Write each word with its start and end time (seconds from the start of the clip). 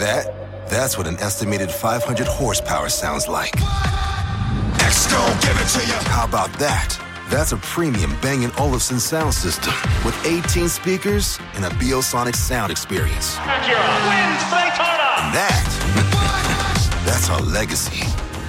that? 0.00 0.68
That's 0.68 0.98
what 0.98 1.06
an 1.06 1.16
estimated 1.18 1.70
500 1.70 2.26
horsepower 2.26 2.88
sounds 2.88 3.28
like. 3.28 3.52
give 5.40 5.56
it 5.56 5.68
to 5.78 5.86
you. 5.86 5.94
How 6.10 6.24
about 6.26 6.52
that? 6.58 6.98
That's 7.28 7.52
a 7.52 7.58
premium 7.58 8.16
Bang 8.20 8.50
& 8.54 8.58
Olufsen 8.58 8.98
sound 8.98 9.32
system 9.32 9.72
with 10.04 10.16
18 10.26 10.68
speakers 10.68 11.38
and 11.54 11.64
a 11.64 11.68
Biosonic 11.70 12.34
sound 12.34 12.72
experience. 12.72 13.36
Acura 13.36 13.86
wins 14.10 14.42
Daytona. 14.50 15.08
And 15.22 15.34
that, 15.38 17.02
that's 17.06 17.30
our 17.30 17.40
legacy. 17.40 18.04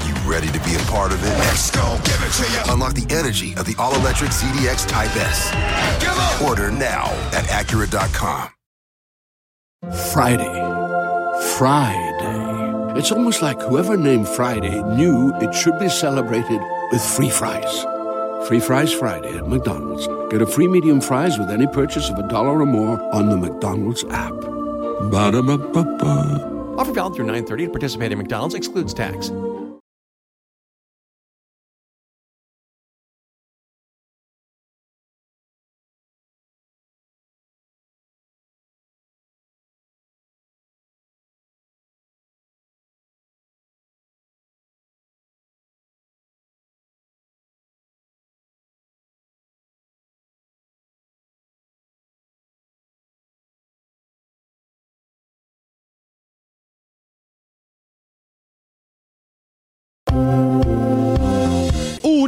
You 0.08 0.14
ready 0.30 0.48
to 0.48 0.60
be 0.66 0.76
a 0.76 0.84
part 0.90 1.12
of 1.12 1.24
it? 1.24 1.38
Let's 1.38 1.70
give 2.04 2.22
it 2.24 2.32
to 2.32 2.52
you. 2.52 2.74
Unlock 2.74 2.94
the 2.94 3.14
energy 3.14 3.54
of 3.54 3.66
the 3.66 3.76
all-electric 3.78 4.32
ZDX 4.32 4.88
Type 4.88 5.16
S. 5.16 5.52
Order 6.42 6.72
now 6.72 7.06
at 7.34 7.46
Acura.com. 7.46 8.50
Friday. 10.14 10.81
Friday. 11.58 12.98
It's 13.00 13.12
almost 13.12 13.42
like 13.42 13.62
whoever 13.62 13.98
named 13.98 14.28
Friday 14.28 14.82
knew 14.84 15.34
it 15.42 15.54
should 15.56 15.80
be 15.80 15.90
celebrated 15.90 16.62
with 16.92 17.02
free 17.02 17.30
fries. 17.30 17.86
Free 18.48 18.60
Fries 18.60 18.92
Friday 18.92 19.38
at 19.38 19.48
McDonald's. 19.48 20.08
Get 20.32 20.42
a 20.42 20.46
free 20.46 20.68
medium 20.68 21.00
fries 21.02 21.38
with 21.40 21.50
any 21.50 21.68
purchase 21.68 22.10
of 22.10 22.18
a 22.18 22.28
dollar 22.28 22.62
or 22.62 22.66
more 22.66 23.02
on 23.14 23.30
the 23.30 23.38
McDonald's 23.38 24.04
app. 24.10 24.34
Ba-da-ba-ba-ba. 25.10 26.76
Offer 26.78 26.94
valid 26.94 27.16
through 27.16 27.26
930 27.26 27.66
to 27.66 27.72
participate 27.72 28.12
in 28.12 28.18
McDonald's 28.18 28.56
excludes 28.56 28.94
tax. 28.94 29.32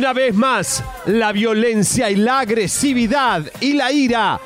Una 0.03 0.11
vez 0.11 0.35
más, 0.35 0.83
la 1.05 1.31
violencia 1.31 2.11
y 2.11 2.17
la 2.17 2.39
agresividad 2.39 3.49
y 3.61 3.71
la 3.71 3.89
ira 3.93 4.37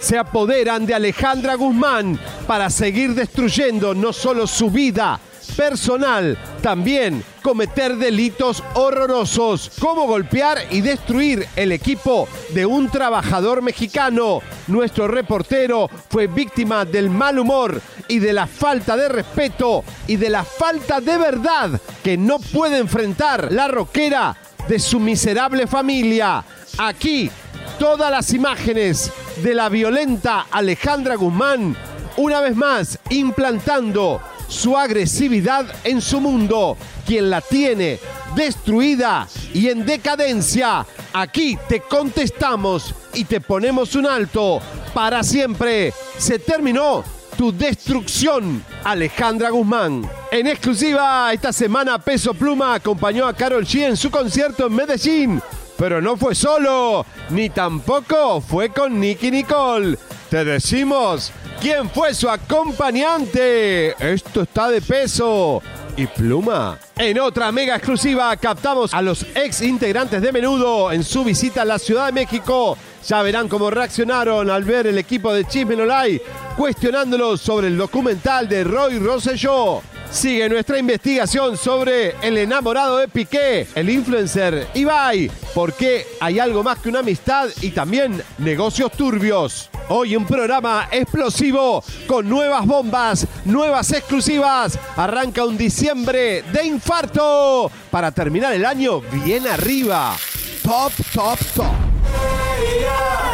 se 0.00 0.18
apoderan 0.18 0.86
de 0.86 0.94
Alejandra 0.94 1.54
Guzmán 1.54 2.18
para 2.48 2.68
seguir 2.68 3.14
destruyendo 3.14 3.94
no 3.94 4.12
solo 4.12 4.48
su 4.48 4.72
vida 4.72 5.20
personal, 5.56 6.36
también 6.60 7.22
cometer 7.42 7.96
delitos 7.96 8.64
horrorosos, 8.74 9.70
como 9.78 10.08
golpear 10.08 10.58
y 10.70 10.80
destruir 10.80 11.46
el 11.54 11.70
equipo 11.70 12.26
de 12.50 12.66
un 12.66 12.90
trabajador 12.90 13.62
mexicano. 13.62 14.40
Nuestro 14.66 15.06
reportero 15.06 15.88
fue 16.08 16.26
víctima 16.26 16.84
del 16.84 17.08
mal 17.08 17.38
humor 17.38 17.80
y 18.08 18.18
de 18.18 18.32
la 18.32 18.48
falta 18.48 18.96
de 18.96 19.08
respeto 19.08 19.84
y 20.08 20.16
de 20.16 20.30
la 20.30 20.42
falta 20.42 21.00
de 21.00 21.18
verdad 21.18 21.80
que 22.02 22.16
no 22.16 22.40
puede 22.40 22.78
enfrentar 22.78 23.52
la 23.52 23.68
roquera 23.68 24.36
de 24.68 24.78
su 24.78 24.98
miserable 25.00 25.66
familia. 25.66 26.44
Aquí, 26.78 27.30
todas 27.78 28.10
las 28.10 28.32
imágenes 28.32 29.12
de 29.42 29.54
la 29.54 29.68
violenta 29.68 30.46
Alejandra 30.50 31.16
Guzmán, 31.16 31.76
una 32.16 32.40
vez 32.40 32.56
más 32.56 32.98
implantando 33.10 34.20
su 34.48 34.76
agresividad 34.76 35.66
en 35.84 36.00
su 36.00 36.20
mundo, 36.20 36.76
quien 37.06 37.30
la 37.30 37.40
tiene 37.40 37.98
destruida 38.34 39.28
y 39.52 39.68
en 39.68 39.84
decadencia. 39.84 40.86
Aquí 41.12 41.58
te 41.68 41.80
contestamos 41.80 42.94
y 43.14 43.24
te 43.24 43.40
ponemos 43.40 43.94
un 43.94 44.06
alto 44.06 44.60
para 44.92 45.22
siempre. 45.22 45.92
Se 46.18 46.38
terminó 46.38 47.04
tu 47.36 47.52
destrucción, 47.56 48.64
Alejandra 48.84 49.50
Guzmán. 49.50 50.08
En 50.34 50.48
exclusiva, 50.48 51.32
esta 51.32 51.52
semana 51.52 51.96
Peso 51.96 52.34
Pluma 52.34 52.74
acompañó 52.74 53.24
a 53.24 53.34
Carol 53.34 53.64
G 53.64 53.86
en 53.86 53.96
su 53.96 54.10
concierto 54.10 54.66
en 54.66 54.74
Medellín. 54.74 55.40
Pero 55.78 56.00
no 56.00 56.16
fue 56.16 56.34
solo, 56.34 57.06
ni 57.30 57.50
tampoco 57.50 58.40
fue 58.40 58.70
con 58.70 58.98
Nicky 58.98 59.30
Nicole. 59.30 59.96
Te 60.28 60.44
decimos 60.44 61.30
quién 61.60 61.88
fue 61.88 62.14
su 62.14 62.28
acompañante. 62.28 63.94
Esto 64.12 64.42
está 64.42 64.70
de 64.70 64.82
peso. 64.82 65.62
Y 65.96 66.08
Pluma. 66.08 66.80
En 66.96 67.20
otra 67.20 67.52
mega 67.52 67.76
exclusiva 67.76 68.36
captamos 68.36 68.92
a 68.92 69.00
los 69.02 69.24
ex 69.36 69.62
integrantes 69.62 70.20
de 70.20 70.32
Menudo 70.32 70.90
en 70.90 71.04
su 71.04 71.22
visita 71.22 71.62
a 71.62 71.64
la 71.64 71.78
Ciudad 71.78 72.06
de 72.06 72.12
México. 72.12 72.76
Ya 73.06 73.22
verán 73.22 73.46
cómo 73.46 73.70
reaccionaron 73.70 74.50
al 74.50 74.64
ver 74.64 74.88
el 74.88 74.98
equipo 74.98 75.32
de 75.32 75.44
Chisme 75.44 75.76
No 75.76 75.84
Lie 75.84 76.20
cuestionándolos 76.56 77.40
sobre 77.40 77.68
el 77.68 77.76
documental 77.76 78.48
de 78.48 78.64
Roy 78.64 78.98
Rosselló. 78.98 79.80
Sigue 80.14 80.48
nuestra 80.48 80.78
investigación 80.78 81.56
sobre 81.56 82.14
el 82.22 82.38
enamorado 82.38 82.98
de 82.98 83.08
Piqué, 83.08 83.66
el 83.74 83.90
influencer 83.90 84.68
Ibai, 84.72 85.28
porque 85.52 86.06
hay 86.20 86.38
algo 86.38 86.62
más 86.62 86.78
que 86.78 86.88
una 86.88 87.00
amistad 87.00 87.48
y 87.60 87.70
también 87.70 88.22
negocios 88.38 88.92
turbios. 88.92 89.68
Hoy 89.88 90.14
un 90.14 90.24
programa 90.24 90.88
explosivo 90.92 91.82
con 92.06 92.28
nuevas 92.28 92.64
bombas, 92.64 93.26
nuevas 93.44 93.92
exclusivas. 93.92 94.78
Arranca 94.96 95.44
un 95.44 95.58
diciembre 95.58 96.42
de 96.42 96.64
infarto 96.64 97.70
para 97.90 98.12
terminar 98.12 98.54
el 98.54 98.64
año 98.64 99.00
bien 99.00 99.48
arriba. 99.48 100.16
Top, 100.62 100.92
top, 101.12 101.38
top. 101.56 103.33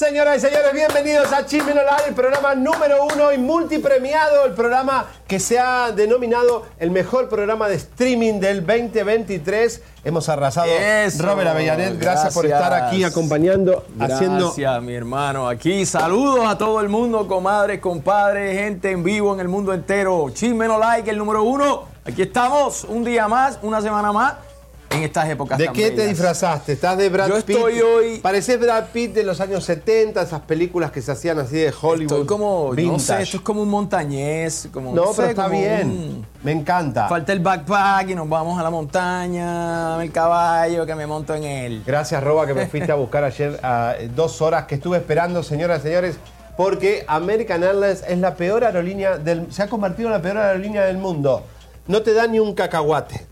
Señoras 0.00 0.38
y 0.38 0.40
señores, 0.40 0.72
bienvenidos 0.72 1.30
a 1.30 1.44
Chisme 1.44 1.74
No 1.74 1.82
Live, 1.82 2.08
el 2.08 2.14
programa 2.14 2.54
número 2.54 3.04
uno 3.04 3.32
y 3.32 3.36
multipremiado, 3.36 4.46
el 4.46 4.54
programa 4.54 5.04
que 5.28 5.38
se 5.38 5.58
ha 5.58 5.92
denominado 5.92 6.62
el 6.78 6.90
mejor 6.90 7.28
programa 7.28 7.68
de 7.68 7.74
streaming 7.74 8.40
del 8.40 8.64
2023. 8.64 9.82
Hemos 10.02 10.30
arrasado. 10.30 10.68
Eso, 10.70 11.22
Robert 11.22 11.50
Avellanet, 11.50 12.00
gracias, 12.00 12.32
por 12.32 12.46
estar 12.46 12.72
aquí 12.72 13.00
gracias. 13.00 13.10
acompañando, 13.10 13.84
haciendo... 13.98 14.46
Gracias, 14.46 14.82
mi 14.82 14.94
hermano. 14.94 15.46
Aquí 15.46 15.84
saludos 15.84 16.46
a 16.48 16.56
todo 16.56 16.80
el 16.80 16.88
mundo, 16.88 17.28
comadres, 17.28 17.80
compadres, 17.80 18.56
gente 18.56 18.92
en 18.92 19.04
vivo 19.04 19.34
en 19.34 19.40
el 19.40 19.48
mundo 19.48 19.74
entero. 19.74 20.30
Chisme 20.32 20.66
no 20.66 20.78
like, 20.78 21.10
el 21.10 21.18
número 21.18 21.42
uno. 21.42 21.84
Aquí 22.06 22.22
estamos, 22.22 22.84
un 22.84 23.04
día 23.04 23.28
más, 23.28 23.58
una 23.60 23.82
semana 23.82 24.12
más, 24.12 24.32
en 24.90 25.04
estas 25.04 25.28
épocas 25.28 25.56
¿De 25.56 25.66
tan 25.66 25.74
qué 25.74 25.92
te 25.92 26.04
disfrazaste? 26.06 26.72
¿Estás 26.72 26.98
de 26.98 27.08
Brad 27.08 27.28
Yo 27.28 27.36
Pitt? 27.42 27.56
estoy 27.56 27.80
hoy- 27.80 28.18
Pareces 28.18 28.58
Brad 28.60 28.86
Pitt 28.92 29.14
de 29.14 29.22
los 29.22 29.40
años 29.40 29.64
70, 29.64 30.20
esas 30.22 30.40
películas 30.40 30.90
que 30.90 31.00
se 31.00 31.12
hacían 31.12 31.38
así 31.38 31.56
de 31.58 31.72
Hollywood. 31.80 32.12
Estoy 32.12 32.26
como, 32.26 32.64
no 32.70 32.74
sé, 32.74 32.82
vintage. 32.82 33.22
esto 33.22 33.36
es 33.36 33.42
como 33.44 33.62
un 33.62 33.68
montañés. 33.68 34.68
Como, 34.72 34.92
No, 34.92 35.06
sé, 35.08 35.12
pero 35.16 35.28
está 35.28 35.44
como 35.44 35.58
bien. 35.60 35.88
un- 35.88 36.26
Me 36.42 36.50
encanta. 36.52 37.06
Falta 37.08 37.32
el 37.32 37.38
backpack 37.40 38.10
y 38.10 38.14
nos 38.16 38.28
vamos 38.28 38.58
a 38.58 38.62
la 38.64 38.70
montaña, 38.70 40.02
el 40.02 40.10
caballo 40.10 40.84
que 40.86 40.94
me 40.96 41.06
monto 41.06 41.34
en 41.34 41.44
él. 41.44 41.82
Gracias, 41.86 42.22
Roba, 42.22 42.46
que 42.46 42.54
me 42.54 42.66
fuiste 42.68 42.90
a 42.90 42.96
buscar 42.96 43.22
ayer 43.24 43.60
a 43.62 43.94
dos 44.16 44.42
horas 44.42 44.64
que 44.66 44.74
estuve 44.74 44.96
esperando, 44.98 45.42
señoras 45.44 45.80
y 45.80 45.82
señores, 45.84 46.16
porque 46.56 47.04
American 47.06 47.62
Airlines 47.62 48.02
es 48.08 48.18
la 48.18 48.34
peor 48.34 48.64
aerolínea 48.64 49.18
del. 49.18 49.52
se 49.52 49.62
ha 49.62 49.68
convertido 49.68 50.08
en 50.08 50.14
la 50.14 50.22
peor 50.22 50.38
aerolínea 50.38 50.82
del 50.84 50.98
mundo. 50.98 51.44
No 51.86 52.02
te 52.02 52.12
da 52.12 52.26
ni 52.26 52.38
un 52.40 52.54
cacahuate. 52.54 53.26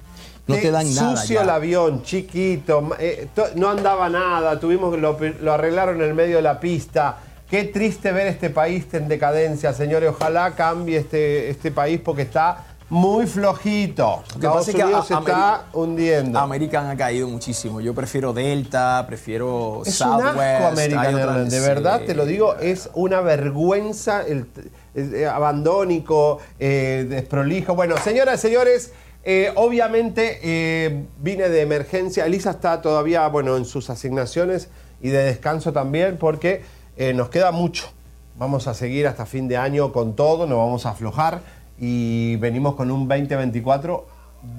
No 0.49 0.57
te 0.57 0.71
dan 0.71 0.95
nada 0.95 1.17
Sucio 1.17 1.43
el 1.43 1.51
avión, 1.51 2.03
chiquito, 2.03 2.91
eh, 2.99 3.29
no 3.55 3.69
andaba 3.71 4.09
nada, 4.09 4.59
tuvimos 4.59 4.99
lo, 4.99 5.17
lo 5.41 5.53
arreglaron 5.53 5.97
en 5.97 6.09
el 6.09 6.15
medio 6.15 6.37
de 6.37 6.43
la 6.43 6.59
pista. 6.59 7.19
Qué 7.51 7.65
triste 7.65 8.13
ver 8.13 8.27
este 8.27 8.51
país 8.51 8.87
en 8.93 9.09
decadencia, 9.09 9.73
señores. 9.73 10.11
Ojalá 10.11 10.55
cambie 10.55 10.99
este, 10.99 11.49
este 11.51 11.71
país 11.71 12.01
porque 12.05 12.23
está 12.23 12.65
muy 12.91 13.27
flojito. 13.27 14.23
Lo 14.37 14.41
que 14.41 14.47
Estados 14.47 14.57
pasa 14.57 14.71
es 14.71 14.77
que 14.77 14.83
Unidos 14.85 15.05
a- 15.05 15.09
se 15.09 15.15
está 15.15 15.65
hundiendo. 15.75 16.39
American 16.39 16.87
ha 16.89 16.97
caído 16.97 17.29
muchísimo. 17.29 17.81
Yo 17.83 17.95
prefiero 17.95 18.33
Delta, 18.33 19.05
prefiero 19.07 19.83
Es 19.85 20.01
un 20.01 20.09
Southwest. 20.09 20.39
asco 20.39 20.67
American 20.69 21.49
de 21.51 21.61
verdad 21.61 22.01
sí. 22.01 22.07
te 22.07 22.15
lo 22.15 22.25
digo, 22.27 22.57
es 22.57 22.89
una 22.95 23.21
vergüenza, 23.21 24.23
el, 24.27 24.47
el- 24.95 25.15
eh, 25.15 25.27
abandónico, 25.27 26.39
eh, 26.59 27.07
desprolijo. 27.09 27.75
Bueno, 27.75 27.97
señoras 27.99 28.39
y 28.39 28.49
señores, 28.49 28.93
eh, 29.31 29.53
obviamente 29.57 30.41
eh, 30.43 31.05
vine 31.21 31.51
de 31.51 31.61
emergencia. 31.61 32.25
Elisa 32.25 32.53
está 32.53 32.81
todavía, 32.81 33.29
bueno, 33.29 33.59
en 33.59 33.67
sus 33.67 33.91
asignaciones 33.91 34.71
y 35.03 35.11
de 35.11 35.19
descanso 35.23 35.71
también 35.71 36.17
porque 36.17 36.63
eh, 36.97 37.13
nos 37.13 37.29
queda 37.29 37.51
mucho. 37.53 37.91
Vamos 38.39 38.67
a 38.69 38.73
seguir 38.73 39.07
hasta 39.07 39.27
fin 39.27 39.47
de 39.47 39.59
año 39.59 39.93
con 39.93 40.17
todo, 40.17 40.47
no 40.47 40.57
vamos 40.57 40.87
a 40.87 40.91
aflojar 40.91 41.43
y 41.79 42.37
venimos 42.37 42.75
con 42.75 42.91
un 42.91 43.07
2024 43.07 44.07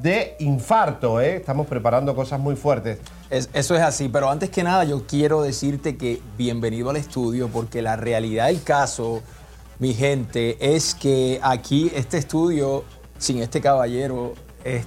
de 0.04 0.36
infarto. 0.40 1.20
Estamos 1.20 1.66
preparando 1.66 2.14
cosas 2.14 2.40
muy 2.40 2.56
fuertes. 2.56 3.00
Es- 3.32 3.50
eso 3.54 3.76
es 3.76 3.82
así, 3.82 4.08
pero 4.08 4.30
antes 4.30 4.52
que 4.52 4.62
nada 4.64 4.84
yo 4.84 5.08
quiero 5.08 5.42
decirte 5.42 5.98
que 5.98 6.22
bienvenido 6.38 6.92
al 6.92 6.98
estudio 6.98 7.48
porque 7.48 7.82
la 7.82 7.96
realidad 7.96 8.48
del 8.48 8.62
caso 8.62 9.24
mi 9.80 9.96
gente, 9.96 10.58
es 10.76 10.94
que 10.94 11.40
aquí 11.42 11.90
este 11.96 12.20
estudio, 12.20 12.84
sin 13.18 13.40
este 13.42 13.62
caballero, 13.62 14.34
es, 14.64 14.86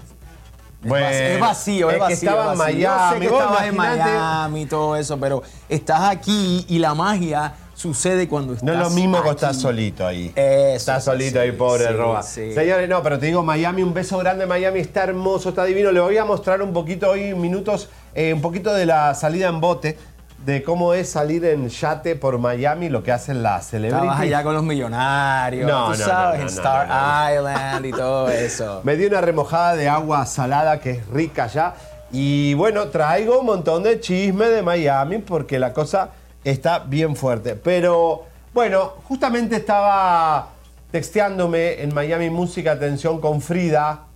Bueno, 0.82 1.06
es 1.08 1.40
vacío, 1.40 1.90
es, 1.90 1.94
es 1.96 1.98
que 1.98 2.00
vacío. 2.00 2.30
estaba 2.30 2.44
es 2.46 2.52
en 2.52 2.58
vacío. 2.58 2.78
Yo 2.78 2.88
sé 2.88 2.96
Miami, 2.96 3.20
que 3.20 3.26
estabas 3.26 3.64
en 3.66 3.76
Miami 3.76 4.62
y 4.62 4.66
todo 4.66 4.96
eso, 4.96 5.18
pero 5.18 5.42
estás 5.68 6.00
aquí 6.02 6.64
y 6.68 6.78
la 6.78 6.94
magia 6.94 7.54
sucede 7.74 8.28
cuando 8.28 8.52
estás 8.52 8.64
No 8.64 8.72
es 8.74 8.78
lo 8.78 8.90
mismo 8.90 9.22
que 9.22 9.28
aquí. 9.30 9.36
estás 9.36 9.56
solito 9.60 10.06
ahí. 10.06 10.32
Eso, 10.36 10.76
Estás 10.76 11.04
sí, 11.04 11.10
solito 11.10 11.40
ahí, 11.40 11.52
pobre 11.52 11.86
sí, 11.88 11.92
Roba. 11.92 12.22
sí. 12.22 12.52
Señores, 12.52 12.88
no, 12.88 13.02
pero 13.02 13.18
te 13.18 13.26
digo, 13.26 13.42
Miami, 13.42 13.82
un 13.82 13.92
beso 13.94 14.18
grande. 14.18 14.46
Miami 14.46 14.80
está 14.80 15.04
hermoso, 15.04 15.48
está 15.50 15.64
divino. 15.64 15.90
Le 15.92 16.00
voy 16.00 16.16
a 16.16 16.24
mostrar 16.24 16.62
un 16.62 16.72
poquito 16.72 17.10
hoy, 17.10 17.34
minutos, 17.34 17.88
eh, 18.14 18.32
un 18.34 18.40
poquito 18.40 18.72
de 18.74 18.86
la 18.86 19.14
salida 19.14 19.48
en 19.48 19.60
bote, 19.60 19.98
de 20.44 20.62
cómo 20.62 20.92
es 20.92 21.10
salir 21.10 21.44
en 21.44 21.68
yate 21.68 22.16
por 22.16 22.38
Miami, 22.38 22.88
lo 22.88 23.02
que 23.02 23.12
hacen 23.12 23.42
las 23.42 23.66
celebrities. 23.66 24.02
Estabas 24.02 24.20
allá 24.20 24.42
con 24.42 24.54
los 24.54 24.64
millonarios, 24.64 25.70
No, 25.70 25.92
tú 25.92 25.98
no, 25.98 26.04
sabes, 26.04 26.40
no, 26.40 26.42
en 26.42 26.48
Star. 26.48 27.32
Island 27.34 27.86
y 27.86 27.90
todo 27.92 28.28
eso. 28.28 28.80
Me 28.84 28.96
dio 28.96 29.08
una 29.08 29.20
remojada 29.20 29.76
de 29.76 29.88
agua 29.88 30.26
salada 30.26 30.80
que 30.80 30.90
es 30.90 31.06
rica 31.08 31.46
ya. 31.46 31.74
Y 32.10 32.54
bueno, 32.54 32.88
traigo 32.88 33.40
un 33.40 33.46
montón 33.46 33.84
de 33.84 34.00
chisme 34.00 34.46
de 34.46 34.62
Miami 34.62 35.18
porque 35.18 35.58
la 35.58 35.72
cosa 35.72 36.10
está 36.44 36.80
bien 36.80 37.14
fuerte. 37.14 37.54
Pero 37.54 38.24
bueno, 38.52 38.94
justamente 39.04 39.56
estaba 39.56 40.48
texteándome 40.90 41.82
en 41.82 41.94
Miami 41.94 42.30
Música 42.30 42.72
Atención 42.72 43.20
con 43.20 43.40
Frida, 43.40 44.06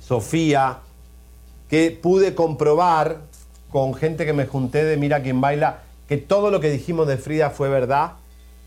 Sofía, 0.00 0.78
que 1.68 1.90
pude 1.90 2.34
comprobar 2.34 3.18
con 3.72 3.94
gente 3.94 4.24
que 4.26 4.32
me 4.32 4.46
junté 4.46 4.84
de 4.84 4.96
Mira 4.96 5.22
quién 5.22 5.40
baila 5.40 5.78
que 6.08 6.18
todo 6.18 6.50
lo 6.50 6.60
que 6.60 6.70
dijimos 6.70 7.08
de 7.08 7.16
Frida 7.16 7.50
fue 7.50 7.68
verdad. 7.70 8.12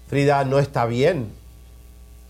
Frida 0.09 0.43
no 0.45 0.59
está 0.59 0.85
bien, 0.85 1.27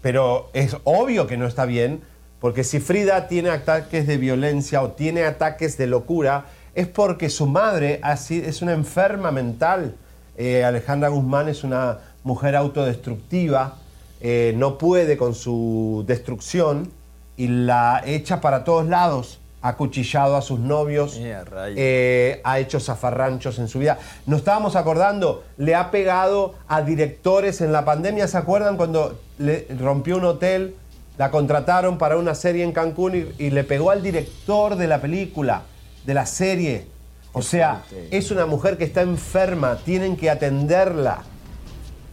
pero 0.01 0.49
es 0.53 0.75
obvio 0.83 1.25
que 1.25 1.37
no 1.37 1.47
está 1.47 1.65
bien, 1.65 2.01
porque 2.39 2.63
si 2.63 2.79
Frida 2.79 3.27
tiene 3.27 3.49
ataques 3.49 4.05
de 4.07 4.17
violencia 4.17 4.81
o 4.81 4.91
tiene 4.91 5.23
ataques 5.23 5.77
de 5.77 5.87
locura, 5.87 6.45
es 6.75 6.87
porque 6.87 7.29
su 7.29 7.47
madre 7.47 7.99
así- 8.03 8.43
es 8.45 8.61
una 8.61 8.73
enferma 8.73 9.31
mental. 9.31 9.95
Eh, 10.37 10.63
Alejandra 10.65 11.09
Guzmán 11.09 11.47
es 11.47 11.63
una 11.63 11.99
mujer 12.23 12.55
autodestructiva, 12.55 13.75
eh, 14.19 14.53
no 14.57 14.77
puede 14.77 15.15
con 15.17 15.33
su 15.33 16.03
destrucción 16.07 16.91
y 17.37 17.47
la 17.47 18.01
echa 18.05 18.41
para 18.41 18.63
todos 18.63 18.85
lados. 18.87 19.39
Ha 19.65 19.69
acuchillado 19.69 20.35
a 20.35 20.43
sus 20.43 20.59
novios, 20.59 21.15
Eh, 21.17 21.43
eh, 21.75 22.41
ha 22.43 22.59
hecho 22.59 22.79
zafarranchos 22.79 23.57
en 23.57 23.67
su 23.67 23.79
vida. 23.79 23.97
Nos 24.27 24.41
estábamos 24.41 24.75
acordando, 24.75 25.43
le 25.57 25.73
ha 25.73 25.89
pegado 25.89 26.53
a 26.67 26.83
directores 26.83 27.61
en 27.61 27.71
la 27.71 27.83
pandemia. 27.83 28.27
¿Se 28.27 28.37
acuerdan 28.37 28.77
cuando 28.77 29.19
le 29.39 29.65
rompió 29.79 30.17
un 30.17 30.25
hotel? 30.25 30.75
La 31.17 31.31
contrataron 31.31 31.97
para 31.97 32.17
una 32.17 32.35
serie 32.35 32.63
en 32.63 32.73
Cancún 32.73 33.33
y, 33.39 33.43
y 33.43 33.49
le 33.49 33.63
pegó 33.63 33.89
al 33.89 34.03
director 34.03 34.75
de 34.75 34.85
la 34.85 35.01
película, 35.01 35.63
de 36.05 36.13
la 36.13 36.27
serie. 36.27 36.85
O 37.33 37.41
sea, 37.41 37.81
es 38.11 38.29
una 38.29 38.45
mujer 38.45 38.77
que 38.77 38.83
está 38.83 39.01
enferma, 39.01 39.79
tienen 39.83 40.15
que 40.15 40.29
atenderla. 40.29 41.23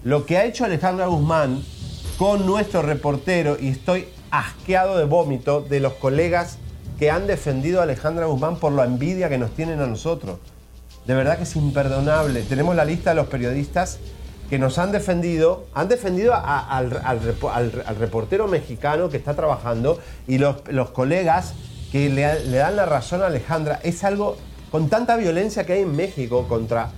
Lo 0.04 0.24
que 0.24 0.38
ha 0.38 0.46
hecho 0.46 0.64
Alejandra 0.64 1.04
Guzmán 1.04 1.62
con 2.16 2.46
nuestro 2.46 2.80
reportero, 2.80 3.58
y 3.60 3.68
estoy 3.68 4.08
asqueado 4.30 4.96
de 4.96 5.04
vómito 5.04 5.60
de 5.60 5.80
los 5.80 5.92
colegas 5.92 6.56
que 6.98 7.10
han 7.10 7.26
defendido 7.26 7.80
a 7.80 7.84
Alejandra 7.84 8.26
Guzmán 8.26 8.56
por 8.56 8.72
la 8.72 8.84
envidia 8.84 9.28
que 9.28 9.38
nos 9.38 9.50
tienen 9.52 9.80
a 9.80 9.86
nosotros. 9.86 10.38
De 11.06 11.14
verdad 11.14 11.36
que 11.36 11.42
es 11.44 11.56
imperdonable. 11.56 12.42
Tenemos 12.42 12.76
la 12.76 12.84
lista 12.84 13.10
de 13.10 13.16
los 13.16 13.26
periodistas 13.26 13.98
que 14.48 14.58
nos 14.58 14.78
han 14.78 14.92
defendido, 14.92 15.66
han 15.74 15.88
defendido 15.88 16.34
al, 16.34 17.00
al 17.04 17.20
repo- 17.22 17.50
al- 17.52 17.82
al 17.86 17.96
reportero 17.96 18.46
mexicano 18.48 19.08
que 19.08 19.16
está 19.16 19.34
trabajando 19.34 19.98
y 20.28 20.38
los, 20.38 20.56
los 20.68 20.90
colegas 20.90 21.54
que 21.90 22.08
le, 22.08 22.44
le 22.44 22.58
dan 22.58 22.76
la 22.76 22.86
razón 22.86 23.22
a 23.22 23.26
Alejandra. 23.26 23.80
Es 23.82 24.04
algo 24.04 24.36
con 24.70 24.88
tanta 24.88 25.16
violencia 25.16 25.64
que 25.66 25.72
hay 25.74 25.80
en 25.82 25.96
México 25.96 26.46
contra 26.48 26.90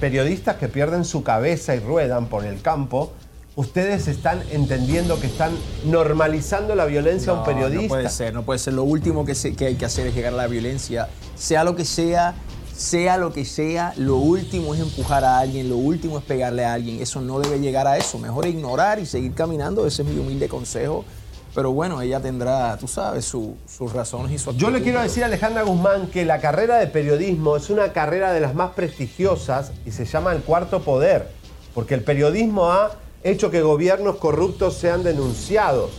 periodistas 0.00 0.56
que 0.56 0.68
pierden 0.68 1.04
su 1.04 1.22
cabeza 1.22 1.74
y 1.74 1.78
ruedan 1.80 2.26
por 2.26 2.44
el 2.44 2.60
campo. 2.60 3.12
Ustedes 3.56 4.06
están 4.06 4.42
entendiendo 4.50 5.18
que 5.18 5.26
están 5.28 5.50
normalizando 5.86 6.74
la 6.74 6.84
violencia 6.84 7.32
a 7.32 7.36
un 7.36 7.44
periodista. 7.44 7.82
No 7.84 7.88
puede 7.88 8.08
ser, 8.10 8.34
no 8.34 8.42
puede 8.42 8.58
ser. 8.58 8.74
Lo 8.74 8.84
último 8.84 9.24
que, 9.24 9.34
se- 9.34 9.56
que 9.56 9.64
hay 9.64 9.76
que 9.76 9.86
hacer 9.86 10.06
es 10.06 10.14
llegar 10.14 10.34
a 10.34 10.36
la 10.36 10.46
violencia. 10.46 11.08
Sea 11.36 11.64
lo 11.64 11.74
que 11.74 11.86
sea, 11.86 12.34
sea 12.76 13.16
lo 13.16 13.32
que 13.32 13.46
sea, 13.46 13.94
lo 13.96 14.16
último 14.16 14.74
es 14.74 14.80
empujar 14.82 15.24
a 15.24 15.38
alguien, 15.38 15.70
lo 15.70 15.76
último 15.78 16.18
es 16.18 16.24
pegarle 16.24 16.66
a 16.66 16.74
alguien. 16.74 17.00
Eso 17.00 17.22
no 17.22 17.40
debe 17.40 17.58
llegar 17.58 17.86
a 17.86 17.96
eso. 17.96 18.18
Mejor 18.18 18.44
ignorar 18.46 18.98
y 18.98 19.06
seguir 19.06 19.32
caminando. 19.32 19.86
Ese 19.86 20.02
es 20.02 20.08
mi 20.08 20.18
humilde 20.20 20.48
consejo. 20.48 21.06
Pero 21.54 21.72
bueno, 21.72 22.02
ella 22.02 22.20
tendrá, 22.20 22.76
tú 22.76 22.86
sabes, 22.86 23.24
su- 23.24 23.56
sus 23.66 23.90
razones 23.94 24.32
y 24.32 24.36
su 24.38 24.50
Yo 24.52 24.68
le 24.68 24.76
actitud. 24.76 24.82
quiero 24.84 25.00
decir 25.00 25.22
a 25.22 25.26
Alejandra 25.28 25.62
Guzmán 25.62 26.08
que 26.08 26.26
la 26.26 26.40
carrera 26.42 26.76
de 26.76 26.88
periodismo 26.88 27.56
es 27.56 27.70
una 27.70 27.94
carrera 27.94 28.34
de 28.34 28.40
las 28.40 28.54
más 28.54 28.72
prestigiosas 28.72 29.72
y 29.86 29.92
se 29.92 30.04
llama 30.04 30.32
el 30.34 30.42
cuarto 30.42 30.82
poder, 30.82 31.30
porque 31.74 31.94
el 31.94 32.02
periodismo 32.04 32.70
ha 32.70 32.90
hecho 33.22 33.50
que 33.50 33.62
gobiernos 33.62 34.16
corruptos 34.16 34.74
sean 34.74 35.02
denunciados, 35.02 35.90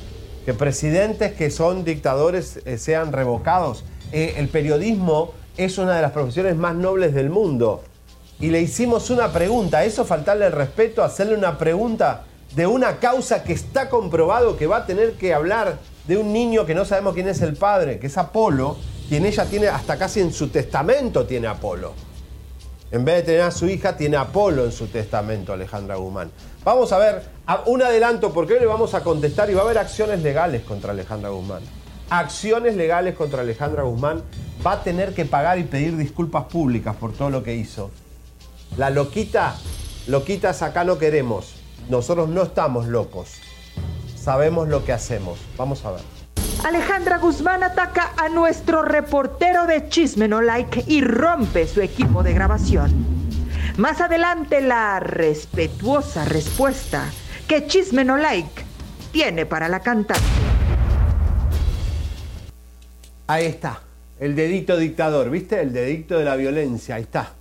que 0.46 0.54
presidentes 0.54 1.34
que 1.34 1.52
son 1.52 1.84
dictadores 1.84 2.62
eh, 2.66 2.78
sean 2.78 3.12
revocados. 3.12 3.84
Eh, 4.12 4.36
el 4.38 4.48
periodismo 4.48 5.34
es 5.58 5.78
una 5.78 5.96
de 5.96 6.02
las 6.02 6.12
profesiones 6.12 6.56
más 6.56 6.76
nobles 6.76 7.14
del 7.14 7.30
mundo. 7.30 7.84
Y 8.40 8.52
le 8.52 8.62
hicimos 8.62 9.10
una 9.10 9.34
pregunta, 9.34 9.84
¿eso 9.84 10.06
faltarle 10.06 10.46
el 10.46 10.52
respeto, 10.52 11.04
hacerle 11.04 11.36
una 11.36 11.58
pregunta 11.58 12.26
de 12.56 12.68
una 12.68 13.00
causa 13.00 13.44
que 13.44 13.54
está 13.54 13.90
comprobado 13.90 14.58
que 14.58 14.68
va 14.68 14.78
a 14.78 14.86
tener 14.86 15.14
que 15.14 15.34
hablar 15.34 15.80
de 16.08 16.18
un 16.18 16.32
niño 16.32 16.66
que 16.66 16.76
no 16.76 16.86
sabemos 16.86 17.14
quién 17.14 17.28
es 17.28 17.42
el 17.42 17.56
padre, 17.56 18.00
que 18.00 18.08
es 18.08 18.18
Apolo, 18.18 18.78
quien 19.10 19.26
ella 19.26 19.46
tiene 19.46 19.68
hasta 19.68 19.98
casi 19.98 20.22
en 20.22 20.32
su 20.32 20.50
testamento 20.50 21.26
tiene 21.26 21.48
Apolo. 21.48 21.94
En 22.92 23.04
vez 23.04 23.18
de 23.18 23.24
tener 23.24 23.42
a 23.42 23.52
su 23.52 23.68
hija, 23.68 23.98
tiene 23.98 24.16
Apolo 24.18 24.64
en 24.66 24.72
su 24.72 24.88
testamento, 24.88 25.52
Alejandra 25.52 25.96
Guzmán. 25.98 26.32
Vamos 26.64 26.92
a 26.94 26.98
ver 26.98 27.22
a- 27.46 27.64
un 27.66 27.82
adelanto, 27.82 28.32
porque 28.34 28.54
hoy 28.54 28.60
le 28.62 28.66
vamos 28.66 28.94
a 28.94 29.04
contestar 29.04 29.50
y 29.50 29.54
va 29.54 29.62
a 29.62 29.66
haber 29.66 29.78
acciones 29.78 30.22
legales 30.24 30.64
contra 30.64 30.92
Alejandra 30.92 31.30
Guzmán. 31.30 31.64
Acciones 32.10 32.76
legales 32.78 33.16
contra 33.16 33.42
Alejandra 33.42 33.84
Guzmán. 33.84 34.24
Va 34.66 34.72
a 34.74 34.84
tener 34.84 35.14
que 35.14 35.26
pagar 35.26 35.60
y 35.60 35.64
pedir 35.64 35.98
disculpas 35.98 36.46
públicas 36.46 36.96
por 36.96 37.12
todo 37.14 37.30
lo 37.30 37.44
que 37.44 37.56
hizo. 37.56 37.92
La 38.78 38.90
loquita, 38.90 39.56
loquitas 40.08 40.62
acá 40.62 40.84
no 40.86 40.98
queremos. 40.98 41.56
Nosotros 41.90 42.30
no 42.30 42.44
estamos 42.44 42.88
locos. 42.88 43.34
Sabemos 44.16 44.70
lo 44.70 44.86
que 44.86 44.94
hacemos. 44.94 45.38
Vamos 45.58 45.84
a 45.86 45.92
ver. 45.92 46.02
Alejandra 46.68 47.18
Guzmán 47.18 47.64
ataca 47.64 48.12
a 48.18 48.28
nuestro 48.28 48.82
reportero 48.82 49.68
de 49.68 49.88
Chisme 49.88 50.28
No 50.28 50.42
Like 50.42 50.84
y 50.86 51.00
rompe 51.00 51.66
su 51.66 51.80
equipo 51.80 52.24
de 52.24 52.34
grabación. 52.34 52.92
Más 53.78 54.02
adelante 54.02 54.60
la 54.60 55.00
respetuosa 55.00 56.26
respuesta 56.26 57.06
que 57.48 57.68
Chisme 57.68 58.04
No 58.04 58.18
Like 58.18 58.66
tiene 59.14 59.46
para 59.46 59.70
la 59.70 59.80
cantante. 59.80 60.26
Ahí 63.28 63.46
está. 63.46 63.80
El 64.20 64.36
dedicto 64.36 64.76
dictador, 64.76 65.30
¿viste? 65.30 65.62
El 65.62 65.72
dedicto 65.72 66.20
de 66.20 66.26
la 66.26 66.36
violencia, 66.36 66.96
ahí 66.96 67.04
está. 67.04 67.32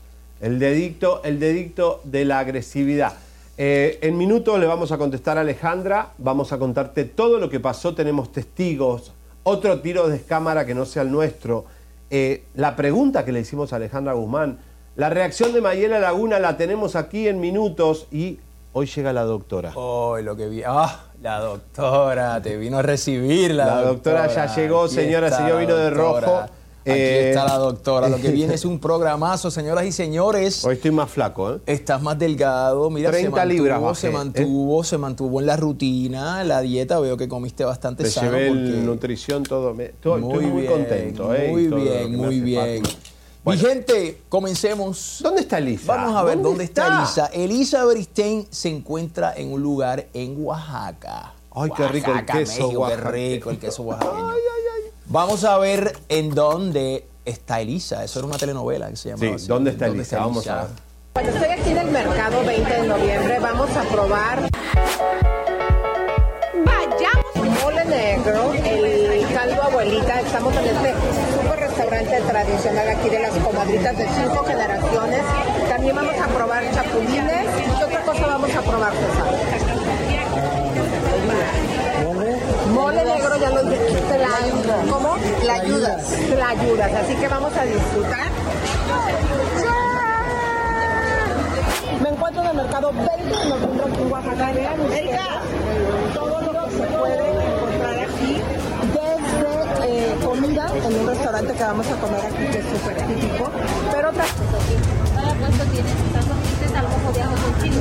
El 0.40 0.61
dedicto, 0.61 1.21
el 1.25 1.40
dedicto 1.40 2.00
de 2.04 2.26
la 2.26 2.38
agresividad. 2.38 3.14
Eh, 3.59 3.99
en 4.02 4.16
minutos 4.16 4.61
le 4.61 4.66
vamos 4.66 4.92
a 4.92 4.99
contestar 4.99 5.37
a 5.37 5.40
Alejandra, 5.40 6.12
vamos 6.18 6.52
a 6.52 6.59
contarte 6.59 7.04
todo 7.06 7.40
lo 7.40 7.50
que 7.50 7.59
pasó, 7.59 7.92
tenemos 7.92 8.30
testigos, 8.30 9.15
otro 9.49 9.81
tiro 9.81 10.09
de 10.09 10.21
cámara 10.23 10.67
que 10.67 10.75
no 10.75 10.85
sea 10.85 11.03
el 11.03 11.12
nuestro. 11.12 11.67
Eh, 12.11 12.47
la 12.55 12.75
pregunta 12.75 13.25
que 13.25 13.31
le 13.31 13.41
hicimos 13.41 13.73
a 13.73 13.76
Alejandra 13.76 14.12
Guzmán, 14.15 14.59
la 14.97 15.09
reacción 15.09 15.53
de 15.53 15.61
Mayela 15.61 16.00
Laguna 16.00 16.41
la 16.41 16.57
tenemos 16.57 16.97
aquí 16.97 17.29
en 17.29 17.38
minutos 17.38 18.09
y 18.11 18.41
hoy 18.73 18.87
llega 18.87 19.12
la 19.12 19.23
doctora. 19.23 19.71
Oh, 19.76 20.19
lo 20.19 20.35
que 20.35 20.49
vi. 20.49 20.62
Ah, 20.67 21.05
la 21.23 21.38
doctora, 21.38 22.43
te 22.43 22.57
vino 22.57 22.79
a 22.79 22.83
recibir 22.83 23.55
la, 23.55 23.67
La 23.67 23.83
doctora 23.83 24.26
ya 24.26 24.53
llegó, 24.53 24.88
señora, 24.88 25.31
señor 25.31 25.61
vino 25.61 25.76
de 25.76 25.91
doctora. 25.91 26.26
rojo. 26.26 26.53
Aquí 26.93 27.00
Eh, 27.00 27.28
está 27.31 27.45
la 27.45 27.59
doctora. 27.59 28.09
Lo 28.09 28.16
que 28.19 28.31
viene 28.31 28.55
es 28.55 28.64
un 28.64 28.78
programazo, 28.78 29.50
señoras 29.50 29.85
y 29.87 29.93
señores. 29.93 30.64
Hoy 30.64 30.75
estoy 30.75 30.93
más 30.93 31.11
flaco, 31.11 31.55
¿eh? 31.55 31.61
Estás 31.66 32.00
más 32.00 32.19
delgado, 32.19 32.88
mira, 32.90 33.11
30 33.11 33.28
se 33.31 33.31
mantuvo, 33.37 33.52
libras 33.55 33.81
bajé, 33.83 34.00
se 34.00 34.09
¿eh? 34.09 34.11
mantuvo, 34.12 34.85
se 34.85 34.99
mantuvo 34.99 35.40
en 35.40 35.47
la 35.47 35.57
rutina, 35.57 36.45
la 36.45 36.61
dieta, 36.61 37.00
veo 37.00 37.16
que 37.16 37.26
comiste 37.28 37.64
bastante 37.64 38.09
sano 38.09 38.31
llevé 38.31 38.49
porque 38.49 38.62
el 38.62 38.87
nutrición 38.87 39.43
todo. 39.43 39.75
me- 39.75 39.87
estoy, 39.87 40.21
muy, 40.21 40.33
estoy 40.35 40.47
muy 40.50 40.61
bien, 40.62 40.73
contento, 40.73 41.35
¿eh? 41.35 41.49
Muy 41.50 41.66
bien, 41.66 42.16
muy 42.16 42.40
bien. 42.40 42.85
falta. 42.85 42.99
Mi 43.47 43.52
Bueno. 43.55 43.62
gente, 43.69 44.21
comencemos. 44.28 45.19
¿Dónde 45.23 45.40
está 45.43 45.59
Elisa? 45.59 45.85
Vamos 45.87 46.16
a 46.16 46.23
ver 46.25 46.40
dónde, 46.43 46.64
está? 46.64 46.99
Elisa. 46.99 47.26
Elisa 47.26 47.85
Beristain 47.85 48.47
se 48.50 48.69
encuentra 48.69 49.35
en 49.37 49.52
un 49.52 49.62
lugar 49.62 50.07
en 50.14 50.35
Oaxaca. 50.45 51.33
Ay, 51.59 51.71
qué 51.76 51.88
rico 51.88 52.11
el 52.12 52.25
queso 52.26 52.62
México, 52.64 52.87
Qué 52.88 52.97
rico 52.97 53.50
el 53.50 53.59
queso 53.59 53.83
oaxaqueño. 53.85 54.26
Vamos 55.08 55.44
a 55.44 55.56
ver 55.58 55.96
en 56.08 56.34
dónde 56.34 57.06
está 57.25 57.60
Elisa. 57.60 58.02
Eso 58.02 58.18
era 58.18 58.26
una 58.28 58.38
telenovela 58.38 58.88
que 58.90 58.96
se 58.96 59.10
llamaba. 59.10 59.38
Sí, 59.38 59.46
¿dónde 59.46 59.70
está 59.70 59.86
¿Dónde 59.86 60.00
Elisa? 60.02 60.18
Vamos 60.18 60.46
a 60.48 60.62
ver. 60.62 60.66
Bueno, 61.14 61.30
estoy 61.30 61.48
aquí 61.48 61.70
en 61.70 61.78
el 61.78 61.90
mercado 61.90 62.44
20 62.44 62.75
de 62.75 62.88
noviembre. 62.88 63.38
Vamos 63.38 63.70
a 63.70 63.82
probar. 63.84 64.50
Vayamos. 66.64 67.62
Mole 67.62 67.84
negro, 67.84 68.52
el 68.52 69.26
caldo 69.32 69.62
abuelita. 69.62 70.20
Estamos 70.20 70.54
en 70.56 70.64
este 70.66 70.94
super 71.36 71.60
restaurante 71.60 72.20
tradicional 72.22 72.88
aquí 72.88 73.08
de 73.08 73.20
las 73.20 73.32
comadritas 73.38 73.96
de 73.96 74.08
cinco 74.08 74.44
generaciones. 74.44 75.22
También 75.68 75.94
vamos 75.94 76.14
a 76.20 76.26
probar 76.26 76.64
chapulines. 76.75 77.46
¿Qué 77.78 77.84
otra 77.84 78.00
cosa 78.02 78.26
vamos 78.26 78.50
a 78.54 78.62
probar, 78.62 78.92
César? 78.92 79.75
Mole 82.76 83.02
negro, 83.06 83.37
ya 83.38 83.49
lo 83.49 83.62
dijiste, 83.62 84.18
la, 84.18 84.92
¿cómo? 84.92 85.16
La 85.47 85.54
ayudas. 85.54 86.12
La 86.37 86.49
ayudas, 86.50 86.92
así 86.92 87.14
que 87.14 87.26
vamos 87.26 87.56
a 87.56 87.64
disfrutar. 87.64 88.26
Me 92.02 92.09
encuentro 92.11 92.42
en 92.42 92.49
el 92.49 92.56
mercado 92.56 92.92
20 92.92 93.14
de 93.25 93.49
noviembre 93.49 93.87
aquí 93.87 94.02
en 94.02 94.12
Oaxaca. 94.12 94.52
Vean 94.52 94.80
ustedes 94.80 95.21
todo 96.12 96.40
lo 96.42 96.52
que 96.52 96.71
se 96.76 96.83
puede 96.99 97.54
encontrar 97.54 97.99
aquí, 97.99 98.42
desde 98.92 100.11
eh, 100.11 100.16
comida 100.23 100.66
en 100.85 101.00
un 101.00 101.06
restaurante 101.06 101.54
que 101.54 101.62
vamos 101.62 101.87
a 101.87 101.97
comer 101.97 102.21
aquí, 102.26 102.45
que 102.52 102.59
es 102.59 102.66
súper 102.66 102.97
típico, 103.06 103.50
pero 103.90 104.11
otras 104.11 104.28
Cada 105.14 105.35
puesto 105.35 105.64
tiene 105.73 105.88
sus 105.88 106.12
salchichas 106.12 106.76
al 106.76 106.88
mojo 106.88 107.12
de 107.14 107.23
ajo 107.23 107.37
con 107.37 107.62
chile. 107.62 107.80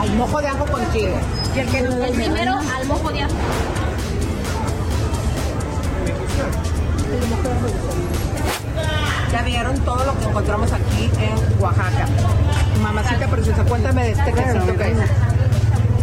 al 0.00 0.10
mojo 0.14 0.40
de 0.40 0.46
ajo 0.46 0.66
con 0.66 0.92
chile. 0.92 1.14
Y 1.56 1.58
el 1.58 1.68
que 1.68 1.82
nos 1.82 1.94
El 1.96 2.14
primero 2.14 2.52
al 2.52 2.86
mojo 2.86 3.10
de 3.10 3.22
ajo. 3.22 3.34
Ya 9.32 9.42
vieron 9.42 9.78
todo 9.80 10.04
lo 10.04 10.18
que 10.18 10.24
encontramos 10.24 10.72
aquí 10.72 11.10
en 11.20 11.60
Oaxaca. 11.62 12.06
Mamacita 12.82 13.26
preciosa, 13.28 13.62
cuéntame 13.64 14.04
de 14.04 14.10
este 14.12 14.32
quesito 14.32 14.76
que 14.76 14.90
es. 14.90 14.98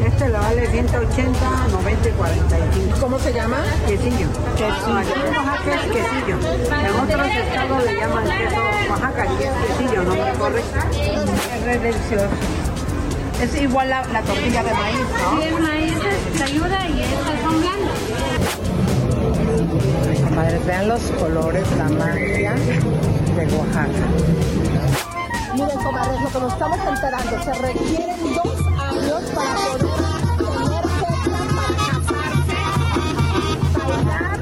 Este 0.06 0.30
le 0.30 0.38
vale 0.38 0.68
180, 0.68 1.40
90 1.72 2.10
y 2.10 2.12
45. 2.12 2.98
¿Cómo 3.00 3.20
se 3.20 3.34
llama? 3.34 3.58
Quesillo. 3.88 4.28
Quesillo. 4.56 4.98
Aquí 4.98 5.12
en 5.28 5.36
Oaxaca 5.36 5.76
es 5.76 5.82
quesillo. 5.92 6.38
En 6.72 7.00
otros 7.00 7.28
estados 7.28 7.84
le 7.84 7.96
llaman 8.00 8.24
queso 8.26 8.62
Oaxaca 8.92 9.26
y 9.26 9.44
es 9.44 9.52
quesillo, 9.68 10.04
no 10.04 10.14
me 10.16 10.32
correcto. 10.34 10.80
Es 11.54 11.64
re 11.66 11.80
delicioso. 11.80 12.28
Es 13.42 13.62
igual 13.62 13.90
la, 13.90 14.06
la 14.08 14.22
tortilla 14.22 14.64
de 14.64 14.74
maíz, 14.74 15.00
¿no? 15.00 15.42
Sí, 15.42 15.48
el 15.48 15.60
maíz 15.62 15.94
es- 15.94 16.38
te 16.38 16.44
ayuda 16.44 16.88
y 16.88 17.02
estas 17.02 17.42
son 17.44 17.62
Comadres, 20.24 20.66
vean 20.66 20.88
los 20.88 21.02
colores, 21.20 21.66
la 21.78 21.90
magia 21.90 22.54
de 22.54 23.46
Oaxaca. 23.56 24.06
Miren, 25.54 25.78
comadres, 25.84 26.22
lo 26.22 26.30
que 26.30 26.40
nos 26.40 26.54
estamos 26.54 26.80
enterando, 26.88 27.44
se 27.44 27.54
requieren 27.54 28.34
dos 28.36 28.58
años 28.80 29.22
para 29.34 29.54
poder 29.56 30.04
tener 30.38 30.84
fecha 31.00 31.36
para 31.56 31.74
casarse, 31.88 32.60
bailar 33.74 34.40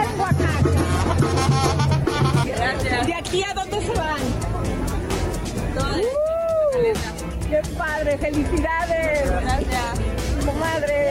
en 0.00 0.10
Oaxaca. 0.20 0.72
¿De 3.06 3.14
aquí 3.14 3.40
a 3.42 3.54
dónde 3.54 3.78
se 3.80 3.92
van? 3.94 4.22
¡Uh! 5.76 6.12
¡Qué 7.48 7.60
padre! 7.76 8.18
¡Felicidades! 8.18 9.30
Gracias. 9.30 10.00
Comadre. 10.46 11.02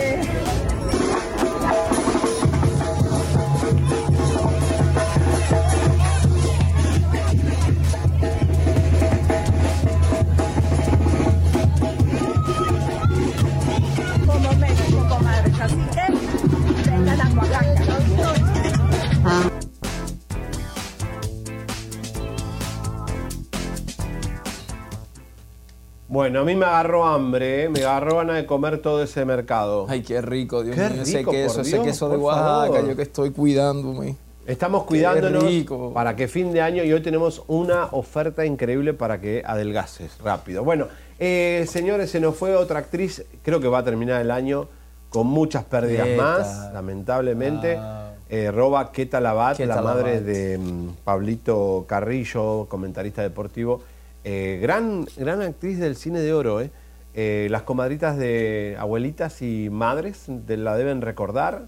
Bueno, 26.11 26.41
a 26.41 26.43
mí 26.43 26.57
me 26.57 26.65
agarró 26.65 27.05
hambre, 27.05 27.63
¿eh? 27.63 27.69
me 27.69 27.85
agarró 27.85 28.17
ganas 28.17 28.35
de 28.35 28.45
comer 28.45 28.79
todo 28.79 29.01
ese 29.01 29.23
mercado. 29.23 29.85
Ay, 29.87 30.01
qué 30.01 30.21
rico, 30.21 30.61
Dios 30.61 30.75
Qué 30.75 30.89
mío, 30.89 31.03
ese 31.03 31.19
rico, 31.19 31.31
queso, 31.31 31.61
ese 31.61 31.77
Dios, 31.77 31.85
queso 31.85 32.09
de 32.09 32.17
Oaxaca, 32.17 32.73
favor. 32.73 32.89
yo 32.89 32.95
que 32.97 33.01
estoy 33.03 33.31
cuidándome. 33.31 34.17
Estamos 34.45 34.83
cuidándonos 34.83 35.45
para 35.93 36.17
que 36.17 36.27
fin 36.27 36.51
de 36.51 36.59
año 36.59 36.83
y 36.83 36.91
hoy 36.91 37.01
tenemos 37.01 37.43
una 37.47 37.85
oferta 37.93 38.45
increíble 38.45 38.93
para 38.93 39.21
que 39.21 39.41
adelgaces 39.45 40.17
rápido. 40.21 40.65
Bueno, 40.65 40.89
eh, 41.17 41.65
señores, 41.69 42.11
se 42.11 42.19
nos 42.19 42.35
fue 42.35 42.57
otra 42.57 42.79
actriz, 42.79 43.23
creo 43.41 43.61
que 43.61 43.69
va 43.69 43.77
a 43.77 43.83
terminar 43.85 44.19
el 44.19 44.31
año 44.31 44.67
con 45.07 45.27
muchas 45.27 45.63
pérdidas 45.63 46.07
Queta. 46.07 46.21
más, 46.21 46.73
lamentablemente. 46.73 47.77
Ah. 47.79 48.09
Eh, 48.27 48.51
roba 48.51 48.91
Keta 48.91 49.21
Labat, 49.21 49.55
Queta 49.55 49.75
la 49.75 49.81
madre 49.81 50.15
Labat. 50.15 50.25
de 50.25 50.57
mm, 50.57 50.87
Pablito 51.05 51.85
Carrillo, 51.87 52.65
comentarista 52.67 53.21
deportivo. 53.21 53.81
Eh, 54.23 54.59
gran, 54.61 55.05
gran 55.17 55.41
actriz 55.41 55.79
del 55.79 55.95
cine 55.95 56.19
de 56.19 56.33
oro, 56.33 56.61
¿eh? 56.61 56.71
Eh, 57.13 57.47
las 57.51 57.63
comadritas 57.63 58.17
de 58.17 58.77
abuelitas 58.79 59.41
y 59.41 59.69
madres 59.69 60.23
de- 60.27 60.57
la 60.57 60.75
deben 60.77 61.01
recordar. 61.01 61.65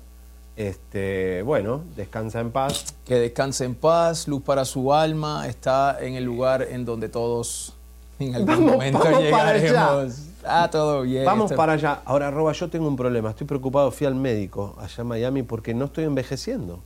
Este, 0.56 1.42
bueno, 1.42 1.82
descansa 1.96 2.40
en 2.40 2.52
paz. 2.52 2.96
Que 3.06 3.16
descanse 3.16 3.66
en 3.66 3.74
paz, 3.76 4.28
luz 4.28 4.44
para 4.44 4.66
su 4.66 4.94
alma, 4.94 5.48
está 5.48 5.98
en 6.00 6.14
el 6.14 6.24
lugar 6.24 6.62
en 6.70 6.86
donde 6.86 7.10
todos 7.10 7.76
en 8.20 8.36
algún 8.36 8.48
Vamos- 8.48 8.72
momento 8.74 9.00
vamos 9.00 9.20
llegaremos. 9.24 10.16
Ah, 10.46 10.70
todo 10.72 11.02
bien. 11.02 11.26
Vamos 11.26 11.46
Este- 11.46 11.58
para 11.58 11.74
allá. 11.74 12.02
Ahora, 12.06 12.30
Roba, 12.30 12.52
yo 12.54 12.70
tengo 12.70 12.88
un 12.88 12.96
problema. 12.96 13.32
Estoy 13.32 13.48
preocupado. 13.48 13.90
Fui 13.92 14.06
al 14.06 14.16
médico 14.16 14.76
allá 14.80 15.02
en 15.02 15.08
Miami 15.08 15.44
porque 15.44 15.74
no 15.74 15.86
estoy 15.86 16.04
envejeciendo. 16.04 16.80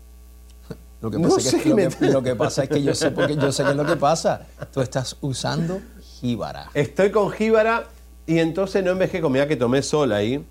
Lo 1.01 1.12
que, 1.12 1.20
No 1.20 1.30
pasa 1.30 1.39
es 1.42 1.46
sé, 1.48 1.62
que, 1.62 1.70
lo, 1.70 1.75
que, 1.89 2.06
lo 2.12 2.24
que 2.24 2.36
pasa 2.36 2.63
es 2.63 2.70
que 2.70 2.82
yo 2.82 2.96
sé, 2.96 3.12
porque 3.12 3.36
yo 3.36 3.51
sé 3.51 3.63
qué 3.63 3.70
es 3.72 3.75
lo 3.75 3.86
que 3.86 3.96
pasa. 3.98 4.48
Tú 4.74 4.82
estás 4.82 5.16
usando 5.22 5.80
jíbara. 6.20 6.70
Estoy 6.74 7.12
con 7.12 7.30
jíbara 7.32 7.86
y 8.25 8.39
entonces 8.39 8.84
no 8.84 8.92
envejezco. 8.92 9.30
Mira 9.30 9.48
que 9.48 9.56
tomé 9.56 9.82
sol 9.84 10.12
ahí 10.12 10.44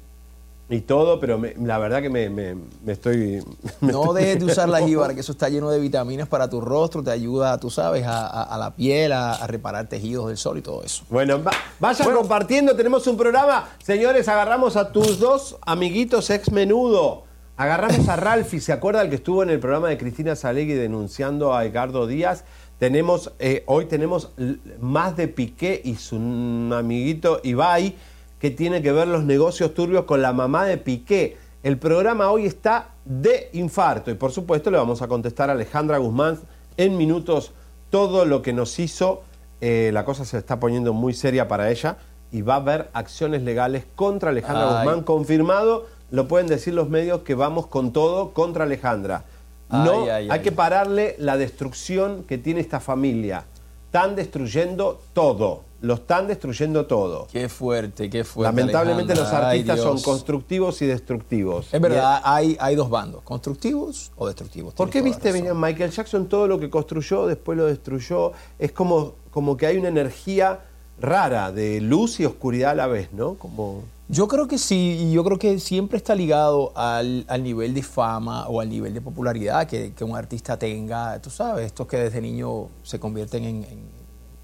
y 0.68 0.80
todo, 0.80 1.20
pero 1.20 1.38
me- 1.38 1.54
la 1.62 1.78
verdad 1.78 2.00
que 2.02 2.10
me, 2.10 2.28
me- 2.30 2.56
me 2.84 2.92
estoy... 2.92 3.42
No 3.80 4.12
dejes 4.12 4.38
de 4.40 4.44
usar 4.46 4.68
la 4.68 4.80
jíbara, 4.86 5.14
que 5.14 5.20
eso 5.20 5.32
está 5.32 5.48
lleno 5.48 5.70
de 5.70 5.78
vitaminas 5.80 6.28
para 6.28 6.48
tu 6.50 6.60
rostro, 6.60 7.02
te 7.02 7.10
ayuda, 7.10 7.58
tú 7.58 7.68
sabes, 7.70 8.04
a, 8.04 8.26
a- 8.26 8.42
a 8.42 8.58
la 8.58 8.74
piel, 8.74 9.12
a, 9.12 9.32
a 9.34 9.46
reparar 9.48 9.88
tejidos 9.88 10.28
del 10.28 10.36
sol 10.36 10.58
y 10.58 10.62
todo 10.62 10.82
eso. 10.84 11.04
Bueno, 11.10 11.42
va- 11.42 11.52
vayan 11.80 12.12
compartiendo, 12.14 12.74
tenemos 12.74 13.06
un 13.08 13.16
programa. 13.16 13.68
Señores, 13.84 14.26
agarramos 14.28 14.76
a 14.76 14.90
tus 14.92 15.18
dos 15.20 15.56
amiguitos 15.62 16.30
ex 16.30 16.50
menudo. 16.50 17.25
Agarramos 17.58 18.06
a 18.10 18.16
Ralphie, 18.16 18.60
¿se 18.60 18.74
acuerda 18.74 19.00
el 19.00 19.08
que 19.08 19.14
estuvo 19.16 19.42
en 19.42 19.48
el 19.48 19.58
programa 19.58 19.88
de 19.88 19.96
Cristina 19.96 20.36
Salegui 20.36 20.74
denunciando 20.74 21.54
a 21.54 21.64
Edgardo 21.64 22.06
Díaz? 22.06 22.44
Tenemos, 22.78 23.32
eh, 23.38 23.64
hoy 23.64 23.86
tenemos 23.86 24.32
más 24.78 25.16
de 25.16 25.26
Piqué 25.26 25.80
y 25.82 25.94
su 25.94 26.16
amiguito 26.16 27.40
Ibai, 27.42 27.94
que 28.38 28.50
tiene 28.50 28.82
que 28.82 28.92
ver 28.92 29.08
los 29.08 29.24
negocios 29.24 29.72
turbios 29.72 30.04
con 30.04 30.20
la 30.20 30.34
mamá 30.34 30.66
de 30.66 30.76
Piqué. 30.76 31.38
El 31.62 31.78
programa 31.78 32.30
hoy 32.30 32.44
está 32.44 32.90
de 33.06 33.48
infarto 33.54 34.10
y 34.10 34.14
por 34.14 34.32
supuesto 34.32 34.70
le 34.70 34.76
vamos 34.76 35.00
a 35.00 35.08
contestar 35.08 35.48
a 35.48 35.54
Alejandra 35.54 35.96
Guzmán 35.96 36.38
en 36.76 36.98
minutos 36.98 37.52
todo 37.88 38.26
lo 38.26 38.42
que 38.42 38.52
nos 38.52 38.78
hizo. 38.78 39.22
Eh, 39.62 39.92
la 39.94 40.04
cosa 40.04 40.26
se 40.26 40.36
está 40.36 40.60
poniendo 40.60 40.92
muy 40.92 41.14
seria 41.14 41.48
para 41.48 41.70
ella 41.70 41.96
y 42.30 42.42
va 42.42 42.54
a 42.54 42.58
haber 42.58 42.90
acciones 42.92 43.40
legales 43.40 43.86
contra 43.94 44.28
Alejandra 44.28 44.80
Ay. 44.80 44.86
Guzmán. 44.86 45.04
Confirmado, 45.04 45.86
lo 46.10 46.28
pueden 46.28 46.46
decir 46.46 46.74
los 46.74 46.88
medios 46.88 47.22
que 47.22 47.34
vamos 47.34 47.66
con 47.66 47.92
todo 47.92 48.32
contra 48.32 48.64
Alejandra. 48.64 49.24
No, 49.68 50.02
Ay, 50.02 50.08
ay, 50.08 50.10
hay 50.10 50.30
ay. 50.30 50.42
que 50.42 50.52
pararle 50.52 51.16
la 51.18 51.36
destrucción 51.36 52.22
que 52.24 52.38
tiene 52.38 52.60
esta 52.60 52.78
familia. 52.78 53.44
Están 53.86 54.14
destruyendo 54.14 55.00
todo. 55.12 55.62
Lo 55.80 55.94
están 55.94 56.26
destruyendo 56.26 56.86
todo. 56.86 57.26
Qué 57.30 57.48
fuerte, 57.48 58.08
qué 58.08 58.24
fuerte. 58.24 58.56
Lamentablemente 58.56 59.14
los 59.14 59.28
Alejandra. 59.28 59.50
Artistas 59.50 59.80
son 59.80 60.00
constructivos 60.00 60.80
y 60.82 60.86
destructivos. 60.86 61.72
Es 61.72 61.80
verdad, 61.80 62.20
hay, 62.24 62.56
hay 62.60 62.76
dos 62.76 62.88
bandos, 62.88 63.22
constructivos 63.22 64.12
o 64.16 64.26
destructivos. 64.26 64.74
¿Por 64.74 64.88
qué 64.88 65.02
viste, 65.02 65.32
Michael 65.52 65.90
Jackson 65.90 66.26
todo 66.26 66.46
lo 66.46 66.58
que 66.58 66.70
construyó, 66.70 67.26
después 67.26 67.58
lo 67.58 67.66
destruyó? 67.66 68.32
Es 68.58 68.72
como, 68.72 69.14
como 69.30 69.56
que 69.56 69.66
hay 69.66 69.76
una 69.76 69.88
energía 69.88 70.60
rara 70.98 71.52
de 71.52 71.80
luz 71.80 72.20
y 72.20 72.24
oscuridad 72.24 72.70
a 72.70 72.74
la 72.74 72.86
vez, 72.86 73.12
¿no? 73.12 73.34
Como... 73.34 73.82
Yo 74.08 74.28
creo 74.28 74.46
que 74.46 74.56
sí, 74.58 74.98
y 75.00 75.12
yo 75.12 75.24
creo 75.24 75.36
que 75.38 75.58
siempre 75.58 75.96
está 75.98 76.14
ligado 76.14 76.72
al, 76.76 77.24
al 77.28 77.42
nivel 77.42 77.74
de 77.74 77.82
fama 77.82 78.46
o 78.46 78.60
al 78.60 78.68
nivel 78.68 78.94
de 78.94 79.00
popularidad 79.00 79.66
que, 79.66 79.92
que 79.94 80.04
un 80.04 80.14
artista 80.16 80.56
tenga. 80.56 81.20
Tú 81.20 81.28
sabes, 81.28 81.66
estos 81.66 81.88
que 81.88 81.96
desde 81.96 82.20
niño 82.20 82.68
se 82.84 83.00
convierten 83.00 83.42
en, 83.44 83.64
en 83.64 83.80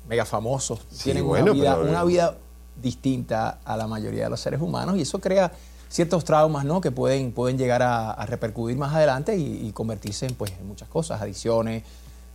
mega 0.08 0.24
famosos, 0.24 0.80
Sí, 0.90 1.04
tienen 1.04 1.24
bueno, 1.26 1.44
una, 1.44 1.52
vida, 1.54 1.76
pero- 1.76 1.88
una 1.90 2.04
vida 2.04 2.36
distinta 2.80 3.60
a 3.64 3.76
la 3.76 3.86
mayoría 3.86 4.24
de 4.24 4.30
los 4.30 4.40
seres 4.40 4.60
humanos 4.60 4.96
y 4.96 5.02
eso 5.02 5.20
crea 5.20 5.52
ciertos 5.88 6.24
traumas 6.24 6.64
¿no? 6.64 6.80
que 6.80 6.90
pueden, 6.90 7.30
pueden 7.32 7.56
llegar 7.56 7.82
a, 7.82 8.10
a 8.10 8.26
repercutir 8.26 8.76
más 8.76 8.92
adelante 8.94 9.36
y, 9.36 9.68
y 9.68 9.72
convertirse 9.72 10.26
en, 10.26 10.34
pues, 10.34 10.50
en 10.58 10.66
muchas 10.66 10.88
cosas, 10.88 11.20
adicciones, 11.22 11.84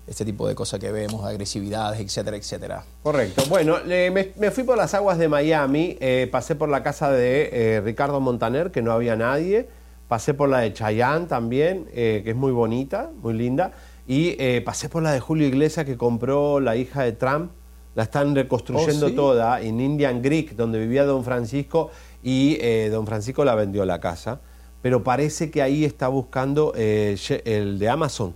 este 0.08 0.24
tipo 0.24 0.48
de 0.48 0.56
cosas 0.56 0.80
que 0.80 0.92
vemos, 0.92 1.26
agresividades, 1.26 2.00
etcétera, 2.00 2.38
etcétera. 2.38 2.84
Correcto. 3.04 3.44
Bueno, 3.50 3.78
le- 3.86 4.10
me, 4.10 4.32
me 4.38 4.52
fui 4.52 4.64
por 4.64 4.78
las 4.78 4.94
aguas 4.94 5.18
de 5.18 5.28
Miami, 5.28 5.98
eh, 6.00 6.30
pasé 6.32 6.56
por 6.56 6.70
la 6.70 6.82
casa 6.82 7.12
de 7.12 7.50
eh, 7.52 7.82
Ricardo 7.82 8.20
Montaner, 8.22 8.72
que 8.72 8.82
no 8.82 8.94
había 8.94 9.16
nadie, 9.18 9.68
pasé 10.08 10.34
por 10.34 10.48
la 10.48 10.60
de 10.60 10.72
Chayanne 10.74 11.26
también, 11.28 11.88
eh, 11.94 12.22
que 12.24 12.30
es 12.32 12.36
muy 12.38 12.54
bonita, 12.54 13.10
muy 13.22 13.34
linda, 13.34 13.74
y 14.08 14.38
pasé 14.62 14.88
por 14.88 15.04
la 15.04 15.12
de 15.12 15.20
Julio 15.20 15.46
Iglesias 15.46 15.86
que 15.86 15.98
compró 15.98 16.62
la 16.62 16.78
hija 16.78 17.04
de 17.04 17.12
Trump, 17.12 17.52
la 17.94 18.04
están 18.04 18.34
reconstruyendo 18.34 19.08
Oh, 19.08 19.10
¿sí? 19.10 19.16
toda 19.16 19.60
en 19.60 19.82
Indian 19.82 20.22
Creek, 20.22 20.56
donde 20.56 20.80
vivía 20.80 21.04
Don 21.04 21.26
Francisco, 21.26 21.92
y 22.24 22.56
Don 22.88 23.06
Francisco 23.06 23.44
la 23.44 23.54
vendió 23.56 23.84
la 23.84 24.00
casa, 24.00 24.40
pero 24.82 25.04
parece 25.04 25.52
que 25.52 25.62
ahí 25.62 25.84
está 25.84 26.08
buscando 26.08 26.74
el 26.78 27.78
de 27.80 27.90
Amazon. 27.90 28.34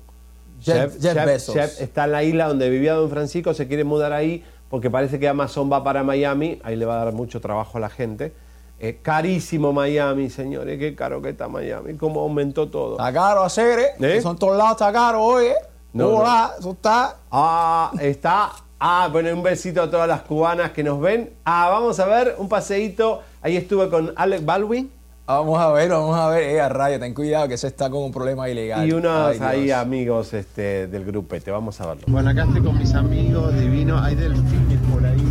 Jeff- 0.61 0.99
Jeff 1.01 1.25
Bezos. 1.25 1.55
está 1.55 2.05
en 2.05 2.11
la 2.11 2.23
isla 2.23 2.47
donde 2.47 2.69
vivía 2.69 2.93
Don 2.93 3.09
Francisco, 3.09 3.53
se 3.53 3.67
quiere 3.67 3.83
mudar 3.83 4.13
ahí 4.13 4.43
porque 4.69 4.89
parece 4.89 5.19
que 5.19 5.27
Amazon 5.27 5.71
va 5.71 5.83
para 5.83 6.03
Miami, 6.03 6.59
ahí 6.63 6.75
le 6.75 6.85
va 6.85 7.01
a 7.01 7.05
dar 7.05 7.13
mucho 7.13 7.41
trabajo 7.41 7.77
a 7.77 7.81
la 7.81 7.89
gente. 7.89 8.33
Eh, 8.79 8.99
carísimo 9.01 9.73
Miami, 9.73 10.29
señores, 10.29 10.79
qué 10.79 10.95
caro 10.95 11.21
que 11.21 11.29
está 11.29 11.47
Miami, 11.47 11.95
cómo 11.95 12.21
aumentó 12.21 12.67
todo. 12.69 12.93
Está 12.97 13.13
caro 13.13 13.43
hacer, 13.43 13.79
¿eh? 13.79 14.17
¿Eh? 14.17 14.21
Son 14.21 14.37
todos 14.39 14.57
lados, 14.57 14.71
está 14.71 14.91
caro, 14.91 15.21
oye. 15.23 15.53
No, 15.93 16.09
No, 16.11 16.23
no. 16.23 16.51
eso 16.57 16.71
está. 16.71 17.17
Ah, 17.29 17.91
está. 17.99 18.49
Ah, 18.79 19.09
bueno, 19.11 19.31
un 19.33 19.43
besito 19.43 19.83
a 19.83 19.91
todas 19.91 20.07
las 20.07 20.21
cubanas 20.21 20.71
que 20.71 20.83
nos 20.83 20.99
ven. 20.99 21.31
Ah, 21.45 21.69
vamos 21.69 21.99
a 21.99 22.05
ver 22.05 22.35
un 22.39 22.49
paseíto. 22.49 23.19
Ahí 23.43 23.55
estuve 23.57 23.89
con 23.89 24.13
Alec 24.15 24.43
Baldwin 24.45 24.89
Vamos 25.31 25.59
a 25.61 25.71
ver, 25.71 25.89
vamos 25.89 26.17
a 26.17 26.27
ver. 26.27 26.43
Eh, 26.43 26.59
a 26.59 26.67
rayo, 26.67 26.99
ten 26.99 27.13
cuidado 27.13 27.47
que 27.47 27.53
ese 27.53 27.67
está 27.67 27.89
con 27.89 28.03
un 28.03 28.11
problema 28.11 28.49
ilegal. 28.49 28.85
y 28.85 28.91
unos 28.91 29.39
Ay, 29.39 29.39
ahí 29.41 29.71
amigos 29.71 30.33
este, 30.33 30.87
del 30.87 31.05
grupete. 31.05 31.51
Vamos 31.51 31.79
a 31.79 31.87
verlo. 31.87 32.03
Bueno, 32.07 32.31
acá 32.31 32.43
estoy 32.43 32.61
con 32.61 32.77
mis 32.77 32.93
amigos 32.93 33.57
divinos. 33.57 34.01
Hay 34.03 34.15
delfines 34.15 34.79
por 34.91 35.05
ahí. 35.05 35.23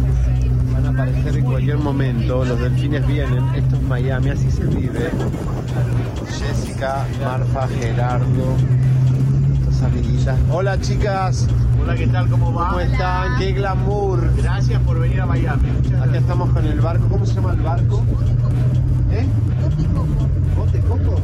Van 0.73 0.87
a 0.87 0.89
aparecer 0.91 1.37
en 1.37 1.45
cualquier 1.45 1.77
momento. 1.77 2.47
Los 2.47 2.59
delfines 2.59 3.07
vienen. 3.07 3.45
Esto 3.55 3.77
es 3.77 3.83
Miami, 3.83 4.31
así 4.31 4.51
se 4.51 4.65
vive. 4.65 5.11
Jessica, 6.31 7.05
Marfa, 7.23 7.69
Gerardo. 7.69 8.57
Estas 9.59 9.83
amiguitas. 9.83 10.39
Hola 10.51 10.81
chicas. 10.81 11.47
Hola, 11.83 11.95
¿qué 11.95 12.07
tal? 12.07 12.29
¿Cómo 12.31 12.55
va? 12.55 12.69
¿Cómo 12.69 12.81
están? 12.81 13.39
¡Qué 13.39 13.53
glamour! 13.53 14.35
Gracias 14.37 14.81
por 14.83 14.99
venir 14.99 15.21
a 15.21 15.27
Miami. 15.27 15.69
Acá 16.03 16.17
estamos 16.17 16.51
con 16.51 16.65
el 16.65 16.81
barco. 16.81 17.07
¿Cómo 17.11 17.27
se 17.27 17.35
llama 17.35 17.53
el 17.53 17.61
barco? 17.61 18.03
¿Eh? 19.13 19.27
¿Bote 20.57 20.81
Coco? 20.81 21.21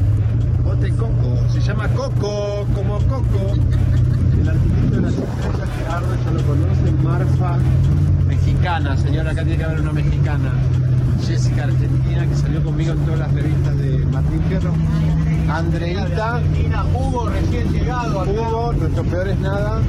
Bote 0.65 0.91
Coco. 0.91 1.53
Se 1.53 1.61
llama 1.61 1.89
Coco, 1.89 2.67
como 2.75 2.99
Coco. 2.99 3.55
El 4.41 4.49
arquitecto 4.49 4.97
de 4.97 5.01
las 5.03 5.13
estrellas, 5.13 5.69
Gerardo, 5.79 6.15
ya 6.25 6.31
lo 6.31 6.43
conocen. 6.43 7.05
Marfa, 7.05 7.59
mexicana. 8.27 8.97
Señora, 8.97 9.31
acá 9.31 9.43
tiene 9.43 9.59
que 9.59 9.65
haber 9.65 9.81
una 9.81 9.93
mexicana. 9.93 10.53
Jessica, 11.25 11.65
argentina, 11.65 12.27
que 12.27 12.35
salió 12.35 12.63
conmigo 12.63 12.93
en 12.93 12.99
todas 13.01 13.19
las 13.21 13.33
revistas 13.33 13.79
de 13.79 13.99
Martín 14.07 14.43
Fierro. 14.49 14.73
Andreita. 15.49 16.37
Argentina, 16.37 16.85
Hugo, 16.95 17.29
recién 17.29 17.73
llegado 17.73 18.21
acá. 18.21 18.31
Hugo, 18.31 18.73
nuestro 18.73 19.03
peor 19.05 19.29
es 19.29 19.39
nada. 19.39 19.81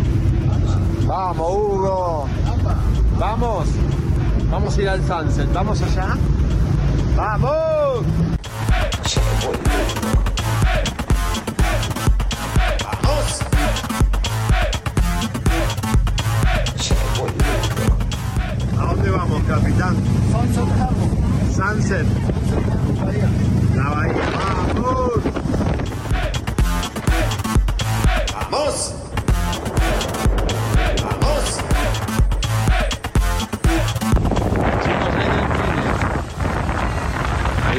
Vamos, 1.05 1.51
Hugo. 1.51 2.27
Vamos. 3.19 3.67
Vamos 4.51 4.77
a 4.77 4.81
ir 4.81 4.89
al 4.89 5.03
sunset. 5.03 5.51
Vamos 5.53 5.81
allá. 5.81 6.15
¡Vamos! 7.17 8.05
¿A 18.77 18.85
dónde 18.85 19.09
vamos, 19.09 19.41
capitán? 19.47 19.95
Sunset. 21.55 22.05
La 23.75 23.89
bahía. 23.89 24.13
¡Vamos! 24.75 25.23
¡Vamos! 28.31 28.51
¡Vamos! 28.51 29.06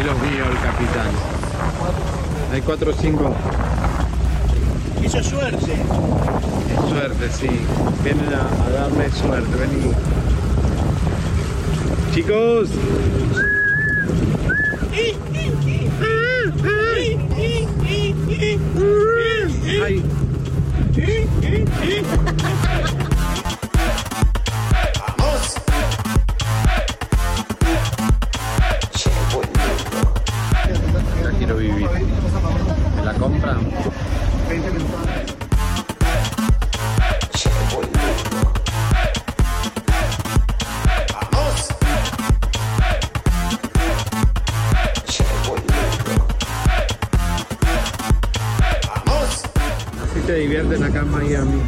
Los 0.08 0.20
vio 0.22 0.44
el 0.44 0.58
capitán. 0.60 1.10
Hay 2.50 2.62
cuatro 2.62 2.92
o 2.92 2.94
cinco. 2.94 3.34
Hizo 5.02 5.22
suerte. 5.22 5.72
Es 6.72 6.88
suerte, 6.88 7.30
sí. 7.30 7.50
Vienen 8.02 8.32
a, 8.32 8.64
a 8.64 8.70
darme 8.70 9.10
suerte. 9.10 9.54
Vení. 9.56 9.92
Chicos. 12.14 12.70
Ay. 19.84 20.02
Así 50.58 50.66
te 50.66 50.74
divierten 50.74 50.82
acá 50.84 51.00
en 51.00 51.10
Miami. 51.10 51.62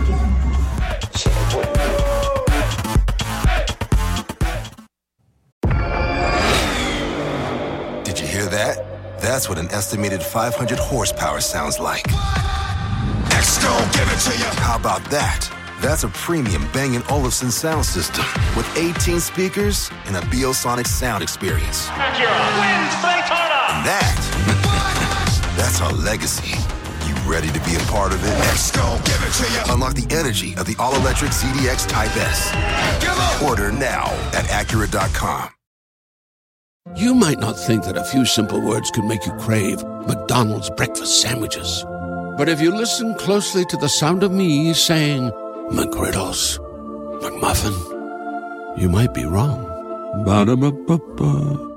Did 8.05 8.19
you 8.19 8.27
hear 8.27 8.47
that? 8.47 9.21
That's 9.21 9.49
what 9.49 9.59
an 9.59 9.69
estimated 9.71 10.23
500 10.23 10.79
horsepower 10.79 11.41
sounds 11.41 11.79
like. 11.79 12.05
Exco, 13.31 13.71
give 13.93 14.11
it 14.11 14.19
to 14.31 14.39
you. 14.39 14.51
How 14.61 14.77
about 14.77 15.05
that? 15.11 15.49
That's 15.81 16.05
a 16.05 16.09
premium 16.09 16.67
Bang 16.73 17.01
& 17.07 17.11
Olufsen 17.11 17.51
sound 17.51 17.87
system 17.87 18.25
with 18.57 18.67
18 18.77 19.21
speakers 19.21 19.91
and 20.07 20.17
a 20.17 20.21
Biosonic 20.21 20.87
sound 20.87 21.23
experience. 21.23 21.87
Acura 21.87 22.51
wins 22.61 22.95
Daytona. 23.01 23.61
And 23.71 23.87
that, 23.87 25.55
that's 25.57 25.81
our 25.81 25.93
legacy. 25.93 26.59
You 27.31 27.37
ready 27.37 27.53
to 27.53 27.65
be 27.65 27.77
a 27.77 27.79
part 27.87 28.13
of 28.13 28.25
it? 28.25 28.37
Exco, 28.51 28.97
give 29.07 29.23
it 29.23 29.33
to 29.35 29.53
you. 29.53 29.73
Unlock 29.73 29.95
the 29.95 30.13
energy 30.13 30.53
of 30.57 30.67
the 30.67 30.75
all-electric 30.81 31.31
ZDX 31.31 31.87
Type 31.87 32.11
S. 32.17 33.41
Order 33.41 33.71
now 33.71 34.07
at 34.33 34.47
Acura.com. 34.47 35.51
You 36.97 37.15
might 37.15 37.39
not 37.39 37.53
think 37.53 37.85
that 37.85 37.97
a 37.97 38.03
few 38.03 38.25
simple 38.25 38.61
words 38.61 38.91
could 38.91 39.05
make 39.05 39.25
you 39.27 39.33
crave 39.35 39.81
McDonald's 40.09 40.71
breakfast 40.71 41.23
sandwiches. 41.23 41.85
But 42.37 42.49
if 42.49 42.61
you 42.61 42.75
listen 42.75 43.15
closely 43.15 43.65
to 43.67 43.77
the 43.77 43.89
sound 43.89 44.25
of 44.25 44.33
me 44.33 44.75
saying 44.75 45.31
McGriddles, 45.71 46.59
McMuffin, 47.21 48.77
you 48.77 48.89
might 48.89 49.15
be 49.15 49.25
wrong. 49.25 49.63
Ba-da-ba-ba-ba. 50.25 51.70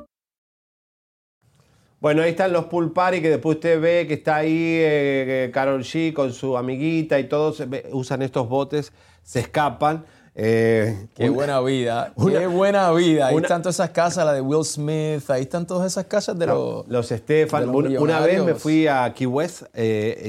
Bueno, 2.04 2.22
ahí 2.22 2.32
están 2.32 2.52
los 2.52 2.66
pool 2.66 2.92
party 2.92 3.22
que 3.22 3.30
después 3.30 3.56
usted 3.56 3.80
ve 3.80 4.06
que 4.06 4.16
está 4.16 4.36
ahí 4.36 4.52
eh, 4.82 5.50
Carol 5.54 5.82
G 5.84 6.12
con 6.12 6.34
su 6.34 6.58
amiguita 6.58 7.18
y 7.18 7.30
todos 7.30 7.68
ve- 7.70 7.88
usan 7.94 8.22
estos 8.22 8.50
botes, 8.50 8.92
se 9.24 9.40
escapan. 9.40 10.04
eh, 10.36 11.08
Qué 11.16 11.30
buena 11.30 11.62
vida, 11.62 12.12
una- 12.18 12.40
qué 12.40 12.48
buena 12.48 12.92
vida. 12.92 13.28
Ahí 13.28 13.36
una- 13.36 13.46
están 13.46 13.62
todas 13.62 13.76
esas 13.78 13.92
casas, 13.92 14.26
la 14.26 14.34
de 14.34 14.42
Will 14.42 14.66
Smith, 14.66 15.30
ahí 15.30 15.44
están 15.44 15.66
todas 15.66 15.88
esas 15.94 16.04
casas 16.08 16.38
de 16.38 16.46
los... 16.48 16.86
Los 16.90 17.10
Estefan. 17.14 17.68
los 17.68 18.02
Una, 18.02 18.20
vez 18.20 18.44
me 18.44 18.56
fui 18.56 18.86
a 18.86 19.14
Key 19.14 19.26
West 19.28 19.64
eh, 19.74 20.22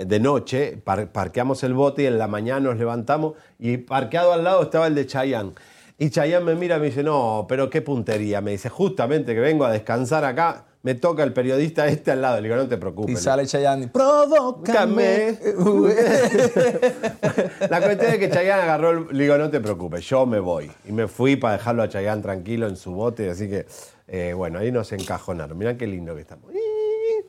y 0.00 0.04
de 0.04 0.18
noche 0.18 0.78
par- 0.82 1.12
parqueamos 1.12 1.62
el 1.62 1.74
bote 1.74 2.02
y 2.02 2.06
en 2.06 2.18
la 2.18 2.26
mañana 2.26 2.58
nos 2.70 2.76
levantamos 2.76 3.34
y 3.56 3.76
parqueado 3.76 4.32
al 4.32 4.42
lado 4.42 4.62
estaba 4.64 4.88
el 4.88 4.96
de 4.96 5.06
Chayanne. 5.06 5.52
Y 5.96 6.10
Chayanne 6.10 6.44
me 6.44 6.54
mira 6.56 6.78
y 6.78 6.80
me 6.80 6.86
dice, 6.86 7.04
no, 7.04 7.46
pero 7.48 7.70
qué 7.70 7.82
puntería. 7.82 8.40
Me 8.40 8.50
dice, 8.50 8.68
justamente 8.68 9.32
que 9.32 9.40
vengo 9.40 9.64
a 9.64 9.70
descansar 9.70 10.24
acá, 10.24 10.64
me 10.82 10.94
toca 10.94 11.22
el 11.22 11.32
periodista 11.32 11.86
este 11.86 12.10
al 12.10 12.22
lado. 12.22 12.40
Le 12.40 12.48
digo, 12.48 12.56
no 12.56 12.68
te 12.68 12.76
Y 12.76 12.78
preocupes. 12.78 13.22
sale 13.22 13.46
Chayanne, 13.46 13.88
provócame. 13.88 15.38
La 17.68 17.80
cuestión 17.82 18.12
es 18.12 18.18
que 18.18 18.30
Chayanne 18.30 18.62
agarró, 18.62 18.90
el, 18.90 19.06
le 19.10 19.24
digo, 19.24 19.36
no 19.36 19.50
te 19.50 19.60
preocupes, 19.60 20.04
yo 20.06 20.24
me 20.26 20.40
voy. 20.40 20.70
Y 20.86 20.92
me 20.92 21.06
fui 21.08 21.36
para 21.36 21.58
dejarlo 21.58 21.82
a 21.82 21.88
Chayanne 21.88 22.22
tranquilo 22.22 22.66
en 22.66 22.76
su 22.76 22.92
bote, 22.92 23.30
así 23.30 23.48
que, 23.48 23.66
eh, 24.08 24.32
bueno, 24.34 24.58
ahí 24.58 24.72
nos 24.72 24.90
encajonaron. 24.92 25.56
Mirá 25.58 25.76
qué 25.76 25.86
lindo 25.86 26.14
que 26.14 26.22
estamos. 26.22 26.50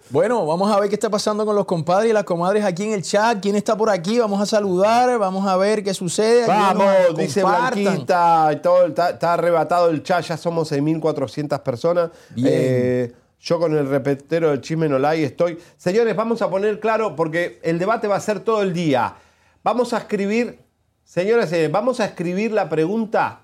Bueno, 0.10 0.46
vamos 0.46 0.70
a 0.70 0.80
ver 0.80 0.90
qué 0.90 0.96
está 0.96 1.10
pasando 1.10 1.46
con 1.46 1.56
los 1.56 1.66
compadres 1.66 2.10
y 2.10 2.14
las 2.14 2.26
comadres 2.26 2.66
aquí 2.66 2.84
en 2.84 2.94
el 2.94 3.02
chat. 3.02 3.40
¿Quién 3.42 3.56
está 3.56 3.78
por 3.78 3.90
aquí? 3.90 4.20
Vamos 4.20 4.42
a 4.42 4.46
saludar, 4.46 5.18
vamos 5.18 5.48
a 5.48 5.56
ver 5.56 5.84
qué 5.84 5.94
sucede. 5.94 6.48
Vamos, 6.48 7.16
dice. 7.16 7.44
Blanquita, 7.44 8.50
y 8.52 8.58
todo, 8.58 8.88
está, 8.88 9.12
está 9.12 9.36
arrebatado 9.36 9.90
el 9.90 10.04
chat, 10.04 10.26
ya 10.26 10.36
somos 10.36 10.70
6.400 10.72 11.62
personas. 11.62 12.10
Bien. 12.36 12.48
Eh, 12.52 13.14
Yo 13.42 13.60
con 13.60 13.76
el 13.76 13.90
repetero 13.90 14.52
del 14.52 14.62
chisme 14.62 14.88
no 14.88 15.06
estoy. 15.10 15.58
Señores, 15.76 16.16
vamos 16.16 16.44
a 16.44 16.50
poner 16.50 16.80
claro, 16.80 17.16
porque 17.16 17.60
el 17.64 17.80
debate 17.80 18.08
va 18.08 18.18
a 18.18 18.20
ser 18.20 18.42
todo 18.42 18.62
el 18.62 18.72
día. 18.72 19.16
Vamos 19.64 19.94
a 19.94 19.98
escribir, 19.98 20.60
señores, 21.04 21.72
vamos 21.72 22.00
a 22.00 22.06
escribir 22.06 22.52
la 22.52 22.70
pregunta 22.70 23.42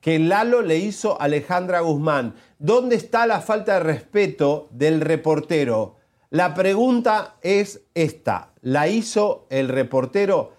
que 0.00 0.18
Lalo 0.18 0.62
le 0.62 0.78
hizo 0.78 1.20
a 1.20 1.26
Alejandra 1.26 1.80
Guzmán. 1.80 2.34
¿Dónde 2.58 2.96
está 2.96 3.26
la 3.26 3.40
falta 3.40 3.74
de 3.74 3.80
respeto 3.80 4.68
del 4.72 5.00
reportero? 5.00 5.96
La 6.30 6.52
pregunta 6.52 7.36
es 7.40 7.82
esta. 7.94 8.50
La 8.62 8.88
hizo 8.88 9.46
el 9.48 9.68
reportero. 9.68 10.54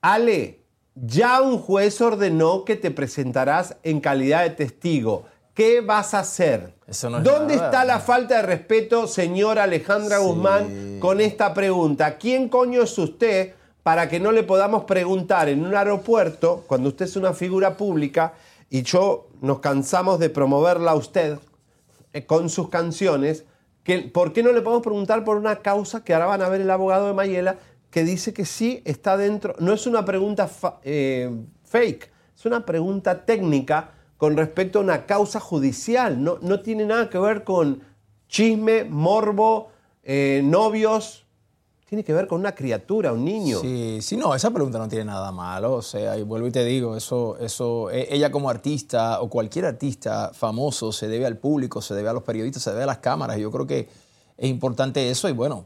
Ale, 0.00 0.64
ya 0.96 1.40
un 1.40 1.58
juez 1.58 2.00
ordenó 2.00 2.64
que 2.64 2.74
te 2.74 2.90
presentarás 2.90 3.76
en 3.84 4.00
calidad 4.00 4.42
de 4.42 4.50
testigo. 4.50 5.26
¿Qué 5.56 5.80
vas 5.80 6.12
a 6.12 6.18
hacer? 6.18 6.74
Eso 6.86 7.08
no 7.08 7.16
es 7.18 7.24
¿Dónde 7.24 7.56
nada. 7.56 7.66
está 7.68 7.84
la 7.86 7.98
falta 7.98 8.36
de 8.36 8.42
respeto, 8.42 9.06
señora 9.08 9.62
Alejandra 9.62 10.18
Guzmán, 10.18 10.98
con 11.00 11.18
esta 11.18 11.54
pregunta? 11.54 12.18
¿Quién 12.18 12.50
coño 12.50 12.82
es 12.82 12.98
usted 12.98 13.54
para 13.82 14.06
que 14.06 14.20
no 14.20 14.32
le 14.32 14.42
podamos 14.42 14.84
preguntar 14.84 15.48
en 15.48 15.64
un 15.64 15.74
aeropuerto, 15.74 16.62
cuando 16.66 16.90
usted 16.90 17.06
es 17.06 17.16
una 17.16 17.32
figura 17.32 17.78
pública 17.78 18.34
y 18.68 18.82
yo 18.82 19.28
nos 19.40 19.60
cansamos 19.60 20.18
de 20.18 20.28
promoverla 20.28 20.90
a 20.90 20.94
usted 20.94 21.38
eh, 22.12 22.26
con 22.26 22.50
sus 22.50 22.68
canciones, 22.68 23.44
que, 23.82 24.00
¿por 24.00 24.34
qué 24.34 24.42
no 24.42 24.52
le 24.52 24.60
podemos 24.60 24.82
preguntar 24.82 25.24
por 25.24 25.38
una 25.38 25.56
causa 25.62 26.04
que 26.04 26.12
ahora 26.12 26.26
van 26.26 26.42
a 26.42 26.50
ver 26.50 26.60
el 26.60 26.70
abogado 26.70 27.06
de 27.06 27.14
Mayela 27.14 27.56
que 27.90 28.04
dice 28.04 28.34
que 28.34 28.44
sí 28.44 28.82
está 28.84 29.16
dentro? 29.16 29.54
No 29.58 29.72
es 29.72 29.86
una 29.86 30.04
pregunta 30.04 30.48
fa- 30.48 30.80
eh, 30.82 31.30
fake, 31.64 32.10
es 32.36 32.44
una 32.44 32.66
pregunta 32.66 33.24
técnica 33.24 33.92
con 34.16 34.36
respecto 34.36 34.78
a 34.78 34.82
una 34.82 35.06
causa 35.06 35.40
judicial. 35.40 36.22
No, 36.22 36.38
no 36.40 36.60
tiene 36.60 36.84
nada 36.86 37.10
que 37.10 37.18
ver 37.18 37.44
con 37.44 37.82
chisme, 38.28 38.84
morbo, 38.84 39.68
eh, 40.02 40.40
novios. 40.44 41.24
Tiene 41.88 42.02
que 42.02 42.12
ver 42.12 42.26
con 42.26 42.40
una 42.40 42.52
criatura, 42.52 43.12
un 43.12 43.24
niño. 43.24 43.60
Sí, 43.60 43.98
sí, 44.02 44.16
no, 44.16 44.34
esa 44.34 44.50
pregunta 44.50 44.76
no 44.78 44.88
tiene 44.88 45.04
nada 45.04 45.30
malo. 45.30 45.74
O 45.74 45.82
sea, 45.82 46.18
y 46.18 46.22
vuelvo 46.24 46.48
y 46.48 46.50
te 46.50 46.64
digo, 46.64 46.96
eso, 46.96 47.36
eso, 47.38 47.90
e- 47.90 48.08
ella 48.12 48.32
como 48.32 48.50
artista 48.50 49.20
o 49.20 49.30
cualquier 49.30 49.66
artista 49.66 50.32
famoso 50.34 50.90
se 50.90 51.06
debe 51.06 51.26
al 51.26 51.36
público, 51.36 51.80
se 51.80 51.94
debe 51.94 52.08
a 52.08 52.12
los 52.12 52.24
periodistas, 52.24 52.64
se 52.64 52.70
debe 52.70 52.82
a 52.82 52.86
las 52.86 52.98
cámaras. 52.98 53.38
Yo 53.38 53.52
creo 53.52 53.68
que 53.68 53.88
es 54.36 54.50
importante 54.50 55.08
eso 55.08 55.28
y 55.28 55.32
bueno, 55.32 55.64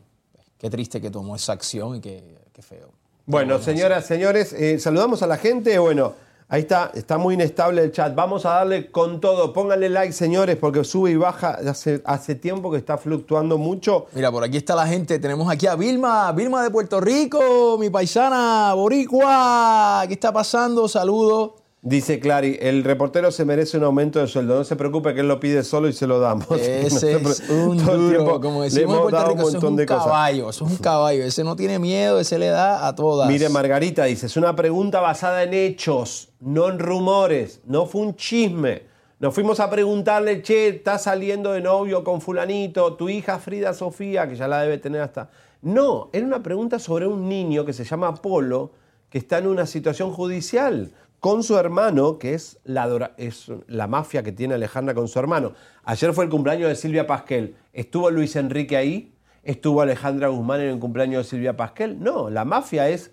qué 0.58 0.68
triste 0.68 1.00
que 1.00 1.10
tomó 1.10 1.36
esa 1.36 1.54
acción 1.54 1.96
y 1.96 2.00
qué, 2.00 2.36
qué 2.52 2.60
feo. 2.60 2.90
Bueno, 3.24 3.58
señoras, 3.58 4.04
señores, 4.04 4.52
eh, 4.52 4.78
saludamos 4.78 5.22
a 5.22 5.26
la 5.26 5.38
gente. 5.38 5.78
Bueno, 5.78 6.12
ahí 6.50 6.62
está, 6.62 6.90
está 6.94 7.16
muy 7.16 7.34
inestable 7.34 7.82
el 7.82 7.92
chat. 7.92 8.14
Vamos 8.14 8.44
a 8.44 8.50
darle 8.50 8.90
con 8.90 9.20
todo. 9.20 9.52
Pónganle 9.52 9.88
like, 9.88 10.12
señores, 10.12 10.56
porque 10.56 10.84
sube 10.84 11.12
y 11.12 11.16
baja. 11.16 11.58
Hace, 11.66 12.02
hace 12.04 12.34
tiempo 12.34 12.70
que 12.70 12.76
está 12.76 12.98
fluctuando 12.98 13.56
mucho. 13.56 14.06
Mira, 14.12 14.30
por 14.30 14.44
aquí 14.44 14.58
está 14.58 14.74
la 14.74 14.86
gente. 14.86 15.18
Tenemos 15.18 15.50
aquí 15.50 15.66
a 15.66 15.76
Vilma, 15.76 16.30
Vilma 16.32 16.62
de 16.62 16.70
Puerto 16.70 17.00
Rico, 17.00 17.78
mi 17.78 17.88
paisana 17.88 18.74
boricua. 18.74 20.04
¿Qué 20.06 20.14
está 20.14 20.32
pasando? 20.32 20.88
Saludos. 20.88 21.60
Dice 21.82 22.20
Clary, 22.20 22.58
el 22.60 22.84
reportero 22.84 23.30
se 23.30 23.46
merece 23.46 23.78
un 23.78 23.84
aumento 23.84 24.18
de 24.18 24.26
sueldo. 24.26 24.54
No 24.54 24.64
se 24.64 24.76
preocupe 24.76 25.14
que 25.14 25.20
él 25.20 25.28
lo 25.28 25.40
pide 25.40 25.64
solo 25.64 25.88
y 25.88 25.94
se 25.94 26.06
lo 26.06 26.20
damos. 26.20 26.50
Ese 26.60 27.18
No 27.20 27.30
es 27.30 27.48
un 27.48 27.78
duro, 27.78 28.08
tiempo 28.10 28.40
como 28.40 28.62
decimos 28.62 28.96
en 28.96 29.00
Puerto 29.00 29.48
es 29.48 29.54
un 29.62 29.76
de 29.76 29.86
cosas. 29.86 30.04
caballo, 30.04 30.50
eso 30.50 30.66
es 30.66 30.70
un 30.72 30.76
caballo. 30.76 31.24
Ese 31.24 31.42
no 31.42 31.56
tiene 31.56 31.78
miedo, 31.78 32.20
ese 32.20 32.38
le 32.38 32.48
da 32.48 32.86
a 32.86 32.94
todas. 32.94 33.28
Mire, 33.28 33.48
Margarita 33.48 34.04
dice, 34.04 34.26
es 34.26 34.36
una 34.36 34.54
pregunta 34.54 35.00
basada 35.00 35.42
en 35.42 35.54
hechos, 35.54 36.28
no 36.40 36.68
en 36.68 36.78
rumores, 36.78 37.62
no 37.64 37.86
fue 37.86 38.02
un 38.02 38.14
chisme. 38.14 38.82
Nos 39.18 39.34
fuimos 39.34 39.58
a 39.58 39.70
preguntarle, 39.70 40.42
che, 40.42 40.68
¿estás 40.68 41.04
saliendo 41.04 41.52
de 41.52 41.62
novio 41.62 42.04
con 42.04 42.20
fulanito? 42.20 42.94
Tu 42.94 43.08
hija 43.08 43.38
Frida 43.38 43.72
Sofía, 43.72 44.28
que 44.28 44.36
ya 44.36 44.48
la 44.48 44.60
debe 44.60 44.76
tener 44.76 45.00
hasta... 45.00 45.30
No, 45.62 46.10
era 46.12 46.26
una 46.26 46.42
pregunta 46.42 46.78
sobre 46.78 47.06
un 47.06 47.26
niño 47.28 47.64
que 47.64 47.72
se 47.72 47.84
llama 47.84 48.14
Polo, 48.14 48.72
que 49.10 49.18
está 49.18 49.38
en 49.38 49.46
una 49.46 49.66
situación 49.66 50.10
judicial 50.12 50.90
con 51.20 51.42
su 51.42 51.56
hermano, 51.59 52.18
que 52.18 52.35
es 52.35 52.59
la, 52.64 53.12
es 53.18 53.52
la 53.66 53.87
mafia 53.87 54.22
que 54.22 54.33
tiene 54.33 54.54
Alejandra 54.54 54.94
con 54.94 55.06
su 55.06 55.18
hermano. 55.18 55.52
Ayer 55.85 56.12
fue 56.14 56.24
el 56.24 56.30
cumpleaños 56.30 56.68
de 56.68 56.74
Silvia 56.74 57.06
Pasquel. 57.06 57.56
¿Estuvo 57.72 58.11
Luis 58.11 58.37
Enrique 58.37 58.76
ahí? 58.76 59.14
¿Estuvo 59.42 59.83
Alejandra 59.83 60.28
Guzmán 60.28 60.61
en 60.62 60.70
el 60.70 60.78
cumpleaños 60.78 61.26
de 61.26 61.30
Silvia 61.30 61.56
Pasquel? 61.56 62.02
No, 62.02 62.30
la 62.30 62.44
mafia 62.44 62.88
es 62.88 63.11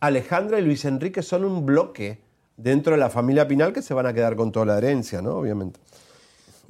Alejandra 0.00 0.58
y 0.58 0.62
Luis 0.62 0.84
Enrique 0.84 1.22
son 1.22 1.44
un 1.44 1.64
bloque 1.66 2.20
dentro 2.56 2.92
de 2.92 2.98
la 2.98 3.10
familia 3.10 3.48
Pinal 3.48 3.72
que 3.72 3.82
se 3.82 3.94
van 3.94 4.06
a 4.06 4.12
quedar 4.12 4.36
con 4.36 4.52
toda 4.52 4.66
la 4.66 4.78
herencia, 4.78 5.22
¿no? 5.22 5.36
Obviamente. 5.36 5.80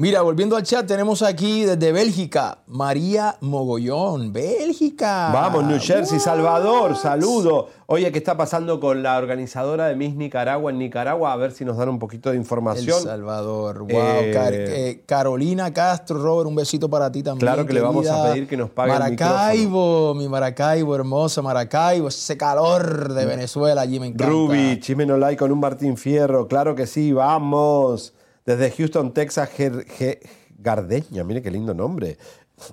Mira, 0.01 0.23
volviendo 0.23 0.55
al 0.55 0.63
chat, 0.63 0.87
tenemos 0.87 1.23
aquí 1.23 1.65
desde 1.65 1.91
Bélgica, 1.91 2.59
María 2.69 3.35
Mogollón, 3.41 4.33
Bélgica. 4.33 5.31
Vamos, 5.33 5.65
New 5.65 5.81
Jersey, 5.81 6.19
What? 6.19 6.25
Salvador, 6.25 6.97
saludo. 6.97 7.69
Oye, 7.87 8.13
¿qué 8.13 8.19
está 8.19 8.37
pasando 8.37 8.79
con 8.79 9.03
la 9.03 9.19
organizadora 9.19 9.89
de 9.89 9.97
Miss 9.97 10.15
Nicaragua 10.15 10.71
en 10.71 10.79
Nicaragua? 10.79 11.33
A 11.33 11.37
ver 11.37 11.51
si 11.51 11.65
nos 11.65 11.77
dan 11.77 11.89
un 11.89 11.99
poquito 11.99 12.29
de 12.29 12.37
El 12.37 12.43
información. 12.43 13.03
Salvador, 13.03 13.81
wow. 13.81 13.89
Eh, 13.91 14.31
Car- 14.33 14.53
eh, 14.55 15.03
Carolina 15.05 15.73
Castro, 15.73 16.23
Robert, 16.23 16.47
un 16.49 16.55
besito 16.55 16.89
para 16.89 17.11
ti 17.11 17.25
también. 17.25 17.41
Claro 17.41 17.67
que 17.67 17.73
le 17.73 17.81
vamos 17.81 18.07
a 18.07 18.23
pedir 18.31 18.47
que 18.47 18.57
nos 18.57 18.71
pague 18.71 18.93
el 18.93 18.99
Maracaibo, 19.01 20.15
mi 20.15 20.29
Maracaibo, 20.29 20.95
hermosa 20.95 21.43
Maracaibo, 21.43 22.07
ese 22.07 22.37
calor 22.37 23.13
de 23.13 23.27
Venezuela 23.27 23.81
allí 23.81 23.99
me 23.99 24.07
encanta. 24.07 24.27
Ruby, 24.27 24.79
Chimenolay 24.79 25.37
con 25.37 25.51
un 25.51 25.59
Martín 25.59 25.97
Fierro, 25.97 26.47
claro 26.47 26.77
que 26.77 26.87
sí, 26.87 27.13
vamos. 27.13 28.13
Desde 28.49 28.71
Houston, 28.71 29.13
Texas, 29.13 29.51
Ger- 29.59 29.85
Ge- 29.87 30.21
Gardeña, 30.59 31.23
mire 31.23 31.43
qué 31.43 31.51
lindo 31.51 31.75
nombre. 31.75 32.17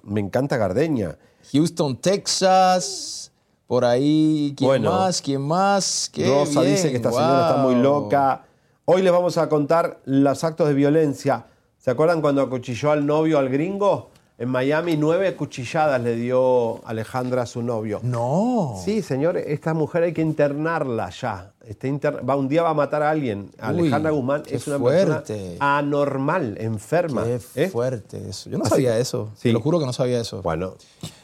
Me 0.03 0.21
encanta 0.21 0.55
Gardeña. 0.55 1.17
Houston, 1.51 1.97
Texas. 1.99 3.33
Por 3.67 3.83
ahí, 3.83 4.53
¿quién 4.55 4.69
Bueno. 4.69 4.91
más? 4.93 5.21
¿Quién 5.21 5.41
más? 5.41 6.09
Qué 6.13 6.29
Rosa 6.29 6.61
bien, 6.61 6.75
dice 6.75 6.91
que 6.91 6.95
esta 6.95 7.11
señora 7.11 7.49
está 7.49 7.57
muy 7.61 7.75
loca. 7.75 8.45
Hoy 8.85 9.01
les 9.01 9.11
vamos 9.11 9.37
a 9.37 9.49
contar 9.49 9.99
los 10.05 10.45
actos 10.45 10.69
de 10.69 10.75
violencia. 10.75 11.47
¿Se 11.77 11.91
acuerdan 11.91 12.21
cuando 12.21 12.41
acuchilló 12.41 12.91
al 12.91 13.05
novio 13.05 13.37
al 13.37 13.49
gringo? 13.49 14.11
En 14.37 14.49
Miami, 14.49 14.97
nueve 14.97 15.33
cuchilladas 15.35 16.01
le 16.01 16.17
dio 16.17 16.85
Alejandra 16.85 17.43
a 17.43 17.45
su 17.45 17.61
novio. 17.61 18.01
No. 18.03 18.75
Sí, 18.83 19.01
señor, 19.01 19.37
esta 19.37 19.73
mujer 19.73 20.03
hay 20.03 20.13
que 20.13 20.21
internarla 20.21 21.09
ya. 21.09 21.53
Inter- 21.83 22.27
va, 22.29 22.35
un 22.35 22.49
día 22.49 22.61
va 22.61 22.71
a 22.71 22.73
matar 22.73 23.01
a 23.01 23.11
alguien. 23.11 23.49
Uy, 23.53 23.57
Alejandra 23.59 24.11
Guzmán 24.11 24.43
es 24.49 24.67
una 24.67 24.77
fuerte. 24.77 25.33
persona 25.35 25.77
anormal, 25.77 26.57
enferma. 26.59 27.23
Qué 27.23 27.39
¿eh? 27.63 27.69
fuerte 27.69 28.29
eso. 28.29 28.49
Yo 28.49 28.57
no 28.57 28.65
Así 28.65 28.71
sabía 28.71 28.97
eso. 28.99 29.29
sí. 29.37 29.43
Te 29.49 29.53
lo 29.53 29.61
juro 29.61 29.79
que 29.79 29.85
no 29.85 29.93
sabía 29.93 30.19
eso. 30.19 30.41
Bueno, 30.41 30.73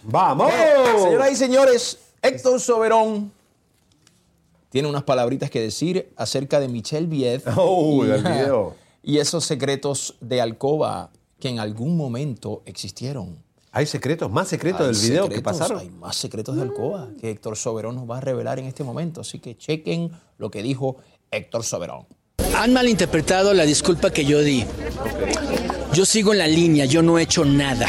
¡vamos! 0.04 0.50
Señoras 1.04 1.32
y 1.32 1.36
señores, 1.36 2.00
Héctor 2.22 2.62
Soberón 2.62 3.30
tiene 4.70 4.88
unas 4.88 5.04
palabritas 5.04 5.50
que 5.50 5.60
decir 5.60 6.14
acerca 6.16 6.62
de 6.62 6.70
Michelle 6.70 7.08
Viet 7.08 7.44
Oh, 7.58 8.06
y, 8.06 8.08
del 8.08 8.24
video. 8.24 8.74
y 9.04 9.18
esos 9.18 9.44
secretos 9.44 10.16
de 10.22 10.40
alcoba 10.40 11.10
que 11.42 11.50
en 11.50 11.60
algún 11.60 11.98
momento 11.98 12.64
existieron. 12.66 13.44
Hay 13.74 13.86
secretos, 13.86 14.32
más 14.32 14.48
secretos 14.48 14.82
Hay 14.82 14.94
del 14.94 15.02
video 15.02 15.28
que 15.28 15.42
pasaron. 15.42 15.80
Hay 15.80 15.90
más 15.90 16.16
secretos 16.16 16.56
de 16.56 16.62
alcoba 16.62 17.10
que 17.20 17.32
Héctor 17.32 17.58
Soberón 17.58 17.96
nos 17.96 18.10
va 18.10 18.20
a 18.20 18.22
revelar 18.22 18.60
en 18.60 18.66
este 18.66 18.84
momento. 18.86 19.20
Así 19.20 19.40
que 19.40 19.58
chequen 19.58 20.12
lo 20.38 20.50
que 20.50 20.64
dijo 20.64 20.98
Héctor 21.30 21.64
Soberón. 21.64 22.06
Han 22.56 22.74
malinterpretado 22.74 23.54
la 23.54 23.66
disculpa 23.66 24.12
que 24.12 24.24
yo 24.24 24.42
di. 24.42 24.66
Yo 25.94 26.06
sigo 26.06 26.32
en 26.32 26.40
la 26.40 26.48
línea, 26.48 26.86
yo 26.86 27.02
no 27.02 27.18
he 27.18 27.24
hecho 27.24 27.44
nada. 27.44 27.88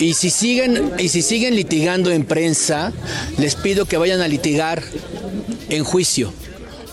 Y 0.00 0.14
si 0.14 0.30
siguen, 0.30 0.92
y 0.98 1.08
si 1.08 1.22
siguen 1.22 1.54
litigando 1.54 2.10
en 2.10 2.24
prensa, 2.24 2.92
les 3.38 3.54
pido 3.54 3.86
que 3.86 3.96
vayan 3.96 4.20
a 4.20 4.28
litigar 4.28 4.82
en 5.68 5.84
juicio. 5.84 6.32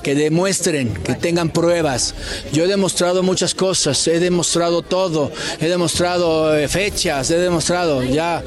Que 0.03 0.15
demuestren, 0.15 0.93
que 0.93 1.13
tengan 1.13 1.49
pruebas. 1.49 2.15
Yo 2.51 2.65
he 2.65 2.67
demostrado 2.67 3.23
muchas 3.23 3.53
cosas, 3.53 4.07
he 4.07 4.19
demostrado 4.19 4.81
todo, 4.81 5.31
he 5.59 5.67
demostrado 5.67 6.55
eh, 6.57 6.67
fechas, 6.67 7.29
he 7.31 7.37
demostrado 7.37 8.03
ya. 8.03 8.43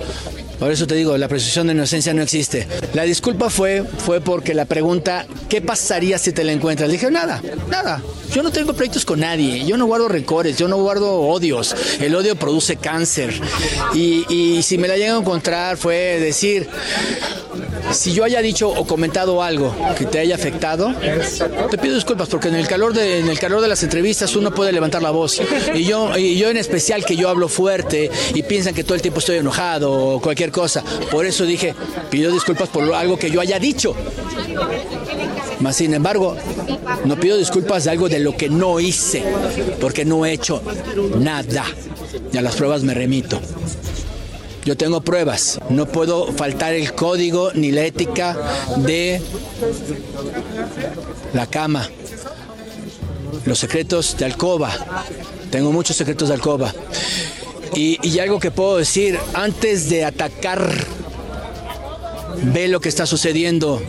Por 0.59 0.71
eso 0.71 0.87
te 0.87 0.95
digo, 0.95 1.17
la 1.19 1.29
presunción 1.29 1.67
de 1.67 1.75
inocencia 1.75 2.15
no 2.15 2.23
existe. 2.23 2.67
La 2.93 3.03
disculpa 3.03 3.51
fue, 3.51 3.85
fue 3.99 4.21
porque 4.21 4.55
la 4.55 4.65
pregunta, 4.65 5.27
¿qué 5.49 5.61
pasaría 5.61 6.17
si 6.17 6.33
te 6.33 6.45
la 6.45 6.53
encuentras? 6.53 6.89
Le 6.89 6.95
dije, 6.95 7.11
nada, 7.11 7.43
nada. 7.69 8.01
Yo 8.33 8.43
no 8.43 8.51
tengo 8.51 8.73
proyectos 8.73 9.05
con 9.05 9.21
nadie, 9.21 9.65
yo 9.65 9.77
no 9.77 9.87
guardo 9.87 10.09
rencores, 10.09 10.57
yo 10.57 10.69
no 10.69 10.77
guardo 10.79 11.21
odios. 11.21 11.75
El 12.01 12.15
odio 12.15 12.37
produce 12.37 12.77
cáncer. 12.77 13.35
Y, 13.95 14.25
y 14.33 14.63
si 14.63 14.79
me 14.79 14.89
la 14.89 14.97
llegan 14.97 15.17
a 15.17 15.21
encontrar 15.21 15.77
fue 15.77 16.19
decir, 16.21 16.69
si 17.93 18.13
yo 18.13 18.25
haya 18.25 18.41
dicho 18.41 18.69
o 18.69 18.87
comentado 18.87 19.43
algo 19.43 19.75
que 19.97 20.07
te 20.07 20.19
haya 20.19 20.35
afectado, 20.35 20.93
te 21.71 21.79
pido 21.79 21.95
disculpas 21.95 22.29
porque 22.29 22.49
en 22.49 22.57
el 22.57 22.67
calor 22.67 22.93
de, 22.93 23.21
en 23.21 23.29
el 23.29 23.39
calor 23.39 23.61
de 23.61 23.69
las 23.69 23.83
entrevistas 23.83 24.35
uno 24.37 24.53
puede 24.53 24.73
levantar 24.73 25.03
la 25.03 25.11
voz. 25.11 25.41
Y 25.75 25.85
yo, 25.85 26.17
y 26.17 26.37
yo 26.37 26.51
en 26.51 26.57
especial 26.57 27.05
que 27.05 27.17
yo 27.17 27.29
hablo 27.29 27.49
fuerte 27.49 28.11
y 28.35 28.43
piensan 28.43 28.75
que 28.75 28.85
todo 28.85 28.95
el 28.95 29.03
tiempo 29.03 29.21
estoy 29.21 29.37
enojado 29.37 29.93
o 29.93 30.21
cualquier 30.21 30.51
cosa. 30.51 30.83
Por 31.11 31.27
eso 31.27 31.45
dije, 31.45 31.75
pido 32.11 32.33
disculpas 32.33 32.69
por 32.69 32.93
algo 32.95 33.19
que 33.19 33.31
yo 33.31 33.41
haya 33.41 33.59
dicho. 33.59 33.95
Mas 35.61 35.77
sin 35.77 35.95
embargo, 35.95 36.37
no 37.05 37.17
pido 37.17 37.37
disculpas 37.37 37.85
de 37.85 37.91
algo 37.91 38.09
de 38.09 38.19
lo 38.19 38.37
que 38.37 38.49
no 38.49 38.81
hice, 38.81 39.23
porque 39.81 40.05
no 40.05 40.27
he 40.27 40.33
hecho 40.33 40.63
nada. 41.19 41.65
Y 42.33 42.37
a 42.37 42.43
las 42.43 42.57
pruebas 42.57 42.83
me 42.83 42.95
remito. 42.95 43.41
Yo 44.65 44.77
tengo 44.77 45.03
pruebas. 45.03 45.61
No 45.69 45.87
puedo 45.87 46.33
faltar 46.33 46.73
el 46.73 46.95
código 46.95 47.53
ni 47.53 47.71
la 47.71 47.83
ética 47.83 48.37
de 48.79 49.21
la 51.35 51.47
cama. 51.47 51.89
Los 53.45 53.59
secretos 53.59 54.17
de 54.17 54.25
alcoba. 54.25 54.73
Tengo 55.51 55.71
muchos 55.71 55.97
secretos 55.97 56.29
de 56.29 56.35
alcoba. 56.35 56.73
Y, 57.75 57.99
y 58.07 58.19
algo 58.21 58.41
que 58.41 58.51
puedo 58.51 58.79
decir, 58.79 59.19
antes 59.35 59.91
de 59.91 60.05
atacar, 60.05 60.67
ve 62.37 62.69
lo 62.69 62.81
que 62.81 62.89
está 62.89 63.05
sucediendo. 63.05 63.83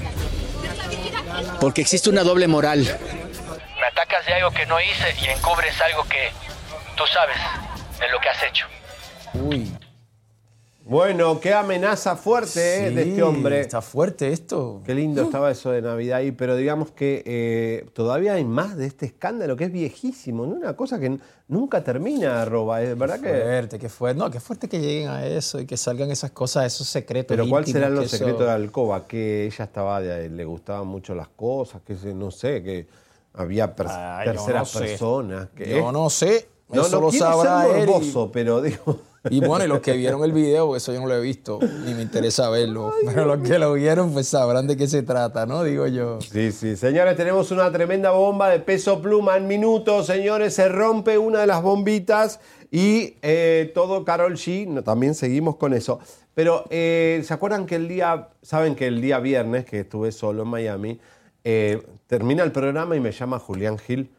Porque 1.61 1.81
existe 1.81 2.09
una 2.09 2.23
doble 2.23 2.47
moral. 2.47 2.79
Me 2.79 3.87
atacas 3.87 4.25
de 4.25 4.33
algo 4.33 4.51
que 4.51 4.65
no 4.65 4.81
hice 4.81 5.15
y 5.21 5.27
encubres 5.27 5.79
algo 5.81 6.03
que 6.03 6.31
tú 6.97 7.03
sabes 7.07 7.37
de 7.99 8.09
lo 8.09 8.19
que 8.19 8.29
has 8.29 8.43
hecho. 8.43 8.65
Uy. 9.35 9.71
Bueno, 10.87 11.39
qué 11.39 11.51
amenaza 11.51 12.15
fuerte 12.15 12.87
eh, 12.87 12.91
de 12.91 13.01
este 13.09 13.23
hombre. 13.23 13.59
Está 13.59 13.81
fuerte 13.81 14.31
esto. 14.31 14.81
Qué 14.85 14.93
lindo 14.93 15.23
estaba 15.23 15.49
eso 15.49 15.71
de 15.71 15.81
Navidad 15.81 16.19
ahí, 16.19 16.31
pero 16.31 16.55
digamos 16.55 16.91
que 16.91 17.23
eh, 17.25 17.89
todavía 17.93 18.33
hay 18.33 18.45
más 18.45 18.77
de 18.77 18.85
este 18.85 19.07
escándalo 19.07 19.55
que 19.55 19.63
es 19.63 19.71
viejísimo, 19.71 20.45
¿no? 20.45 20.53
Una 20.55 20.75
cosa 20.75 20.99
que 20.99 21.17
nunca 21.47 21.83
termina, 21.83 22.45
Roba, 22.45 22.83
es 22.83 22.95
verdad 22.95 23.19
que... 23.19 23.29
Fuerte, 23.29 23.79
qué 23.79 23.89
fuerte. 23.89 24.19
No, 24.19 24.29
qué 24.29 24.39
fuerte 24.39 24.69
que 24.69 24.79
lleguen 24.79 25.07
a 25.09 25.25
eso 25.25 25.59
y 25.59 25.65
que 25.65 25.75
salgan 25.75 26.11
esas 26.11 26.29
cosas, 26.29 26.67
esos 26.67 26.87
secretos. 26.87 27.35
Pero 27.35 27.49
¿cuál 27.49 27.63
íntimos 27.63 27.73
serán 27.81 27.89
que 27.89 27.95
los 28.01 28.05
eso- 28.05 28.17
secretos 28.17 28.45
de 28.45 28.51
Alcoba? 28.51 29.07
Que 29.07 29.45
ella 29.47 29.65
estaba, 29.65 29.99
de- 30.01 30.29
le 30.29 30.45
gustaban 30.45 30.85
mucho 30.85 31.15
las 31.15 31.29
cosas, 31.29 31.81
que 31.81 31.95
se- 31.95 32.13
no 32.13 32.29
sé, 32.29 32.61
que 32.61 32.85
había 33.33 33.73
Ah, 33.79 34.21
terceras 34.23 34.61
no 34.75 34.79
sé. 34.81 34.85
personas. 34.85 35.47
Que, 35.55 35.67
Yo 35.79 35.91
no 35.91 36.11
sé. 36.11 36.47
Eso 36.71 36.89
no 36.89 37.01
lo 37.01 37.11
sabrá 37.11 37.63
ser 37.63 37.75
él 37.77 37.83
y- 37.83 37.85
morboso, 37.87 38.31
pero 38.31 38.61
digo... 38.61 38.99
Y 39.29 39.39
bueno, 39.39 39.65
y 39.65 39.67
los 39.67 39.79
que 39.79 39.93
vieron 39.93 40.23
el 40.23 40.31
video, 40.31 40.67
porque 40.67 40.77
eso 40.77 40.93
yo 40.93 41.01
no 41.01 41.07
lo 41.07 41.15
he 41.15 41.21
visto, 41.21 41.59
ni 41.85 41.93
me 41.93 42.01
interesa 42.01 42.49
verlo. 42.49 42.93
Pero 43.05 43.25
los 43.25 43.39
que 43.47 43.57
lo 43.59 43.73
vieron, 43.73 44.13
pues 44.13 44.27
sabrán 44.27 44.67
de 44.67 44.77
qué 44.77 44.87
se 44.87 45.03
trata, 45.03 45.45
¿no? 45.45 45.63
Digo 45.63 45.87
yo. 45.87 46.19
Sí, 46.21 46.51
sí. 46.51 46.75
Señores, 46.75 47.15
tenemos 47.15 47.51
una 47.51 47.71
tremenda 47.71 48.11
bomba 48.11 48.49
de 48.49 48.59
peso 48.59 49.01
pluma 49.01 49.37
en 49.37 49.47
minutos. 49.47 50.07
Señores, 50.07 50.53
se 50.53 50.69
rompe 50.69 51.17
una 51.17 51.39
de 51.39 51.47
las 51.47 51.61
bombitas 51.61 52.39
y 52.71 53.15
eh, 53.21 53.71
todo 53.73 54.03
Carol 54.03 54.35
G. 54.35 54.67
no, 54.67 54.83
también 54.83 55.15
seguimos 55.15 55.55
con 55.55 55.73
eso. 55.73 55.99
Pero, 56.33 56.65
eh, 56.69 57.21
¿se 57.23 57.33
acuerdan 57.33 57.65
que 57.65 57.75
el 57.75 57.87
día, 57.87 58.29
saben 58.41 58.75
que 58.75 58.87
el 58.87 59.01
día 59.01 59.19
viernes, 59.19 59.65
que 59.65 59.81
estuve 59.81 60.11
solo 60.11 60.43
en 60.43 60.49
Miami, 60.49 60.99
eh, 61.43 61.81
termina 62.07 62.43
el 62.43 62.51
programa 62.51 62.95
y 62.95 62.99
me 62.99 63.11
llama 63.11 63.39
Julián 63.39 63.77
Gil? 63.77 64.09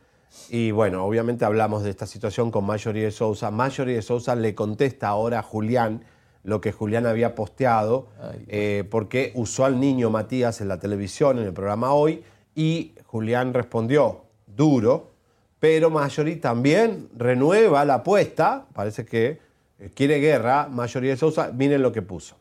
Y 0.48 0.70
bueno, 0.70 1.04
obviamente 1.04 1.44
hablamos 1.44 1.82
de 1.82 1.90
esta 1.90 2.06
situación 2.06 2.50
con 2.50 2.64
Marjorie 2.64 3.04
de 3.04 3.10
Sousa. 3.10 3.50
Marjorie 3.50 3.96
de 3.96 4.02
Sousa 4.02 4.34
le 4.34 4.54
contesta 4.54 5.08
ahora 5.08 5.40
a 5.40 5.42
Julián 5.42 6.04
lo 6.46 6.60
que 6.60 6.70
Julián 6.70 7.06
había 7.06 7.34
posteado, 7.34 8.06
eh, 8.46 8.84
porque 8.88 9.32
usó 9.34 9.64
al 9.64 9.80
niño 9.80 10.10
Matías 10.10 10.60
en 10.60 10.68
la 10.68 10.78
televisión, 10.78 11.38
en 11.38 11.44
el 11.44 11.52
programa 11.52 11.92
Hoy, 11.92 12.22
y 12.54 12.94
Julián 13.04 13.52
respondió 13.52 14.22
duro, 14.46 15.10
pero 15.58 15.90
Marjorie 15.90 16.36
también 16.36 17.08
renueva 17.16 17.84
la 17.84 17.94
apuesta, 17.94 18.66
parece 18.74 19.04
que 19.04 19.40
eh, 19.80 19.90
quiere 19.92 20.20
guerra, 20.20 20.68
Marjorie 20.70 21.10
de 21.10 21.16
Sousa, 21.16 21.50
miren 21.52 21.82
lo 21.82 21.90
que 21.90 22.02
puso. 22.02 22.36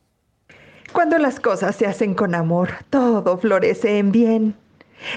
Cuando 0.94 1.18
las 1.18 1.40
cosas 1.40 1.76
se 1.76 1.88
hacen 1.88 2.14
con 2.14 2.36
amor, 2.36 2.70
todo 2.92 3.40
florece 3.40 3.98
en 3.98 4.12
bien. 4.12 4.56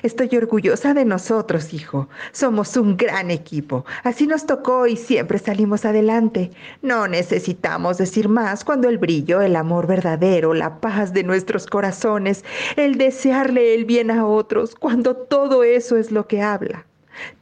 Estoy 0.02 0.28
orgullosa 0.36 0.94
de 0.94 1.04
nosotros, 1.04 1.72
hijo. 1.72 2.08
Somos 2.32 2.76
un 2.76 2.96
gran 2.96 3.30
equipo. 3.30 3.84
Así 4.04 4.26
nos 4.26 4.46
tocó 4.46 4.86
y 4.86 4.96
siempre 4.96 5.38
salimos 5.38 5.84
adelante. 5.84 6.50
No 6.82 7.08
necesitamos 7.08 7.98
decir 7.98 8.28
más 8.28 8.64
cuando 8.64 8.88
el 8.88 8.98
brillo, 8.98 9.40
el 9.40 9.56
amor 9.56 9.86
verdadero, 9.86 10.54
la 10.54 10.80
paz 10.80 11.12
de 11.12 11.24
nuestros 11.24 11.66
corazones, 11.66 12.44
el 12.76 12.98
desearle 12.98 13.74
el 13.74 13.84
bien 13.84 14.10
a 14.10 14.26
otros, 14.26 14.74
cuando 14.74 15.16
todo 15.16 15.64
eso 15.64 15.96
es 15.96 16.12
lo 16.12 16.26
que 16.26 16.42
habla. 16.42 16.84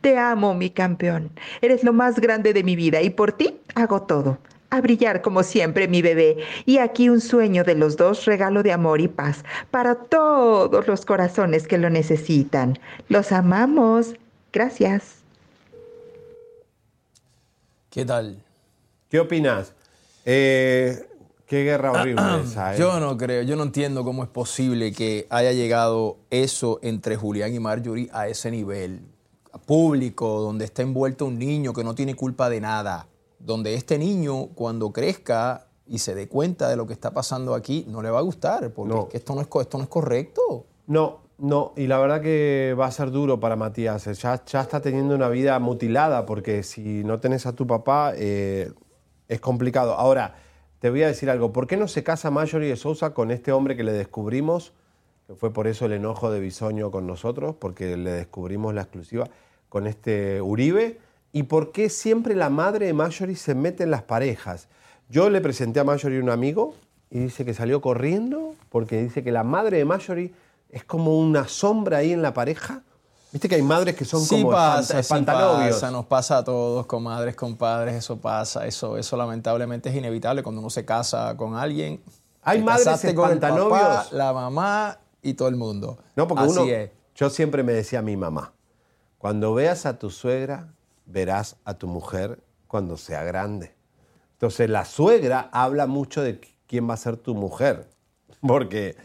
Te 0.01 0.17
amo, 0.17 0.55
mi 0.55 0.71
campeón. 0.71 1.31
Eres 1.61 1.85
lo 1.85 1.93
más 1.93 2.19
grande 2.21 2.53
de 2.53 2.65
mi 2.65 2.77
vida 2.77 3.03
y 3.03 3.11
por 3.11 3.33
ti 3.33 3.61
hago 3.75 4.03
todo. 4.03 4.39
A 4.77 4.83
brillar 4.83 5.23
como 5.23 5.43
siempre, 5.43 5.89
mi 5.89 6.03
bebé. 6.03 6.37
Y 6.67 6.77
aquí 6.77 7.09
un 7.09 7.23
sueño 7.23 7.65
de 7.65 7.75
los 7.75 7.97
dos, 7.97 8.27
regalo 8.27 8.63
de 8.63 8.73
amor 8.73 9.01
y 9.01 9.09
paz 9.09 9.43
para 9.71 9.95
todos 9.95 10.87
los 10.87 11.07
corazones 11.07 11.67
que 11.67 11.79
lo 11.79 11.89
necesitan. 11.89 12.79
Los 13.09 13.33
amamos. 13.33 14.17
Gracias. 14.53 15.23
¿Qué 17.89 18.05
tal? 18.05 18.43
¿Qué 19.09 19.19
opinas? 19.19 19.73
Eh, 20.27 21.09
qué 21.47 21.65
guerra 21.65 21.93
horrible 21.93 22.23
esa, 22.45 22.75
¿eh? 22.75 22.79
Yo 22.79 23.01
no 23.01 23.17
creo, 23.17 23.45
yo 23.45 23.57
no 23.57 23.63
entiendo 23.63 24.05
cómo 24.05 24.25
es 24.25 24.29
posible 24.29 24.93
que 24.93 25.27
haya 25.31 25.53
llegado 25.53 26.19
eso 26.29 26.81
entre 26.83 27.17
Julián 27.17 27.55
y 27.55 27.61
Marjorie 27.61 28.11
a 28.13 28.29
ese 28.29 28.51
nivel 28.51 29.01
público, 29.65 30.43
donde 30.43 30.67
está 30.67 30.83
envuelto 30.83 31.25
un 31.25 31.39
niño 31.39 31.73
que 31.73 31.83
no 31.83 31.95
tiene 31.95 32.15
culpa 32.15 32.51
de 32.51 32.61
nada, 32.61 33.07
donde 33.47 33.75
este 33.75 33.97
niño 33.97 34.49
cuando 34.49 34.93
crezca 34.93 35.69
y 35.87 35.99
se 35.99 36.17
dé 36.17 36.27
cuenta 36.27 36.69
de 36.69 36.75
lo 36.75 36.87
que 36.87 36.93
está 36.93 37.13
pasando 37.13 37.55
aquí, 37.55 37.87
no 37.89 38.03
le 38.03 38.11
va 38.11 38.19
a 38.19 38.23
gustar, 38.23 38.71
porque 38.73 38.99
es 38.99 39.05
que 39.07 39.17
esto 39.19 39.37
no 39.37 39.41
es, 39.41 39.47
esto 39.61 39.79
no 39.79 39.85
es 39.85 39.89
correcto. 39.89 40.67
No, 40.89 41.21
no, 41.39 41.73
y 41.77 41.87
la 41.87 41.99
verdad 41.99 42.21
que 42.21 42.75
va 42.79 42.87
a 42.87 42.91
ser 42.91 43.13
duro 43.13 43.39
para 43.39 43.55
Matías. 43.55 44.05
Ya, 44.21 44.45
ya 44.45 44.61
está 44.61 44.81
teniendo 44.81 45.15
una 45.15 45.29
vida 45.29 45.57
mutilada, 45.61 46.27
porque 46.27 46.65
si 46.65 47.05
no 47.05 47.21
tenés 47.21 47.47
a 47.47 47.55
tu 47.55 47.69
papá, 47.69 48.15
eh, 48.17 48.73
es 49.29 49.41
complicado. 49.41 49.93
Ahora, 49.95 50.35
te 50.81 50.91
voy 50.91 51.05
a 51.05 51.07
decir 51.07 51.31
algo. 51.31 51.53
¿Por 51.53 51.69
qué 51.69 51.77
no 51.77 51.87
se 51.87 52.03
casa 52.03 52.33
Marjorie 52.33 52.71
de 52.71 52.77
Sousa 52.77 53.15
con 53.15 53.31
este 53.31 53.53
hombre 53.53 53.77
que 53.77 53.85
le 53.85 53.93
descubrimos? 53.93 54.73
Que 55.29 55.37
fue 55.37 55.53
por 55.53 55.69
eso 55.69 55.87
el 55.87 55.93
enojo 55.93 56.33
de 56.33 56.41
Bisoño 56.41 56.91
con 56.91 57.07
nosotros, 57.07 57.55
porque 57.61 57.97
le 57.97 58.11
descubrimos 58.11 58.75
la 58.75 58.83
exclusiva 58.83 59.29
con 59.69 59.87
este 59.87 60.43
Uribe. 60.43 60.99
¿Y 61.37 61.43
por 61.43 61.71
qué 61.71 61.91
siempre 61.91 62.35
la 62.35 62.49
madre 62.49 62.87
de 62.87 62.95
Marjorie 62.95 63.37
se 63.37 63.55
mete 63.55 63.83
en 63.83 63.91
las 63.91 64.01
parejas? 64.03 64.69
Yo 65.11 65.29
le 65.29 65.43
presenté 65.43 65.81
a 65.81 65.85
Marjorie 65.85 66.19
un 66.19 66.31
amigo 66.31 66.75
y 67.11 67.19
dice 67.19 67.45
que 67.45 67.53
salió 67.53 67.83
corriendo 67.83 68.55
porque 68.71 69.03
dice 69.03 69.23
que 69.23 69.31
la 69.33 69.45
madre 69.45 69.77
de 69.77 69.85
Marjorie 69.85 70.33
es 70.71 70.83
como 70.85 71.19
una 71.21 71.47
sombra 71.47 71.99
ahí 71.99 72.11
en 72.15 72.23
la 72.23 72.33
pareja. 72.33 72.81
Viste 73.33 73.51
que 73.51 73.57
hay 73.57 73.63
madres 73.63 73.97
que 73.97 74.07
son 74.07 74.23
Sí 74.23 74.37
como 74.41 74.53
pasa, 74.53 74.81
espanta- 74.81 74.95
sí 74.95 75.01
espantanovios. 75.01 75.75
pasa, 75.75 75.91
nos 75.91 76.07
pasa 76.07 76.39
a 76.39 76.45
todos, 76.45 76.87
comadres, 76.87 77.37
compadres, 77.37 77.95
eso 77.97 78.17
pasa, 78.17 78.67
eso, 78.67 78.97
eso 78.97 79.15
lamentablemente 79.19 79.91
es 79.91 79.95
inevitable 79.95 80.43
cuando 80.43 80.63
uno 80.63 80.71
se 80.71 80.87
casa 80.87 81.37
con 81.37 81.55
alguien. 81.55 82.01
Hay 82.45 82.63
madres 82.63 82.87
casaste 82.87 83.15
con 83.15 83.27
el 83.29 83.35
espantanovios. 83.35 83.79
papá, 83.79 84.07
la 84.13 84.33
mamá 84.33 84.99
y 85.21 85.35
todo 85.35 85.49
el 85.49 85.57
mundo. 85.57 85.99
No, 86.17 86.27
porque 86.27 86.45
Así 86.45 86.53
uno. 86.61 86.65
es. 86.73 86.91
Yo 87.15 87.29
siempre 87.29 87.63
me 87.63 87.75
decía 87.75 87.99
a 87.99 88.03
mi 88.03 88.17
mamá: 88.17 88.53
cuando 89.19 89.53
veas 89.53 89.85
a 89.85 89.99
tu 89.99 90.09
suegra, 90.09 90.69
verás 91.07 91.57
a 91.65 91.75
tu 91.75 91.87
mujer 91.87 92.41
cuando 92.67 92.97
sea 92.97 93.23
grande. 93.25 93.75
Entonces, 94.33 94.69
la 94.69 94.85
suegra 94.85 95.49
habla 95.53 95.87
mucho 95.87 96.23
de 96.23 96.41
qu- 96.41 96.49
quién 96.67 96.89
va 96.89 96.95
a 96.95 96.99
ser 96.99 97.17
tu 97.17 97.35
mujer, 97.35 97.89
porque 98.41 98.97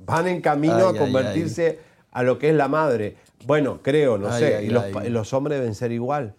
van 0.00 0.26
en 0.28 0.40
camino 0.40 0.76
Ay, 0.76 0.82
a 0.82 0.88
ay, 0.90 0.96
convertirse 0.98 1.78
a 2.10 2.22
lo 2.22 2.38
que 2.38 2.50
es 2.50 2.54
la 2.54 2.68
madre. 2.68 3.16
Bueno, 3.46 3.80
creo, 3.82 4.18
no 4.18 4.32
sé. 4.32 4.64
y 4.64 4.70
los, 5.10 5.32
hombres 5.32 5.58
deben 5.58 5.74
ser 5.74 5.92
igual. 5.92 6.34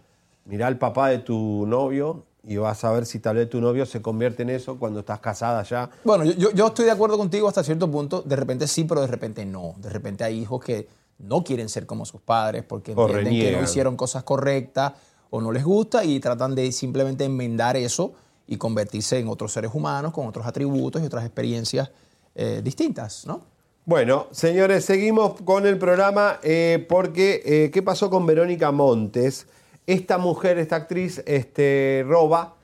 Mirá 0.45 0.67
al 0.67 0.77
papá 0.77 1.10
de 1.10 1.19
tu 1.19 1.65
novio 1.67 2.25
y 2.43 2.58
vas 2.58 2.84
a 2.84 2.91
ver 2.91 3.05
si 3.05 3.19
tal 3.19 3.36
vez 3.36 3.49
tu 3.49 3.62
novio 3.62 3.86
se 3.86 4.01
convierte 4.01 4.41
en 4.43 4.49
eso 4.49 4.79
cuando 4.79 5.01
estás 5.01 5.19
casada 5.19 5.62
ya. 5.63 5.89
Bueno, 6.03 6.23
yo, 6.25 6.67
estoy 6.67 6.86
de 6.86 6.91
acuerdo 6.91 7.17
contigo 7.17 7.47
hasta 7.47 7.63
cierto 7.63 7.89
punto. 7.91 8.21
De 8.23 8.36
repente 8.36 8.67
sí, 8.67 8.86
pero 8.86 9.01
de 9.01 9.08
repente 9.08 9.45
no. 9.45 9.75
De 9.77 9.89
repente 9.89 10.23
hay 10.23 10.39
hijos 10.39 10.63
que 10.63 10.88
no 11.19 11.43
quieren 11.43 11.69
ser 11.69 11.86
como 11.86 12.05
sus 12.05 12.21
padres 12.21 12.63
porque 12.63 12.93
O 12.95 13.05
entienden 13.08 13.34
que 13.39 13.51
no 13.51 13.63
hicieron 13.63 13.95
cosas 13.95 14.23
correctas 14.23 14.93
o 15.29 15.41
no 15.41 15.51
les 15.51 15.63
gusta 15.63 16.03
y 16.03 16.19
tratan 16.19 16.55
de 16.55 16.71
simplemente 16.71 17.25
enmendar 17.25 17.77
eso 17.77 18.13
y 18.47 18.57
convertirse 18.57 19.19
en 19.19 19.27
otros 19.27 19.53
seres 19.53 19.71
humanos 19.73 20.11
con 20.11 20.27
otros 20.27 20.45
atributos 20.45 21.01
y 21.01 21.05
otras 21.05 21.23
experiencias 21.23 21.91
eh, 22.35 22.61
distintas, 22.63 23.25
¿no? 23.27 23.41
Bueno, 23.85 24.27
señores, 24.31 24.85
seguimos 24.85 25.41
con 25.41 25.65
el 25.65 25.77
programa 25.77 26.39
eh, 26.43 26.85
porque 26.87 27.41
eh, 27.45 27.71
¿qué 27.71 27.81
pasó 27.81 28.09
con 28.09 28.25
Verónica 28.25 28.71
Montes? 28.71 29.47
Esta 29.87 30.17
mujer, 30.17 30.59
esta 30.59 30.75
actriz, 30.75 31.23
este, 31.25 32.03
Roba, 32.07 32.55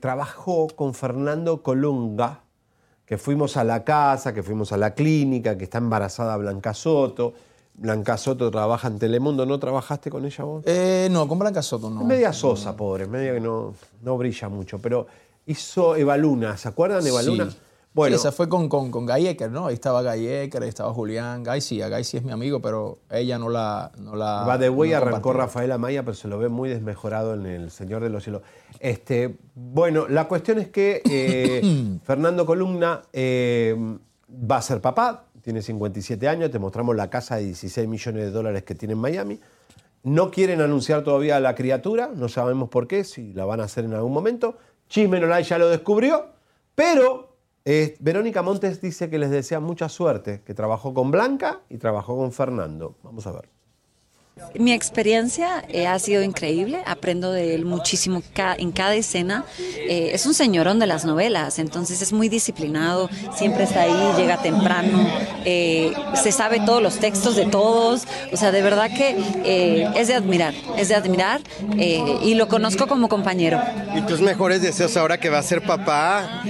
trabajó 0.00 0.66
con 0.74 0.92
Fernando 0.92 1.62
Colunga, 1.62 2.40
que 3.06 3.16
fuimos 3.16 3.56
a 3.56 3.62
la 3.62 3.84
casa, 3.84 4.34
que 4.34 4.42
fuimos 4.42 4.72
a 4.72 4.76
la 4.76 4.94
clínica, 4.94 5.56
que 5.56 5.64
está 5.64 5.78
embarazada 5.78 6.36
Blanca 6.36 6.74
Soto. 6.74 7.34
Blanca 7.74 8.16
Soto 8.16 8.50
trabaja 8.50 8.88
en 8.88 8.98
Telemundo. 8.98 9.46
¿No 9.46 9.58
trabajaste 9.58 10.10
con 10.10 10.24
ella 10.24 10.44
vos? 10.44 10.62
Eh, 10.66 11.08
no, 11.10 11.26
con 11.26 11.38
Blanca 11.38 11.62
Soto 11.62 11.90
no. 11.90 12.00
Es 12.02 12.06
media 12.06 12.32
sosa, 12.32 12.76
pobre, 12.76 13.06
media 13.06 13.34
que 13.34 13.40
no, 13.40 13.74
no 14.02 14.18
brilla 14.18 14.48
mucho, 14.48 14.78
pero 14.78 15.06
hizo 15.46 15.96
Evaluna, 15.96 16.56
¿se 16.56 16.68
acuerdan 16.68 17.02
de 17.02 17.10
Evaluna? 17.10 17.50
Sí. 17.50 17.56
Bueno. 17.94 18.16
Sí, 18.16 18.20
esa 18.20 18.32
fue 18.32 18.48
con, 18.48 18.70
con, 18.70 18.90
con 18.90 19.04
Guy 19.04 19.28
Ecker, 19.28 19.50
¿no? 19.50 19.66
Ahí 19.66 19.74
estaba 19.74 20.02
Guy 20.02 20.26
Ecker, 20.26 20.62
ahí 20.62 20.68
estaba 20.70 20.94
Julián. 20.94 21.44
Guy 21.44 21.60
sí, 21.60 21.82
a 21.82 21.90
Guy 21.90 22.04
sí 22.04 22.16
es 22.16 22.22
mi 22.22 22.32
amigo, 22.32 22.60
pero 22.60 23.00
ella 23.10 23.38
no 23.38 23.50
la. 23.50 23.92
No 23.98 24.16
la 24.16 24.44
Va 24.44 24.56
de 24.56 24.70
no 24.70 24.96
arrancó. 24.96 25.34
Rafael 25.34 25.70
Amaya, 25.72 26.02
pero 26.02 26.14
se 26.14 26.26
lo 26.26 26.38
ve 26.38 26.48
muy 26.48 26.70
desmejorado 26.70 27.34
en 27.34 27.44
El 27.44 27.70
Señor 27.70 28.02
de 28.02 28.08
los 28.08 28.22
Cielos. 28.22 28.42
Este, 28.80 29.36
bueno, 29.54 30.08
la 30.08 30.26
cuestión 30.26 30.58
es 30.58 30.68
que 30.68 31.02
eh, 31.04 31.98
Fernando 32.04 32.46
Columna 32.46 33.02
eh, 33.12 33.76
va 34.30 34.56
a 34.56 34.62
ser 34.62 34.80
papá, 34.80 35.26
tiene 35.42 35.60
57 35.60 36.28
años, 36.28 36.50
te 36.50 36.58
mostramos 36.58 36.96
la 36.96 37.10
casa 37.10 37.36
de 37.36 37.44
16 37.44 37.88
millones 37.88 38.24
de 38.24 38.30
dólares 38.30 38.62
que 38.62 38.74
tiene 38.74 38.92
en 38.92 39.00
Miami. 39.00 39.40
No 40.04 40.30
quieren 40.30 40.60
anunciar 40.60 41.04
todavía 41.04 41.36
a 41.36 41.40
la 41.40 41.54
criatura, 41.54 42.10
no 42.14 42.28
sabemos 42.28 42.68
por 42.68 42.88
qué, 42.88 43.04
si 43.04 43.32
la 43.32 43.44
van 43.44 43.60
a 43.60 43.64
hacer 43.64 43.84
en 43.84 43.94
algún 43.94 44.12
momento. 44.12 44.56
Chisme 44.88 45.20
Nolay 45.20 45.44
ya 45.44 45.58
lo 45.58 45.68
descubrió, 45.68 46.26
pero 46.74 47.36
eh, 47.64 47.96
Verónica 48.00 48.42
Montes 48.42 48.80
dice 48.80 49.08
que 49.08 49.18
les 49.18 49.30
desea 49.30 49.60
mucha 49.60 49.88
suerte, 49.88 50.42
que 50.44 50.54
trabajó 50.54 50.92
con 50.92 51.10
Blanca 51.10 51.60
y 51.68 51.78
trabajó 51.78 52.16
con 52.16 52.32
Fernando. 52.32 52.96
Vamos 53.02 53.26
a 53.26 53.32
ver. 53.32 53.51
Mi 54.58 54.72
experiencia 54.72 55.64
eh, 55.68 55.86
ha 55.86 55.98
sido 55.98 56.22
increíble, 56.22 56.82
aprendo 56.86 57.32
de 57.32 57.54
él 57.54 57.64
muchísimo 57.64 58.22
en 58.58 58.72
cada 58.72 58.94
escena. 58.94 59.44
Eh, 59.88 60.10
es 60.12 60.26
un 60.26 60.34
señorón 60.34 60.78
de 60.78 60.86
las 60.86 61.04
novelas, 61.04 61.58
entonces 61.58 62.02
es 62.02 62.12
muy 62.12 62.28
disciplinado, 62.28 63.08
siempre 63.34 63.64
está 63.64 63.82
ahí, 63.82 64.12
llega 64.16 64.42
temprano, 64.42 65.08
eh, 65.44 65.92
se 66.22 66.32
sabe 66.32 66.60
todos 66.60 66.82
los 66.82 66.98
textos 66.98 67.34
de 67.36 67.46
todos, 67.46 68.02
o 68.32 68.36
sea, 68.36 68.52
de 68.52 68.62
verdad 68.62 68.90
que 68.94 69.16
eh, 69.44 69.88
es 69.96 70.08
de 70.08 70.14
admirar, 70.14 70.54
es 70.76 70.88
de 70.88 70.94
admirar 70.94 71.40
y 72.22 72.34
lo 72.34 72.48
conozco 72.48 72.86
como 72.86 73.08
compañero. 73.08 73.60
¿Y 73.96 74.02
tus 74.02 74.20
mejores 74.20 74.60
deseos 74.60 74.96
ahora 74.96 75.18
que 75.18 75.30
va 75.30 75.38
a 75.38 75.42
ser 75.42 75.62
papá? 75.62 76.42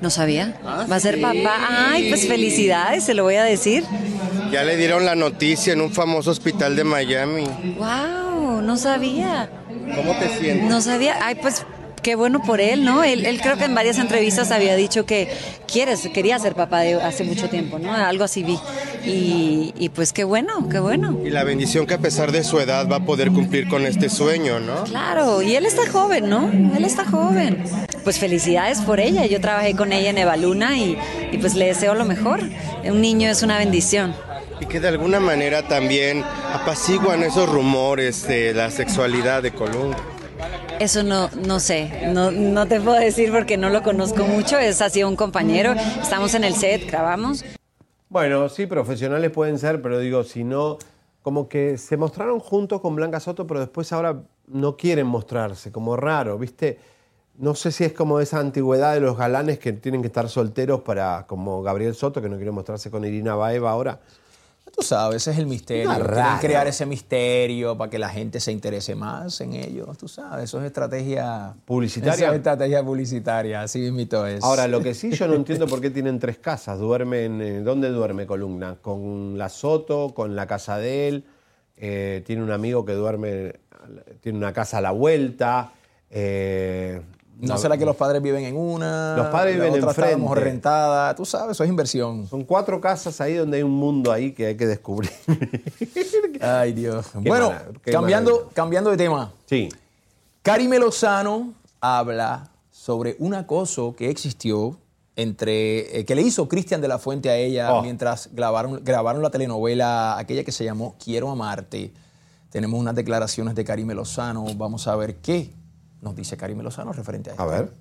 No 0.00 0.10
sabía, 0.10 0.60
va 0.64 0.96
a 0.96 1.00
ser 1.00 1.20
papá. 1.20 1.56
Ay, 1.68 2.08
pues 2.08 2.28
felicidades, 2.28 3.04
se 3.04 3.14
lo 3.14 3.24
voy 3.24 3.36
a 3.36 3.44
decir. 3.44 3.84
Ya 4.52 4.64
le 4.64 4.76
dieron 4.78 5.04
la 5.04 5.14
noticia 5.14 5.74
en 5.74 5.82
un 5.82 5.92
famoso 5.92 6.30
hospital 6.30 6.74
de 6.74 6.84
Miami. 6.84 7.27
Wow, 7.76 8.60
no 8.62 8.76
sabía. 8.76 9.50
¿Cómo 9.94 10.12
te 10.18 10.28
sientes? 10.38 10.68
No 10.68 10.80
sabía, 10.80 11.16
ay, 11.22 11.36
pues 11.36 11.64
qué 12.02 12.14
bueno 12.14 12.40
por 12.42 12.60
él, 12.60 12.84
¿no? 12.84 13.04
Él, 13.04 13.26
él 13.26 13.40
creo 13.40 13.56
que 13.58 13.64
en 13.64 13.74
varias 13.74 13.98
entrevistas 13.98 14.50
había 14.50 14.76
dicho 14.76 15.04
que 15.04 15.28
quieres, 15.70 16.08
quería 16.14 16.38
ser 16.38 16.54
papá 16.54 16.80
de 16.80 16.94
hace 16.94 17.24
mucho 17.24 17.48
tiempo, 17.48 17.78
¿no? 17.78 17.92
Algo 17.92 18.24
así 18.24 18.42
vi. 18.42 18.58
Y, 19.04 19.74
y 19.76 19.88
pues 19.90 20.12
qué 20.12 20.24
bueno, 20.24 20.68
qué 20.68 20.78
bueno. 20.78 21.18
Y 21.24 21.30
la 21.30 21.44
bendición 21.44 21.86
que 21.86 21.94
a 21.94 21.98
pesar 21.98 22.32
de 22.32 22.44
su 22.44 22.60
edad 22.60 22.88
va 22.88 22.96
a 22.96 23.04
poder 23.04 23.30
cumplir 23.30 23.68
con 23.68 23.84
este 23.84 24.08
sueño, 24.08 24.60
¿no? 24.60 24.84
Claro, 24.84 25.42
y 25.42 25.54
él 25.56 25.66
está 25.66 25.90
joven, 25.90 26.28
¿no? 26.30 26.50
Él 26.76 26.84
está 26.84 27.04
joven. 27.04 27.64
Pues 28.04 28.18
felicidades 28.18 28.80
por 28.80 29.00
ella. 29.00 29.26
Yo 29.26 29.40
trabajé 29.40 29.74
con 29.74 29.92
ella 29.92 30.10
en 30.10 30.18
Evaluna 30.18 30.78
y, 30.78 30.96
y 31.32 31.38
pues 31.38 31.54
le 31.54 31.66
deseo 31.66 31.94
lo 31.94 32.04
mejor. 32.04 32.40
Un 32.84 33.00
niño 33.00 33.28
es 33.28 33.42
una 33.42 33.58
bendición. 33.58 34.14
Y 34.60 34.66
que 34.66 34.80
de 34.80 34.88
alguna 34.88 35.20
manera 35.20 35.66
también 35.66 36.24
apaciguan 36.52 37.22
esos 37.22 37.48
rumores 37.48 38.26
de 38.26 38.54
la 38.54 38.70
sexualidad 38.70 39.42
de 39.42 39.52
Columna. 39.52 39.96
Eso 40.80 41.02
no, 41.02 41.28
no 41.44 41.58
sé, 41.58 42.08
no, 42.12 42.30
no 42.30 42.66
te 42.66 42.80
puedo 42.80 42.98
decir 42.98 43.32
porque 43.32 43.56
no 43.56 43.68
lo 43.68 43.82
conozco 43.82 44.24
mucho. 44.24 44.58
Es 44.58 44.80
así 44.80 45.02
un 45.02 45.16
compañero. 45.16 45.72
Estamos 46.00 46.34
en 46.34 46.44
el 46.44 46.54
set, 46.54 46.88
grabamos. 46.88 47.44
Bueno, 48.08 48.48
sí, 48.48 48.66
profesionales 48.66 49.30
pueden 49.30 49.58
ser, 49.58 49.82
pero 49.82 49.98
digo, 49.98 50.24
si 50.24 50.44
no, 50.44 50.78
como 51.22 51.48
que 51.48 51.76
se 51.78 51.96
mostraron 51.96 52.40
juntos 52.40 52.80
con 52.80 52.96
Blanca 52.96 53.20
Soto, 53.20 53.46
pero 53.46 53.60
después 53.60 53.92
ahora 53.92 54.22
no 54.46 54.76
quieren 54.76 55.06
mostrarse, 55.06 55.70
como 55.72 55.96
raro, 55.96 56.38
¿viste? 56.38 56.78
No 57.36 57.54
sé 57.54 57.70
si 57.70 57.84
es 57.84 57.92
como 57.92 58.20
esa 58.20 58.38
antigüedad 58.38 58.94
de 58.94 59.00
los 59.00 59.16
galanes 59.16 59.58
que 59.58 59.72
tienen 59.72 60.00
que 60.00 60.06
estar 60.06 60.28
solteros 60.28 60.80
para, 60.80 61.26
como 61.26 61.62
Gabriel 61.62 61.94
Soto, 61.94 62.22
que 62.22 62.28
no 62.28 62.36
quiere 62.36 62.50
mostrarse 62.50 62.90
con 62.90 63.04
Irina 63.04 63.34
Baeva 63.34 63.70
ahora. 63.70 64.00
Tú 64.74 64.82
sabes, 64.82 65.16
ese 65.22 65.32
es 65.32 65.38
el 65.38 65.46
misterio. 65.46 65.90
Quieren 65.90 66.38
crear 66.40 66.66
ese 66.66 66.86
misterio 66.86 67.76
para 67.76 67.90
que 67.90 67.98
la 67.98 68.08
gente 68.08 68.40
se 68.40 68.52
interese 68.52 68.94
más 68.94 69.40
en 69.40 69.52
ellos. 69.54 69.96
Tú 69.98 70.08
sabes, 70.08 70.44
eso 70.44 70.60
es 70.60 70.66
estrategia 70.66 71.54
Publicitaria. 71.64 72.14
Eso 72.14 72.32
es 72.32 72.36
estrategia 72.36 72.84
publicitaria, 72.84 73.62
así 73.62 73.80
mismito 73.80 74.26
es. 74.26 74.42
Ahora, 74.44 74.68
lo 74.68 74.80
que 74.80 74.94
sí 74.94 75.10
yo 75.10 75.26
no 75.28 75.34
entiendo 75.34 75.66
por 75.66 75.80
qué 75.80 75.90
tienen 75.90 76.18
tres 76.18 76.38
casas. 76.38 76.78
Duermen, 76.78 77.40
eh, 77.40 77.60
¿Dónde 77.60 77.88
duerme 77.90 78.26
Columna? 78.26 78.76
¿Con 78.80 79.36
la 79.38 79.48
Soto? 79.48 80.14
¿Con 80.14 80.36
la 80.36 80.46
casa 80.46 80.78
de 80.78 81.08
él? 81.08 81.24
Eh, 81.76 82.22
tiene 82.26 82.42
un 82.42 82.50
amigo 82.50 82.84
que 82.84 82.92
duerme, 82.92 83.54
tiene 84.20 84.38
una 84.38 84.52
casa 84.52 84.78
a 84.78 84.80
la 84.80 84.90
vuelta. 84.90 85.72
eh, 86.10 87.02
¿No 87.40 87.56
será 87.56 87.76
que 87.78 87.84
los 87.84 87.94
padres 87.94 88.20
viven 88.20 88.44
en 88.44 88.56
una? 88.56 89.16
Los 89.16 89.28
padres 89.28 89.56
la 89.56 89.64
viven 89.66 89.84
otra 89.84 90.08
está 90.08 90.34
rentada. 90.34 91.14
Tú 91.14 91.24
sabes, 91.24 91.52
eso 91.52 91.62
es 91.64 91.70
inversión. 91.70 92.26
Son 92.26 92.42
cuatro 92.44 92.80
casas 92.80 93.20
ahí 93.20 93.34
donde 93.34 93.58
hay 93.58 93.62
un 93.62 93.70
mundo 93.70 94.10
ahí 94.12 94.32
que 94.32 94.46
hay 94.46 94.56
que 94.56 94.66
descubrir. 94.66 95.10
Ay, 96.40 96.72
Dios. 96.72 97.06
Qué 97.22 97.28
bueno, 97.28 97.52
cambiando, 97.84 98.30
maravilla. 98.32 98.54
cambiando 98.54 98.90
de 98.90 98.96
tema. 98.96 99.32
Sí. 99.46 99.68
Karime 100.42 100.78
Lozano 100.78 101.52
habla 101.80 102.50
sobre 102.70 103.16
un 103.18 103.34
acoso 103.34 103.94
que 103.96 104.10
existió 104.10 104.76
entre 105.14 105.98
eh, 105.98 106.04
que 106.04 106.14
le 106.14 106.22
hizo 106.22 106.48
Cristian 106.48 106.80
de 106.80 106.88
la 106.88 106.98
Fuente 106.98 107.28
a 107.28 107.36
ella 107.36 107.72
Oh. 107.74 107.82
mientras 107.82 108.30
grabaron, 108.32 108.80
grabaron 108.84 109.22
la 109.22 109.30
telenovela 109.30 110.16
aquella 110.18 110.44
que 110.44 110.52
se 110.52 110.64
llamó 110.64 110.96
Quiero 111.02 111.30
amarte. 111.30 111.92
Tenemos 112.50 112.80
unas 112.80 112.94
declaraciones 112.94 113.54
de 113.54 113.64
Karime 113.64 113.94
Lozano. 113.94 114.44
Vamos 114.56 114.88
a 114.88 114.96
ver 114.96 115.16
qué 115.16 115.50
nos 116.00 116.14
dice 116.14 116.36
Karime 116.36 116.62
Lozano 116.62 116.92
referente 116.92 117.30
a 117.30 117.32
esto. 117.34 117.42
A 117.42 117.46
ver. 117.46 117.72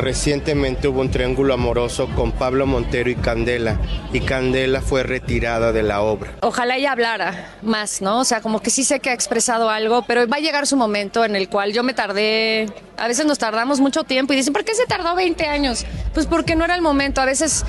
Recientemente 0.00 0.86
hubo 0.86 1.00
un 1.00 1.10
triángulo 1.10 1.54
amoroso 1.54 2.08
con 2.14 2.30
Pablo 2.30 2.66
Montero 2.66 3.10
y 3.10 3.16
Candela, 3.16 3.80
y 4.12 4.20
Candela 4.20 4.80
fue 4.80 5.02
retirada 5.02 5.72
de 5.72 5.82
la 5.82 6.02
obra. 6.02 6.34
Ojalá 6.42 6.76
ella 6.76 6.92
hablara 6.92 7.56
más, 7.62 8.00
¿no? 8.00 8.20
O 8.20 8.24
sea, 8.24 8.40
como 8.40 8.60
que 8.60 8.70
sí 8.70 8.84
sé 8.84 9.00
que 9.00 9.10
ha 9.10 9.12
expresado 9.12 9.70
algo, 9.70 10.02
pero 10.02 10.28
va 10.28 10.36
a 10.36 10.40
llegar 10.40 10.68
su 10.68 10.76
momento 10.76 11.24
en 11.24 11.34
el 11.34 11.48
cual 11.48 11.72
yo 11.72 11.82
me 11.82 11.94
tardé, 11.94 12.72
a 12.96 13.08
veces 13.08 13.26
nos 13.26 13.38
tardamos 13.38 13.80
mucho 13.80 14.04
tiempo 14.04 14.32
y 14.32 14.36
dicen, 14.36 14.52
¿por 14.52 14.64
qué 14.64 14.72
se 14.76 14.86
tardó 14.86 15.16
20 15.16 15.44
años? 15.46 15.84
Pues 16.14 16.26
porque 16.26 16.54
no 16.54 16.64
era 16.64 16.76
el 16.76 16.82
momento, 16.82 17.20
a 17.20 17.24
veces 17.24 17.64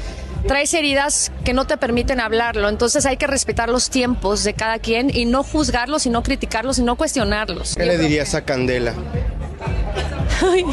traes 0.48 0.74
heridas 0.74 1.32
que 1.44 1.54
no 1.54 1.66
te 1.66 1.78
permiten 1.78 2.20
hablarlo, 2.20 2.70
entonces 2.70 3.06
hay 3.06 3.18
que 3.18 3.28
respetar 3.28 3.70
los 3.70 3.90
tiempos 3.90 4.44
de 4.44 4.54
cada 4.54 4.80
quien 4.80 5.16
y 5.16 5.26
no 5.26 5.44
juzgarlos 5.44 6.06
y 6.06 6.10
no 6.10 6.24
criticarlos 6.24 6.80
y 6.80 6.84
no 6.84 6.96
cuestionarlos. 6.96 7.76
¿Qué 7.76 7.86
le 7.86 7.98
dirías 7.98 8.36
a 8.36 8.44
Candela? 8.46 8.94
Ay, 10.42 10.64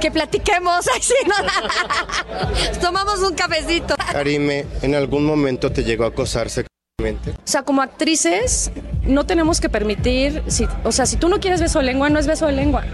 que 0.00 0.10
platiquemos, 0.10 0.86
ay, 0.94 1.02
sí, 1.02 1.14
no. 1.26 2.80
tomamos 2.80 3.20
un 3.20 3.34
cafecito. 3.34 3.94
Karime, 4.12 4.66
¿en 4.82 4.94
algún 4.94 5.24
momento 5.24 5.72
te 5.72 5.82
llegó 5.84 6.04
a 6.04 6.08
acosar 6.08 6.48
sexualmente? 6.48 7.30
O 7.30 7.46
sea, 7.46 7.62
como 7.62 7.82
actrices, 7.82 8.70
no 9.02 9.26
tenemos 9.26 9.60
que 9.60 9.68
permitir, 9.68 10.42
si, 10.46 10.66
o 10.84 10.92
sea, 10.92 11.06
si 11.06 11.16
tú 11.16 11.28
no 11.28 11.40
quieres 11.40 11.60
beso 11.60 11.80
de 11.80 11.86
lengua, 11.86 12.08
no 12.08 12.18
es 12.18 12.26
beso 12.26 12.46
de 12.46 12.52
lengua. 12.52 12.84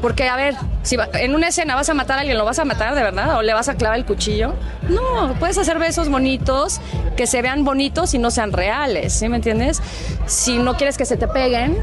Porque, 0.00 0.28
a 0.28 0.36
ver, 0.36 0.54
si 0.82 0.96
va- 0.96 1.08
en 1.14 1.34
una 1.34 1.48
escena 1.48 1.74
vas 1.74 1.88
a 1.88 1.94
matar 1.94 2.18
a 2.18 2.20
alguien, 2.20 2.36
¿lo 2.38 2.44
vas 2.44 2.58
a 2.58 2.64
matar 2.64 2.94
de 2.94 3.02
verdad? 3.02 3.36
¿O 3.38 3.42
le 3.42 3.54
vas 3.54 3.68
a 3.68 3.74
clavar 3.74 3.98
el 3.98 4.04
cuchillo? 4.04 4.54
No, 4.88 5.34
puedes 5.40 5.56
hacer 5.58 5.78
besos 5.78 6.08
bonitos, 6.08 6.80
que 7.16 7.26
se 7.26 7.42
vean 7.42 7.64
bonitos 7.64 8.12
y 8.14 8.18
no 8.18 8.30
sean 8.30 8.52
reales, 8.52 9.12
¿sí 9.14 9.28
me 9.28 9.36
entiendes? 9.36 9.80
Si 10.26 10.58
no 10.58 10.76
quieres 10.76 10.96
que 10.98 11.04
se 11.06 11.16
te 11.16 11.26
peguen, 11.28 11.78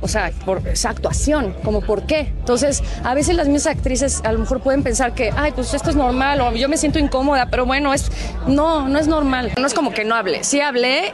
o 0.00 0.08
sea, 0.08 0.32
por 0.44 0.66
esa 0.68 0.90
actuación, 0.90 1.54
como 1.64 1.80
por 1.80 2.02
qué. 2.02 2.20
Entonces, 2.20 2.82
a 3.04 3.14
veces 3.14 3.36
las 3.36 3.46
mismas 3.48 3.74
actrices 3.74 4.20
a 4.24 4.32
lo 4.32 4.38
mejor 4.40 4.60
pueden 4.60 4.82
pensar 4.82 5.14
que, 5.14 5.32
ay, 5.34 5.52
pues 5.52 5.72
esto 5.72 5.88
es 5.88 5.96
normal 5.96 6.40
o 6.42 6.52
yo 6.52 6.68
me 6.68 6.76
siento 6.76 6.98
incómoda, 6.98 7.46
pero 7.50 7.64
bueno, 7.64 7.94
es 7.94 8.10
no, 8.46 8.86
no 8.88 8.98
es 8.98 9.06
normal. 9.08 9.52
No 9.58 9.66
es 9.66 9.72
como 9.72 9.92
que 9.94 10.04
no 10.04 10.14
hablé. 10.14 10.44
Sí 10.44 10.60
hablé 10.60 11.12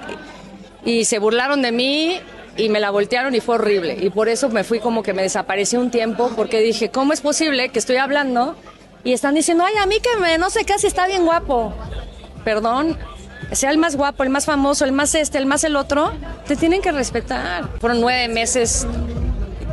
y 0.84 1.04
se 1.04 1.20
burlaron 1.20 1.62
de 1.62 1.70
mí 1.70 2.18
y 2.56 2.68
me 2.68 2.80
la 2.80 2.90
voltearon 2.90 3.34
y 3.34 3.40
fue 3.40 3.56
horrible. 3.56 3.96
Y 4.00 4.10
por 4.10 4.28
eso 4.28 4.48
me 4.48 4.64
fui 4.64 4.80
como 4.80 5.02
que 5.02 5.12
me 5.12 5.22
desaparecí 5.22 5.76
un 5.76 5.90
tiempo 5.90 6.30
porque 6.36 6.60
dije, 6.60 6.90
¿cómo 6.90 7.12
es 7.12 7.20
posible 7.20 7.68
que 7.70 7.78
estoy 7.78 7.96
hablando 7.96 8.56
y 9.04 9.12
están 9.12 9.34
diciendo, 9.34 9.64
ay, 9.64 9.74
a 9.80 9.86
mí 9.86 10.00
que 10.00 10.20
me, 10.20 10.38
no 10.38 10.50
sé 10.50 10.64
qué, 10.64 10.78
si 10.78 10.86
está 10.86 11.06
bien 11.06 11.24
guapo? 11.24 11.72
Perdón, 12.44 12.98
sea 13.52 13.70
el 13.70 13.78
más 13.78 13.96
guapo, 13.96 14.22
el 14.22 14.30
más 14.30 14.46
famoso, 14.46 14.84
el 14.84 14.92
más 14.92 15.14
este, 15.14 15.38
el 15.38 15.46
más 15.46 15.64
el 15.64 15.76
otro, 15.76 16.12
te 16.46 16.56
tienen 16.56 16.82
que 16.82 16.92
respetar. 16.92 17.68
Fueron 17.80 18.00
nueve 18.00 18.28
meses 18.28 18.86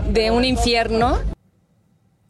de 0.09 0.31
un 0.31 0.45
infierno. 0.45 1.19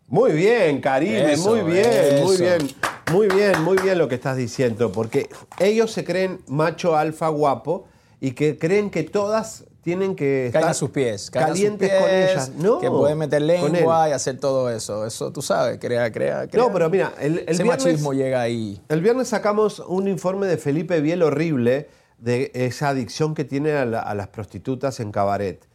Muy 0.08 0.32
bien, 0.32 0.80
Karime, 0.80 1.34
Eso, 1.34 1.56
muy 1.56 1.72
bien, 1.72 2.24
muy 2.24 2.38
bien. 2.38 2.68
Muy 3.12 3.28
bien, 3.28 3.64
muy 3.64 3.78
bien 3.78 3.98
lo 3.98 4.10
que 4.10 4.16
estás 4.16 4.36
diciendo, 4.36 4.92
porque 4.92 5.30
ellos 5.60 5.92
se 5.92 6.04
creen 6.04 6.42
macho 6.46 6.98
alfa 6.98 7.30
guapo 7.30 7.88
y 8.20 8.32
que 8.32 8.58
creen 8.58 8.90
que 8.90 9.04
todas 9.04 9.64
tienen 9.88 10.18
que 10.18 10.48
estar 10.48 10.66
a 10.66 10.74
sus 10.74 10.90
pies. 10.90 11.22
sus 11.22 11.32
calientes 11.32 11.90
con 11.94 12.10
ellas. 12.10 12.52
No, 12.58 12.80
que 12.80 12.90
pueden 12.90 13.18
meter 13.18 13.42
lengua 13.42 14.10
y 14.10 14.12
hacer 14.12 14.38
todo 14.38 14.70
eso. 14.70 15.06
Eso 15.06 15.32
tú 15.32 15.42
sabes, 15.42 15.78
crea, 15.80 16.12
crea, 16.12 16.46
crea. 16.46 16.62
No, 16.62 16.74
pero 16.74 16.90
mira, 16.90 17.14
el, 17.22 17.40
el 17.40 17.46
Ese 17.48 17.64
viernes, 17.64 17.86
machismo 17.86 18.12
llega 18.12 18.42
ahí. 18.42 18.82
el 18.90 19.00
viernes 19.02 19.30
sacamos 19.30 19.80
un 19.80 20.10
informe 20.10 20.46
de 20.48 20.58
Felipe 20.58 21.00
Biel 21.00 21.24
horrible 21.24 21.88
de 22.18 22.52
esa 22.54 22.90
adicción 22.90 23.34
que 23.34 23.46
tiene 23.46 23.72
a, 23.72 23.86
la- 23.86 24.02
a 24.02 24.14
las 24.14 24.28
prostitutas 24.28 25.00
en 25.00 25.14
cabaret. 25.14 25.66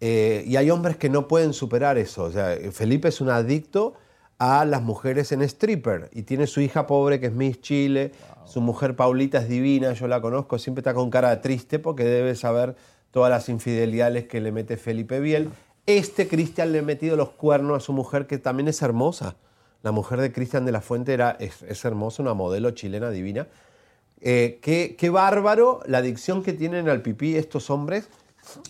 Eh, 0.00 0.44
y 0.46 0.56
hay 0.56 0.68
hombres 0.70 0.98
que 0.98 1.08
no 1.08 1.26
pueden 1.26 1.54
superar 1.54 1.96
eso. 1.96 2.24
O 2.24 2.30
sea, 2.30 2.54
Felipe 2.72 3.08
es 3.08 3.22
un 3.22 3.30
adicto 3.30 3.94
a 4.38 4.66
las 4.66 4.82
mujeres 4.82 5.32
en 5.32 5.40
stripper 5.40 6.10
y 6.12 6.24
tiene 6.24 6.46
su 6.46 6.60
hija 6.60 6.86
pobre 6.86 7.20
que 7.20 7.26
es 7.26 7.32
Miss 7.32 7.60
Chile, 7.62 8.10
su 8.44 8.60
mujer 8.60 8.96
Paulita 8.96 9.38
es 9.38 9.48
divina, 9.48 9.92
yo 9.92 10.08
la 10.08 10.20
conozco, 10.20 10.58
siempre 10.58 10.80
está 10.80 10.92
con 10.92 11.08
cara 11.10 11.40
triste 11.40 11.78
porque 11.78 12.02
debe 12.04 12.34
saber 12.34 12.74
todas 13.12 13.30
las 13.30 13.48
infidelidades 13.48 14.26
que 14.26 14.40
le 14.40 14.50
mete 14.50 14.76
Felipe 14.76 15.20
Biel. 15.20 15.50
Este 15.86 16.26
Cristian 16.26 16.72
le 16.72 16.80
ha 16.80 16.82
metido 16.82 17.16
los 17.16 17.30
cuernos 17.30 17.76
a 17.76 17.80
su 17.80 17.92
mujer 17.92 18.26
que 18.26 18.38
también 18.38 18.66
es 18.68 18.82
hermosa. 18.82 19.36
La 19.82 19.92
mujer 19.92 20.20
de 20.20 20.32
Cristian 20.32 20.64
de 20.64 20.72
la 20.72 20.80
Fuente 20.80 21.12
era, 21.12 21.36
es, 21.38 21.62
es 21.62 21.84
hermosa, 21.84 22.22
una 22.22 22.34
modelo 22.34 22.70
chilena 22.72 23.10
divina. 23.10 23.46
Eh, 24.20 24.58
qué, 24.62 24.94
qué 24.96 25.10
bárbaro 25.10 25.80
la 25.86 25.98
adicción 25.98 26.42
que 26.42 26.52
tienen 26.52 26.88
al 26.88 27.02
pipí 27.02 27.36
estos 27.36 27.68
hombres. 27.70 28.08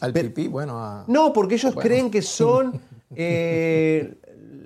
Al 0.01 0.13
pipí, 0.13 0.49
bueno. 0.49 0.79
a- 0.83 1.05
No, 1.09 1.33
porque 1.33 1.55
ellos 1.57 1.75
Bueno. 1.75 1.89
creen 1.89 2.11
que 2.11 2.23
son 2.23 2.81
eh, 3.15 4.15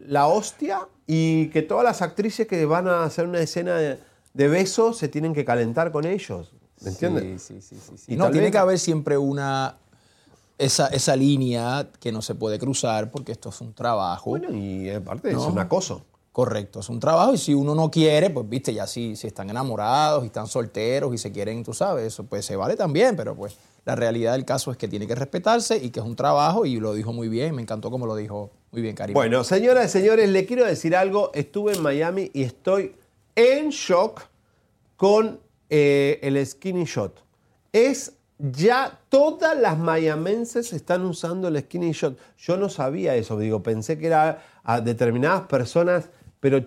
la 0.07 0.27
hostia 0.29 0.87
y 1.07 1.49
que 1.49 1.63
todas 1.63 1.85
las 1.85 2.03
actrices 2.03 2.47
que 2.47 2.65
van 2.65 2.87
a 2.89 3.03
hacer 3.05 3.27
una 3.27 3.41
escena 3.41 3.75
de, 3.77 3.99
de 4.35 4.49
besos 4.49 4.97
se 4.99 5.09
tienen 5.09 5.35
que 5.35 5.45
calentar 5.45 5.91
con 5.93 6.05
ellos. 6.07 6.53
¿Me 6.83 6.91
entiendes? 6.91 7.43
Sí, 7.43 7.61
sí, 7.61 7.77
sí. 7.77 7.97
sí. 7.97 8.13
Y 8.15 8.17
no, 8.17 8.31
tiene 8.31 8.47
vez- 8.47 8.53
que 8.53 8.59
haber 8.59 8.79
siempre 8.79 9.17
una. 9.19 9.77
Esa, 10.59 10.87
esa 10.89 11.15
línea 11.17 11.87
que 12.01 12.11
no 12.13 12.23
se 12.23 12.35
puede 12.35 12.59
cruzar 12.59 13.11
porque 13.11 13.33
esto 13.33 13.51
es 13.51 13.61
un 13.61 13.75
trabajo. 13.75 14.31
Bueno, 14.31 14.49
y 14.57 14.89
aparte 14.89 15.29
es 15.29 15.35
¿no? 15.37 15.49
un 15.49 15.59
acoso. 15.59 16.03
Correcto, 16.33 16.81
es 16.81 16.89
un 16.89 16.99
trabajo 17.01 17.35
y 17.35 17.39
si 17.39 17.53
uno 17.55 17.75
no 17.75 17.91
quiere, 17.91 18.29
pues 18.31 18.47
viste, 18.49 18.73
ya 18.73 18.87
si, 18.87 19.17
si 19.17 19.27
están 19.27 19.49
enamorados 19.51 20.23
y 20.23 20.27
están 20.27 20.47
solteros 20.47 21.15
y 21.15 21.19
se 21.19 21.33
quieren, 21.33 21.63
tú 21.65 21.73
sabes, 21.73 22.07
eso 22.07 22.25
pues 22.25 22.45
se 22.45 22.57
vale 22.57 22.77
también, 22.77 23.17
pero 23.17 23.35
pues 23.35 23.57
la 23.87 23.97
realidad 23.97 24.33
del 24.33 24.45
caso 24.45 24.71
es 24.71 24.77
que 24.77 24.87
tiene 24.89 25.07
que 25.07 25.15
respetarse 25.15 25.77
y 25.79 25.89
que 25.91 26.01
es 26.01 26.07
un 26.07 26.15
trabajo 26.17 26.67
y 26.67 26.79
lo 26.79 26.93
dijo 26.93 27.13
muy 27.15 27.29
bien, 27.29 27.55
me 27.55 27.63
encantó 27.63 27.91
como 27.91 28.07
lo 28.07 28.17
dijo 28.17 28.51
muy 28.71 28.83
bien 28.83 28.95
Karim. 28.95 29.15
Bueno, 29.15 29.45
señoras 29.45 29.87
y 29.87 29.89
señores, 29.89 30.29
le 30.29 30.45
quiero 30.45 30.67
decir 30.67 30.95
algo. 30.97 31.31
Estuve 31.35 31.75
en 31.75 31.83
Miami 31.83 32.31
y 32.35 32.43
estoy 32.43 32.95
en 33.35 33.71
shock 33.71 34.23
con 34.97 35.41
eh, 35.71 36.19
el 36.23 36.45
skinny 36.47 36.85
shot. 36.85 37.23
Es 37.73 38.15
ya 38.39 39.01
todas 39.09 39.59
las 39.59 39.79
mayamenses 39.79 40.73
están 40.73 41.05
usando 41.05 41.49
el 41.49 41.59
skinny 41.61 41.93
shot. 41.93 42.19
Yo 42.39 42.57
no 42.57 42.69
sabía 42.69 43.15
eso, 43.17 43.39
digo, 43.39 43.63
pensé 43.63 43.99
que 43.99 44.09
era 44.09 44.43
a 44.63 44.81
determinadas 44.81 45.47
personas, 45.47 46.11
pero 46.41 46.67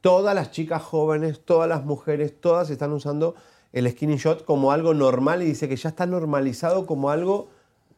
todas 0.00 0.34
las 0.34 0.50
chicas 0.50 0.82
jóvenes, 0.82 1.40
todas 1.44 1.68
las 1.68 1.84
mujeres, 1.84 2.34
todas 2.40 2.70
están 2.70 2.92
usando 2.92 3.34
el 3.72 3.90
skinny 3.90 4.16
shot 4.16 4.44
como 4.44 4.72
algo 4.72 4.94
normal 4.94 5.42
y 5.42 5.46
dice 5.46 5.68
que 5.68 5.76
ya 5.76 5.88
está 5.88 6.06
normalizado 6.06 6.86
como 6.86 7.10
algo 7.10 7.48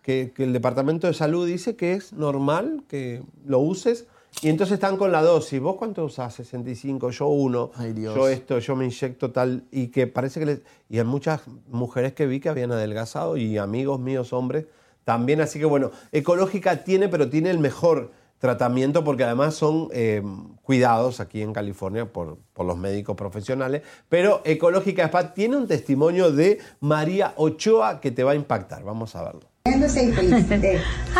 que, 0.03 0.33
que 0.35 0.45
el 0.45 0.53
Departamento 0.53 1.07
de 1.07 1.15
Salud 1.15 1.47
dice 1.47 1.77
que 1.77 1.93
es 1.93 2.13
normal 2.13 2.85
que 2.89 3.23
lo 3.45 3.59
uses. 3.59 4.07
Y 4.41 4.49
entonces 4.49 4.75
están 4.75 4.97
con 4.97 5.11
la 5.11 5.23
dosis. 5.23 5.61
¿Vos 5.61 5.77
cuánto 5.77 6.05
usás? 6.05 6.35
65, 6.35 7.11
yo 7.11 7.27
uno, 7.27 7.73
Dios. 7.95 8.15
yo 8.15 8.29
esto, 8.29 8.59
yo 8.61 8.77
me 8.77 8.85
inyecto 8.85 9.33
tal. 9.33 9.65
Y 9.73 9.89
que 9.89 10.07
parece 10.07 10.39
que 10.39 10.47
les... 10.47 10.61
Y 10.89 10.99
hay 10.99 11.05
muchas 11.05 11.43
mujeres 11.69 12.13
que 12.13 12.27
vi 12.27 12.39
que 12.39 12.49
habían 12.49 12.71
adelgazado 12.71 13.37
y 13.37 13.59
amigos 13.59 13.99
míos, 13.99 14.33
hombres, 14.33 14.67
también. 15.05 15.41
Así 15.41 15.59
que 15.59 15.65
bueno, 15.65 15.91
Ecológica 16.13 16.85
tiene, 16.85 17.09
pero 17.09 17.29
tiene 17.29 17.51
el 17.51 17.59
mejor 17.59 18.13
tratamiento 18.39 19.03
porque 19.03 19.25
además 19.25 19.55
son 19.55 19.89
eh, 19.93 20.23
cuidados 20.63 21.19
aquí 21.19 21.43
en 21.43 21.53
California 21.53 22.07
por, 22.07 22.39
por 22.53 22.65
los 22.65 22.79
médicos 22.79 23.17
profesionales. 23.17 23.83
Pero 24.09 24.43
Ecológica 24.45 25.05
Spa 25.07 25.35
tiene 25.35 25.57
un 25.57 25.67
testimonio 25.67 26.31
de 26.31 26.59
María 26.79 27.33
Ochoa 27.37 28.01
que 28.01 28.13
te 28.13 28.23
va 28.23 28.33
a 28.33 28.37
impactar. 28.37 28.85
Vamos 28.85 29.17
a 29.17 29.25
verlo. 29.25 29.41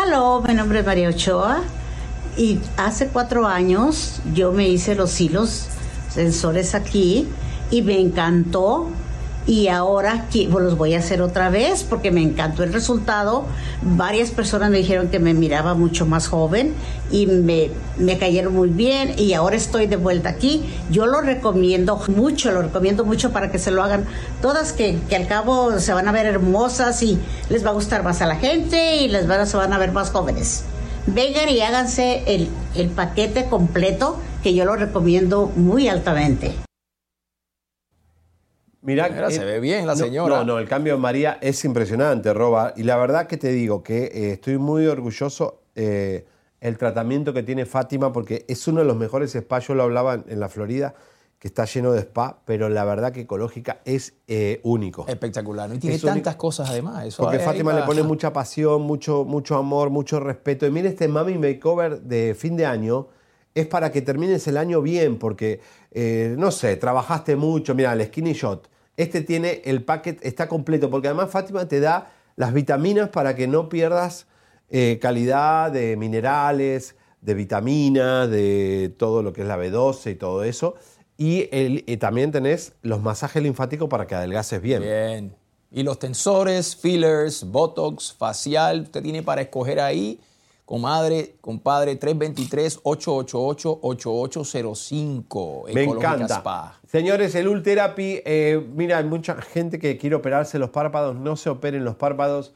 Hola, 0.01 0.41
mi 0.47 0.53
nombre 0.53 0.79
es 0.79 0.85
María 0.85 1.09
Ochoa 1.09 1.61
y 2.39 2.57
hace 2.77 3.07
cuatro 3.07 3.47
años 3.47 4.21
yo 4.33 4.53
me 4.53 4.69
hice 4.69 4.95
los 4.95 5.19
hilos 5.19 5.65
sensores 6.09 6.73
aquí 6.73 7.27
y 7.69 7.81
me 7.81 7.99
encantó 7.99 8.87
y 9.45 9.67
ahora 9.67 10.27
pues, 10.31 10.63
los 10.63 10.77
voy 10.77 10.93
a 10.93 10.99
hacer 10.99 11.21
otra 11.21 11.49
vez 11.49 11.83
porque 11.83 12.11
me 12.11 12.21
encantó 12.21 12.63
el 12.63 12.71
resultado. 12.71 13.45
Varias 13.81 14.29
personas 14.29 14.69
me 14.69 14.77
dijeron 14.77 15.09
que 15.09 15.19
me 15.19 15.33
miraba 15.33 15.73
mucho 15.73 16.05
más 16.05 16.29
joven 16.29 16.75
y 17.11 17.25
me, 17.25 17.71
me 17.97 18.17
cayeron 18.17 18.53
muy 18.53 18.69
bien 18.69 19.15
y 19.17 19.33
ahora 19.33 19.57
estoy 19.57 19.87
de 19.87 19.97
vuelta 19.97 20.29
aquí. 20.29 20.63
Yo 20.91 21.07
lo 21.07 21.19
recomiendo 21.19 21.99
mucho, 22.07 22.51
lo 22.51 22.61
recomiendo 22.61 23.03
mucho 23.03 23.31
para 23.31 23.51
que 23.51 23.59
se 23.59 23.71
lo 23.71 23.83
hagan 23.83 24.05
todas, 24.41 24.71
que, 24.71 24.97
que 25.09 25.17
al 25.17 25.27
cabo 25.27 25.77
se 25.79 25.91
van 25.91 26.07
a 26.07 26.13
ver 26.13 26.25
hermosas 26.25 27.03
y 27.03 27.17
les 27.49 27.65
va 27.65 27.71
a 27.71 27.73
gustar 27.73 28.03
más 28.03 28.21
a 28.21 28.27
la 28.27 28.37
gente 28.37 28.97
y 28.97 29.09
les 29.09 29.27
van 29.27 29.41
a, 29.41 29.45
se 29.45 29.57
van 29.57 29.73
a 29.73 29.77
ver 29.77 29.91
más 29.91 30.11
jóvenes. 30.11 30.63
Vengan 31.13 31.49
y 31.49 31.61
háganse 31.61 32.23
el, 32.27 32.47
el 32.75 32.89
paquete 32.89 33.45
completo 33.45 34.19
que 34.43 34.53
yo 34.53 34.63
lo 34.65 34.75
recomiendo 34.75 35.47
muy 35.55 35.87
altamente. 35.87 36.53
Mira, 38.81 39.29
se 39.29 39.43
ve 39.43 39.59
bien 39.59 39.87
la 39.87 39.95
señora. 39.95 40.37
No, 40.37 40.43
no, 40.45 40.59
el 40.59 40.67
cambio 40.67 40.93
de 40.93 40.99
María 40.99 41.37
es 41.41 41.65
impresionante, 41.65 42.33
Roba. 42.33 42.73
Y 42.77 42.83
la 42.83 42.95
verdad 42.97 43.27
que 43.27 43.37
te 43.37 43.51
digo 43.51 43.83
que 43.83 44.03
eh, 44.05 44.31
estoy 44.33 44.57
muy 44.57 44.85
orgulloso 44.85 45.63
eh, 45.75 46.25
el 46.61 46.77
tratamiento 46.77 47.33
que 47.33 47.43
tiene 47.43 47.65
Fátima 47.65 48.13
porque 48.13 48.45
es 48.47 48.67
uno 48.67 48.79
de 48.79 48.85
los 48.85 48.95
mejores 48.95 49.31
spas. 49.31 49.67
Yo 49.67 49.75
lo 49.75 49.83
hablaba 49.83 50.13
en, 50.13 50.25
en 50.29 50.39
la 50.39 50.47
Florida, 50.47 50.93
que 51.39 51.47
está 51.47 51.63
lleno 51.63 51.93
de 51.93 52.01
spa, 52.01 52.41
pero 52.43 52.67
la 52.67 52.83
verdad 52.83 53.13
que 53.13 53.21
ecológica 53.21 53.79
es 53.85 54.13
eh, 54.27 54.59
único. 54.63 55.07
Espectacular, 55.07 55.69
¿no? 55.69 55.75
Y 55.75 55.79
tiene 55.79 55.95
Es 55.95 56.01
tantas 56.01 56.35
cosas 56.35 56.69
además. 56.69 57.05
Eso 57.05 57.23
Porque 57.23 57.37
ahí 57.37 57.45
Fátima 57.45 57.71
le 57.71 57.83
pone 57.83 58.03
mucha 58.03 58.33
pasión, 58.33 58.81
mucho, 58.81 59.23
mucho 59.23 59.55
amor, 59.55 59.89
mucho 59.89 60.19
respeto. 60.19 60.67
Y 60.67 60.71
mire, 60.71 60.89
este 60.89 61.07
Mami 61.07 61.37
Makeover 61.37 62.01
de 62.01 62.35
fin 62.37 62.57
de 62.57 62.65
año 62.65 63.07
es 63.55 63.67
para 63.67 63.89
que 63.89 64.01
termines 64.01 64.45
el 64.49 64.57
año 64.57 64.81
bien, 64.81 65.17
porque, 65.17 65.61
eh, 65.91 66.35
no 66.37 66.51
sé, 66.51 66.75
trabajaste 66.75 67.37
mucho. 67.37 67.73
Mira, 67.73 67.93
el 67.93 68.05
Skinny 68.05 68.33
Shot. 68.33 68.69
Este 68.97 69.21
tiene 69.21 69.61
el 69.63 69.83
paquete, 69.85 70.27
está 70.27 70.49
completo, 70.49 70.89
porque 70.89 71.07
además 71.07 71.29
Fátima 71.31 71.65
te 71.69 71.79
da 71.79 72.11
las 72.35 72.53
vitaminas 72.53 73.09
para 73.09 73.33
que 73.33 73.47
no 73.47 73.69
pierdas 73.69 74.27
eh, 74.69 74.99
calidad 75.01 75.71
de 75.71 75.95
minerales, 75.95 76.97
de 77.21 77.33
vitaminas, 77.33 78.29
de 78.29 78.93
todo 78.97 79.23
lo 79.23 79.31
que 79.31 79.41
es 79.41 79.47
la 79.47 79.57
B12 79.57 80.11
y 80.11 80.15
todo 80.15 80.43
eso. 80.43 80.75
Y, 81.21 81.49
el- 81.51 81.83
y 81.85 81.97
también 81.97 82.31
tenés 82.31 82.71
los 82.81 83.01
masajes 83.01 83.43
linfáticos 83.43 83.89
para 83.89 84.07
que 84.07 84.15
adelgaces 84.15 84.61
bien. 84.61 84.81
Bien. 84.81 85.35
Y 85.69 85.83
los 85.83 85.99
tensores, 85.99 86.77
fillers, 86.77 87.43
botox, 87.43 88.13
facial, 88.13 88.83
usted 88.83 89.03
tiene 89.03 89.21
para 89.21 89.41
escoger 89.41 89.81
ahí, 89.81 90.21
comadre, 90.65 91.35
compadre, 91.41 91.97
323-888-8805. 94.39 95.65
Me 95.73 95.83
Ecológica 95.83 96.13
encanta. 96.15 96.35
Spa. 96.37 96.79
Señores, 96.87 97.35
el 97.35 97.47
Ultherapy, 97.47 98.21
eh, 98.25 98.63
mira, 98.75 98.97
hay 98.97 99.03
mucha 99.05 99.35
gente 99.41 99.79
que 99.79 99.97
quiere 99.97 100.15
operarse 100.15 100.59
los 100.59 100.69
párpados, 100.69 101.15
no 101.15 101.35
se 101.35 101.49
operen 101.49 101.83
los 101.85 101.95
párpados. 101.95 102.53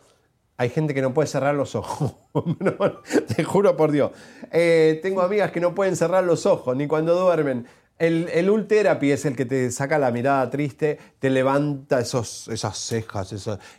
Hay 0.58 0.70
gente 0.70 0.94
que 0.94 1.02
no 1.02 1.14
puede 1.14 1.28
cerrar 1.28 1.56
los 1.56 1.76
ojos. 1.76 2.14
Te 3.36 3.44
juro 3.44 3.76
por 3.76 3.92
Dios. 3.92 4.12
Eh, 4.52 5.00
tengo 5.02 5.22
amigas 5.22 5.52
que 5.52 5.60
no 5.60 5.74
pueden 5.74 5.96
cerrar 5.96 6.24
los 6.24 6.46
ojos 6.46 6.76
ni 6.78 6.88
cuando 6.88 7.16
duermen. 7.20 7.66
El, 8.04 8.28
el 8.34 8.50
Ultherapy 8.50 9.12
es 9.12 9.24
el 9.24 9.34
que 9.34 9.46
te 9.46 9.72
saca 9.72 9.98
la 9.98 10.12
mirada 10.12 10.50
triste, 10.50 11.00
te 11.20 11.30
levanta 11.30 12.02
esos, 12.02 12.50
esas 12.50 12.78
cejas, 12.78 13.34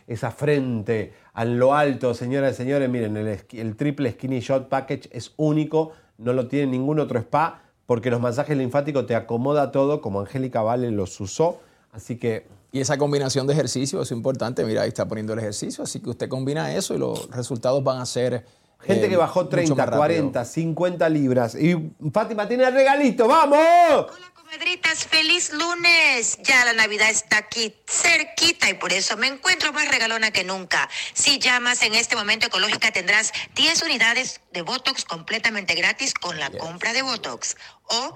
esa 0.07 0.31
frente 0.31 1.13
a 1.33 1.45
lo 1.45 1.75
alto. 1.75 2.11
Señoras 2.15 2.53
y 2.53 2.57
señores, 2.57 2.89
miren, 2.89 3.17
el, 3.17 3.75
triple 3.75 4.13
Skinny 4.13 4.39
Shot 4.39 4.67
Package 4.67 5.09
es 5.11 5.33
único, 5.37 5.91
no 6.17 6.33
lo 6.33 6.47
tiene 6.47 6.71
ningún 6.71 6.99
otro 6.99 7.19
spa, 7.19 7.61
porque 7.85 8.09
los 8.09 8.19
masajes 8.19 8.57
linfáticos 8.57 9.05
te 9.05 9.13
acomoda 9.13 9.71
todo, 9.71 10.01
como 10.01 10.21
Angélica 10.21 10.63
Vale 10.63 10.89
los 10.89 11.19
usó. 11.21 11.59
Así 11.91 12.15
que 12.17 12.47
Y 12.71 12.79
esa 12.79 12.97
combinación 12.97 13.45
de 13.45 13.53
ejercicio 13.53 14.01
es 14.01 14.09
importante. 14.09 14.65
Mira, 14.65 14.81
ahí 14.81 14.87
está 14.87 15.07
poniendo 15.07 15.33
el 15.33 15.39
ejercicio, 15.39 15.83
así 15.83 15.99
que 15.99 16.09
usted 16.09 16.29
combina 16.29 16.73
eso 16.73 16.95
y 16.95 16.97
los 16.97 17.29
resultados 17.29 17.83
van 17.83 18.01
a 18.01 18.07
ser. 18.07 18.43
Gente 18.85 19.05
eh, 19.05 19.09
que 19.09 19.17
bajó 19.17 19.41
mucho 19.41 19.49
30, 19.51 19.75
más 19.75 19.85
rápido. 19.85 19.99
40, 19.99 20.45
50 20.45 21.09
libras. 21.09 21.55
Y 21.55 21.91
Fátima 22.11 22.47
tiene 22.47 22.65
el 22.65 22.73
regalito, 22.73 23.27
¡vamos! 23.27 24.07
Comadritas, 24.33 25.05
feliz 25.05 25.51
lunes. 25.53 26.37
Ya 26.43 26.63
la 26.65 26.73
Navidad 26.73 27.09
está 27.09 27.37
aquí 27.37 27.75
cerquita 27.87 28.69
y 28.69 28.75
por 28.75 28.93
eso 28.93 29.17
me 29.17 29.27
encuentro 29.27 29.73
más 29.73 29.89
regalona 29.89 30.31
que 30.31 30.43
nunca. 30.43 30.87
Si 31.13 31.39
llamas 31.39 31.81
en 31.81 31.95
este 31.95 32.15
momento 32.15 32.45
ecológica 32.45 32.91
tendrás 32.91 33.33
10 33.55 33.83
unidades 33.83 34.41
de 34.53 34.61
Botox 34.61 35.03
completamente 35.03 35.73
gratis 35.73 36.13
con 36.13 36.39
la 36.39 36.51
compra 36.51 36.93
de 36.93 37.01
Botox. 37.01 37.57
O 37.87 38.15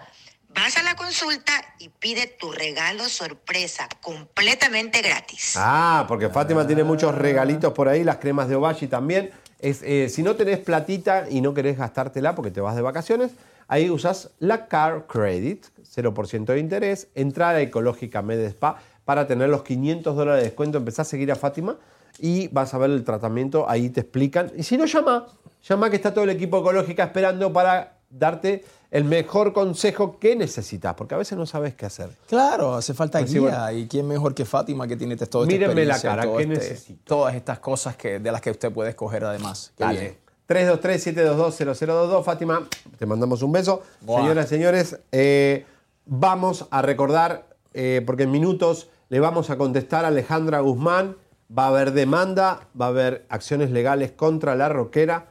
vas 0.50 0.78
a 0.78 0.84
la 0.84 0.96
consulta 0.96 1.52
y 1.80 1.90
pide 1.90 2.28
tu 2.28 2.52
regalo 2.52 3.10
sorpresa 3.10 3.88
completamente 4.02 5.02
gratis. 5.02 5.54
Ah, 5.58 6.06
porque 6.08 6.30
Fátima 6.30 6.66
tiene 6.66 6.84
muchos 6.84 7.16
regalitos 7.16 7.74
por 7.74 7.88
ahí, 7.88 8.04
las 8.04 8.18
cremas 8.18 8.48
de 8.50 8.56
Ovashi 8.56 8.88
también. 8.88 9.32
Eh, 9.60 10.08
si 10.10 10.24
no 10.24 10.36
tenés 10.36 10.60
platita 10.60 11.30
y 11.30 11.42
no 11.42 11.54
querés 11.54 11.78
gastártela 11.78 12.34
porque 12.34 12.52
te 12.52 12.62
vas 12.62 12.76
de 12.76 12.82
vacaciones, 12.82 13.32
ahí 13.68 13.90
usas 13.90 14.32
la 14.40 14.68
Car 14.68 15.06
Credit, 15.08 15.66
0% 15.84 16.46
de 16.46 16.60
interés, 16.60 17.10
entrada 17.14 17.60
ecológica 17.60 18.22
Med 18.22 18.40
Spa 18.46 18.78
para 19.04 19.28
tener 19.28 19.50
los 19.50 19.64
500 19.64 20.16
dólares 20.16 20.42
de 20.42 20.50
descuento. 20.50 20.78
Empezás 20.78 21.08
a 21.08 21.10
seguir 21.10 21.32
a 21.32 21.36
Fátima 21.36 21.78
y 22.20 22.48
vas 22.50 22.74
a 22.74 22.78
ver 22.78 22.92
el 22.92 23.04
tratamiento, 23.04 23.70
ahí 23.70 23.90
te 23.90 24.02
explican. 24.02 24.52
Y 24.56 24.64
si 24.64 24.78
no, 24.78 24.86
llama, 24.86 25.28
llama 25.68 25.90
que 25.90 25.98
está 25.98 26.14
todo 26.14 26.24
el 26.24 26.30
equipo 26.30 26.60
ecológica 26.60 27.04
esperando 27.04 27.52
para 27.52 27.98
darte 28.10 28.64
el 28.92 29.04
mejor 29.04 29.54
consejo 29.54 30.18
que 30.20 30.36
necesitas, 30.36 30.96
porque 30.96 31.14
a 31.16 31.18
veces 31.18 31.38
no 31.38 31.46
sabes 31.46 31.76
qué 31.76 31.86
hacer. 31.86 32.10
Claro, 32.28 32.74
hace 32.76 32.94
falta 32.94 33.20
Pues 33.20 33.32
guía. 33.32 33.42
bueno. 33.42 33.72
¿Y 33.72 33.88
quién 33.88 34.08
mejor 34.08 34.34
que 34.34 34.46
Fátima 34.46 34.88
que 34.88 34.96
tiene 34.98 35.16
toda 35.16 35.46
esta 35.46 35.54
Mírenme 35.54 35.86
la 35.86 36.02
cara, 36.02 36.24
todo 36.24 36.38
¿qué 36.38 36.44
este- 36.44 36.56
necesito? 36.56 37.02
Todas 37.06 37.36
estas 37.36 37.60
cosas 37.60 37.96
que, 37.96 38.20
de 38.20 38.32
las 38.32 38.42
que 38.42 38.52
usted 38.52 38.72
puede 38.72 38.90
escoger 38.90 39.24
además. 39.26 39.72
Qué 39.78 39.86
bien. 39.86 39.96
Dale. 39.98 40.18
323-722-0022. 40.48 42.24
Fátima, 42.24 42.68
te 42.98 43.06
mandamos 43.06 43.42
un 43.44 43.52
beso. 43.52 43.84
Buah. 44.02 44.22
Señoras 44.22 44.46
y 44.46 44.50
señores, 44.50 45.00
eh, 45.12 45.66
vamos 46.06 46.66
a 46.72 46.82
recordar, 46.82 47.46
eh, 47.74 48.02
porque 48.06 48.24
en 48.24 48.32
minutos 48.32 48.90
le 49.10 49.20
vamos 49.20 49.50
a 49.50 49.58
contestar 49.58 50.06
a 50.06 50.10
Alejandra 50.10 50.60
Guzmán. 50.62 51.16
Va 51.56 51.66
a 51.66 51.68
haber 51.70 51.94
demanda, 51.94 52.68
va 52.80 52.86
a 52.86 52.90
haber 52.90 53.26
acciones 53.30 53.72
legales 53.72 54.12
contra 54.12 54.56
la 54.56 54.70
roquera. 54.70 55.29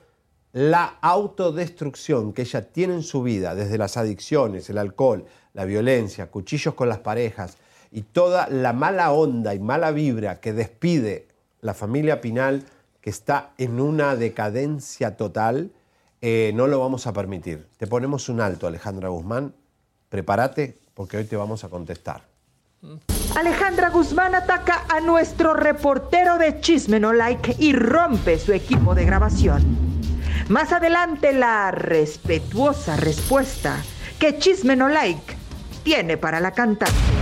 La 0.59 0.99
autodestrucción 1.03 2.33
que 2.33 2.43
ella 2.43 2.73
tiene 2.73 2.95
en 2.95 3.05
su 3.05 3.23
vida, 3.23 3.55
desde 3.55 3.79
las 3.79 3.97
adicciones, 3.97 4.69
el 4.69 4.79
alcohol, 4.79 5.25
la 5.55 5.65
violencia, 5.65 6.33
cuchillos 6.33 6.75
con 6.75 6.89
las 6.89 6.99
parejas 6.99 7.59
y 7.93 8.03
toda 8.03 8.49
la 8.49 8.73
mala 8.73 9.13
onda 9.13 9.55
y 9.55 9.61
mala 9.61 9.93
vibra 9.93 10.41
que 10.41 10.53
despide 10.53 11.29
la 11.61 11.75
familia 11.75 12.21
Pinal, 12.21 12.65
que 13.01 13.09
está 13.09 13.53
en 13.57 13.79
una 13.79 14.17
decadencia 14.17 15.17
total, 15.17 15.71
eh, 16.23 16.51
no 16.57 16.67
lo 16.67 16.81
vamos 16.81 17.07
a 17.07 17.13
permitir. 17.13 17.69
Te 17.77 17.87
ponemos 17.87 18.29
un 18.29 18.41
alto, 18.41 18.67
Alejandra 18.67 19.11
Guzmán. 19.11 19.55
Prepárate 20.09 20.77
porque 20.93 21.19
hoy 21.19 21.25
te 21.27 21.37
vamos 21.37 21.63
a 21.63 21.69
contestar. 21.69 22.23
Alejandra 23.37 23.91
Guzmán 23.91 24.35
ataca 24.35 24.87
a 24.89 24.99
nuestro 24.99 25.55
reportero 25.55 26.37
de 26.37 26.61
Chisme 26.61 26.99
No 26.99 27.13
Like 27.13 27.55
y 27.61 27.75
rompe 27.75 28.41
su 28.41 28.53
equipo 28.53 28.97
de 28.97 29.05
grabación. 29.05 29.88
Más 30.49 30.72
adelante 30.72 31.34
la 31.34 31.70
respetuosa 31.70 32.96
respuesta 32.96 33.76
que 34.18 34.38
Chisme 34.38 34.76
No 34.76 34.88
Like 34.88 35.36
tiene 35.84 36.16
para 36.16 36.40
la 36.40 36.53
cantante. 36.53 37.18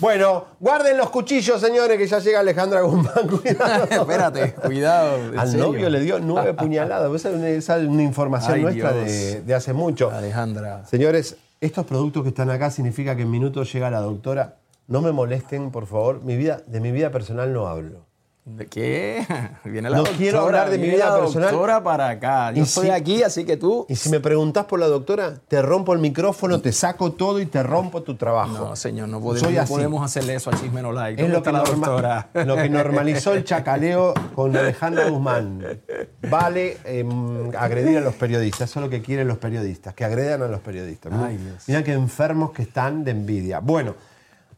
Bueno, 0.00 0.46
guarden 0.58 0.96
los 0.96 1.10
cuchillos, 1.10 1.60
señores, 1.60 1.98
que 1.98 2.06
ya 2.06 2.20
llega 2.20 2.40
Alejandra 2.40 2.80
Guzmán. 2.80 3.28
Cuidado. 3.42 3.84
Espérate, 3.84 4.54
cuidado. 4.54 5.18
Al 5.36 5.48
serio. 5.50 5.66
novio 5.66 5.90
le 5.90 6.00
dio 6.00 6.18
nueve 6.18 6.54
puñaladas. 6.58 7.14
Esa 7.14 7.76
es 7.76 7.86
una, 7.86 8.02
información 8.02 8.54
Ay, 8.54 8.62
nuestra 8.62 8.92
de, 8.92 9.42
de 9.42 9.54
hace 9.54 9.74
mucho. 9.74 10.10
Alejandra. 10.10 10.86
Señores, 10.86 11.36
estos 11.60 11.84
productos 11.84 12.22
que 12.22 12.30
están 12.30 12.48
acá 12.48 12.70
significa 12.70 13.14
que 13.14 13.22
en 13.22 13.30
minutos 13.30 13.70
llega 13.72 13.90
la 13.90 14.00
doctora. 14.00 14.56
No 14.86 15.02
me 15.02 15.12
molesten, 15.12 15.70
por 15.70 15.86
favor. 15.86 16.24
Mi 16.24 16.36
vida, 16.36 16.62
de 16.66 16.80
mi 16.80 16.92
vida 16.92 17.10
personal 17.10 17.52
no 17.52 17.66
hablo. 17.68 18.06
¿De 18.42 18.66
qué? 18.66 19.24
Viene 19.64 19.90
la 19.90 19.98
No 19.98 20.02
doctora, 20.02 20.18
quiero 20.18 20.40
hablar 20.40 20.70
de 20.70 20.78
mi 20.78 20.88
vida 20.88 21.14
personal. 21.20 21.50
doctora 21.50 21.82
para 21.82 22.08
acá. 22.08 22.50
Yo 22.52 22.60
Y 22.60 22.60
estoy 22.62 22.86
si- 22.86 22.90
aquí, 22.92 23.22
así 23.22 23.44
que 23.44 23.56
tú. 23.58 23.84
Y 23.88 23.96
si 23.96 24.08
me 24.08 24.18
preguntas 24.18 24.64
por 24.64 24.80
la 24.80 24.86
doctora, 24.88 25.34
te 25.46 25.60
rompo 25.60 25.92
el 25.92 25.98
micrófono, 26.00 26.60
te 26.60 26.72
saco 26.72 27.12
todo 27.12 27.38
y 27.40 27.46
te 27.46 27.62
rompo 27.62 28.02
tu 28.02 28.16
trabajo. 28.16 28.52
No, 28.68 28.76
señor, 28.76 29.08
no 29.08 29.20
podemos, 29.20 29.90
no 29.90 30.02
hacerle 30.02 30.34
eso 30.36 30.50
a 30.50 30.54
Chisme 30.58 30.80
No 30.82 30.90
Like. 30.90 31.22
Es 31.22 31.30
¿Dónde 31.30 31.36
lo 31.38 31.42
que, 31.42 31.52
la 31.52 31.58
norma- 31.62 31.86
doctora? 31.86 32.28
lo 32.46 32.56
que 32.56 32.68
normalizó 32.70 33.34
el 33.34 33.44
chacaleo 33.44 34.14
con 34.34 34.56
Alejandra 34.56 35.08
Guzmán. 35.10 35.80
Vale 36.28 36.78
em, 36.84 37.54
agredir 37.56 37.98
a 37.98 38.00
los 38.00 38.14
periodistas. 38.14 38.70
Eso 38.70 38.80
es 38.80 38.84
lo 38.86 38.90
que 38.90 39.02
quieren 39.02 39.28
los 39.28 39.38
periodistas, 39.38 39.94
que 39.94 40.04
agredan 40.04 40.42
a 40.42 40.48
los 40.48 40.60
periodistas. 40.60 41.12
Ay, 41.14 41.36
Dios. 41.36 41.64
Mira 41.66 41.84
qué 41.84 41.92
enfermos 41.92 42.52
que 42.52 42.62
están 42.62 43.04
de 43.04 43.10
envidia. 43.12 43.60
Bueno, 43.60 43.94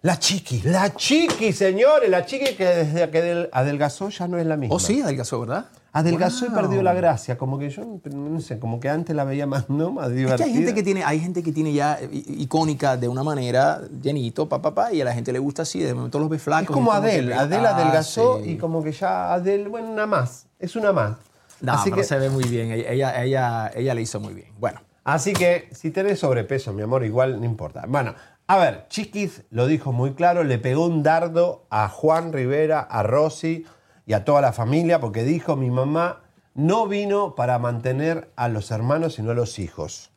la 0.02 0.18
chiqui, 0.18 0.62
la 0.64 0.94
chiqui, 0.94 1.52
señores, 1.52 2.10
la 2.10 2.26
chiqui 2.26 2.54
que 2.54 2.64
desde 2.66 3.08
que 3.10 3.22
del- 3.22 3.48
adelgazó 3.52 4.08
ya 4.08 4.26
no 4.28 4.38
es 4.38 4.46
la 4.46 4.56
misma. 4.56 4.74
Oh, 4.74 4.80
sí, 4.80 5.00
adelgazó, 5.00 5.40
¿verdad? 5.40 5.66
Adelgazó 5.94 6.46
Wow. 6.46 6.52
y 6.54 6.56
perdió 6.56 6.82
la 6.82 6.94
gracia. 6.94 7.36
Como 7.36 7.58
que 7.58 7.68
yo, 7.70 7.84
no 8.12 8.40
sé, 8.40 8.58
como 8.58 8.80
que 8.80 8.88
antes 8.88 9.14
la 9.14 9.24
veía 9.24 9.46
más, 9.46 9.68
¿no? 9.68 9.92
Más 9.92 10.08
Es 10.08 10.14
divertida. 10.16 10.36
que 10.38 10.44
hay 10.50 10.54
gente 10.54 10.74
que 10.74 10.82
tiene, 10.82 11.04
hay 11.04 11.20
gente 11.20 11.42
que 11.42 11.52
tiene 11.52 11.72
ya 11.74 11.98
i- 12.10 12.42
icónica 12.42 12.96
de 12.96 13.08
una 13.08 13.22
manera, 13.22 13.82
llenito, 14.02 14.48
pa, 14.48 14.60
pa, 14.62 14.74
pa, 14.74 14.92
y 14.92 15.00
a 15.02 15.04
la 15.04 15.12
gente 15.12 15.32
le 15.32 15.38
gusta 15.38 15.62
así, 15.62 15.80
de 15.80 15.92
momento 15.94 16.18
los 16.18 16.28
ve 16.30 16.38
flacos. 16.38 16.70
Es 16.70 16.74
como 16.74 16.92
Adele. 16.92 17.34
Adele 17.34 17.66
Ah, 17.68 17.76
adelgazó 17.76 18.40
sí. 18.42 18.52
y 18.52 18.56
como 18.56 18.82
que 18.82 18.90
ya 18.92 19.34
Adele, 19.34 19.68
bueno, 19.68 19.90
una 19.90 20.06
más. 20.06 20.46
Es 20.58 20.74
una 20.76 20.92
más. 20.92 21.16
No, 21.60 21.74
Así 21.74 21.90
pero 21.90 21.96
que- 21.96 22.04
se 22.08 22.18
ve 22.18 22.28
muy 22.30 22.44
bien. 22.44 22.72
Ella, 22.72 22.90
ella, 22.92 23.22
ella, 23.22 23.70
ella 23.74 23.94
le 23.94 24.02
hizo 24.02 24.18
muy 24.18 24.34
bien. 24.34 24.48
Bueno, 24.58 24.80
Así 25.04 25.32
que 25.32 25.68
si 25.72 25.90
tenés 25.90 26.20
sobrepeso, 26.20 26.72
mi 26.72 26.82
amor, 26.82 27.04
igual 27.04 27.40
no 27.40 27.44
importa. 27.44 27.84
Bueno, 27.88 28.14
a 28.52 28.58
ver, 28.58 28.86
Chiquis 28.88 29.44
lo 29.48 29.66
dijo 29.66 29.92
muy 29.92 30.12
claro, 30.12 30.44
le 30.44 30.58
pegó 30.58 30.84
un 30.84 31.02
dardo 31.02 31.64
a 31.70 31.88
Juan 31.88 32.34
Rivera, 32.34 32.80
a 32.80 33.02
Rosy 33.02 33.64
y 34.04 34.12
a 34.12 34.26
toda 34.26 34.42
la 34.42 34.52
familia 34.52 35.00
porque 35.00 35.22
dijo, 35.22 35.56
mi 35.56 35.70
mamá 35.70 36.20
no 36.54 36.86
vino 36.86 37.34
para 37.34 37.58
mantener 37.58 38.30
a 38.36 38.48
los 38.48 38.70
hermanos 38.70 39.14
sino 39.14 39.30
a 39.30 39.34
los 39.34 39.58
hijos. 39.58 40.10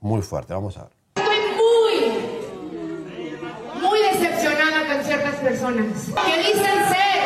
Muy 0.00 0.22
fuerte, 0.22 0.54
vamos 0.54 0.76
a 0.76 0.84
ver. 0.84 0.92
Estoy 1.14 1.36
muy, 1.54 2.18
muy 3.80 4.00
decepcionada 4.10 4.92
con 4.92 5.04
ciertas 5.04 5.36
personas 5.36 5.86
que 6.26 6.38
dicen 6.38 6.78
ser, 6.88 7.22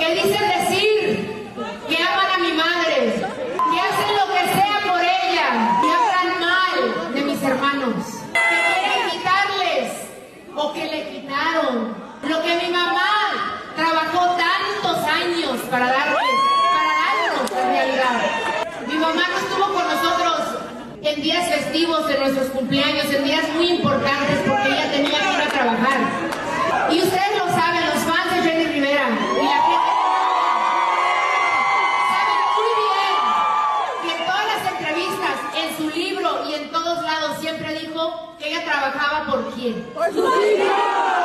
que 0.00 0.14
dicen 0.16 0.48
decir, 0.60 1.54
que 1.88 1.96
aman 1.96 2.26
a 2.34 2.38
mi 2.38 2.52
madre, 2.52 3.14
que 3.14 3.80
hacen 3.80 4.16
lo 4.18 4.26
que 4.34 4.42
sea 4.52 4.78
por 4.86 5.00
ella, 5.00 5.80
que 5.80 5.90
hablan 5.96 6.28
mal 6.40 7.14
de 7.14 7.20
mis 7.22 7.42
hermanos, 7.42 8.04
que 8.32 8.58
quieren 8.74 9.10
quitarles 9.10 9.92
o 10.54 10.72
que 10.72 10.84
le 10.84 11.08
quitaron 11.10 11.94
lo 12.48 12.58
que 12.60 12.66
mi 12.66 12.72
mamá 12.72 13.10
trabajó 13.76 14.36
tantos 14.36 15.04
años 15.06 15.60
para 15.70 15.86
darles, 15.86 16.40
para 16.72 16.92
darnos 17.04 17.50
en 17.50 17.70
realidad. 17.70 18.20
Mi 18.86 18.94
mamá 18.94 19.22
no 19.28 19.38
estuvo 19.38 19.74
con 19.74 19.88
nosotros 19.88 20.40
en 21.02 21.22
días 21.22 21.48
festivos, 21.48 22.08
en 22.10 22.20
nuestros 22.20 22.48
cumpleaños, 22.48 23.06
en 23.12 23.24
días 23.24 23.44
muy 23.54 23.70
importantes 23.72 24.38
porque 24.48 24.68
ella 24.68 24.90
tenía 24.90 25.18
que 25.18 25.34
ir 25.34 25.42
a 25.42 25.48
trabajar. 25.48 25.98
Y 26.90 27.02
ustedes 27.02 27.38
lo 27.38 27.46
saben, 27.50 27.84
los 27.86 28.02
fans 28.04 28.34
de 28.34 28.50
Jenny 28.50 28.64
Rivera 28.72 29.08
y 29.08 29.44
la 29.44 29.60
gente 29.68 29.92
saben 32.12 32.40
muy 32.56 32.72
bien 32.84 33.14
que 34.02 34.10
en 34.16 34.26
todas 34.26 34.46
las 34.46 34.72
entrevistas, 34.72 35.36
en 35.54 35.76
su 35.76 35.96
libro 35.96 36.48
y 36.48 36.54
en 36.54 36.70
todos 36.70 37.02
lados 37.02 37.38
siempre 37.40 37.78
dijo 37.78 38.36
que 38.38 38.48
ella 38.48 38.64
trabajaba 38.64 39.26
por 39.26 39.52
quién. 39.52 39.82
Por 39.94 40.06
sus 40.06 40.24
hijos. 40.24 41.17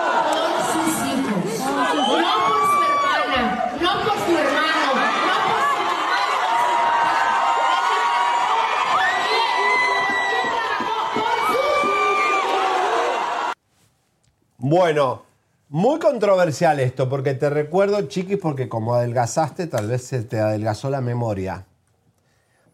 Bueno, 14.75 15.23
muy 15.69 15.99
controversial 15.99 16.79
esto, 16.79 17.07
porque 17.07 17.33
te 17.33 17.49
recuerdo, 17.49 18.01
chiquis, 18.07 18.37
porque 18.37 18.69
como 18.69 18.95
adelgazaste, 18.95 19.67
tal 19.67 19.87
vez 19.87 20.03
se 20.03 20.23
te 20.23 20.39
adelgazó 20.39 20.89
la 20.89 20.99
memoria. 20.99 21.65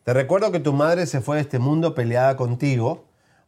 Te 0.04 0.14
recuerdo 0.14 0.52
que 0.52 0.60
tu 0.60 0.72
madre 0.72 1.06
se 1.08 1.20
fue 1.20 1.36
de 1.36 1.41
este 1.41 1.60
mundo 1.60 1.95
peleada 1.95 2.38
contigo, 2.38 3.04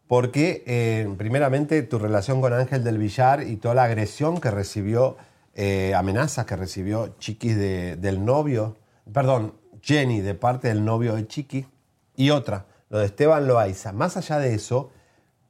porque 0.08 0.64
eh, 0.68 1.08
primeramente 1.18 1.82
tu 1.84 1.98
relación 1.98 2.42
con 2.42 2.52
Ángel 2.52 2.84
del 2.84 2.98
Villar 2.98 3.44
y 3.44 3.56
toda 3.56 3.74
la 3.74 3.86
agresión 3.86 4.42
que 4.42 4.52
recibió, 4.52 5.18
eh, 5.56 5.94
amenazas 5.96 6.46
que 6.46 6.56
recibió 6.56 7.16
Chiquis 7.20 7.56
de- 7.58 7.96
del 7.98 8.24
novio, 8.24 8.78
perdón, 9.12 9.54
Jenny 9.82 10.22
de 10.22 10.34
parte 10.36 10.68
del 10.68 10.86
novio 10.86 11.16
de 11.16 11.28
Chiqui, 11.28 11.66
y 12.16 12.30
otra, 12.30 12.66
lo 12.90 13.00
de 13.00 13.06
Esteban 13.06 13.48
Loaiza. 13.48 13.92
Más 13.92 14.16
allá 14.18 14.38
de 14.40 14.54
eso, 14.54 14.92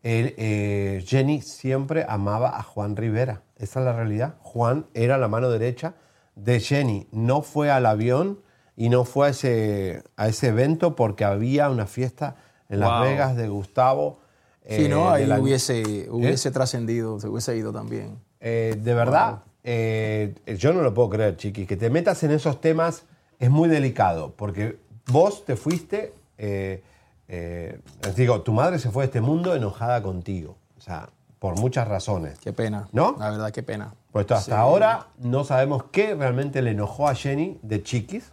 él, 0.03 0.33
eh, 0.37 1.03
Jenny 1.05 1.41
siempre 1.41 2.05
amaba 2.07 2.57
a 2.57 2.63
Juan 2.63 2.95
Rivera. 2.95 3.43
Esa 3.57 3.79
es 3.79 3.85
la 3.85 3.93
realidad. 3.93 4.35
Juan 4.41 4.87
era 4.93 5.17
la 5.17 5.27
mano 5.27 5.49
derecha 5.49 5.93
de 6.35 6.59
Jenny. 6.59 7.07
No 7.11 7.41
fue 7.41 7.69
al 7.69 7.85
avión 7.85 8.39
y 8.75 8.89
no 8.89 9.03
fue 9.05 9.27
a 9.27 9.29
ese, 9.31 10.03
a 10.17 10.27
ese 10.27 10.47
evento 10.47 10.95
porque 10.95 11.25
había 11.25 11.69
una 11.69 11.85
fiesta 11.85 12.35
en 12.69 12.79
Las 12.79 12.89
Wow. 12.89 13.01
Vegas 13.03 13.35
de 13.35 13.47
Gustavo. 13.49 14.19
si 14.67 14.85
eh, 14.85 14.89
no, 14.89 15.11
ahí 15.11 15.23
de 15.23 15.27
la- 15.27 15.39
hubiese, 15.39 16.07
hubiese 16.09 16.49
trascendido, 16.51 17.19
se 17.19 17.27
hubiese 17.27 17.55
ido 17.57 17.71
también. 17.73 18.17
Eh, 18.39 18.75
de 18.81 18.93
verdad, 18.93 19.43
eh, 19.63 20.33
yo 20.57 20.73
no 20.73 20.81
lo 20.81 20.93
puedo 20.93 21.09
creer, 21.09 21.37
chiquis. 21.37 21.67
Que 21.67 21.77
te 21.77 21.89
metas 21.89 22.23
en 22.23 22.31
esos 22.31 22.61
temas 22.61 23.03
es 23.39 23.49
muy 23.49 23.69
delicado, 23.69 24.33
porque 24.35 24.79
vos 25.11 25.45
te 25.45 25.55
fuiste, 25.55 26.13
eh, 26.37 26.83
eh, 27.27 27.79
digo, 28.15 28.41
tu 28.41 28.53
madre 28.53 28.79
se 28.79 28.91
fue 28.91 29.03
de 29.03 29.05
este 29.07 29.21
mundo 29.21 29.55
enojada 29.55 30.01
contigo. 30.01 30.57
O 30.77 30.81
sea, 30.81 31.09
por 31.39 31.59
muchas 31.59 31.87
razones. 31.87 32.39
Qué 32.39 32.53
pena. 32.53 32.87
¿No? 32.91 33.15
La 33.17 33.31
verdad, 33.31 33.51
qué 33.51 33.63
pena. 33.63 33.93
Pues 34.11 34.25
hasta 34.31 34.39
Sí. 34.41 34.51
ahora 34.51 35.07
no 35.17 35.43
sabemos 35.43 35.85
qué 35.91 36.13
realmente 36.15 36.61
le 36.61 36.71
enojó 36.71 37.07
a 37.07 37.15
Jenny 37.15 37.59
de 37.61 37.81
Chiquis 37.81 38.31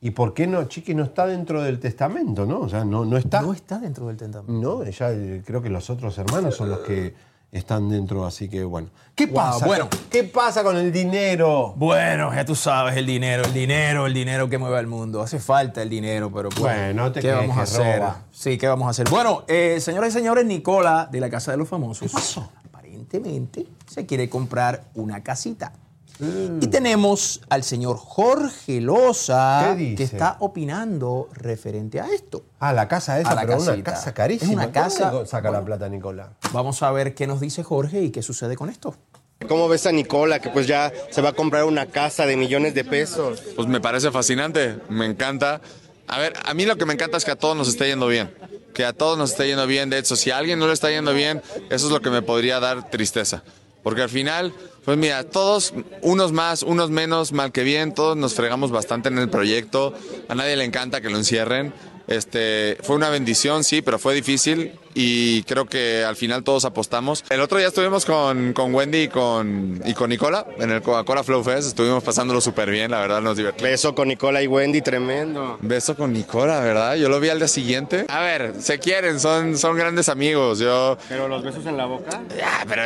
¿Y 0.00 0.12
por 0.12 0.32
qué 0.32 0.46
no, 0.46 0.62
Chiqui, 0.64 0.94
no 0.94 1.02
está 1.02 1.26
dentro 1.26 1.60
del 1.62 1.80
testamento, 1.80 2.46
no? 2.46 2.60
O 2.60 2.68
sea, 2.68 2.84
no, 2.84 3.04
no 3.04 3.16
está. 3.16 3.42
No 3.42 3.52
está 3.52 3.78
dentro 3.80 4.06
del 4.06 4.16
testamento. 4.16 4.52
No, 4.52 4.84
ella, 4.84 5.10
eh, 5.10 5.42
creo 5.44 5.60
que 5.60 5.70
los 5.70 5.90
otros 5.90 6.16
hermanos 6.18 6.54
son 6.54 6.70
los 6.70 6.80
que 6.80 7.14
están 7.50 7.88
dentro, 7.88 8.26
así 8.26 8.48
que 8.48 8.64
bueno. 8.64 8.88
¿Qué 9.14 9.26
Wow, 9.26 9.34
pasa? 9.34 9.66
bueno. 9.66 9.88
¿Qué 10.10 10.24
pasa 10.24 10.62
con 10.62 10.76
el 10.76 10.92
dinero? 10.92 11.72
Bueno, 11.76 12.32
ya 12.34 12.44
tú 12.44 12.54
sabes, 12.54 12.96
el 12.96 13.06
dinero, 13.06 13.44
el 13.44 13.52
dinero, 13.52 14.06
el 14.06 14.14
dinero 14.14 14.48
que 14.48 14.58
mueve 14.58 14.78
al 14.78 14.86
mundo. 14.86 15.22
Hace 15.22 15.38
falta 15.40 15.82
el 15.82 15.88
dinero, 15.90 16.30
pero 16.32 16.50
pues, 16.50 16.60
Bueno, 16.60 17.02
no 17.04 17.12
te 17.12 17.20
¿qué 17.20 17.32
vamos 17.32 17.56
a 17.58 17.62
hacer? 17.62 17.98
roba. 18.00 18.22
Sí, 18.30 18.58
¿qué 18.58 18.68
vamos 18.68 18.86
a 18.86 18.90
hacer? 18.90 19.08
Bueno, 19.10 19.44
eh, 19.48 19.78
señoras 19.80 20.10
y 20.10 20.12
señores, 20.18 20.44
Nicola 20.46 21.08
de 21.10 21.20
la 21.20 21.30
Casa 21.30 21.50
de 21.50 21.56
los 21.56 21.68
Famosos. 21.68 22.38
Aparentemente 22.64 23.66
se 23.86 24.06
quiere 24.06 24.28
comprar 24.28 24.84
una 24.94 25.22
casita. 25.22 25.72
Mm. 26.18 26.58
Y 26.62 26.66
tenemos 26.66 27.40
al 27.48 27.62
señor 27.62 27.96
Jorge 27.96 28.80
Loza 28.80 29.74
que 29.76 30.02
está 30.02 30.36
opinando 30.40 31.28
referente 31.32 32.00
a 32.00 32.08
esto. 32.12 32.42
Ah, 32.58 32.72
la 32.72 32.88
casa 32.88 33.20
esa, 33.20 33.30
A 33.30 33.34
la 33.34 33.40
pero 33.42 33.56
una 33.58 33.66
casita. 33.66 33.92
casa 33.92 34.14
carísima. 34.14 34.50
Es 34.50 34.56
una 34.56 34.72
casa- 34.72 35.10
¿Cómo 35.10 35.26
saca 35.26 35.50
la 35.50 35.64
plata, 35.64 35.88
Nicolás? 35.88 36.28
Vamos 36.52 36.82
a 36.82 36.90
ver 36.90 37.14
qué 37.14 37.26
nos 37.26 37.40
dice 37.40 37.62
Jorge 37.62 38.02
y 38.02 38.10
qué 38.10 38.22
sucede 38.22 38.56
con 38.56 38.68
esto. 38.68 38.94
¿Cómo 39.48 39.68
ves 39.68 39.86
a 39.86 39.92
Nicola 39.92 40.40
que 40.40 40.50
pues 40.50 40.66
ya 40.66 40.92
se 41.10 41.22
va 41.22 41.28
a 41.28 41.32
comprar 41.32 41.62
una 41.64 41.86
casa 41.86 42.26
de 42.26 42.36
millones 42.36 42.74
de 42.74 42.84
pesos? 42.84 43.40
Pues 43.54 43.68
me 43.68 43.80
parece 43.80 44.10
fascinante, 44.10 44.80
me 44.88 45.06
encanta. 45.06 45.60
A 46.08 46.18
ver, 46.18 46.32
a 46.44 46.54
mí 46.54 46.64
lo 46.64 46.76
que 46.76 46.86
me 46.86 46.94
encanta 46.94 47.16
es 47.18 47.24
que 47.24 47.30
a 47.30 47.36
todos 47.36 47.56
nos 47.56 47.68
esté 47.68 47.86
yendo 47.86 48.08
bien. 48.08 48.34
Que 48.74 48.84
a 48.84 48.92
todos 48.92 49.16
nos 49.16 49.30
esté 49.30 49.46
yendo 49.46 49.66
bien. 49.68 49.90
De 49.90 49.98
hecho, 49.98 50.16
si 50.16 50.32
a 50.32 50.38
alguien 50.38 50.58
no 50.58 50.66
le 50.66 50.72
está 50.72 50.90
yendo 50.90 51.12
bien, 51.14 51.42
eso 51.70 51.86
es 51.86 51.92
lo 51.92 52.00
que 52.00 52.10
me 52.10 52.22
podría 52.22 52.58
dar 52.58 52.90
tristeza. 52.90 53.44
Porque 53.84 54.02
al 54.02 54.08
final, 54.08 54.52
pues 54.88 54.96
mira, 54.96 55.22
todos, 55.22 55.74
unos 56.00 56.32
más, 56.32 56.62
unos 56.62 56.88
menos, 56.88 57.32
mal 57.32 57.52
que 57.52 57.62
bien, 57.62 57.92
todos 57.92 58.16
nos 58.16 58.32
fregamos 58.32 58.70
bastante 58.70 59.10
en 59.10 59.18
el 59.18 59.28
proyecto. 59.28 59.92
A 60.30 60.34
nadie 60.34 60.56
le 60.56 60.64
encanta 60.64 61.02
que 61.02 61.10
lo 61.10 61.18
encierren. 61.18 61.74
Este, 62.08 62.78
fue 62.82 62.96
una 62.96 63.10
bendición, 63.10 63.64
sí, 63.64 63.82
pero 63.82 63.98
fue 63.98 64.14
difícil 64.14 64.72
y 64.94 65.44
creo 65.44 65.66
que 65.66 66.04
al 66.04 66.16
final 66.16 66.42
todos 66.42 66.64
apostamos. 66.64 67.24
El 67.30 67.40
otro 67.40 67.58
día 67.58 67.68
estuvimos 67.68 68.04
con, 68.04 68.52
con 68.52 68.74
Wendy 68.74 69.02
y 69.02 69.08
con, 69.08 69.80
y 69.84 69.94
con 69.94 70.10
Nicola 70.10 70.44
en 70.58 70.70
el 70.70 70.82
Coca-Cola 70.82 71.22
Flow 71.22 71.44
Fest. 71.44 71.68
Estuvimos 71.68 72.02
pasándolo 72.02 72.40
súper 72.40 72.70
bien, 72.70 72.90
la 72.90 72.98
verdad 73.00 73.20
nos 73.20 73.36
divertimos. 73.36 73.70
Beso 73.70 73.94
con 73.94 74.08
Nicola 74.08 74.42
y 74.42 74.48
Wendy, 74.48 74.82
tremendo. 74.82 75.58
Beso 75.60 75.94
con 75.94 76.12
Nicola, 76.12 76.60
¿verdad? 76.60 76.96
Yo 76.96 77.08
lo 77.08 77.20
vi 77.20 77.28
al 77.28 77.38
día 77.38 77.46
siguiente. 77.46 78.06
A 78.08 78.20
ver, 78.20 78.54
se 78.60 78.78
quieren, 78.78 79.20
son, 79.20 79.56
son 79.56 79.76
grandes 79.76 80.08
amigos. 80.08 80.58
Yo. 80.58 80.98
¿Pero 81.08 81.28
los 81.28 81.44
besos 81.44 81.64
en 81.66 81.76
la 81.76 81.86
boca? 81.86 82.20
Ah, 82.42 82.64
pero 82.66 82.82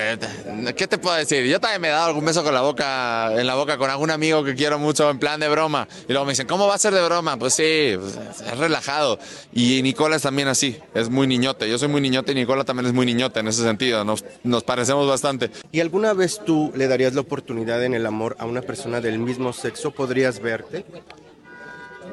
¿qué 0.77 0.87
te 0.87 0.99
puedo 0.99 1.17
decir? 1.17 1.47
Yo 1.47 1.61
también 1.61 1.81
me 1.81 1.89
he 1.89 1.93
dado 1.93 2.09
algún 2.09 2.25
beso 2.25 2.43
con 2.43 2.53
la 2.53 2.61
boca, 2.61 3.33
en 3.41 3.47
la 3.47 3.55
boca 3.55 3.79
con 3.79 3.89
algún 3.89 4.11
amigo 4.11 4.45
que 4.45 4.55
quiero 4.55 4.79
mucho 4.79 5.09
en 5.09 5.19
plan 5.19 5.41
de 5.41 5.49
broma. 5.49 5.89
Y 6.09 6.13
luego 6.13 6.27
me 6.27 6.33
dicen, 6.33 6.47
¿cómo 6.47 6.67
va 6.67 6.75
a 6.75 6.79
ser 6.79 6.93
de 6.93 7.03
broma? 7.03 7.39
Pues 7.39 7.55
sí, 7.55 7.95
pues, 7.99 8.19
es 8.47 8.59
relajado. 8.59 9.12
Y 9.53 9.83
Nicola 9.83 10.17
es 10.17 10.23
también 10.23 10.49
así, 10.49 10.77
es 10.95 11.11
muy 11.11 11.27
niñote. 11.27 11.69
Yo 11.69 11.79
soy 11.79 11.89
muy 11.89 12.01
niñote 12.01 12.33
y 12.33 12.35
Nicola 12.35 12.65
también 12.65 12.87
es 12.87 12.93
muy 12.93 13.07
niñote 13.07 13.41
en 13.41 13.49
ese 13.49 13.63
sentido. 13.63 14.05
Nos, 14.05 14.25
nos 14.43 14.65
parecemos 14.65 15.09
bastante. 15.09 15.51
¿Y 15.71 15.81
alguna 15.81 16.13
vez 16.13 16.41
tú 16.45 16.73
le 16.75 16.89
darías 16.89 17.15
la 17.15 17.21
oportunidad 17.21 17.85
en 17.85 17.95
el 17.95 18.07
amor 18.07 18.37
a 18.39 18.47
una 18.47 18.63
persona 18.63 19.01
del 19.01 19.19
mismo 19.19 19.53
sexo? 19.53 19.91
¿Podrías 19.91 20.41
verte? 20.41 20.85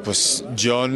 Pues 0.04 0.46
yo 0.56 0.88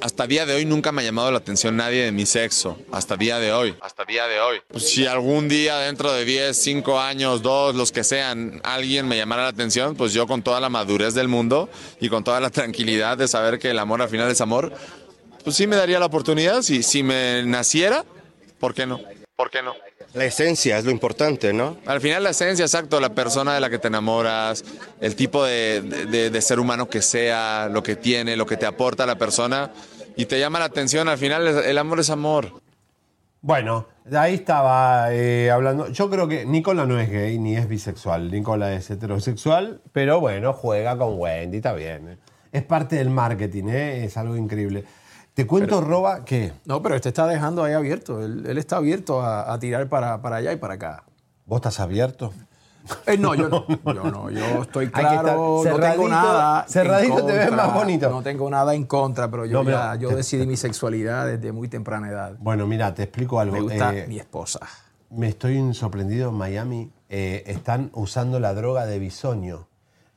hasta 0.00 0.26
día 0.26 0.46
de 0.46 0.54
hoy 0.54 0.64
nunca 0.64 0.92
me 0.92 1.02
ha 1.02 1.04
llamado 1.04 1.30
la 1.30 1.38
atención 1.38 1.76
nadie 1.76 2.04
de 2.04 2.12
mi 2.12 2.26
sexo. 2.26 2.78
Hasta 2.92 3.16
día 3.16 3.38
de 3.38 3.52
hoy. 3.52 3.74
Hasta 3.80 4.04
día 4.04 4.26
de 4.28 4.40
hoy. 4.40 4.60
Pues 4.68 4.88
si 4.88 5.06
algún 5.06 5.48
día 5.48 5.78
dentro 5.78 6.12
de 6.12 6.24
10, 6.24 6.56
5 6.56 7.00
años, 7.00 7.42
2, 7.42 7.74
los 7.74 7.92
que 7.92 8.04
sean, 8.04 8.60
alguien 8.62 9.08
me 9.08 9.16
llamara 9.16 9.42
la 9.42 9.48
atención, 9.48 9.96
pues 9.96 10.12
yo 10.12 10.26
con 10.26 10.42
toda 10.42 10.60
la 10.60 10.68
madurez 10.68 11.14
del 11.14 11.28
mundo 11.28 11.68
y 12.00 12.08
con 12.08 12.22
toda 12.22 12.40
la 12.40 12.50
tranquilidad 12.50 13.18
de 13.18 13.26
saber 13.26 13.58
que 13.58 13.70
el 13.70 13.78
amor 13.78 14.00
al 14.00 14.08
final 14.08 14.30
es 14.30 14.40
amor, 14.40 14.72
pues 15.44 15.56
sí 15.56 15.66
me 15.66 15.76
daría 15.76 15.98
la 15.98 16.06
oportunidad. 16.06 16.62
Si, 16.62 16.82
si 16.82 17.02
me 17.02 17.42
naciera, 17.44 18.04
¿por 18.58 18.74
qué 18.74 18.86
no? 18.86 19.00
¿Por 19.36 19.50
qué 19.50 19.62
no? 19.62 19.74
La 20.12 20.24
esencia 20.24 20.76
es 20.76 20.84
lo 20.84 20.90
importante, 20.90 21.52
¿no? 21.52 21.76
Al 21.86 22.00
final 22.00 22.24
la 22.24 22.30
esencia, 22.30 22.64
exacto, 22.64 22.98
la 23.00 23.10
persona 23.14 23.54
de 23.54 23.60
la 23.60 23.70
que 23.70 23.78
te 23.78 23.88
enamoras, 23.88 24.64
el 25.00 25.14
tipo 25.14 25.44
de, 25.44 25.80
de- 25.82 26.30
de 26.30 26.40
ser 26.42 26.58
humano 26.58 26.88
que 26.88 27.00
sea, 27.00 27.68
lo 27.70 27.82
que 27.82 27.94
tiene, 27.96 28.36
lo 28.36 28.44
que 28.44 28.56
te 28.56 28.66
aporta 28.66 29.06
la 29.06 29.16
persona 29.16 29.70
y 30.16 30.26
te 30.26 30.38
llama 30.40 30.58
la 30.58 30.64
atención, 30.64 31.08
al 31.08 31.16
final 31.16 31.46
el, 31.46 31.78
amor 31.78 32.00
es 32.00 32.10
amor. 32.10 32.60
Bueno, 33.40 33.86
de 34.04 34.18
ahí 34.18 34.34
estaba 34.34 35.14
eh, 35.14 35.50
hablando. 35.50 35.88
Yo 35.88 36.10
creo 36.10 36.26
que 36.28 36.44
Nicola 36.44 36.84
no 36.86 36.98
es 37.00 37.08
gay 37.08 37.38
ni 37.38 37.56
es 37.56 37.68
bisexual. 37.68 38.30
Nicola 38.30 38.74
es 38.74 38.90
heterosexual, 38.90 39.80
pero 39.92 40.20
bueno, 40.20 40.52
juega 40.52 40.98
con 40.98 41.18
Wendy, 41.18 41.58
está 41.58 41.72
bien. 41.72 42.08
eh. 42.08 42.16
Es 42.52 42.64
parte 42.64 42.96
del 42.96 43.10
marketing, 43.10 43.68
¿eh? 43.68 44.04
es 44.04 44.16
algo 44.16 44.36
increíble. 44.36 44.84
Te 45.34 45.46
cuento, 45.46 45.80
Roba, 45.80 46.24
que 46.24 46.52
No, 46.64 46.82
pero 46.82 46.96
este 46.96 47.08
está 47.10 47.26
dejando 47.26 47.62
ahí 47.64 47.72
abierto. 47.72 48.22
Él, 48.22 48.44
él 48.46 48.58
está 48.58 48.76
abierto 48.76 49.22
a, 49.22 49.52
a 49.52 49.58
tirar 49.58 49.88
para, 49.88 50.20
para 50.20 50.36
allá 50.36 50.52
y 50.52 50.56
para 50.56 50.74
acá. 50.74 51.04
vos 51.46 51.56
estás 51.58 51.80
abierto. 51.80 52.32
Eh, 53.06 53.16
no, 53.16 53.34
yo 53.34 53.48
no. 53.48 53.66
Yo 53.68 54.10
no. 54.10 54.30
Yo 54.30 54.62
estoy 54.62 54.90
claro. 54.90 55.62
no 55.64 55.78
tengo 55.78 56.08
nada. 56.08 56.64
cerradito 56.68 57.24
te 57.24 57.32
ves 57.32 57.52
más 57.52 57.72
bonito. 57.72 58.10
No 58.10 58.22
tengo 58.22 58.50
nada 58.50 58.74
en 58.74 58.84
contra, 58.84 59.30
pero 59.30 59.46
yo, 59.46 59.58
No, 59.58 59.64
pero 59.64 59.76
ya- 59.78 59.94
yo 59.96 60.08
te- 60.08 60.16
decidí 60.16 60.46
mi 60.46 60.56
sexualidad 60.56 61.26
desde 61.26 61.52
muy 61.52 61.68
temprana 61.68 62.08
edad. 62.08 62.36
Bueno, 62.38 62.66
mira, 62.66 62.92
te 62.94 63.04
explico 63.04 63.38
algo. 63.38 63.54
Me 63.54 63.60
gusta 63.62 63.94
Eh, 63.96 64.06
mi 64.08 64.18
esposa. 64.18 64.60
Me 65.10 65.28
estoy 65.28 65.72
sorprendido 65.74 66.30
en 66.30 66.36
Miami. 66.36 66.90
eh, 67.08 67.42
están 67.46 67.90
usando 67.94 68.38
la 68.40 68.54
droga 68.54 68.86
de 68.86 68.98
bisoño. 68.98 69.66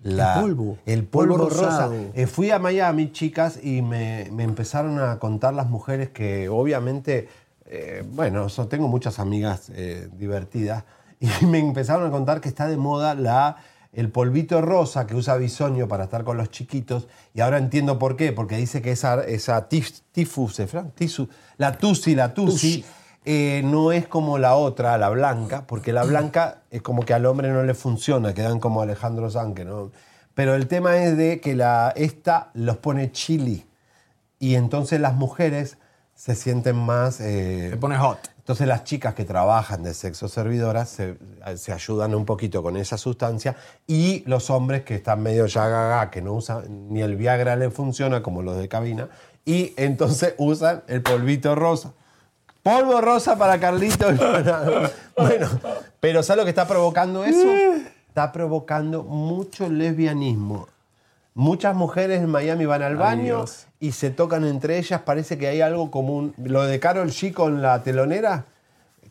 La- 0.04 0.36
El 0.36 0.41
polvo. 0.41 0.78
El 0.86 1.04
polvo, 1.06 1.38
Polvo 1.38 1.49
rosa. 1.49 1.89
Eh, 2.14 2.28
fui 2.28 2.51
a 2.51 2.60
Miami, 2.60 3.12
chicas, 3.12 3.60
y 3.64 3.82
me, 3.82 4.30
me 4.32 4.43
empezaron 4.43 4.99
a 4.99 5.18
contar 5.20 5.54
las 5.54 5.70
mujeres 5.70 6.10
que 6.10 6.49
obviamente, 6.49 7.30
eh, 7.66 8.04
bueno, 8.12 8.49
so- 8.49 8.68
tengo 8.68 8.88
muchas 8.88 9.20
amigas 9.20 9.72
eh, 9.74 10.10
divertidas, 10.18 10.84
y 11.20 11.28
me 11.45 11.60
empezaron 11.60 12.06
a 12.08 12.12
contar 12.12 12.41
que 12.41 12.49
está 12.49 12.68
de 12.68 12.76
moda 12.78 13.16
la, 13.16 13.58
el 13.93 14.10
polvito 14.10 14.62
rosa 14.62 15.06
que 15.08 15.16
usa 15.16 15.38
bisoño 15.38 15.88
para 15.88 16.06
estar 16.06 16.24
con 16.24 16.36
los 16.36 16.49
chiquitos, 16.49 17.08
y 17.34 17.41
ahora 17.41 17.58
entiendo 17.58 17.97
por 17.97 18.18
qué, 18.18 18.34
porque 18.34 18.58
dice 18.58 18.82
que 18.82 18.91
esa, 18.91 19.24
esa 19.24 19.70
tif- 19.70 20.01
tifu, 20.12 20.49
¿se 20.49 20.68
fran? 20.68 20.91
Tisu, 20.91 21.30
la 21.58 21.78
tusi, 21.78 22.14
la 22.16 22.34
tusi, 22.34 22.84
eh, 23.26 23.61
no 23.63 23.91
es 23.91 24.07
como 24.07 24.38
la 24.38 24.55
otra, 24.55 24.97
la 24.97 25.09
blanca, 25.09 25.65
porque 25.67 25.93
la 25.93 26.03
blanca 26.03 26.61
es 26.71 26.82
como 26.82 27.03
que 27.03 27.13
al 27.13 27.26
hombre 27.26 27.49
no 27.49 27.63
le 27.63 27.74
funciona, 27.74 28.34
quedan 28.34 28.59
como 28.59 28.82
Alejandro 28.82 29.30
Sanque, 29.30 29.65
¿no? 29.65 29.91
Pero 30.34 30.55
el 30.55 30.67
tema 30.67 30.97
es 30.97 31.15
de 31.15 31.39
que 31.39 31.55
la, 31.55 31.93
esta 31.95 32.49
los 32.53 32.78
pone 32.78 33.11
chili 33.11 33.65
y 34.39 34.55
entonces 34.55 34.99
las 34.99 35.13
mujeres 35.13 35.78
se 36.15 36.36
sienten 36.36 36.76
más... 36.76 37.19
eh, 37.21 37.69
Se 37.71 37.78
pone 37.78 37.97
hot. 37.97 38.17
Entonces 38.38 38.67
las 38.67 38.84
chicas 38.84 39.13
que 39.13 39.24
trabajan 39.24 39.84
de 39.84 39.93
sexo 39.93 40.28
servidoras 40.28 40.89
se, 40.89 41.17
se 41.55 41.71
ayudan 41.71 42.13
un 42.13 42.26
poquito 42.26 42.61
con 42.61 42.76
esa 42.76 42.97
sustancia 42.97 43.55
y 43.88 44.21
los 44.26 44.49
hombres 44.49 44.84
que 44.84 44.95
están 44.95 45.21
medio 45.24 45.45
ya 45.45 45.67
gaga, 45.69 46.11
que 46.11 46.21
no 46.21 46.34
usan, 46.34 46.89
ni 46.89 47.01
el 47.01 47.15
Viagra 47.15 47.55
les 47.55 47.74
funciona 47.74 48.21
como 48.21 48.41
los 48.41 48.57
de 48.57 48.67
cabina, 48.67 49.07
y 49.45 49.74
entonces 49.78 50.36
usan 50.38 50.84
el 50.88 51.01
polvito 51.01 51.55
rosa. 51.55 51.93
Polvo 52.64 53.01
rosa 53.01 53.38
para 53.38 53.59
Carlito. 53.59 54.11
y 54.11 54.16
para- 54.18 54.89
Bueno, 55.18 55.47
pero 55.99 56.24
¿sabes 56.24 56.39
lo 56.39 56.43
que 56.45 56.49
está 56.49 56.68
provocando 56.68 57.24
eso? 57.24 57.47
Está 58.07 58.32
provocando 58.32 59.03
mucho 59.03 59.70
lesbianismo. 59.70 60.68
Muchas 61.36 61.76
mujeres 61.76 62.22
en 62.22 62.30
Miami 62.30 62.66
van 62.66 62.84
al 62.84 62.95
baño 62.95 63.24
Dios. 63.38 63.66
y 63.80 63.91
se 63.91 64.11
tocan 64.11 64.45
entre 64.45 64.78
ellas. 64.78 65.01
Parece 65.01 65.38
que 65.38 65.47
hay 65.47 65.61
algo 65.61 65.89
común. 65.91 66.34
Lo 66.38 66.64
de 66.64 66.80
Carol 66.80 67.09
G 67.09 67.34
con 67.34 67.61
la 67.61 67.82
telonera, 67.84 68.45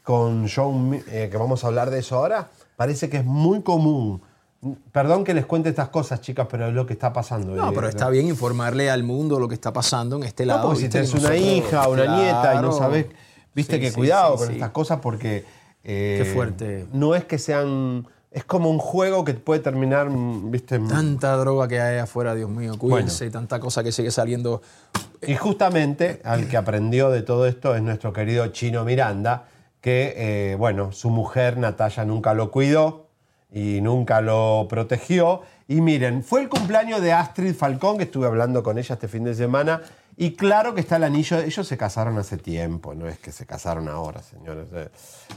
con 0.04 0.48
John, 0.48 1.02
eh, 1.08 1.28
que 1.30 1.36
vamos 1.36 1.64
a 1.64 1.66
hablar 1.66 1.90
de 1.90 1.98
eso 1.98 2.16
ahora, 2.16 2.48
parece 2.76 3.10
que 3.10 3.18
es 3.18 3.24
muy 3.24 3.62
común. 3.62 4.22
Perdón 4.92 5.24
que 5.24 5.34
les 5.34 5.44
cuente 5.46 5.68
estas 5.70 5.88
cosas, 5.88 6.20
chicas, 6.20 6.46
pero 6.48 6.68
es 6.68 6.74
lo 6.74 6.86
que 6.86 6.92
está 6.92 7.12
pasando. 7.12 7.56
No, 7.56 7.68
Eh, 7.70 7.72
pero 7.74 7.88
está 7.88 8.08
bien 8.08 8.28
informarle 8.28 8.88
al 8.88 9.02
mundo 9.02 9.40
lo 9.40 9.48
que 9.48 9.54
está 9.54 9.72
pasando 9.72 10.14
en 10.16 10.22
este 10.22 10.46
no, 10.46 10.54
lado. 10.54 10.68
porque 10.68 10.82
si 10.82 10.88
Que 11.18 11.18
una 11.26 11.36
hija, 11.36 11.88
una 11.88 12.06
nieta 12.16 12.54
y 12.54 12.58
no 12.62 12.70
sabes, 12.70 13.06
viste 13.54 13.76
Sí, 13.76 13.80
que 13.80 13.90
sí, 13.90 13.96
cuidado 13.96 14.36
sí, 14.38 14.44
con 14.44 14.54
estas 14.54 14.70
cosas 14.70 15.00
porque 15.00 15.44
eh, 15.84 16.22
Qué 16.22 16.30
fuerte. 16.32 16.86
no 16.92 17.14
es 17.14 17.24
que 17.24 17.38
sean, 17.38 18.06
es 18.30 18.44
como 18.44 18.70
un 18.70 18.78
juego 18.78 19.24
que 19.24 19.34
puede 19.34 19.60
terminar, 19.60 20.08
mm, 20.10 20.50
viste. 20.50 20.78
Tanta 20.78 21.36
droga 21.36 21.66
que 21.68 21.80
hay 21.80 21.98
afuera, 21.98 22.34
Dios 22.34 22.50
mío, 22.50 22.78
cuídense, 22.78 23.30
tanta 23.30 23.58
cosa 23.60 23.82
que 23.82 23.92
sigue 23.92 24.10
saliendo. 24.10 24.62
Y 25.20 25.34
justamente 25.36 26.20
al 26.24 26.48
que 26.48 26.56
aprendió 26.56 27.10
de 27.10 27.22
todo 27.22 27.46
esto 27.46 27.74
es 27.74 27.82
nuestro 27.82 28.12
querido 28.12 28.46
Chino 28.48 28.84
Miranda, 28.84 29.44
que, 29.80 30.14
eh, 30.16 30.54
bueno, 30.56 30.92
su 30.92 31.10
mujer 31.10 31.58
Natalia 31.58 32.04
nunca 32.04 32.34
lo 32.34 32.50
cuidó 32.50 33.08
y 33.50 33.80
nunca 33.80 34.20
lo 34.20 34.66
protegió. 34.68 35.42
Y 35.68 35.80
miren, 35.80 36.22
fue 36.22 36.42
el 36.42 36.48
cumpleaños 36.48 37.00
de 37.02 37.12
Astrid 37.12 37.54
Falcón, 37.54 37.98
que 37.98 38.04
estuve 38.04 38.26
hablando 38.26 38.62
con 38.62 38.78
ella 38.78 38.94
este 38.94 39.08
fin 39.08 39.24
de 39.24 39.34
semana, 39.34 39.82
y 40.16 40.32
claro 40.34 40.74
que 40.74 40.80
está 40.80 40.96
el 40.96 41.04
anillo, 41.04 41.38
ellos 41.38 41.66
se 41.66 41.76
casaron 41.76 42.18
hace 42.18 42.36
tiempo, 42.36 42.94
no 42.94 43.08
es 43.08 43.18
que 43.18 43.32
se 43.32 43.46
casaron 43.46 43.88
ahora, 43.88 44.22
señores. 44.22 44.66
eh, 44.72 44.88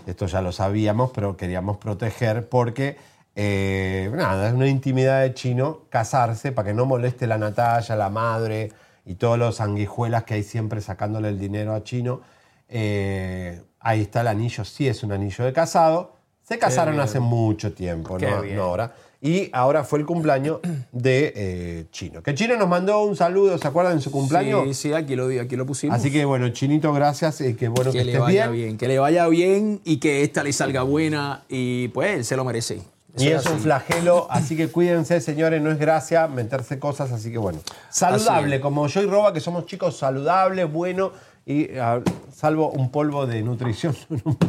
Esto 0.08 0.26
ya 0.28 0.42
lo 0.42 0.52
sabíamos, 0.52 1.12
pero 1.14 1.36
queríamos 1.38 1.78
proteger 1.78 2.48
porque 2.50 2.98
Eh, 3.38 4.10
nada, 4.14 4.48
es 4.48 4.54
una 4.54 4.68
intimidad 4.68 5.22
de 5.22 5.34
chino 5.34 5.82
casarse 5.90 6.54
para 6.54 6.70
que 6.70 6.74
no 6.74 6.86
moleste 6.86 7.28
la 7.28 7.38
Natalia, 7.38 7.98
la 7.98 8.10
madre 8.10 8.72
y 9.06 9.16
todos 9.16 9.38
los 9.38 9.58
sanguijuelas 9.58 10.24
que 10.24 10.36
hay 10.36 10.44
siempre 10.44 10.80
sacándole 10.80 11.28
el 11.28 11.38
dinero 11.38 11.74
a 11.74 11.84
chino. 11.84 12.22
Eh, 12.70 13.62
ahí 13.82 14.02
está 14.02 14.22
el 14.22 14.28
anillo, 14.28 14.64
sí 14.64 14.88
es 14.88 15.04
un 15.04 15.12
anillo 15.12 15.44
de 15.46 15.52
casado. 15.54 16.16
Se 16.44 16.58
casaron 16.60 17.00
hace 17.00 17.20
mucho 17.20 17.74
tiempo, 17.74 18.18
Qué 18.18 18.30
no, 18.30 18.42
bien. 18.42 18.56
no 18.56 18.64
ahora. 18.64 18.94
Y 19.22 19.50
ahora 19.54 19.84
fue 19.84 20.00
el 20.00 20.06
cumpleaños 20.06 20.60
de 20.92 21.34
eh, 21.36 21.86
Chino. 21.92 22.22
Que 22.22 22.36
Chino 22.36 22.56
nos 22.58 22.68
mandó 22.68 23.04
un 23.04 23.16
saludo, 23.16 23.58
¿se 23.58 23.68
acuerdan 23.68 23.94
en 23.94 24.02
su 24.02 24.12
cumpleaños? 24.12 24.64
Sí, 24.68 24.74
sí, 24.74 24.94
aquí 24.94 25.16
lo, 25.16 25.28
aquí 25.42 25.56
lo 25.56 25.66
pusimos. 25.66 25.98
Así 25.98 26.12
que 26.12 26.26
bueno, 26.26 26.50
Chinito, 26.50 26.94
gracias. 26.94 27.42
Y 27.42 27.56
que 27.56 27.68
bueno 27.68 27.92
que, 27.92 28.00
que 28.00 28.06
le 28.06 28.20
vaya 28.20 28.48
bien. 28.48 28.66
bien. 28.66 28.78
que 28.78 28.88
le 28.88 29.00
vaya 29.00 29.28
bien 29.28 29.82
y 29.84 29.98
que 29.98 30.24
esta 30.24 30.44
le 30.44 30.54
salga 30.54 30.84
buena 30.84 31.44
y 31.50 31.88
pues 31.90 32.18
él 32.18 32.26
se 32.26 32.36
lo 32.36 32.46
merece. 32.46 32.82
Y 33.18 33.30
es 33.30 33.46
un 33.46 33.60
flagelo, 33.60 34.28
así 34.30 34.58
que 34.58 34.68
cuídense, 34.68 35.22
señores, 35.22 35.62
no 35.62 35.72
es 35.72 35.80
gracia 35.80 36.28
meterse 36.28 36.80
cosas, 36.80 37.12
así 37.12 37.32
que 37.32 37.38
bueno. 37.38 37.60
Saludable, 37.90 38.60
como 38.60 38.88
yo 38.88 39.02
y 39.02 39.06
Roba, 39.06 39.32
que 39.32 39.40
somos 39.40 39.66
chicos 39.66 39.98
saludables, 39.98 40.70
buenos, 40.72 41.12
y 41.46 41.78
ah, 41.78 42.02
salvo 42.32 42.70
un 42.72 42.92
polvo 42.92 43.26
de 43.26 43.42
nutrición. 43.42 43.96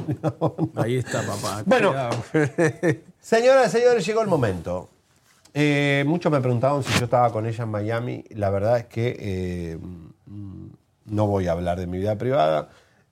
Ahí 0.77 0.97
está, 0.97 1.23
papá. 1.23 1.63
Bueno. 1.67 1.93
Señoras 3.21 3.75
y 3.75 3.79
señores, 3.79 4.07
llegó 4.07 4.23
el 4.23 4.29
momento. 4.29 4.89
Eh, 5.53 6.05
muchos 6.07 6.31
me 6.31 6.41
preguntaban 6.41 6.85
si 6.85 6.97
yo 6.99 7.07
estaba 7.07 7.33
con 7.33 7.45
ella 7.47 7.65
en 7.65 7.71
Miami. 7.71 8.25
La 8.31 8.51
verdad 8.51 8.79
es 8.79 8.85
que 8.87 9.17
eh, 9.19 9.79
no 11.07 11.27
voy 11.27 11.49
a 11.49 11.53
hablar 11.53 11.79
de 11.81 11.87
mi 11.87 11.99
vida 11.99 12.17
privada. 12.17 12.69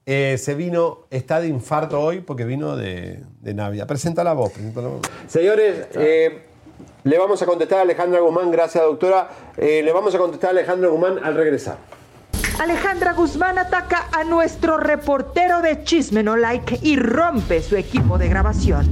Eh, 0.07 0.37
se 0.37 0.55
vino, 0.55 1.07
está 1.11 1.41
de 1.41 1.49
infarto 1.49 1.99
hoy 1.99 2.20
porque 2.20 2.45
vino 2.45 2.76
de, 2.76 3.20
de 3.41 3.55
Navidad. 3.55 3.87
Presenta 3.87 4.22
la 4.22 4.35
voz, 4.35 4.53
presenta 4.53 4.82
la 4.82 4.89
voz. 4.89 5.01
Señores, 5.26 5.87
eh, 5.95 6.43
le 7.05 7.18
vamos 7.18 7.41
a 7.41 7.47
contestar 7.47 7.78
a 7.78 7.82
Alejandra 7.82 8.20
Guzmán, 8.20 8.51
gracias 8.51 8.85
doctora. 8.85 9.28
Eh, 9.57 9.82
le 9.82 9.93
vamos 9.93 10.14
a 10.14 10.18
contestar 10.18 10.49
a 10.49 10.51
Alejandra 10.51 10.89
Guzmán 10.91 11.18
al 11.22 11.35
regresar. 11.35 11.78
Alejandra 12.61 13.15
Guzmán 13.15 13.59
ataca 13.59 14.09
a 14.13 14.23
nuestro 14.23 14.77
reportero 14.77 15.61
de 15.61 15.83
Chisme 15.83 16.23
No 16.23 16.37
Like 16.37 16.79
y 16.83 16.97
rompe 16.97 17.61
su 17.61 17.77
equipo 17.77 18.17
de 18.17 18.29
grabación. 18.29 18.87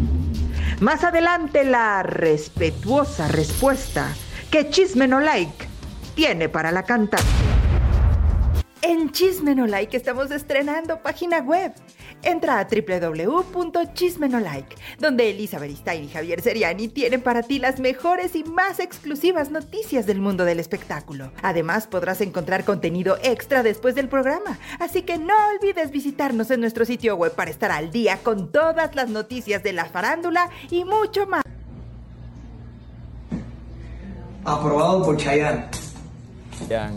Más 0.81 1.05
adelante 1.05 1.63
la 1.63 2.03
respetuosa 2.03 3.29
respuesta 3.29 4.09
que 4.51 4.69
Chisme 4.69 5.07
No 5.07 5.21
Like 5.21 5.69
tiene 6.17 6.49
para 6.49 6.73
la 6.73 6.83
cantante. 6.83 7.27
En 8.83 9.13
Chisme 9.13 9.55
No 9.55 9.69
Like 9.69 9.97
estamos 9.97 10.33
estrenando 10.33 11.01
página 11.01 11.39
web. 11.39 11.73
Entra 12.23 12.61
a 12.61 12.67
www.chismenolike, 12.67 14.77
donde 14.99 15.31
Elisa 15.31 15.59
Beristain 15.59 16.05
y 16.05 16.09
Javier 16.09 16.41
Seriani 16.41 16.89
tienen 16.89 17.21
para 17.21 17.43
ti 17.43 17.59
las 17.59 17.81
mejores 17.81 18.37
y 18.37 18.45
más 18.45 18.81
exclusivas 18.81 19.51
noticias 19.51 20.07
del 20.07 20.21
mundo 20.21 20.45
del 20.45 20.61
espectáculo. 20.61 21.33
Además, 21.43 21.87
podrás 21.87 22.21
encontrar 22.21 22.65
contenido 22.65 23.17
extra 23.23 23.63
después 23.63 23.95
del 23.95 24.09
programa, 24.09 24.59
así 24.79 25.03
que 25.03 25.19
no 25.19 25.35
olvides 25.57 25.91
visitarnos 25.91 26.51
en 26.51 26.61
nuestro 26.61 26.85
sitio 26.85 27.17
web 27.17 27.35
para 27.35 27.51
estar 27.51 27.71
al 27.71 27.91
día 27.91 28.19
con 28.23 28.53
todas 28.53 28.95
las 28.95 29.09
noticias 29.09 29.63
de 29.63 29.73
la 29.73 29.87
farándula 29.87 30.51
y 30.71 30.85
mucho 30.85 31.27
más. 31.27 31.43
Aprobado 34.45 35.05
por 35.05 35.17
Chayanne. 35.17 35.69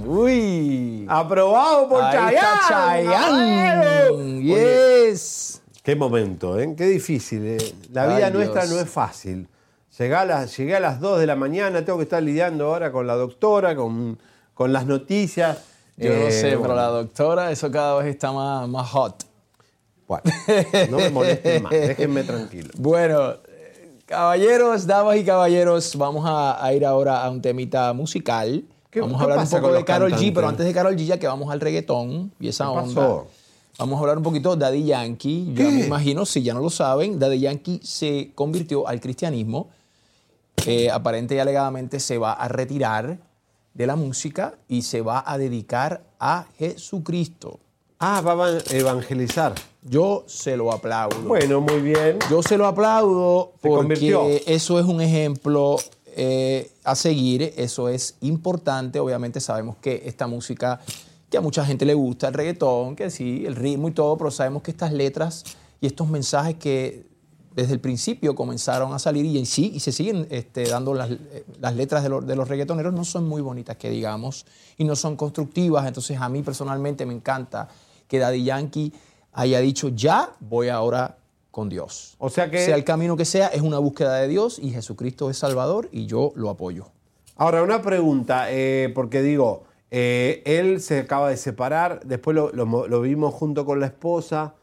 Uy. 0.05 1.05
Aprobado 1.09 1.89
por 1.89 2.03
Ahí 2.03 2.35
está 2.35 2.59
Chayanne. 2.67 3.05
Chayanne. 3.09 4.41
Yes. 4.43 5.61
Qué 5.83 5.95
momento, 5.95 6.59
¿eh? 6.59 6.73
Qué 6.77 6.85
difícil. 6.85 7.45
¿eh? 7.45 7.73
La 7.91 8.03
Ay, 8.03 8.15
vida 8.17 8.29
nuestra 8.29 8.61
Dios. 8.63 8.73
no 8.75 8.79
es 8.81 8.89
fácil. 8.89 9.47
Llegué 9.97 10.15
a, 10.15 10.25
las, 10.25 10.57
llegué 10.57 10.75
a 10.75 10.79
las 10.79 10.99
2 10.99 11.19
de 11.19 11.25
la 11.27 11.35
mañana, 11.35 11.85
tengo 11.85 11.97
que 11.99 12.03
estar 12.03 12.21
lidiando 12.21 12.65
ahora 12.67 12.91
con 12.91 13.07
la 13.07 13.15
doctora, 13.15 13.75
con, 13.75 14.17
con 14.53 14.73
las 14.73 14.85
noticias. 14.85 15.59
Yo 15.97 16.09
no 16.09 16.15
Eh, 16.27 16.31
sé, 16.31 16.57
pero 16.61 16.75
la 16.75 16.87
doctora, 16.87 17.51
eso 17.51 17.71
cada 17.71 17.95
vez 18.01 18.07
está 18.13 18.31
más, 18.33 18.67
más 18.67 18.89
hot. 18.89 19.23
bueno, 20.07 20.23
no 20.89 20.97
me 20.97 21.09
molesten 21.09 21.63
más, 21.63 21.71
déjenme 21.71 22.23
tranquilo. 22.23 22.71
Bueno, 22.77 23.35
caballeros, 24.05 24.85
damas 24.85 25.15
y 25.15 25.23
caballeros, 25.23 25.95
vamos 25.95 26.25
a, 26.27 26.63
a 26.63 26.73
ir 26.73 26.85
ahora 26.85 27.23
a 27.23 27.29
un 27.29 27.41
temita 27.41 27.93
musical. 27.93 28.65
¿Qué- 28.95 29.01
vamos 29.01 29.19
a 29.19 29.23
hablar 29.25 29.39
un 29.39 29.49
poco 29.49 29.73
de 29.73 29.83
Carol 29.83 30.11
G, 30.13 30.31
pero 30.33 30.47
antes 30.47 30.65
de 30.65 30.73
Carol 30.73 30.95
G, 30.95 31.05
ya 31.05 31.19
que 31.19 31.27
vamos 31.27 31.51
al 31.51 31.59
reggaetón 31.59 32.31
y 32.39 32.47
esa 32.47 32.63
¿Qué 32.63 32.69
onda. 32.71 32.83
pasó? 33.01 33.27
Vamos 33.77 33.97
a 33.97 33.99
hablar 33.99 34.17
un 34.17 34.23
poquito 34.23 34.55
de 34.55 34.65
Daddy 34.65 34.85
Yankee. 34.85 35.51
Yo 35.53 35.69
me 35.69 35.85
imagino, 35.85 36.25
si 36.25 36.41
ya 36.41 36.53
no 36.53 36.61
lo 36.61 36.69
saben, 36.69 37.19
Daddy 37.19 37.39
Yankee 37.41 37.81
se 37.83 38.31
convirtió 38.33 38.87
al 38.87 39.01
cristianismo. 39.01 39.67
Eh, 40.65 40.89
aparente 40.89 41.35
y 41.35 41.39
alegadamente 41.39 41.99
se 41.99 42.17
va 42.17 42.31
a 42.31 42.47
retirar 42.47 43.17
de 43.73 43.85
la 43.87 43.97
música 43.97 44.53
y 44.69 44.83
se 44.83 45.01
va 45.01 45.21
a 45.27 45.37
dedicar 45.37 46.03
a 46.21 46.45
Jesucristo. 46.57 47.59
Ah, 47.99 48.21
va 48.21 48.47
a 48.47 48.57
evangelizar. 48.71 49.53
Yo 49.83 50.23
se 50.27 50.55
lo 50.55 50.71
aplaudo. 50.71 51.17
Bueno, 51.27 51.59
muy 51.61 51.81
bien. 51.81 52.17
Yo 52.29 52.41
se 52.41 52.57
lo 52.57 52.65
aplaudo 52.67 53.51
Se 53.61 53.67
porque 53.67 53.77
convirtió. 53.77 54.25
eso 54.47 54.79
es 54.79 54.85
un 54.85 55.01
ejemplo 55.01 55.75
eh, 56.17 56.71
a 56.85 56.95
seguir, 56.95 57.53
eso 57.57 57.89
es 57.89 58.15
importante. 58.21 58.99
Obviamente 58.99 59.41
sabemos 59.41 59.75
que 59.77 60.03
esta 60.05 60.27
música, 60.27 60.79
que 61.29 61.37
a 61.37 61.41
mucha 61.41 61.65
gente 61.65 61.85
le 61.85 61.93
gusta, 61.93 62.29
el 62.29 62.33
reggaetón, 62.33 62.95
que 62.95 63.09
sí, 63.09 63.45
el 63.45 63.55
ritmo 63.55 63.89
y 63.89 63.91
todo, 63.91 64.17
pero 64.17 64.31
sabemos 64.31 64.63
que 64.63 64.71
estas 64.71 64.93
letras 64.93 65.43
y 65.81 65.87
estos 65.87 66.07
mensajes 66.07 66.55
que 66.55 67.05
desde 67.53 67.73
el 67.73 67.81
principio 67.81 68.33
comenzaron 68.33 68.93
a 68.93 68.99
salir 68.99 69.25
y 69.25 69.37
en 69.37 69.45
sí, 69.45 69.71
y 69.73 69.81
se 69.81 69.91
siguen 69.91 70.25
este, 70.29 70.63
dando 70.65 70.93
las, 70.93 71.11
eh, 71.11 71.45
las 71.59 71.75
letras 71.75 72.03
de, 72.03 72.09
de 72.21 72.35
los 72.35 72.47
reggaetoneros, 72.47 72.93
no 72.93 73.03
son 73.03 73.27
muy 73.27 73.41
bonitas, 73.41 73.75
que 73.75 73.89
digamos, 73.89 74.45
y 74.77 74.85
no 74.85 74.95
son 74.95 75.17
constructivas. 75.17 75.85
Entonces 75.85 76.19
a 76.19 76.29
mí 76.29 76.43
personalmente 76.43 77.05
me 77.05 77.13
encanta 77.13 77.67
que 78.07 78.19
Daddy 78.19 78.43
Yankee 78.43 78.93
haya 79.33 79.59
dicho, 79.59 79.89
ya 79.89 80.33
voy 80.39 80.69
ahora 80.69 81.17
con 81.55 81.69
Dios. 81.69 82.15
O 82.19 82.29
sea 82.29 82.51
que- 82.51 82.59
Sea 82.65 82.75
el 82.75 82.83
camino 82.83 83.15
que 83.15 83.23
sea, 83.23 83.47
es 83.47 83.61
una 83.61 83.79
búsqueda 83.79 84.15
de 84.17 84.27
Dios 84.27 84.59
y 84.59 84.71
Jesucristo 84.71 85.29
es 85.29 85.37
Salvador 85.37 85.87
y 85.89 86.05
yo 86.05 86.33
lo 86.35 86.49
apoyo. 86.49 86.87
Ahora, 87.37 87.63
una 87.63 87.81
pregunta, 87.81 88.47
eh, 88.51 88.91
porque 88.93 89.21
digo, 89.21 89.63
eh, 89.89 90.43
él 90.45 90.81
se 90.81 90.99
acaba 90.99 91.29
de 91.29 91.37
separar, 91.37 92.01
después 92.03 92.35
lo, 92.35 92.51
lo 92.51 92.65
mo- 92.65 92.87
lo 92.87 92.99
vimos 92.99 93.33
junto 93.33 93.65
con 93.65 93.79
la 93.79 93.85
esposa. 93.85 94.55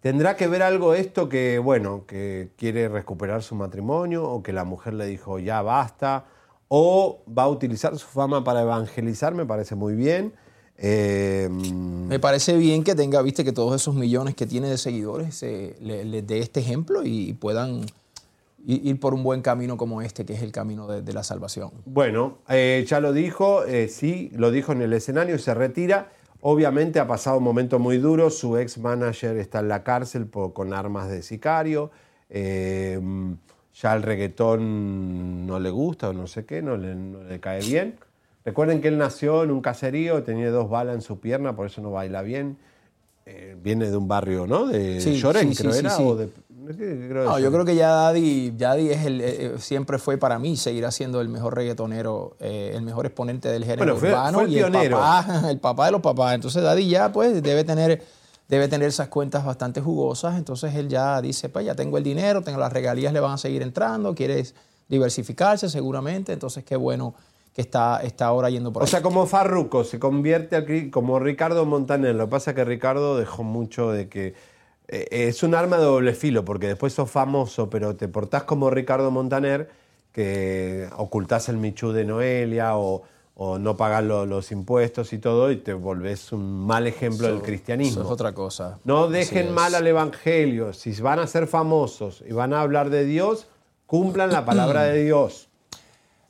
¿Tendrá 0.00 0.34
que 0.34 0.48
ver 0.48 0.64
algo 0.64 0.94
esto 0.94 1.28
que, 1.28 1.60
bueno, 1.60 2.06
que 2.08 2.50
quiere 2.56 2.88
recuperar 2.88 3.44
su 3.44 3.54
matrimonio 3.54 4.24
o 4.28 4.42
que 4.42 4.52
la 4.52 4.64
mujer 4.64 4.94
le 4.94 5.06
dijo 5.06 5.38
ya 5.38 5.62
basta? 5.62 6.24
¿O 6.66 7.20
va 7.28 7.44
a 7.44 7.48
utilizar 7.48 7.96
su 7.96 8.08
fama 8.08 8.42
para 8.42 8.62
evangelizar? 8.62 9.32
Me 9.32 9.46
parece 9.46 9.76
muy 9.76 9.94
bien. 9.94 10.32
Eh, 10.84 11.48
Me 11.50 12.18
parece 12.18 12.56
bien 12.56 12.82
que 12.82 12.94
tenga, 12.96 13.22
viste, 13.22 13.44
que 13.44 13.52
todos 13.52 13.80
esos 13.80 13.94
millones 13.94 14.34
que 14.34 14.46
tiene 14.46 14.68
de 14.68 14.76
seguidores 14.76 15.42
eh, 15.44 15.76
le- 15.80 16.04
les 16.04 16.26
dé 16.26 16.40
este 16.40 16.60
ejemplo 16.60 17.02
y 17.04 17.32
puedan 17.34 17.86
ir 18.66 18.98
por 19.00 19.14
un 19.14 19.22
buen 19.22 19.42
camino 19.42 19.76
como 19.76 20.02
este, 20.02 20.24
que 20.24 20.34
es 20.34 20.42
el 20.42 20.52
camino 20.52 20.86
de, 20.88 21.02
de 21.02 21.12
la 21.12 21.22
salvación. 21.22 21.70
Bueno, 21.84 22.38
eh, 22.48 22.84
ya 22.86 23.00
lo 23.00 23.12
dijo, 23.12 23.64
eh, 23.64 23.88
sí, 23.88 24.30
lo 24.34 24.50
dijo 24.50 24.72
en 24.72 24.82
el 24.82 24.92
escenario 24.92 25.36
y 25.36 25.38
se 25.38 25.54
retira. 25.54 26.10
Obviamente 26.40 26.98
ha 27.00 27.06
pasado 27.06 27.38
un 27.38 27.44
momento 27.44 27.78
muy 27.78 27.98
duro, 27.98 28.28
su 28.30 28.56
ex 28.58 28.78
manager 28.78 29.36
está 29.36 29.60
en 29.60 29.68
la 29.68 29.84
cárcel 29.84 30.26
por- 30.26 30.52
con 30.52 30.74
armas 30.74 31.08
de 31.08 31.22
sicario, 31.22 31.90
eh, 32.28 33.00
ya 33.80 33.94
el 33.94 34.02
reggaetón 34.02 35.46
no 35.46 35.58
le 35.60 35.70
gusta 35.70 36.10
o 36.10 36.12
no 36.12 36.26
sé 36.26 36.44
qué, 36.44 36.60
no 36.60 36.76
le, 36.76 36.94
no 36.96 37.22
le 37.22 37.38
cae 37.40 37.60
bien. 37.62 37.94
Recuerden 38.44 38.80
que 38.80 38.88
él 38.88 38.98
nació 38.98 39.42
en 39.44 39.50
un 39.50 39.60
caserío, 39.60 40.22
tenía 40.22 40.50
dos 40.50 40.68
balas 40.68 40.94
en 40.96 41.02
su 41.02 41.18
pierna, 41.20 41.54
por 41.54 41.66
eso 41.66 41.80
no 41.80 41.90
baila 41.92 42.22
bien. 42.22 42.56
Eh, 43.24 43.56
viene 43.62 43.88
de 43.88 43.96
un 43.96 44.08
barrio, 44.08 44.46
¿no? 44.48 44.66
De 44.66 45.00
Sí, 45.00 45.14
Llorén, 45.14 45.54
sí, 45.54 45.62
creo 45.62 45.72
sí, 45.72 45.78
era. 45.78 45.90
sí. 45.90 46.02
o 46.04 46.16
de- 46.16 46.28
qué? 46.76 47.06
Creo 47.08 47.24
No, 47.24 47.38
yo 47.38 47.52
creo 47.52 47.64
que 47.64 47.76
ya 47.76 47.88
Daddy, 47.90 48.50
Daddy 48.50 48.90
es 48.90 49.06
el, 49.06 49.20
eh, 49.20 49.26
eh, 49.46 49.54
siempre 49.58 49.98
fue 49.98 50.16
para 50.18 50.40
mí, 50.40 50.56
seguirá 50.56 50.90
siendo 50.90 51.20
el 51.20 51.28
mejor 51.28 51.54
reggaetonero, 51.54 52.36
eh, 52.40 52.72
el 52.74 52.82
mejor 52.82 53.06
exponente 53.06 53.48
del 53.48 53.62
género 53.64 53.84
Bueno, 53.84 53.96
fue- 54.00 54.08
urbano 54.10 54.38
fue 54.38 54.44
el 54.48 54.52
y 54.52 54.58
el 54.58 54.70
pionero. 54.72 54.98
papá, 54.98 55.42
el 55.50 55.58
papá 55.60 55.86
de 55.86 55.92
los 55.92 56.00
papás. 56.00 56.34
Entonces 56.34 56.62
Daddy 56.64 56.88
ya 56.88 57.12
pues 57.12 57.40
debe 57.42 57.62
tener, 57.62 58.02
debe 58.48 58.66
tener 58.66 58.88
esas 58.88 59.06
cuentas 59.06 59.44
bastante 59.44 59.80
jugosas. 59.80 60.36
Entonces 60.36 60.74
él 60.74 60.88
ya 60.88 61.20
dice, 61.22 61.48
pues 61.48 61.64
ya 61.64 61.76
tengo 61.76 61.98
el 61.98 62.04
dinero, 62.04 62.42
tengo 62.42 62.58
las 62.58 62.72
regalías, 62.72 63.12
le 63.12 63.20
van 63.20 63.32
a 63.34 63.38
seguir 63.38 63.62
entrando, 63.62 64.16
quieres 64.16 64.54
diversificarse 64.88 65.68
seguramente. 65.68 66.32
Entonces 66.32 66.64
qué 66.64 66.74
bueno 66.74 67.14
que 67.54 67.60
está, 67.60 68.00
está 68.02 68.26
ahora 68.26 68.48
yendo 68.50 68.72
por 68.72 68.82
O 68.82 68.86
ahí. 68.86 68.90
sea, 68.90 69.02
como 69.02 69.26
Farruco 69.26 69.84
se 69.84 69.98
convierte 69.98 70.56
aquí 70.56 70.90
como 70.90 71.18
Ricardo 71.18 71.64
Montaner. 71.66 72.14
Lo 72.14 72.26
que 72.26 72.30
pasa 72.30 72.50
es 72.52 72.56
que 72.56 72.64
Ricardo 72.64 73.16
dejó 73.18 73.42
mucho 73.42 73.90
de 73.92 74.08
que. 74.08 74.34
eh, 74.88 75.06
es 75.28 75.42
un 75.42 75.54
arma 75.54 75.76
de 75.78 75.84
doble 75.84 76.14
filo, 76.14 76.44
porque 76.44 76.66
después 76.68 76.92
sos 76.92 77.10
famoso, 77.10 77.68
pero 77.70 77.94
te 77.96 78.08
portás 78.08 78.44
como 78.44 78.70
Ricardo 78.70 79.10
Montaner, 79.10 79.68
que 80.12 80.88
ocultás 80.96 81.48
el 81.48 81.56
Michu 81.56 81.92
de 81.92 82.04
Noelia 82.04 82.76
o, 82.76 83.02
o 83.34 83.58
no 83.58 83.76
pagás 83.76 84.04
lo- 84.04 84.26
los 84.26 84.52
impuestos 84.52 85.12
y 85.12 85.18
todo, 85.18 85.50
y 85.50 85.56
te 85.56 85.72
volvés 85.72 86.32
un 86.32 86.66
mal 86.66 86.86
ejemplo 86.86 87.26
Eso- 87.26 87.34
del 87.36 87.42
cristianismo. 87.42 88.00
Eso 88.00 88.08
es 88.08 88.12
otra 88.12 88.32
cosa. 88.34 88.78
No 88.84 89.08
dejen 89.08 89.52
mal 89.54 89.74
al 89.74 89.86
evangelio. 89.86 90.72
Si 90.72 90.92
van 91.00 91.18
a 91.18 91.26
ser 91.26 91.46
famosos 91.46 92.22
y 92.28 92.32
van 92.32 92.52
a 92.52 92.60
hablar 92.62 92.90
de 92.90 93.04
Dios, 93.04 93.46
Cumplan 93.86 94.32
la 94.32 94.46
palabra 94.46 94.84
de 94.84 95.04
Dios. 95.04 95.48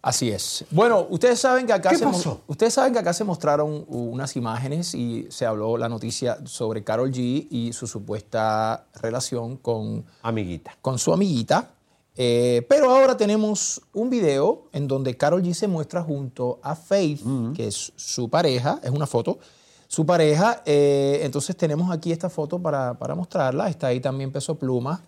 Así 0.03 0.31
es. 0.33 0.65
Bueno, 0.73 1.07
ustedes 1.11 1.39
saben 1.39 1.65
que 1.65 1.73
acá 1.73 1.91
¿Qué 1.91 1.97
se 1.97 2.05
pasó? 2.05 2.41
ustedes 2.49 2.75
saben 2.75 2.93
que 2.93 2.99
acá 2.99 3.13
se 3.13 3.23
mostraron 3.23 3.85
unas 3.87 4.35
imágenes 4.35 4.95
y 4.95 5.29
se 5.31 5.47
habló 5.47 5.77
la 5.77 5.89
noticia 5.89 6.39
sobre 6.45 6.83
Carol 6.83 7.13
G 7.13 7.47
y 7.49 7.73
su 7.73 7.87
supuesta 7.87 8.87
relación 9.01 9.57
con 9.59 10.05
amiguita, 10.23 10.77
con 10.83 10.99
su 10.99 11.13
amiguita. 11.13 11.71
Eh, 12.17 12.67
pero 12.69 12.91
ahora 12.91 13.17
tenemos 13.17 13.81
un 13.95 14.11
video 14.11 14.65
en 14.73 14.89
donde 14.89 15.17
Carol 15.17 15.41
G 15.41 15.55
se 15.55 15.69
muestra 15.69 16.03
junto 16.03 16.59
a 16.65 16.75
Faith, 16.75 17.23
que 17.55 17.69
es 17.69 17.93
su 17.95 18.29
pareja, 18.29 18.81
es 18.83 18.91
una 18.91 19.07
foto, 19.07 19.39
su 19.87 20.05
pareja. 20.05 20.63
eh, 20.67 21.21
entonces 21.23 21.57
tenemos 21.57 21.93
aquí 21.93 22.11
esta 22.11 22.29
foto 22.29 22.59
para, 22.59 22.95
para 22.99 23.15
mostrarla. 23.15 23.69
Está 23.69 23.87
ahí 23.87 24.01
también 24.01 24.33
Peso 24.33 24.57
Pluma. 24.57 25.01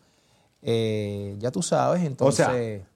Eh, 0.62 1.36
ya 1.40 1.50
tú 1.50 1.62
sabes, 1.62 2.00
O 2.02 2.06
entonces. 2.06 2.46
sea, 2.46 2.86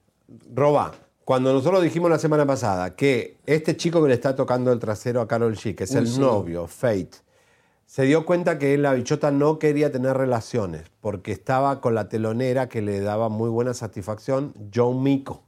Roba, 0.55 0.91
cuando 1.29 1.53
nosotros 1.53 1.83
dijimos 1.83 2.09
la 2.09 2.17
semana 2.17 2.43
pasada 2.47 2.95
que 2.95 3.37
este 3.45 3.77
chico 3.77 4.01
que 4.01 4.07
le 4.07 4.15
está 4.15 4.35
tocando 4.35 4.73
el 4.73 4.79
trasero 4.79 5.21
a 5.21 5.27
Carol 5.27 5.55
G, 5.55 5.75
que 5.75 5.83
es 5.83 5.91
Uy, 5.91 5.97
el 5.97 6.07
sí. 6.07 6.19
novio, 6.19 6.65
Fate, 6.65 7.17
se 7.85 8.01
dio 8.05 8.25
cuenta 8.25 8.57
que 8.57 8.75
la 8.79 8.93
bichota 8.93 9.29
no 9.29 9.59
quería 9.59 9.91
tener 9.91 10.17
relaciones 10.17 10.85
porque 11.01 11.31
estaba 11.31 11.81
con 11.81 11.93
la 11.93 12.09
telonera 12.09 12.67
que 12.67 12.81
le 12.81 12.99
daba 13.01 13.29
muy 13.29 13.47
buena 13.47 13.75
satisfacción, 13.75 14.55
John 14.73 15.03
Mico, 15.03 15.43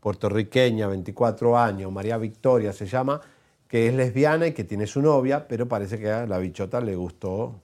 puertorriqueña, 0.00 0.88
24 0.88 1.58
años, 1.58 1.92
María 1.92 2.16
Victoria 2.16 2.72
se 2.72 2.86
llama, 2.86 3.20
que 3.68 3.86
es 3.86 3.92
lesbiana 3.92 4.46
y 4.46 4.52
que 4.54 4.64
tiene 4.64 4.86
su 4.86 5.02
novia, 5.02 5.46
pero 5.46 5.68
parece 5.68 5.98
que 5.98 6.10
a 6.10 6.26
la 6.26 6.38
bichota 6.38 6.80
le 6.80 6.96
gustó 6.96 7.60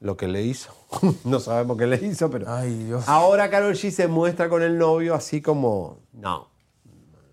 lo 0.00 0.16
que 0.16 0.28
le 0.28 0.42
hizo. 0.42 0.72
no 1.24 1.40
sabemos 1.40 1.76
qué 1.76 1.86
le 1.86 1.96
hizo, 2.04 2.30
pero 2.30 2.46
ahora 3.06 3.50
Carol 3.50 3.74
G 3.74 3.90
se 3.90 4.08
muestra 4.08 4.48
con 4.48 4.62
el 4.62 4.78
novio 4.78 5.14
así 5.14 5.40
como, 5.40 5.98
no. 6.12 6.48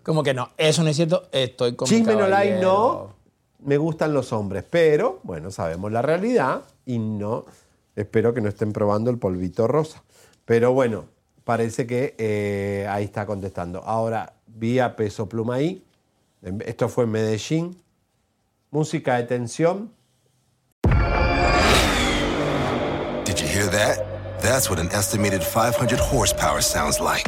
Como 0.02 0.22
que 0.22 0.34
no, 0.34 0.50
eso 0.56 0.82
no 0.82 0.90
es 0.90 0.96
cierto, 0.96 1.28
estoy 1.32 1.74
con 1.74 1.88
Chisme 1.88 2.12
no 2.12 2.20
caballero. 2.20 2.60
no. 2.62 3.16
Me 3.58 3.78
gustan 3.78 4.12
los 4.14 4.32
hombres, 4.32 4.64
pero 4.70 5.18
bueno, 5.24 5.50
sabemos 5.50 5.90
la 5.90 6.02
realidad 6.02 6.62
y 6.84 6.98
no. 6.98 7.46
Espero 7.96 8.32
que 8.34 8.40
no 8.40 8.48
estén 8.48 8.72
probando 8.72 9.10
el 9.10 9.18
polvito 9.18 9.66
rosa. 9.66 10.04
Pero 10.44 10.72
bueno, 10.72 11.06
parece 11.42 11.86
que 11.86 12.14
eh, 12.18 12.86
ahí 12.88 13.04
está 13.04 13.26
contestando. 13.26 13.82
Ahora, 13.82 14.34
vi 14.46 14.78
a 14.78 14.94
Peso 14.94 15.28
Pluma 15.28 15.54
ahí. 15.56 15.82
Esto 16.64 16.88
fue 16.88 17.04
en 17.04 17.10
Medellín. 17.10 17.82
Música 18.70 19.16
de 19.16 19.24
tensión. 19.24 19.90
That's 24.46 24.70
what 24.70 24.78
an 24.78 24.92
estimated 24.92 25.42
500 25.42 25.98
horsepower 25.98 26.60
sounds 26.60 27.00
like. 27.00 27.24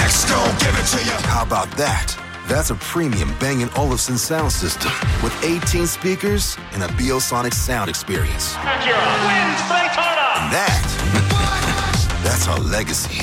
Exco, 0.00 0.40
give 0.58 0.72
it 0.72 0.86
to 0.96 1.04
you. 1.04 1.12
How 1.28 1.44
about 1.44 1.70
that? 1.72 2.16
That's 2.48 2.70
a 2.70 2.76
premium 2.76 3.34
Bang 3.38 3.68
& 3.72 3.76
Olufsen 3.76 4.16
sound 4.16 4.52
system 4.52 4.90
with 5.22 5.34
18 5.44 5.86
speakers 5.86 6.56
and 6.72 6.82
a 6.82 6.86
Biosonic 6.96 7.52
sound 7.52 7.90
experience. 7.90 8.54
Acura 8.54 9.04
wins 9.28 9.60
Daytona. 9.68 10.40
And 10.40 10.48
that, 10.56 12.20
that's 12.24 12.48
our 12.48 12.58
legacy. 12.58 13.20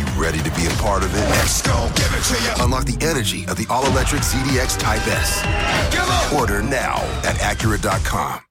You 0.00 0.06
ready 0.18 0.38
to 0.38 0.50
be 0.56 0.64
a 0.64 0.74
part 0.80 1.04
of 1.04 1.14
it? 1.14 1.28
Exco, 1.44 1.94
give 1.96 2.10
it 2.16 2.24
to 2.32 2.42
you. 2.42 2.64
Unlock 2.64 2.86
the 2.86 2.96
energy 3.04 3.44
of 3.44 3.58
the 3.58 3.66
all-electric 3.68 4.22
ZDX 4.22 4.78
Type 4.78 5.06
S. 5.06 5.44
Order 6.32 6.62
now 6.62 6.96
at 7.24 7.36
Acura.com. 7.36 8.45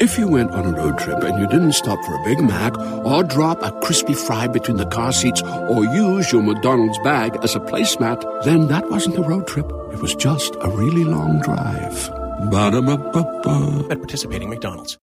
If 0.00 0.18
you 0.18 0.28
went 0.28 0.52
on 0.52 0.64
a 0.64 0.72
road 0.72 0.96
trip 0.96 1.22
and 1.22 1.38
you 1.38 1.46
didn't 1.46 1.72
stop 1.72 2.02
for 2.06 2.14
a 2.14 2.24
Big 2.24 2.40
Mac 2.40 2.74
or 3.04 3.22
drop 3.22 3.62
a 3.62 3.70
crispy 3.82 4.14
fry 4.14 4.46
between 4.46 4.78
the 4.78 4.86
car 4.86 5.12
seats 5.12 5.42
or 5.42 5.84
use 5.84 6.32
your 6.32 6.42
McDonald's 6.42 6.98
bag 7.00 7.36
as 7.42 7.54
a 7.54 7.60
placemat, 7.60 8.24
then 8.44 8.68
that 8.68 8.88
wasn't 8.88 9.18
a 9.18 9.22
road 9.22 9.46
trip. 9.46 9.66
It 9.92 10.00
was 10.00 10.14
just 10.14 10.56
a 10.62 10.70
really 10.70 11.04
long 11.04 11.42
drive. 11.42 12.08
Ba-da-ba-ba-ba. 12.50 13.88
At 13.90 13.98
participating 13.98 14.48
McDonald's. 14.48 14.96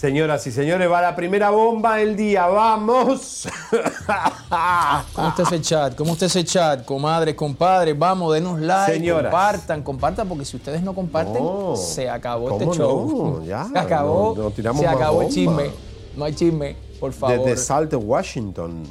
Señoras 0.00 0.46
y 0.46 0.52
señores, 0.52 0.90
va 0.92 1.00
la 1.00 1.16
primera 1.16 1.48
bomba 1.48 1.96
del 1.96 2.16
día. 2.16 2.46
¡Vamos! 2.48 3.48
¿Cómo 5.14 5.28
está 5.28 5.42
ese 5.42 5.60
chat? 5.62 5.94
¿Cómo 5.96 6.12
está 6.12 6.26
ese 6.26 6.44
chat? 6.44 6.84
Comadres, 6.84 7.34
compadres, 7.34 7.98
vamos, 7.98 8.34
denos 8.34 8.60
like, 8.60 8.92
Señoras. 8.92 9.30
compartan, 9.32 9.82
compartan, 9.82 10.28
porque 10.28 10.44
si 10.44 10.58
ustedes 10.58 10.82
no 10.82 10.94
comparten, 10.94 11.42
No. 11.42 11.76
se 11.76 12.10
acabó 12.10 12.50
¿Cómo 12.50 12.72
este 12.72 12.76
show. 12.78 13.38
no? 13.38 13.44
Ya, 13.46 13.64
se 13.72 13.78
acabó, 13.78 14.34
no- 14.36 14.74
se 14.74 14.86
acabó 14.86 15.22
el 15.22 15.28
chisme. 15.30 15.70
No 16.14 16.26
hay 16.26 16.34
chisme, 16.34 16.76
por 17.00 17.14
favor. 17.14 17.38
Desde 17.46 17.56
Salto, 17.56 17.98
Washington. 17.98 18.84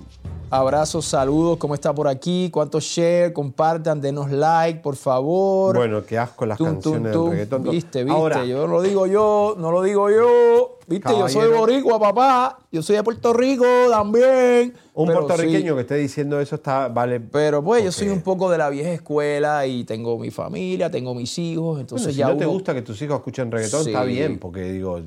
Abrazos, 0.56 1.04
saludos, 1.04 1.58
¿cómo 1.58 1.74
está 1.74 1.94
por 1.94 2.08
aquí? 2.08 2.50
¿Cuántos 2.50 2.86
share? 2.86 3.34
Compartan, 3.34 4.00
denos 4.00 4.32
like, 4.32 4.80
por 4.80 4.96
favor. 4.96 5.76
Bueno, 5.76 6.06
qué 6.06 6.18
asco 6.18 6.46
las 6.46 6.58
Tum, 6.58 6.68
tum, 6.68 6.76
canciones 6.76 7.12
tum. 7.12 7.24
del 7.24 7.32
reggaetón. 7.32 7.64
Viste, 7.64 8.04
viste, 8.06 8.18
Ahora, 8.18 8.46
yo 8.46 8.66
no 8.66 8.76
lo 8.76 8.82
digo 8.82 9.06
yo, 9.06 9.56
no 9.60 9.70
lo 9.70 9.82
digo 9.82 10.10
yo. 10.10 10.78
Viste, 10.88 11.12
yo 11.12 11.28
soy 11.28 11.52
boricua, 11.52 12.00
papá. 12.00 12.60
Yo 12.72 12.82
soy 12.82 12.96
de 12.96 13.04
Puerto 13.04 13.34
Rico 13.34 13.66
también. 13.90 14.74
un 14.94 15.12
puertorriqueño 15.12 15.74
sí. 15.74 15.76
que 15.76 15.82
esté 15.82 15.96
diciendo 15.96 16.40
eso 16.40 16.56
está, 16.56 16.88
vale. 16.88 17.20
Pero 17.20 17.62
pues 17.62 17.84
yo 17.84 17.92
soy 17.92 18.08
un 18.08 18.22
poco 18.22 18.50
de 18.50 18.58
la 18.58 18.70
vieja 18.70 18.94
escuela 18.94 19.68
y 19.68 19.84
tengo 19.84 20.18
mi 20.18 20.32
familia, 20.32 20.90
tengo 20.90 21.14
mis 21.14 21.38
hijos, 21.38 21.82
entonces 21.82 22.08
Bueno, 22.08 22.14
si 22.14 22.20
ya 22.20 22.28
no 22.30 22.38
te 22.38 22.46
gusta 22.46 22.74
que 22.74 22.82
tus 22.82 23.02
hijos 23.02 23.18
escuchen 23.18 23.52
reggaetón, 23.52 23.88
está 23.88 24.06
bien, 24.06 24.40
porque 24.40 24.72
digo, 24.72 25.02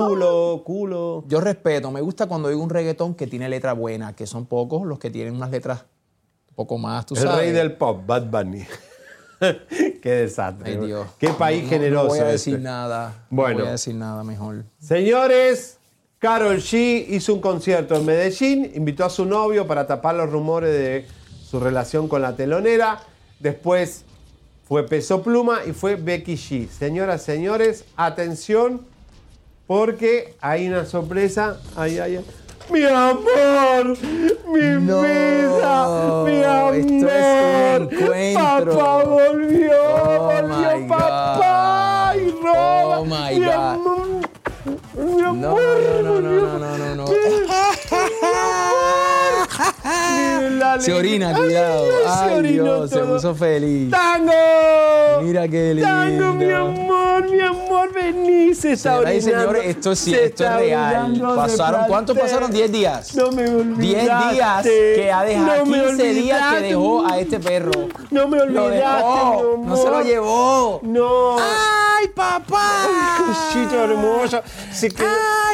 culo, 0.00 0.62
culo. 0.64 1.24
Yo 1.28 1.40
respeto, 1.40 1.90
me 1.90 2.00
gusta 2.00 2.26
cuando 2.26 2.48
oigo 2.48 2.62
un 2.62 2.70
reggaetón 2.70 3.14
que 3.14 3.26
tiene 3.26 3.48
letra 3.48 3.72
buena, 3.72 4.14
que 4.14 4.26
son 4.26 4.46
pocos 4.46 4.86
los 4.86 4.98
que 4.98 5.10
tienen 5.10 5.34
unas 5.36 5.50
letras 5.50 5.84
un 6.50 6.54
poco 6.56 6.78
más, 6.78 7.06
tú 7.06 7.14
El 7.14 7.22
sabes. 7.22 7.38
rey 7.38 7.52
del 7.52 7.72
pop, 7.76 8.02
Bad 8.06 8.26
Bunny. 8.30 8.64
Qué 10.02 10.10
desastre. 10.10 10.72
Ay, 10.72 10.86
Dios. 10.86 11.06
Qué 11.18 11.28
país 11.30 11.64
No- 11.64 11.68
generoso. 11.70 12.02
No 12.04 12.08
voy 12.10 12.18
a 12.18 12.22
este. 12.22 12.32
decir 12.32 12.60
nada. 12.60 13.26
Bueno. 13.30 13.58
No 13.58 13.64
voy 13.64 13.68
a 13.68 13.72
decir 13.72 13.94
nada 13.94 14.24
mejor. 14.24 14.64
Señores, 14.78 15.78
Carol 16.18 16.56
G 16.58 17.04
hizo 17.08 17.34
un 17.34 17.40
concierto 17.40 17.96
en 17.96 18.06
Medellín, 18.06 18.70
invitó 18.74 19.04
a 19.04 19.10
su 19.10 19.26
novio 19.26 19.66
para 19.66 19.86
tapar 19.86 20.14
los 20.14 20.30
rumores 20.30 20.70
de 20.72 21.06
su 21.44 21.60
relación 21.60 22.08
con 22.08 22.22
la 22.22 22.36
telonera. 22.36 23.00
Después 23.40 24.04
fue 24.66 24.86
Peso 24.86 25.22
Pluma 25.22 25.58
y 25.66 25.72
fue 25.72 25.96
Becky 25.96 26.34
G. 26.36 26.68
Señoras, 26.68 27.22
señores, 27.22 27.84
atención, 27.96 28.86
porque 29.66 30.34
hay 30.40 30.68
una 30.68 30.84
sorpresa. 30.86 31.58
Ay, 31.76 31.98
ay, 31.98 32.16
ay. 32.16 32.24
Mi 32.70 32.82
amor, 32.84 33.96
mi 34.46 34.60
vida, 34.60 36.24
mi 36.24 36.42
amor. 36.42 37.88
Papá 38.34 39.04
volvió, 39.04 39.72
Oh, 39.86 40.30
volvió 40.32 40.88
papá 40.88 42.14
y 42.16 42.30
roba. 42.42 42.98
Oh, 43.00 43.04
my 43.04 43.34
mi 43.38 43.44
God. 43.44 43.52
amor, 43.54 44.06
mi 44.96 45.22
No, 45.22 45.28
amor, 45.28 45.60
no, 46.02 46.02
no, 46.02 46.20
no, 46.20 46.58
no, 46.58 46.58
no, 46.58 46.78
no, 46.78 46.94
no. 46.96 47.04
La 50.76 50.80
Se 50.80 50.92
orina, 50.92 51.34
cuidado. 51.34 51.84
se 51.86 52.08
Ay, 52.08 52.42
Dios, 52.42 52.90
se 52.90 52.98
todo. 52.98 53.14
puso 53.14 53.34
feliz. 53.34 53.90
¡Tango! 53.90 54.32
Mira 55.22 55.46
qué 55.48 55.74
lindo. 55.74 55.88
¡Tango, 55.88 56.32
mi 56.34 56.50
amor, 56.50 57.30
mi 57.30 57.40
amor! 57.40 57.92
Vení, 57.94 58.54
se 58.54 58.72
está 58.72 58.96
orinando. 58.98 59.20
señores, 59.22 59.66
esto 59.66 59.94
sí, 59.94 60.10
Se 60.10 60.24
esto 60.24 60.44
es 60.44 60.56
real. 60.56 61.22
Pasaron, 61.36 61.82
¿cuántos 61.86 62.18
pasaron? 62.18 62.50
10 62.50 62.72
días. 62.72 63.14
No 63.14 63.30
me 63.30 63.48
olvidaste. 63.48 63.82
10 63.86 64.32
días 64.34 64.62
que 64.64 65.12
ha 65.12 65.22
dejado, 65.22 65.64
No 65.64 65.66
me 65.66 65.84
15 65.84 66.02
días 66.14 66.54
que 66.54 66.60
dejó 66.60 67.06
a 67.06 67.18
este 67.20 67.38
perro. 67.40 67.70
No 68.10 68.26
me 68.28 68.40
olvidaste, 68.40 68.76
dejó, 68.76 69.56
mi 69.58 69.66
no 69.66 69.76
se 69.76 69.82
lo 69.84 69.88
amor. 69.90 70.04
llevó. 70.04 70.80
No. 70.82 71.36
¡Ay, 71.38 72.08
papá! 72.14 72.86
Cosita 73.52 73.84
hermosa. 73.84 74.42
Se 74.72 74.88
quedó- 74.90 75.06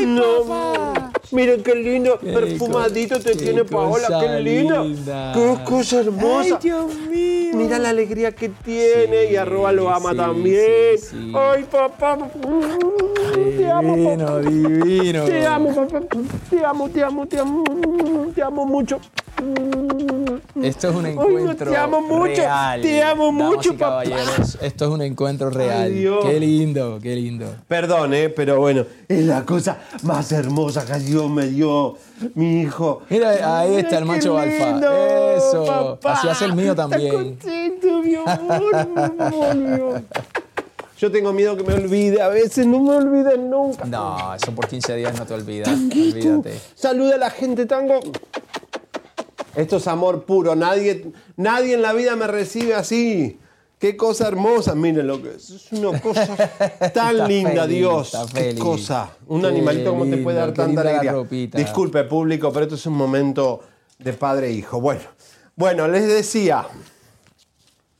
no. 0.06 0.89
Miren 1.32 1.62
qué 1.62 1.74
lindo, 1.74 2.18
perfumadito 2.18 3.20
te 3.20 3.36
tiene 3.36 3.64
Paola, 3.64 4.08
qué 4.20 4.40
lindo. 4.40 4.82
linda. 4.84 5.32
Qué 5.32 5.64
cosa 5.64 6.00
hermosa. 6.00 6.40
Ay, 6.40 6.58
Dios 6.60 6.94
mío. 7.08 7.52
Mira 7.54 7.78
la 7.78 7.90
alegría 7.90 8.32
que 8.32 8.48
tiene 8.48 9.30
y 9.30 9.36
arroba 9.36 9.72
lo 9.72 9.90
ama 9.90 10.10
sí, 10.10 10.16
también. 10.16 10.98
sí. 10.98 11.32
Ay, 11.34 11.64
papá. 11.70 12.18
Te 13.56 13.70
amo, 13.70 13.94
Divino, 13.96 14.26
papá. 14.26 14.38
divino. 14.40 15.24
Te 15.24 15.46
amo, 15.46 15.74
papá. 15.74 16.00
Te 16.50 16.64
amo, 16.64 16.88
te 16.88 17.02
amo, 17.04 17.26
te 17.26 17.38
amo. 17.38 17.64
Te 18.34 18.42
amo 18.42 18.66
mucho. 18.66 19.00
Esto 20.62 20.90
es 20.90 20.94
un 20.96 21.06
Ay, 21.06 21.12
encuentro 21.12 21.70
te 21.70 21.76
amo 21.76 22.00
mucho, 22.02 22.26
real. 22.42 22.80
te 22.82 23.02
amo 23.02 23.26
damas 23.26 23.44
mucho, 23.48 23.72
y 23.72 23.76
papá. 23.76 24.04
caballeros. 24.04 24.58
Esto 24.60 24.84
es 24.84 24.90
un 24.90 25.02
encuentro 25.02 25.48
real. 25.50 25.92
Ay. 25.94 26.06
Qué 26.22 26.40
lindo, 26.40 26.98
qué 27.02 27.16
lindo. 27.16 27.46
Perdón, 27.66 28.12
eh, 28.12 28.28
pero 28.28 28.58
bueno, 28.60 28.84
es 29.08 29.24
la 29.24 29.44
cosa 29.46 29.78
más 30.02 30.30
hermosa 30.32 30.84
que 30.84 30.98
Dios 30.98 31.30
me 31.30 31.46
dio, 31.46 31.96
mi 32.34 32.60
hijo. 32.60 33.02
Mira, 33.08 33.60
ahí 33.60 33.76
está 33.76 33.98
el 33.98 34.04
macho 34.04 34.36
alfa. 34.36 35.36
Eso. 35.36 35.64
papá. 35.64 36.12
Así 36.12 36.28
hace 36.28 36.44
el 36.44 36.54
mío 36.54 36.72
Está 36.72 36.88
también. 36.88 37.12
contento, 37.14 38.02
mi 38.02 38.14
amor, 38.16 38.88
mi 38.94 39.24
amor, 39.24 39.54
mi 39.56 39.72
amor. 39.72 40.02
Yo 41.00 41.10
tengo 41.10 41.32
miedo 41.32 41.56
que 41.56 41.62
me 41.62 41.72
olvide. 41.72 42.20
A 42.20 42.28
veces 42.28 42.66
no 42.66 42.78
me 42.78 42.94
olviden 42.94 43.48
nunca. 43.48 43.86
No, 43.86 44.34
eso 44.34 44.54
por 44.54 44.68
15 44.68 44.96
días 44.96 45.18
no 45.18 45.24
te 45.24 45.32
olvidas. 45.32 45.66
Tanguito, 45.70 46.18
Olvídate. 46.18 46.60
Saluda 46.74 47.14
a 47.14 47.18
la 47.18 47.30
gente, 47.30 47.64
Tango. 47.64 48.00
Esto 49.56 49.78
es 49.78 49.88
amor 49.88 50.26
puro. 50.26 50.54
Nadie, 50.54 51.10
nadie 51.38 51.72
en 51.72 51.80
la 51.80 51.94
vida 51.94 52.16
me 52.16 52.26
recibe 52.26 52.74
así. 52.74 53.38
Qué 53.78 53.96
cosa 53.96 54.28
hermosa. 54.28 54.74
Miren 54.74 55.06
lo 55.06 55.22
que 55.22 55.36
es. 55.36 55.48
Es 55.48 55.72
una 55.72 55.98
cosa 56.02 56.36
tan 56.36 56.70
Está 56.80 57.12
linda, 57.14 57.62
feliz, 57.62 57.78
Dios. 57.78 58.12
Qué 58.34 58.54
cosa. 58.56 59.08
Un 59.26 59.40
Qué 59.40 59.46
animalito 59.46 59.92
como 59.92 60.04
te 60.04 60.18
puede 60.18 60.36
dar 60.36 60.52
tanta 60.52 60.82
alegría. 60.82 61.14
Disculpe, 61.54 62.04
público, 62.04 62.52
pero 62.52 62.64
esto 62.64 62.74
es 62.74 62.84
un 62.84 62.94
momento 62.98 63.62
de 63.98 64.12
padre 64.12 64.48
e 64.48 64.52
hijo. 64.52 64.82
Bueno, 64.82 65.04
bueno, 65.56 65.88
les 65.88 66.06
decía. 66.06 66.66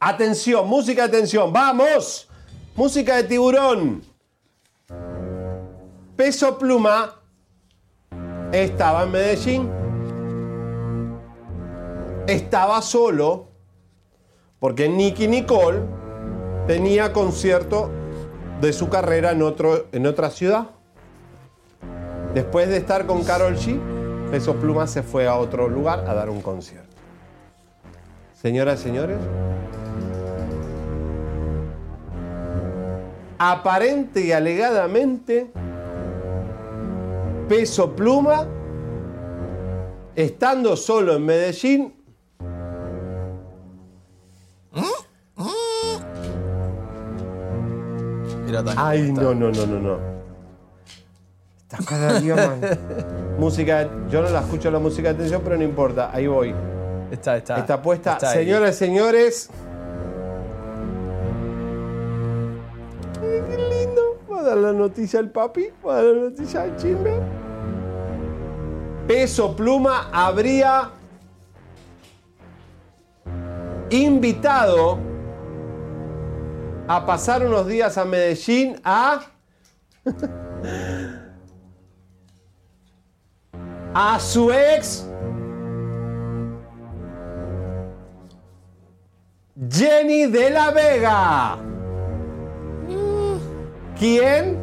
Atención, 0.00 0.68
música 0.68 1.04
atención. 1.04 1.50
¡Vamos! 1.50 2.26
Música 2.80 3.16
de 3.16 3.24
tiburón. 3.24 4.00
Peso 6.16 6.56
Pluma 6.56 7.20
estaba 8.52 9.02
en 9.02 9.10
Medellín. 9.10 9.70
Estaba 12.26 12.80
solo 12.80 13.48
porque 14.58 14.88
Nicky 14.88 15.28
Nicole 15.28 15.80
tenía 16.66 17.12
concierto 17.12 17.90
de 18.62 18.72
su 18.72 18.88
carrera 18.88 19.32
en, 19.32 19.42
otro, 19.42 19.88
en 19.92 20.06
otra 20.06 20.30
ciudad. 20.30 20.70
Después 22.32 22.70
de 22.70 22.78
estar 22.78 23.04
con 23.04 23.24
Carol 23.24 23.56
G, 23.56 23.78
Peso 24.30 24.54
Pluma 24.54 24.86
se 24.86 25.02
fue 25.02 25.28
a 25.28 25.36
otro 25.36 25.68
lugar 25.68 26.06
a 26.08 26.14
dar 26.14 26.30
un 26.30 26.40
concierto. 26.40 26.96
Señoras 28.32 28.80
y 28.80 28.84
señores, 28.84 29.18
aparente 33.42 34.20
y 34.20 34.32
alegadamente, 34.32 35.50
Peso 37.48 37.96
Pluma, 37.96 38.46
estando 40.14 40.76
solo 40.76 41.16
en 41.16 41.24
Medellín, 41.24 41.94
Mira, 48.44 48.64
Ay, 48.76 49.12
no, 49.12 49.32
no, 49.32 49.50
no, 49.50 49.66
no, 49.66 49.78
no. 49.78 49.98
Está 51.62 51.78
cada 51.88 52.20
día 52.20 52.34
más. 52.34 52.58
música, 53.38 53.88
yo 54.10 54.22
no 54.22 54.28
la 54.28 54.40
escucho 54.40 54.70
la 54.70 54.80
música 54.80 55.08
de 55.10 55.14
atención, 55.14 55.40
pero 55.42 55.56
no 55.56 55.62
importa, 55.62 56.10
ahí 56.12 56.26
voy. 56.26 56.52
Está, 57.10 57.36
está. 57.36 57.58
Está 57.58 57.80
puesta. 57.80 58.14
Está. 58.14 58.32
Señoras 58.32 58.74
y 58.74 58.78
señores. 58.78 59.50
Dar 64.42 64.56
la 64.56 64.72
noticia 64.72 65.20
al 65.20 65.30
papi. 65.30 65.70
Va 65.84 65.92
a 65.92 66.02
dar 66.02 66.14
la 66.14 66.22
noticia 66.30 66.62
al 66.62 66.76
chisme. 66.76 67.12
Peso 69.06 69.56
Pluma 69.56 70.08
habría 70.12 70.90
invitado 73.90 74.98
a 76.86 77.04
pasar 77.06 77.44
unos 77.44 77.66
días 77.66 77.98
a 77.98 78.04
Medellín 78.04 78.80
a. 78.84 79.22
a 83.94 84.20
su 84.20 84.52
ex. 84.52 85.06
Jenny 89.68 90.26
de 90.26 90.50
la 90.50 90.70
Vega. 90.70 91.58
Quien 94.00 94.56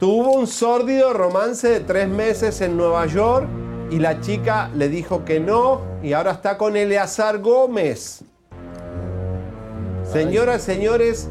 tuvo 0.00 0.32
un 0.32 0.48
sórdido 0.48 1.12
romance 1.12 1.68
de 1.68 1.78
tres 1.78 2.08
meses 2.08 2.60
en 2.60 2.76
Nueva 2.76 3.06
York 3.06 3.46
y 3.88 4.00
la 4.00 4.20
chica 4.20 4.68
le 4.74 4.88
dijo 4.88 5.24
que 5.24 5.38
no 5.38 5.82
y 6.02 6.12
ahora 6.12 6.32
está 6.32 6.58
con 6.58 6.76
Eleazar 6.76 7.38
Gómez. 7.38 8.24
Señoras 10.12 10.62
y 10.62 10.72
señores, 10.72 11.28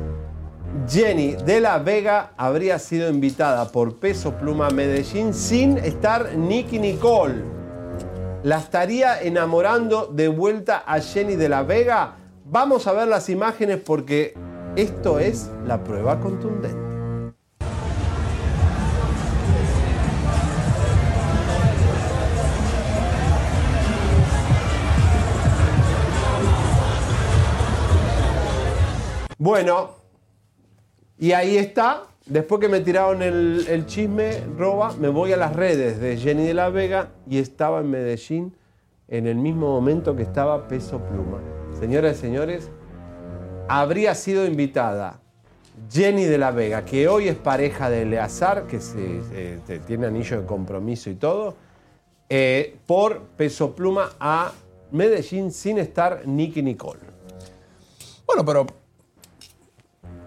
Jenny 0.88 1.34
de 1.34 1.60
la 1.60 1.80
Vega 1.80 2.32
habría 2.38 2.80
sido 2.80 3.10
invitada 3.10 3.74
por 3.74 3.98
Peso 3.98 4.36
Pluma 4.36 4.70
Medellín 4.70 5.34
sin 5.34 5.80
estar 5.80 6.38
Nicky 6.38 6.80
Nicole. 6.80 7.44
¿La 8.44 8.60
estaría 8.60 9.22
enamorando 9.22 10.06
de 10.06 10.30
vuelta 10.30 10.82
a 10.88 11.02
Jenny 11.02 11.36
de 11.36 11.50
la 11.50 11.64
Vega? 11.64 12.14
Vamos 12.46 12.88
a 12.88 12.94
ver 12.94 13.10
las 13.10 13.28
imágenes 13.28 13.82
porque 13.86 14.34
esto 14.78 15.20
es 15.20 15.50
la 15.66 15.84
prueba 15.84 16.18
contundente. 16.22 16.91
Bueno, 29.42 29.96
y 31.18 31.32
ahí 31.32 31.58
está. 31.58 32.04
Después 32.28 32.62
que 32.62 32.68
me 32.68 32.80
tiraron 32.82 33.24
el, 33.24 33.86
chisme, 33.88 34.40
roba, 34.56 34.94
me 35.00 35.10
voy 35.10 35.34
a 35.34 35.38
las 35.38 35.56
redes 35.56 36.00
de 36.00 36.16
Jenny 36.18 36.46
de 36.46 36.54
la 36.54 36.70
Vega 36.70 37.10
y 37.28 37.40
estaba 37.40 37.80
en 37.80 37.90
Medellín 37.90 38.56
en 39.08 39.26
el 39.26 39.38
mismo 39.38 39.66
momento 39.66 40.16
que 40.16 40.22
estaba 40.22 40.68
Peso 40.68 41.00
Pluma. 41.00 41.40
Señoras 41.80 42.20
y 42.20 42.22
señores, 42.22 42.70
habría 43.68 44.14
sido 44.14 44.46
invitada 44.46 45.20
Jenny 45.92 46.26
de 46.26 46.38
la 46.38 46.52
Vega, 46.52 46.86
que 46.86 47.08
hoy 47.08 47.28
es 47.28 47.36
pareja 47.36 47.90
de 47.90 48.04
Eleazar, 48.04 48.68
que 48.68 48.78
tiene 49.88 50.06
anillo 50.06 50.42
de 50.42 50.46
compromiso 50.46 51.10
y 51.10 51.16
todo, 51.16 51.56
eh, 52.30 52.78
por 52.86 53.22
Peso 53.22 53.76
Pluma 53.76 54.12
a 54.20 54.52
Medellín 54.92 55.52
sin 55.52 55.80
estar 55.80 56.28
Nicky 56.28 56.62
Nicole. 56.62 57.00
Bueno, 58.28 58.46
pero 58.46 58.81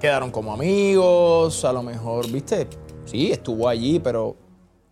quedaron 0.05 0.31
como 0.31 0.53
amigos, 0.53 1.65
a 1.65 1.73
lo 1.73 1.83
mejor, 1.83 2.31
¿viste? 2.31 2.67
Sí, 3.07 3.33
estuvo 3.33 3.67
allí, 3.71 3.99
pero 4.01 4.37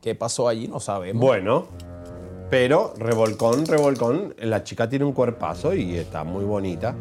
¿qué 0.00 0.14
pasó 0.14 0.48
allí? 0.48 0.68
No 0.68 0.80
sabemos. 0.80 1.20
Bueno, 1.20 1.66
pero 2.48 2.94
revolcón, 2.96 3.66
revolcón, 3.66 4.34
la 4.38 4.64
chica 4.64 4.88
tiene 4.88 5.04
un 5.04 5.12
cuerpazo 5.12 5.74
y 5.74 5.96
está 5.98 6.24
muy 6.24 6.46
bonita. 6.46 6.94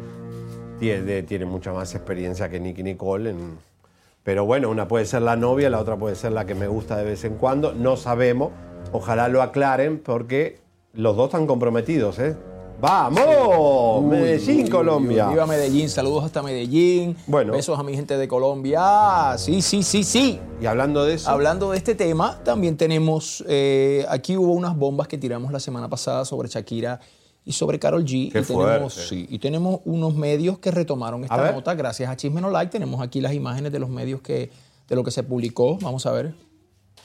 Tiene, 0.78 1.22
tiene 1.22 1.46
mucha 1.46 1.72
más 1.72 1.94
experiencia 1.94 2.50
que 2.50 2.60
Nicky 2.60 2.82
Nicole. 2.82 3.30
en- 3.30 3.56
pero 4.22 4.44
bueno, 4.44 4.68
una 4.68 4.86
puede 4.86 5.06
ser 5.06 5.22
la 5.22 5.34
novia, 5.36 5.70
la 5.70 5.80
otra 5.80 5.96
puede 5.96 6.14
ser 6.14 6.32
la 6.32 6.44
que 6.44 6.54
me 6.54 6.66
gusta 6.68 6.98
de 6.98 7.04
vez 7.04 7.24
en 7.24 7.36
cuando. 7.38 7.72
No 7.72 7.96
sabemos. 7.96 8.50
Ojalá 8.92 9.28
lo 9.28 9.40
aclaren 9.40 9.98
porque 9.98 10.58
los 10.92 11.16
dos 11.16 11.28
están 11.28 11.46
comprometidos, 11.46 12.18
¿eh? 12.18 12.36
¡Vamos! 12.82 14.02
Uy, 14.02 14.10
Medellín, 14.10 14.64
uy, 14.64 14.68
Colombia. 14.68 15.26
uy, 15.28 15.34
Viva 15.34 15.46
Medellín, 15.46 15.88
saludos 15.88 16.24
hasta 16.24 16.42
Medellín. 16.42 17.16
Bueno. 17.28 17.52
Besos 17.52 17.78
a 17.78 17.84
mi 17.84 17.94
gente 17.94 18.18
de 18.18 18.26
Colombia. 18.26 18.80
Ah, 18.82 19.38
sí, 19.38 19.62
sí, 19.62 19.84
sí, 19.84 20.02
sí. 20.02 20.40
Y 20.60 20.66
hablando 20.66 21.04
de 21.04 21.14
eso. 21.14 21.30
Hablando 21.30 21.70
de 21.70 21.78
este 21.78 21.94
tema, 21.94 22.40
también 22.42 22.76
tenemos. 22.76 23.44
eh, 23.46 24.04
aquí 24.08 24.36
hubo 24.36 24.52
unas 24.52 24.76
bombas 24.76 25.06
que 25.06 25.16
tiramos 25.16 25.52
la 25.52 25.60
semana 25.60 25.88
pasada 25.88 26.24
sobre 26.24 26.48
Shakira 26.48 26.98
y 27.44 27.52
sobre 27.52 27.78
Carol 27.78 28.04
G. 28.04 28.32
Qué 28.32 28.40
y, 28.40 28.42
tenemos, 28.42 28.94
sí, 28.94 29.26
y 29.30 29.38
tenemos 29.38 29.78
unos 29.84 30.16
medios 30.16 30.58
que 30.58 30.72
retomaron 30.72 31.22
esta 31.22 31.52
nota 31.52 31.76
gracias 31.76 32.10
a 32.10 32.16
Chisme 32.16 32.40
No 32.40 32.50
Like. 32.50 32.72
Tenemos 32.72 33.00
aquí 33.00 33.20
las 33.20 33.32
imágenes 33.32 33.70
de 33.70 33.78
los 33.78 33.90
medios 33.90 34.22
que, 34.22 34.50
de 34.88 34.96
lo 34.96 35.04
que 35.04 35.12
se 35.12 35.22
publicó. 35.22 35.78
Vamos 35.80 36.04
a 36.06 36.10
ver. 36.10 36.34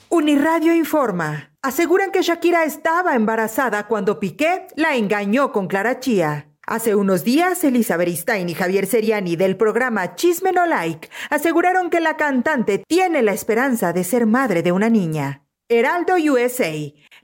Uniradio 0.08 0.74
informa. 0.74 1.47
Aseguran 1.60 2.12
que 2.12 2.22
Shakira 2.22 2.62
estaba 2.62 3.16
embarazada 3.16 3.88
cuando 3.88 4.20
Piqué 4.20 4.68
la 4.76 4.94
engañó 4.94 5.50
con 5.50 5.66
Clara 5.66 5.98
Chía. 5.98 6.52
Hace 6.62 6.94
unos 6.94 7.24
días, 7.24 7.64
Elizabeth 7.64 8.14
Stein 8.14 8.48
y 8.48 8.54
Javier 8.54 8.86
Seriani 8.86 9.34
del 9.34 9.56
programa 9.56 10.14
Chisme 10.14 10.52
No 10.52 10.66
Like 10.66 11.08
aseguraron 11.30 11.90
que 11.90 11.98
la 11.98 12.16
cantante 12.16 12.84
tiene 12.86 13.22
la 13.22 13.32
esperanza 13.32 13.92
de 13.92 14.04
ser 14.04 14.26
madre 14.26 14.62
de 14.62 14.70
una 14.70 14.88
niña. 14.88 15.46
Heraldo 15.68 16.14
USA 16.14 16.72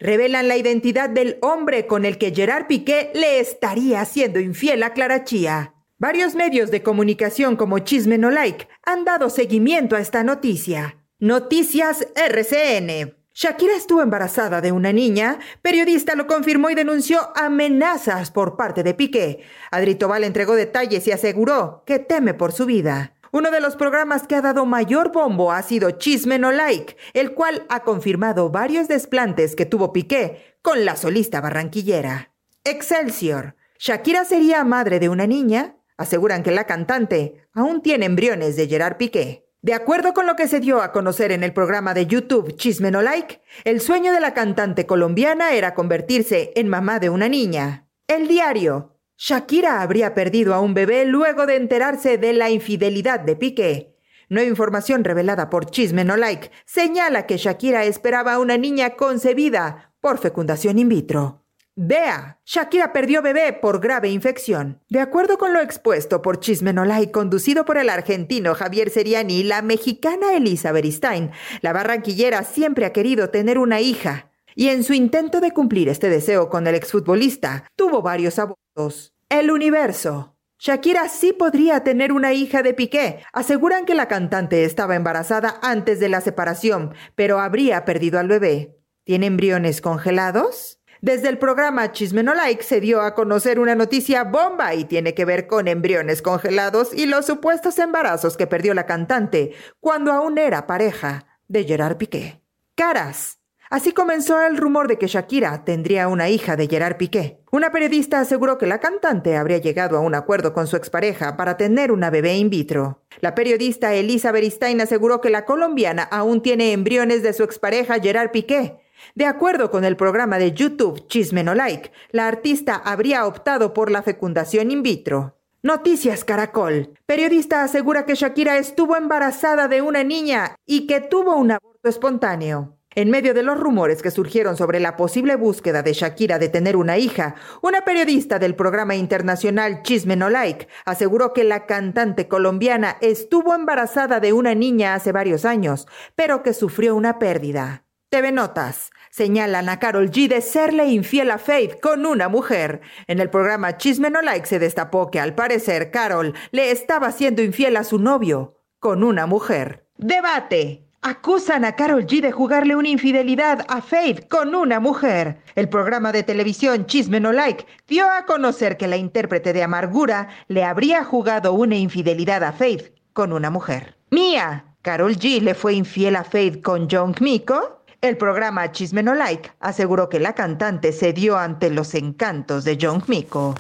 revelan 0.01 0.49
la 0.49 0.57
identidad 0.57 1.11
del 1.11 1.39
hombre 1.41 1.87
con 1.87 2.05
el 2.05 2.19
que 2.19 2.35
Gerard 2.35 2.67
Piqué 2.67 3.13
le 3.15 3.39
estaría 3.39 4.01
haciendo 4.01 4.41
infiel 4.41 4.83
a 4.83 4.95
Clara 4.95 5.23
Chía. 5.23 5.75
Varios 5.99 6.35
medios 6.35 6.73
de 6.73 6.83
comunicación 6.83 7.55
como 7.55 7.79
Chisme 7.79 8.19
No 8.19 8.31
Like 8.31 8.67
han 8.83 9.05
dado 9.05 9.31
seguimiento 9.31 9.95
a 9.95 10.01
esta 10.01 10.25
noticia. 10.25 10.97
Noticias 11.21 12.09
RCN. 12.17 13.24
Shakira 13.37 13.75
estuvo 13.75 14.01
embarazada 14.01 14.61
de 14.61 14.71
una 14.71 14.93
niña, 14.93 15.41
periodista 15.61 16.15
lo 16.15 16.29
confirmó 16.29 16.71
y 16.71 16.77
denunció 16.77 17.33
amenazas 17.35 18.31
por 18.31 18.57
parte 18.57 18.85
de 18.85 18.95
Piqué. 18.95 19.43
Adri 19.73 19.97
Tobal 19.97 20.23
entregó 20.23 20.55
detalles 20.55 21.05
y 21.09 21.11
aseguró 21.11 21.83
que 21.85 21.99
teme 21.99 22.35
por 22.35 22.53
su 22.53 22.65
vida. 22.65 23.17
Uno 23.33 23.51
de 23.51 23.61
los 23.61 23.75
programas 23.75 24.29
que 24.29 24.37
ha 24.37 24.41
dado 24.41 24.67
mayor 24.67 25.11
bombo 25.11 25.51
ha 25.51 25.63
sido 25.63 25.91
Chisme 25.91 26.39
No 26.39 26.53
Like, 26.53 26.97
el 27.13 27.35
cual 27.35 27.67
ha 27.69 27.81
confirmado 27.81 28.51
varios 28.51 28.87
desplantes 28.87 29.57
que 29.57 29.67
tuvo 29.67 29.93
Piqué 29.93 30.57
con 30.63 30.85
la 30.85 30.95
solista 30.95 31.41
barranquillera. 31.41 32.33
Excelsior. 32.63 33.57
Shakira 33.81 34.25
sería 34.25 34.63
madre 34.63 35.01
de 35.01 35.09
una 35.09 35.27
niña. 35.27 35.75
Aseguran 35.97 36.45
que 36.45 36.53
la 36.53 36.69
cantante 36.69 37.49
aún 37.53 37.83
tiene 37.83 38.07
embriones 38.07 38.55
de 38.55 38.69
Gerard 38.69 38.97
Piqué. 38.97 39.44
De 39.65 39.73
acuerdo 39.73 40.13
con 40.13 40.27
lo 40.27 40.37
que 40.37 40.47
se 40.47 40.61
dio 40.61 40.83
a 40.83 40.93
conocer 40.93 41.33
en 41.33 41.43
el 41.43 41.55
programa 41.55 41.95
de 41.95 42.05
YouTube 42.05 42.55
Chisme 42.55 42.91
No 42.91 43.01
Like, 43.01 43.41
el 43.65 43.81
sueño 43.81 44.13
de 44.13 44.21
la 44.21 44.35
cantante 44.35 44.85
colombiana 44.85 45.55
era 45.55 45.73
convertirse 45.73 46.53
en 46.55 46.69
mamá 46.69 46.99
de 46.99 47.09
una 47.09 47.31
niña. 47.31 47.89
El 48.07 48.29
diario. 48.29 48.99
Shakira 49.17 49.81
habría 49.81 50.13
perdido 50.13 50.53
a 50.53 50.61
un 50.61 50.75
bebé 50.75 51.07
luego 51.07 51.47
de 51.47 51.57
enterarse 51.57 52.19
de 52.19 52.35
la 52.35 52.51
infidelidad 52.51 53.21
de 53.21 53.37
Piqué. 53.37 53.97
Nueva 54.29 54.51
información 54.51 55.03
revelada 55.03 55.49
por 55.49 55.71
Chisme 55.71 56.05
No 56.05 56.19
Like 56.19 56.51
señala 56.67 57.27
que 57.27 57.39
Shakira 57.39 57.85
esperaba 57.85 58.35
a 58.35 58.41
una 58.41 58.59
niña 58.59 58.97
concebida 58.97 59.95
por 59.99 60.19
fecundación 60.19 60.79
in 60.79 60.91
vitro. 60.91 61.44
Vea, 61.77 62.39
Shakira 62.45 62.93
perdió 62.93 63.21
bebé 63.21 63.53
por 63.53 63.81
grave 63.81 64.09
infección. 64.09 64.81
De 64.89 65.01
acuerdo 65.01 65.39
con 65.39 65.53
lo 65.53 65.61
expuesto 65.61 66.23
por 66.23 66.39
Chismenolay, 66.39 67.11
conducido 67.11 67.65
por 67.65 67.79
el 67.79 67.91
argentino 67.91 68.55
Javier 68.55 68.91
Seriani 68.91 69.41
y 69.41 69.43
la 69.43 69.61
mexicana 69.61 70.35
Elisa 70.35 70.71
Beristain, 70.71 71.33
la 71.63 71.73
barranquillera 71.73 72.45
siempre 72.45 72.87
ha 72.87 72.93
querido 72.93 73.31
tener 73.31 73.59
una 73.59 73.81
hija. 73.81 74.31
Y 74.55 74.69
en 74.69 74.85
su 74.85 74.93
intento 74.93 75.41
de 75.41 75.51
cumplir 75.51 75.89
este 75.89 76.09
deseo 76.09 76.49
con 76.49 76.69
el 76.69 76.77
exfutbolista, 76.77 77.67
tuvo 77.75 78.03
varios 78.03 78.39
abortos. 78.39 79.13
El 79.29 79.51
universo. 79.51 80.37
Shakira 80.61 81.09
sí 81.09 81.33
podría 81.33 81.83
tener 81.83 82.13
una 82.13 82.35
hija 82.35 82.63
de 82.63 82.73
Piqué. 82.73 83.25
Aseguran 83.33 83.85
que 83.85 83.97
la 83.97 84.07
cantante 84.07 84.65
estaba 84.65 84.95
embarazada 84.95 85.59
antes 85.61 85.99
de 85.99 86.09
la 86.09 86.21
separación, 86.21 86.95
pero 87.17 87.41
habría 87.41 87.85
perdido 87.85 88.21
al 88.21 88.29
bebé. 88.29 88.79
¿Tiene 89.03 89.27
embriones 89.27 89.81
congelados? 89.81 90.79
Desde 91.05 91.29
el 91.29 91.37
programa 91.37 91.93
Chisme 91.93 92.23
No 92.23 92.33
Like 92.33 92.63
se 92.63 92.81
dio 92.81 93.03
a 93.03 93.15
conocer 93.15 93.59
una 93.61 93.75
noticia 93.75 94.25
bomba 94.25 94.75
y 94.75 94.87
tiene 94.87 95.13
que 95.13 95.27
ver 95.27 95.47
con 95.47 95.69
embriones 95.69 96.23
congelados 96.23 96.95
y 96.95 97.05
los 97.05 97.27
supuestos 97.27 97.79
embarazos 97.79 98.39
que 98.39 98.47
perdió 98.47 98.73
la 98.73 98.87
cantante 98.87 99.53
cuando 99.81 100.15
aún 100.15 100.39
era 100.39 100.67
pareja 100.67 101.27
de 101.47 101.65
Gerard 101.65 101.99
Piqué. 101.99 102.41
Caras. 102.75 103.39
Así 103.69 103.93
comenzó 103.93 104.41
el 104.41 104.57
rumor 104.57 104.89
de 104.89 104.97
que 104.97 105.07
Shakira 105.07 105.67
tendría 105.67 106.09
una 106.09 106.31
hija 106.31 106.57
de 106.57 106.69
Gerard 106.69 106.97
Piqué. 106.97 107.39
Una 107.53 107.71
periodista 107.71 108.21
aseguró 108.21 108.57
que 108.57 108.67
la 108.67 108.81
cantante 108.81 109.37
habría 109.37 109.59
llegado 109.59 109.99
a 109.99 110.01
un 110.01 110.15
acuerdo 110.15 110.55
con 110.55 110.67
su 110.67 110.77
expareja 110.77 111.37
para 111.37 111.59
tener 111.59 111.93
una 111.93 112.09
bebé 112.09 112.35
in 112.37 112.49
vitro. 112.49 113.03
La 113.21 113.35
periodista 113.35 113.93
Elisa 113.93 114.33
Beristain 114.33 114.81
aseguró 114.81 115.21
que 115.21 115.29
la 115.29 115.45
colombiana 115.45 116.05
aún 116.05 116.41
tiene 116.41 116.73
embriones 116.73 117.23
de 117.23 117.35
su 117.35 117.43
expareja 117.43 118.01
Gerard 118.01 118.31
Piqué 118.31 118.79
de 119.15 119.27
acuerdo 119.27 119.71
con 119.71 119.85
el 119.85 119.97
programa 119.97 120.39
de 120.39 120.53
YouTube 120.53 121.07
Chisme 121.07 121.43
No 121.43 121.55
Like, 121.55 121.93
la 122.11 122.29
artista 122.29 122.77
habría 122.77 123.27
optado 123.27 123.73
por 123.73 123.91
la 123.91 124.03
fecundación 124.03 124.71
in 124.71 124.83
vitro. 124.83 125.37
Noticias 125.63 126.25
Caracol. 126.25 126.91
Periodista 127.07 127.63
asegura 127.63 128.05
que 128.05 128.15
Shakira 128.15 128.59
estuvo 128.59 128.97
embarazada 128.97 129.67
de 129.67 129.81
una 129.81 130.05
niña 130.05 130.57
y 130.67 130.87
que 130.87 131.01
tuvo 131.01 131.37
un 131.37 131.53
aborto 131.53 131.89
espontáneo. 131.89 132.77
En 132.97 133.11
medio 133.11 133.35
de 133.35 133.43
los 133.43 133.59
rumores 133.59 134.03
que 134.03 134.13
surgieron 134.13 134.57
sobre 134.57 134.79
la 134.79 134.95
posible 134.97 135.35
búsqueda 135.35 135.83
de 135.83 135.95
Shakira 135.95 136.39
de 136.39 136.49
tener 136.49 136.77
una 136.77 136.97
hija, 136.97 137.35
una 137.61 137.81
periodista 137.81 138.39
del 138.39 138.55
programa 138.55 138.95
internacional 138.95 139.83
Chisme 139.83 140.15
No 140.15 140.31
Like 140.31 140.69
aseguró 140.85 141.33
que 141.33 141.43
la 141.43 141.67
cantante 141.67 142.29
colombiana 142.29 142.97
estuvo 143.01 143.55
embarazada 143.55 144.21
de 144.21 144.33
una 144.33 144.55
niña 144.55 144.95
hace 144.95 145.11
varios 145.11 145.45
años, 145.45 145.89
pero 146.15 146.43
que 146.45 146.53
sufrió 146.53 146.95
una 146.95 147.19
pérdida. 147.19 147.85
TV 148.11 148.31
Notas. 148.31 148.91
Señalan 149.17 149.69
a 149.69 149.79
Carol 149.79 150.11
G 150.11 150.27
de 150.27 150.41
serle 150.41 150.87
infiel 150.87 151.31
a 151.31 151.39
Faith 151.39 151.79
con 151.79 152.05
una 152.05 152.29
mujer. 152.29 152.81
En 153.07 153.21
el 153.21 153.31
programa 153.31 153.77
Chisme 153.77 154.11
No 154.11 154.21
Like 154.23 154.45
se 154.45 154.59
destapó 154.59 155.09
que 155.13 155.21
al 155.21 155.37
parecer 155.37 155.93
Carol 155.93 156.35
le 156.51 156.73
estaba 156.73 157.13
siendo 157.13 157.41
infiel 157.41 157.77
a 157.77 157.85
su 157.85 158.01
novio 158.01 158.59
con 158.81 159.05
una 159.05 159.27
mujer. 159.27 159.87
Debate. 159.99 160.89
Acusan 161.01 161.65
a 161.65 161.77
Carol 161.77 162.07
G 162.07 162.23
de 162.23 162.33
jugarle 162.33 162.75
una 162.75 162.89
infidelidad 162.89 163.65
a 163.69 163.83
Faith 163.83 164.27
con 164.27 164.53
una 164.53 164.81
mujer. 164.81 165.45
El 165.55 165.69
programa 165.69 166.11
de 166.11 166.25
televisión 166.25 166.87
Chisme 166.87 167.21
No 167.21 167.31
Like 167.31 167.67
dio 167.87 168.11
a 168.11 168.27
conocer 168.27 168.77
que 168.77 168.89
la 168.89 168.97
intérprete 168.97 169.53
de 169.53 169.63
Amargura 169.63 170.27
le 170.49 170.65
habría 170.65 171.05
jugado 171.05 171.53
una 171.53 171.77
infidelidad 171.77 172.43
a 172.43 172.51
Faith 172.51 172.93
con 173.13 173.33
una 173.33 173.51
mujer. 173.51 173.97
Mía. 174.11 174.73
Carol 174.83 175.17
G 175.17 175.41
le 175.41 175.55
fue 175.55 175.75
infiel 175.75 176.17
a 176.17 176.25
Faith 176.25 176.63
con 176.63 176.89
John 176.91 177.15
Miko. 177.21 177.84
El 178.05 178.19
programa 178.19 178.71
Chisme 178.71 179.03
No 179.03 179.15
Like 179.15 179.53
aseguró 179.61 180.11
que 180.11 180.21
la 180.21 180.35
cantante 180.35 180.93
se 180.93 181.15
dio 181.15 181.39
ante 181.39 181.71
los 181.71 181.95
encantos 181.95 182.63
de 182.63 182.77
John 182.79 183.03
Miko. 183.07 183.55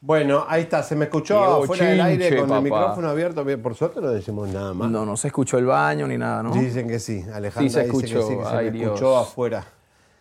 Bueno, 0.00 0.44
ahí 0.48 0.62
está, 0.62 0.82
se 0.82 0.96
me 0.96 1.04
escuchó 1.04 1.38
Diego 1.38 1.64
fuera 1.66 1.86
del 1.86 2.00
aire 2.00 2.28
Chinche, 2.30 2.40
con 2.40 2.50
el 2.56 2.62
micrófono 2.64 3.08
abierto. 3.08 3.44
Bien, 3.44 3.62
Por 3.62 3.76
suerte 3.76 4.00
no 4.00 4.10
decimos 4.10 4.48
nada 4.48 4.74
más. 4.74 4.90
No, 4.90 5.06
no 5.06 5.16
se 5.16 5.28
escuchó 5.28 5.56
el 5.58 5.66
baño 5.66 6.08
ni 6.08 6.18
nada, 6.18 6.42
¿no? 6.42 6.50
Dicen 6.50 6.88
que 6.88 6.98
sí, 6.98 7.24
Alejandra 7.32 7.60
Sí 7.62 7.70
se 7.70 7.84
dice 7.84 7.92
que 7.92 8.06
escuchó. 8.06 8.28
sí, 8.28 8.36
que 8.36 8.44
se 8.44 8.56
Ay, 8.56 8.70
me 8.72 8.82
escuchó 8.82 9.16
afuera 9.16 9.64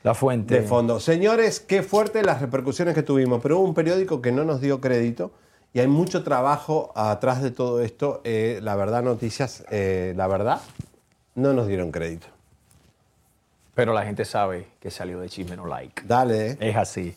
La 0.04 0.14
fuente. 0.14 0.62
de 0.62 0.68
fondo. 0.68 1.00
Señores, 1.00 1.60
qué 1.60 1.82
fuerte 1.82 2.22
las 2.22 2.42
repercusiones 2.42 2.94
que 2.94 3.02
tuvimos, 3.02 3.42
pero 3.42 3.58
hubo 3.58 3.68
un 3.68 3.74
periódico 3.74 4.22
que 4.22 4.32
no 4.32 4.46
nos 4.46 4.62
dio 4.62 4.80
crédito 4.80 5.32
y 5.74 5.80
hay 5.80 5.88
mucho 5.88 6.24
trabajo 6.24 6.94
atrás 6.96 7.42
de 7.42 7.50
todo 7.50 7.82
esto. 7.82 8.22
Eh, 8.26 8.60
la 8.62 8.76
verdad, 8.76 9.02
noticias, 9.02 9.66
eh, 9.72 10.14
la 10.16 10.28
verdad, 10.28 10.62
no 11.34 11.54
nos 11.54 11.66
dieron 11.66 11.92
crédito. 11.92 12.28
Pero 13.76 13.94
la 13.94 14.04
gente 14.04 14.26
sabe 14.26 14.68
que 14.80 14.90
salió 14.90 15.20
de 15.20 15.30
Chisme 15.30 15.56
No 15.56 15.68
Like. 15.68 16.04
Dale. 16.06 16.52
eh. 16.52 16.58
Es 16.62 16.76
así. 16.76 17.16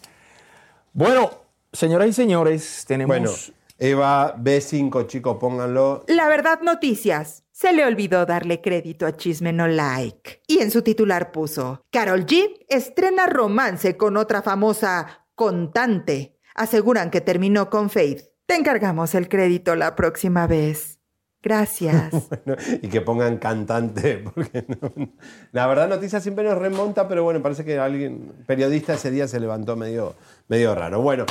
Bueno, 0.93 1.31
señoras 1.73 2.09
y 2.09 2.13
señores, 2.13 2.85
tenemos... 2.87 3.17
Bueno, 3.17 3.33
Eva, 3.81 4.35
B5, 4.37 5.07
chicos, 5.07 5.37
pónganlo. 5.39 6.05
La 6.09 6.29
verdad, 6.29 6.61
noticias. 6.63 7.45
Se 7.53 7.73
le 7.73 7.85
olvidó 7.85 8.27
darle 8.27 8.61
crédito 8.61 9.07
a 9.07 9.17
Chisme 9.17 9.53
No 9.53 9.69
Like. 9.69 10.43
Y 10.49 10.59
en 10.59 10.73
su 10.73 10.83
titular 10.83 11.31
puso: 11.31 11.85
Carol 11.91 12.27
G 12.27 12.67
estrena 12.69 13.27
romance 13.27 13.97
con 13.97 14.17
otra 14.17 14.43
famosa 14.43 15.27
contante. 15.37 16.41
Aseguran 16.57 17.11
que 17.11 17.21
terminó 17.21 17.71
con 17.71 17.89
Faith. 17.89 18.25
Te 18.47 18.57
encargamos 18.57 19.15
el 19.15 19.29
crédito 19.29 19.77
la 19.77 19.95
próxima 19.95 20.49
vez. 20.49 20.98
Gracias. 21.43 22.13
Bueno, 22.45 22.61
y 22.83 22.89
que 22.89 23.01
pongan 23.01 23.39
cantante, 23.39 24.19
porque 24.35 24.65
no- 24.69 25.09
la 25.53 25.67
verdad 25.67 25.89
noticias 25.89 26.23
siempre 26.23 26.45
nos 26.45 26.59
remonta, 26.59 27.09
pero 27.09 27.23
bueno, 27.25 27.43
parece 27.43 27.65
que 27.65 27.79
alguien, 27.79 28.33
periodista 28.47 28.95
ese 28.95 29.11
día 29.11 29.29
se 29.29 29.39
levantó 29.41 29.77
medio, 29.77 30.15
medio 30.49 30.75
raro. 30.75 31.01
Bueno, 31.01 31.27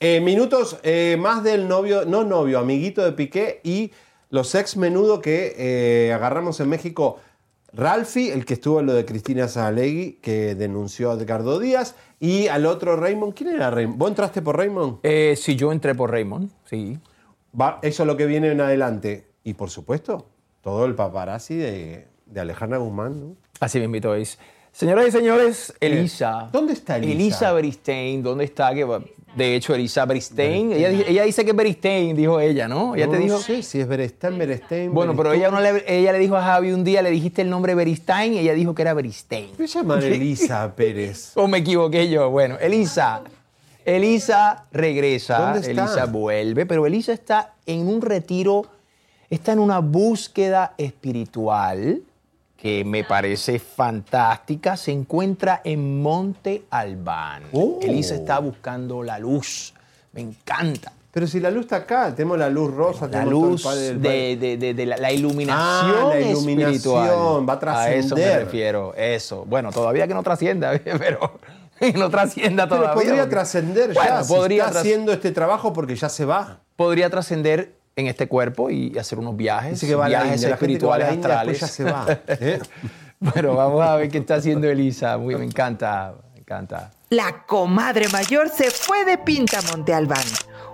eh, 0.00 0.20
minutos 0.20 0.78
eh, 0.82 1.16
más 1.18 1.42
del 1.42 1.68
novio, 1.68 2.04
no 2.04 2.24
novio, 2.24 2.58
amiguito 2.58 3.02
de 3.04 3.12
Piqué 3.12 3.60
y 3.64 3.92
los 4.30 4.54
ex 4.54 4.76
menudo 4.76 5.20
que 5.20 5.54
eh, 5.56 6.12
agarramos 6.12 6.60
en 6.60 6.68
México. 6.68 7.18
Ralphie, 7.72 8.32
el 8.32 8.46
que 8.46 8.54
estuvo 8.54 8.80
en 8.80 8.86
lo 8.86 8.94
de 8.94 9.04
Cristina 9.04 9.48
Salegui, 9.48 10.12
que 10.22 10.54
denunció 10.54 11.10
a 11.10 11.14
Edgardo 11.14 11.58
Díaz, 11.58 11.94
y 12.20 12.48
al 12.48 12.64
otro 12.64 12.96
Raymond. 12.96 13.34
¿Quién 13.34 13.50
era 13.50 13.70
Raymond? 13.70 13.98
¿Vos 13.98 14.08
entraste 14.10 14.40
por 14.40 14.56
Raymond? 14.56 14.98
Eh, 15.02 15.34
sí, 15.36 15.56
yo 15.56 15.72
entré 15.72 15.94
por 15.94 16.10
Raymond, 16.10 16.50
sí. 16.64 16.98
Va, 17.58 17.78
eso 17.82 18.02
es 18.02 18.06
lo 18.06 18.16
que 18.16 18.24
viene 18.26 18.50
en 18.50 18.60
adelante. 18.62 19.25
Y 19.46 19.54
por 19.54 19.70
supuesto, 19.70 20.26
todo 20.60 20.84
el 20.86 20.94
paparazzi 20.96 21.54
de, 21.54 22.08
de 22.26 22.40
Alejandra 22.40 22.78
Guzmán, 22.78 23.20
¿no? 23.20 23.36
Así 23.60 23.78
me 23.78 23.84
invito 23.84 24.12
es. 24.14 24.38
Señoras 24.72 25.06
y 25.06 25.10
señores, 25.12 25.72
Elisa. 25.80 26.50
¿Dónde 26.52 26.72
está 26.74 26.96
Elisa? 26.96 27.12
Elisa 27.12 27.52
Beristain, 27.52 28.22
¿dónde 28.24 28.44
está? 28.44 28.74
Que, 28.74 28.84
de 29.36 29.54
hecho, 29.54 29.72
Elisa 29.74 30.04
Beristain, 30.04 30.72
ella, 30.72 30.90
ella 30.90 31.22
dice 31.22 31.44
que 31.44 31.52
es 31.52 31.56
Beristain, 31.56 32.16
dijo 32.16 32.40
ella, 32.40 32.66
¿no? 32.66 32.96
Ella 32.96 33.06
te 33.08 33.18
No 33.18 33.22
dijo. 33.22 33.38
sé 33.38 33.62
si 33.62 33.80
es 33.80 33.86
Berestain, 33.86 34.36
Berestain. 34.36 34.92
Bueno, 34.92 35.14
pero 35.16 35.32
ella, 35.32 35.50
no 35.50 35.60
le, 35.60 35.84
ella 35.86 36.10
le 36.12 36.18
dijo 36.18 36.36
a 36.36 36.42
Javi 36.42 36.72
un 36.72 36.82
día, 36.82 37.00
le 37.02 37.10
dijiste 37.10 37.40
el 37.42 37.48
nombre 37.48 37.74
Beristain 37.76 38.34
y 38.34 38.38
ella 38.40 38.52
dijo 38.54 38.74
que 38.74 38.82
era 38.82 38.92
Beristain. 38.94 39.50
¿Qué 39.56 39.66
llama 39.68 39.98
Elisa 40.00 40.74
Pérez? 40.76 41.32
¿O 41.36 41.46
me 41.46 41.58
equivoqué 41.58 42.10
yo? 42.10 42.28
Bueno, 42.30 42.58
Elisa. 42.60 43.22
Elisa 43.84 44.66
regresa, 44.72 45.38
¿Dónde 45.38 45.60
está? 45.60 45.70
Elisa 45.84 46.06
vuelve, 46.06 46.66
pero 46.66 46.86
Elisa 46.86 47.12
está 47.12 47.54
en 47.66 47.86
un 47.88 48.02
retiro, 48.02 48.66
está 49.30 49.52
en 49.52 49.58
una 49.58 49.78
búsqueda 49.80 50.74
espiritual 50.76 52.02
que 52.56 52.84
me 52.84 53.04
parece 53.04 53.58
fantástica. 53.58 54.76
Se 54.76 54.92
encuentra 54.92 55.60
en 55.64 56.00
Monte 56.02 56.64
Albán. 56.70 57.44
Oh. 57.52 57.78
Elisa 57.82 58.14
está 58.14 58.38
buscando 58.38 59.02
la 59.02 59.18
luz. 59.18 59.74
Me 60.12 60.20
encanta. 60.22 60.92
Pero 61.12 61.26
si 61.26 61.40
la 61.40 61.50
luz 61.50 61.62
está 61.62 61.76
acá, 61.76 62.14
tenemos 62.14 62.38
la 62.38 62.50
luz 62.50 62.72
rosa, 62.74 63.06
La 63.06 63.10
tenemos 63.10 63.32
todo 63.32 63.44
el 63.44 63.50
luz 63.52 63.62
padre 63.62 63.80
del 63.80 64.00
de, 64.02 64.08
padre. 64.08 64.36
de- 64.36 64.56
de- 64.58 64.74
de 64.74 64.86
la, 64.86 64.96
la 64.98 65.12
iluminación 65.12 65.96
Ah, 65.96 66.10
la 66.10 66.20
iluminación, 66.20 66.72
espiritual. 66.74 67.48
va 67.48 67.52
a 67.54 67.82
A 67.82 67.90
eso 67.90 68.14
me 68.14 68.20
trascender. 68.22 68.44
refiero, 68.44 68.94
eso. 68.96 69.44
Bueno, 69.46 69.72
todavía 69.72 70.06
que 70.06 70.12
no 70.12 70.22
trascienda, 70.22 70.72
pero 70.98 71.38
que 71.80 71.92
no 71.94 72.10
trascienda 72.10 72.64
Pero 72.68 72.82
todavía. 72.82 72.94
podría 73.02 73.16
porque- 73.22 73.30
trascender 73.30 73.92
ya. 73.94 74.00
Bueno, 74.02 74.24
si 74.24 74.32
podría 74.34 74.62
está 74.64 74.72
tras- 74.72 74.80
haciendo 74.82 75.12
este 75.12 75.30
trabajo 75.32 75.72
porque 75.72 75.96
ya 75.96 76.08
se 76.10 76.26
va. 76.26 76.60
podría 76.76 77.08
trascender 77.08 77.75
en 77.96 78.06
este 78.06 78.28
cuerpo 78.28 78.70
y 78.70 78.96
hacer 78.98 79.18
unos 79.18 79.36
viajes, 79.36 79.80
que 79.80 79.96
viajes 79.96 80.42
India, 80.42 80.54
espirituales 80.54 81.14
India 81.14 81.28
astrales. 81.30 81.60
ya 81.60 81.66
se 81.66 81.84
va. 81.84 82.06
¿eh? 82.28 82.60
Bueno, 83.18 83.54
vamos 83.54 83.82
a 83.82 83.96
ver 83.96 84.10
qué 84.10 84.18
está 84.18 84.34
haciendo 84.34 84.68
Elisa. 84.68 85.16
Muy, 85.16 85.34
me 85.34 85.46
encanta. 85.46 86.14
encanta. 86.36 86.90
La 87.08 87.46
comadre 87.46 88.08
mayor 88.08 88.50
se 88.50 88.70
fue 88.70 89.06
de 89.06 89.16
Pinta 89.16 89.60
Monte 89.70 89.94
Albán, 89.94 90.24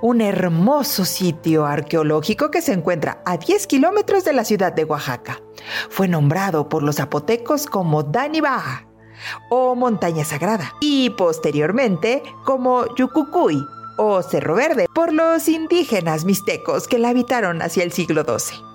un 0.00 0.20
hermoso 0.20 1.04
sitio 1.04 1.64
arqueológico 1.64 2.50
que 2.50 2.60
se 2.60 2.72
encuentra 2.72 3.22
a 3.24 3.36
10 3.36 3.68
kilómetros 3.68 4.24
de 4.24 4.32
la 4.32 4.44
ciudad 4.44 4.72
de 4.72 4.84
Oaxaca. 4.84 5.40
Fue 5.90 6.08
nombrado 6.08 6.68
por 6.68 6.82
los 6.82 6.96
zapotecos 6.96 7.66
como 7.66 8.02
Danibaja 8.02 8.88
o 9.48 9.76
Montaña 9.76 10.24
Sagrada 10.24 10.72
y 10.80 11.10
posteriormente 11.10 12.22
como 12.44 12.92
Yucucuy 12.96 13.62
o 14.04 14.22
Cerro 14.22 14.56
Verde 14.56 14.88
por 14.92 15.12
los 15.12 15.48
indígenas 15.48 16.24
mixtecos 16.24 16.88
que 16.88 16.98
la 16.98 17.10
habitaron 17.10 17.62
hacia 17.62 17.84
el 17.84 17.92
siglo 17.92 18.24
XII. 18.24 18.72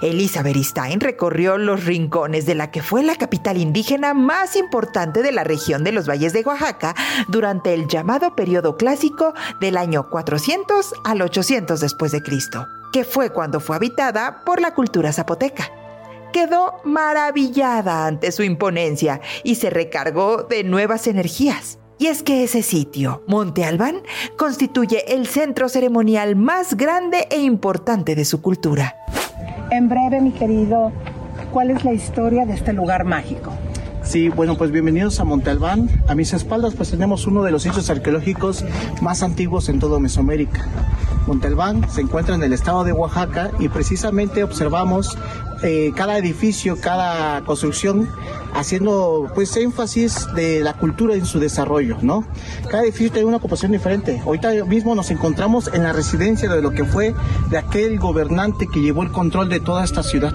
Elisa 0.00 0.42
Beristain 0.42 1.00
recorrió 1.00 1.58
los 1.58 1.84
rincones 1.84 2.46
de 2.46 2.54
la 2.54 2.70
que 2.70 2.82
fue 2.82 3.02
la 3.02 3.16
capital 3.16 3.58
indígena 3.58 4.14
más 4.14 4.56
importante 4.56 5.22
de 5.22 5.32
la 5.32 5.44
región 5.44 5.84
de 5.84 5.92
los 5.92 6.08
valles 6.08 6.32
de 6.32 6.42
Oaxaca 6.42 6.94
durante 7.28 7.74
el 7.74 7.88
llamado 7.88 8.34
periodo 8.34 8.76
clásico 8.76 9.34
del 9.60 9.76
año 9.76 10.08
400 10.08 10.94
al 11.04 11.22
800 11.22 11.80
después 11.80 12.12
de 12.12 12.22
Cristo, 12.22 12.66
que 12.92 13.04
fue 13.04 13.30
cuando 13.30 13.60
fue 13.60 13.76
habitada 13.76 14.42
por 14.44 14.60
la 14.60 14.74
cultura 14.74 15.12
zapoteca. 15.12 15.70
Quedó 16.32 16.80
maravillada 16.84 18.06
ante 18.06 18.32
su 18.32 18.42
imponencia 18.42 19.20
y 19.44 19.56
se 19.56 19.68
recargó 19.68 20.44
de 20.44 20.64
nuevas 20.64 21.06
energías. 21.06 21.78
Y 21.98 22.06
es 22.06 22.22
que 22.22 22.42
ese 22.42 22.62
sitio, 22.62 23.22
Monte 23.26 23.64
Albán, 23.64 23.96
constituye 24.36 25.14
el 25.14 25.26
centro 25.26 25.68
ceremonial 25.68 26.36
más 26.36 26.76
grande 26.76 27.28
e 27.30 27.40
importante 27.40 28.14
de 28.14 28.24
su 28.24 28.42
cultura. 28.42 28.96
En 29.70 29.88
breve, 29.88 30.20
mi 30.20 30.32
querido, 30.32 30.92
¿cuál 31.52 31.70
es 31.70 31.84
la 31.84 31.92
historia 31.92 32.44
de 32.44 32.54
este 32.54 32.72
lugar 32.72 33.04
mágico? 33.04 33.52
Sí, 34.02 34.28
bueno, 34.28 34.58
pues 34.58 34.72
bienvenidos 34.72 35.20
a 35.20 35.24
Monte 35.24 35.50
Albán. 35.50 35.88
A 36.08 36.14
mis 36.14 36.32
espaldas 36.32 36.74
pues 36.74 36.90
tenemos 36.90 37.26
uno 37.26 37.44
de 37.44 37.52
los 37.52 37.62
sitios 37.62 37.88
arqueológicos 37.88 38.64
más 39.00 39.22
antiguos 39.22 39.68
en 39.68 39.78
toda 39.78 40.00
Mesoamérica. 40.00 40.66
Monte 41.26 41.46
Albán 41.46 41.88
se 41.88 42.00
encuentra 42.00 42.34
en 42.34 42.42
el 42.42 42.52
estado 42.52 42.82
de 42.82 42.92
Oaxaca 42.92 43.52
y 43.60 43.68
precisamente 43.68 44.42
observamos 44.42 45.16
eh, 45.62 45.92
cada 45.94 46.18
edificio, 46.18 46.76
cada 46.80 47.42
construcción 47.44 48.08
haciendo 48.54 49.30
pues 49.34 49.56
énfasis 49.56 50.26
de 50.34 50.60
la 50.60 50.74
cultura 50.74 51.14
en 51.14 51.24
su 51.24 51.38
desarrollo, 51.38 51.98
¿no? 52.02 52.24
Cada 52.70 52.82
edificio 52.82 53.12
tiene 53.12 53.26
una 53.28 53.36
ocupación 53.38 53.72
diferente. 53.72 54.20
Ahorita 54.24 54.52
mismo 54.64 54.94
nos 54.94 55.10
encontramos 55.10 55.70
en 55.72 55.82
la 55.82 55.92
residencia 55.92 56.48
de 56.48 56.62
lo 56.62 56.70
que 56.72 56.84
fue 56.84 57.14
de 57.50 57.58
aquel 57.58 57.98
gobernante 57.98 58.66
que 58.72 58.80
llevó 58.80 59.02
el 59.02 59.12
control 59.12 59.48
de 59.48 59.60
toda 59.60 59.84
esta 59.84 60.02
ciudad. 60.02 60.32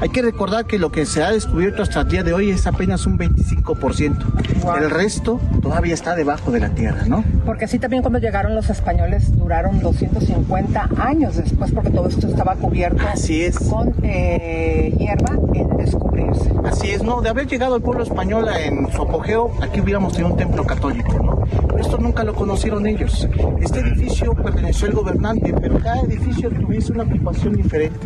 Hay 0.00 0.10
que 0.10 0.22
recordar 0.22 0.64
que 0.66 0.78
lo 0.78 0.92
que 0.92 1.06
se 1.06 1.24
ha 1.24 1.32
descubierto 1.32 1.82
hasta 1.82 2.02
el 2.02 2.08
día 2.08 2.22
de 2.22 2.32
hoy 2.32 2.50
es 2.50 2.66
apenas 2.68 3.04
un 3.06 3.18
25%. 3.18 4.78
El 4.80 4.90
resto 4.90 5.40
todavía 5.60 5.94
está 5.94 6.14
debajo 6.14 6.52
de 6.52 6.60
la 6.60 6.68
tierra, 6.70 7.02
¿no? 7.06 7.24
Porque 7.44 7.64
así 7.64 7.78
también 7.80 8.02
cuando 8.02 8.20
llegaron 8.20 8.54
los 8.54 8.70
españoles 8.70 9.36
duraron 9.36 9.80
250 9.80 10.88
años 10.98 11.36
después 11.36 11.72
porque 11.72 11.90
todo 11.90 12.08
esto 12.08 12.28
estaba 12.28 12.54
cubierto 12.54 13.02
Así 13.12 13.42
es. 13.42 13.58
con 13.58 13.92
eh, 14.02 14.94
hierba 14.98 15.36
en 15.54 15.76
descubrirse. 15.78 16.52
Así 16.64 16.90
es, 16.90 17.02
¿no? 17.02 17.20
De 17.20 17.30
haber 17.30 17.46
llegado 17.48 17.74
el 17.76 17.82
pueblo 17.82 18.04
español 18.04 18.46
en 18.56 18.90
su 18.92 19.02
apogeo, 19.02 19.50
aquí 19.62 19.80
hubiéramos 19.80 20.12
tenido 20.12 20.32
un 20.32 20.38
templo 20.38 20.64
católico, 20.64 21.12
¿no? 21.24 21.38
Pero 21.66 21.78
esto 21.80 21.98
nunca 21.98 22.22
lo 22.24 22.34
conocieron 22.34 22.86
ellos. 22.86 23.26
Este 23.60 23.80
edificio 23.80 24.32
perteneció 24.34 24.86
al 24.88 24.92
gobernante, 24.94 25.52
pero 25.60 25.78
cada 25.78 26.02
edificio 26.02 26.50
tuviese 26.50 26.92
una 26.92 27.04
ocupación 27.04 27.54
diferente. 27.54 27.98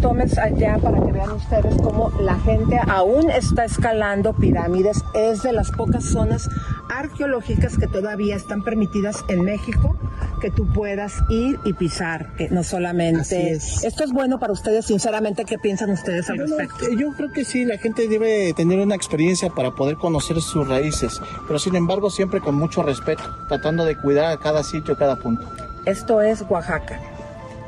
Tomes 0.00 0.36
allá 0.38 0.78
para 0.78 1.00
que 1.00 1.12
vean 1.12 1.21
ustedes 1.30 1.76
cómo 1.82 2.10
la 2.20 2.38
gente 2.40 2.80
aún 2.88 3.30
está 3.30 3.64
escalando 3.64 4.32
pirámides. 4.32 5.04
Es 5.14 5.42
de 5.42 5.52
las 5.52 5.70
pocas 5.70 6.04
zonas 6.04 6.48
arqueológicas 6.90 7.78
que 7.78 7.86
todavía 7.86 8.36
están 8.36 8.62
permitidas 8.62 9.24
en 9.28 9.44
México 9.44 9.96
que 10.40 10.50
tú 10.50 10.66
puedas 10.72 11.22
ir 11.28 11.60
y 11.64 11.72
pisar, 11.72 12.34
que 12.36 12.48
no 12.50 12.64
solamente... 12.64 13.52
Esto 13.52 14.02
es 14.02 14.12
bueno 14.12 14.40
para 14.40 14.52
ustedes, 14.52 14.86
sinceramente, 14.86 15.44
¿qué 15.44 15.56
piensan 15.56 15.90
ustedes 15.90 16.28
al 16.30 16.38
respecto? 16.38 16.90
yo 16.98 17.12
creo 17.12 17.30
que 17.30 17.44
sí, 17.44 17.64
la 17.64 17.78
gente 17.78 18.08
debe 18.08 18.52
tener 18.52 18.80
una 18.80 18.96
experiencia 18.96 19.50
para 19.50 19.70
poder 19.70 19.96
conocer 19.96 20.40
sus 20.40 20.66
raíces, 20.66 21.20
pero 21.46 21.60
sin 21.60 21.76
embargo 21.76 22.10
siempre 22.10 22.40
con 22.40 22.56
mucho 22.56 22.82
respeto, 22.82 23.22
tratando 23.48 23.84
de 23.84 23.96
cuidar 23.96 24.32
a 24.32 24.38
cada 24.38 24.64
sitio, 24.64 24.96
cada 24.96 25.14
punto. 25.14 25.46
Esto 25.84 26.20
es 26.20 26.44
Oaxaca. 26.48 26.98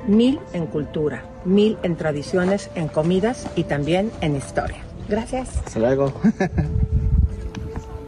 Mil 0.09 0.41
en 0.53 0.67
cultura, 0.67 1.25
mil 1.45 1.79
en 1.83 1.97
tradiciones, 1.97 2.71
en 2.75 2.89
comidas 2.89 3.47
y 3.57 3.65
también 3.65 4.11
en 4.21 4.37
historia. 4.37 4.79
Gracias. 5.09 5.49
Hasta 5.65 5.79
luego. 5.79 6.13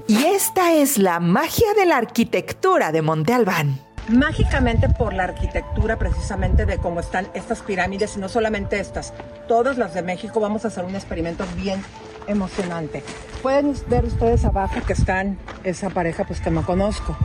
Y 0.08 0.24
esta 0.24 0.72
es 0.72 0.98
la 0.98 1.18
magia 1.18 1.74
de 1.74 1.84
la 1.84 1.96
arquitectura 1.96 2.92
de 2.92 3.02
Monte 3.02 3.34
Albán. 3.34 3.80
Mágicamente 4.08 4.88
por 4.88 5.12
la 5.12 5.24
arquitectura 5.24 5.98
precisamente 5.98 6.64
de 6.64 6.78
cómo 6.78 7.00
están 7.00 7.26
estas 7.34 7.60
pirámides 7.62 8.16
y 8.16 8.20
no 8.20 8.28
solamente 8.28 8.78
estas, 8.78 9.12
todas 9.48 9.78
las 9.78 9.94
de 9.94 10.02
México, 10.02 10.38
vamos 10.38 10.64
a 10.64 10.68
hacer 10.68 10.84
un 10.84 10.94
experimento 10.94 11.44
bien 11.56 11.82
emocionante. 12.28 13.02
Pueden 13.42 13.74
ver 13.88 14.04
ustedes 14.04 14.44
abajo 14.44 14.76
que 14.86 14.92
están 14.92 15.38
esa 15.64 15.90
pareja 15.90 16.22
pues 16.22 16.40
que 16.40 16.52
no 16.52 16.64
conozco. 16.64 17.16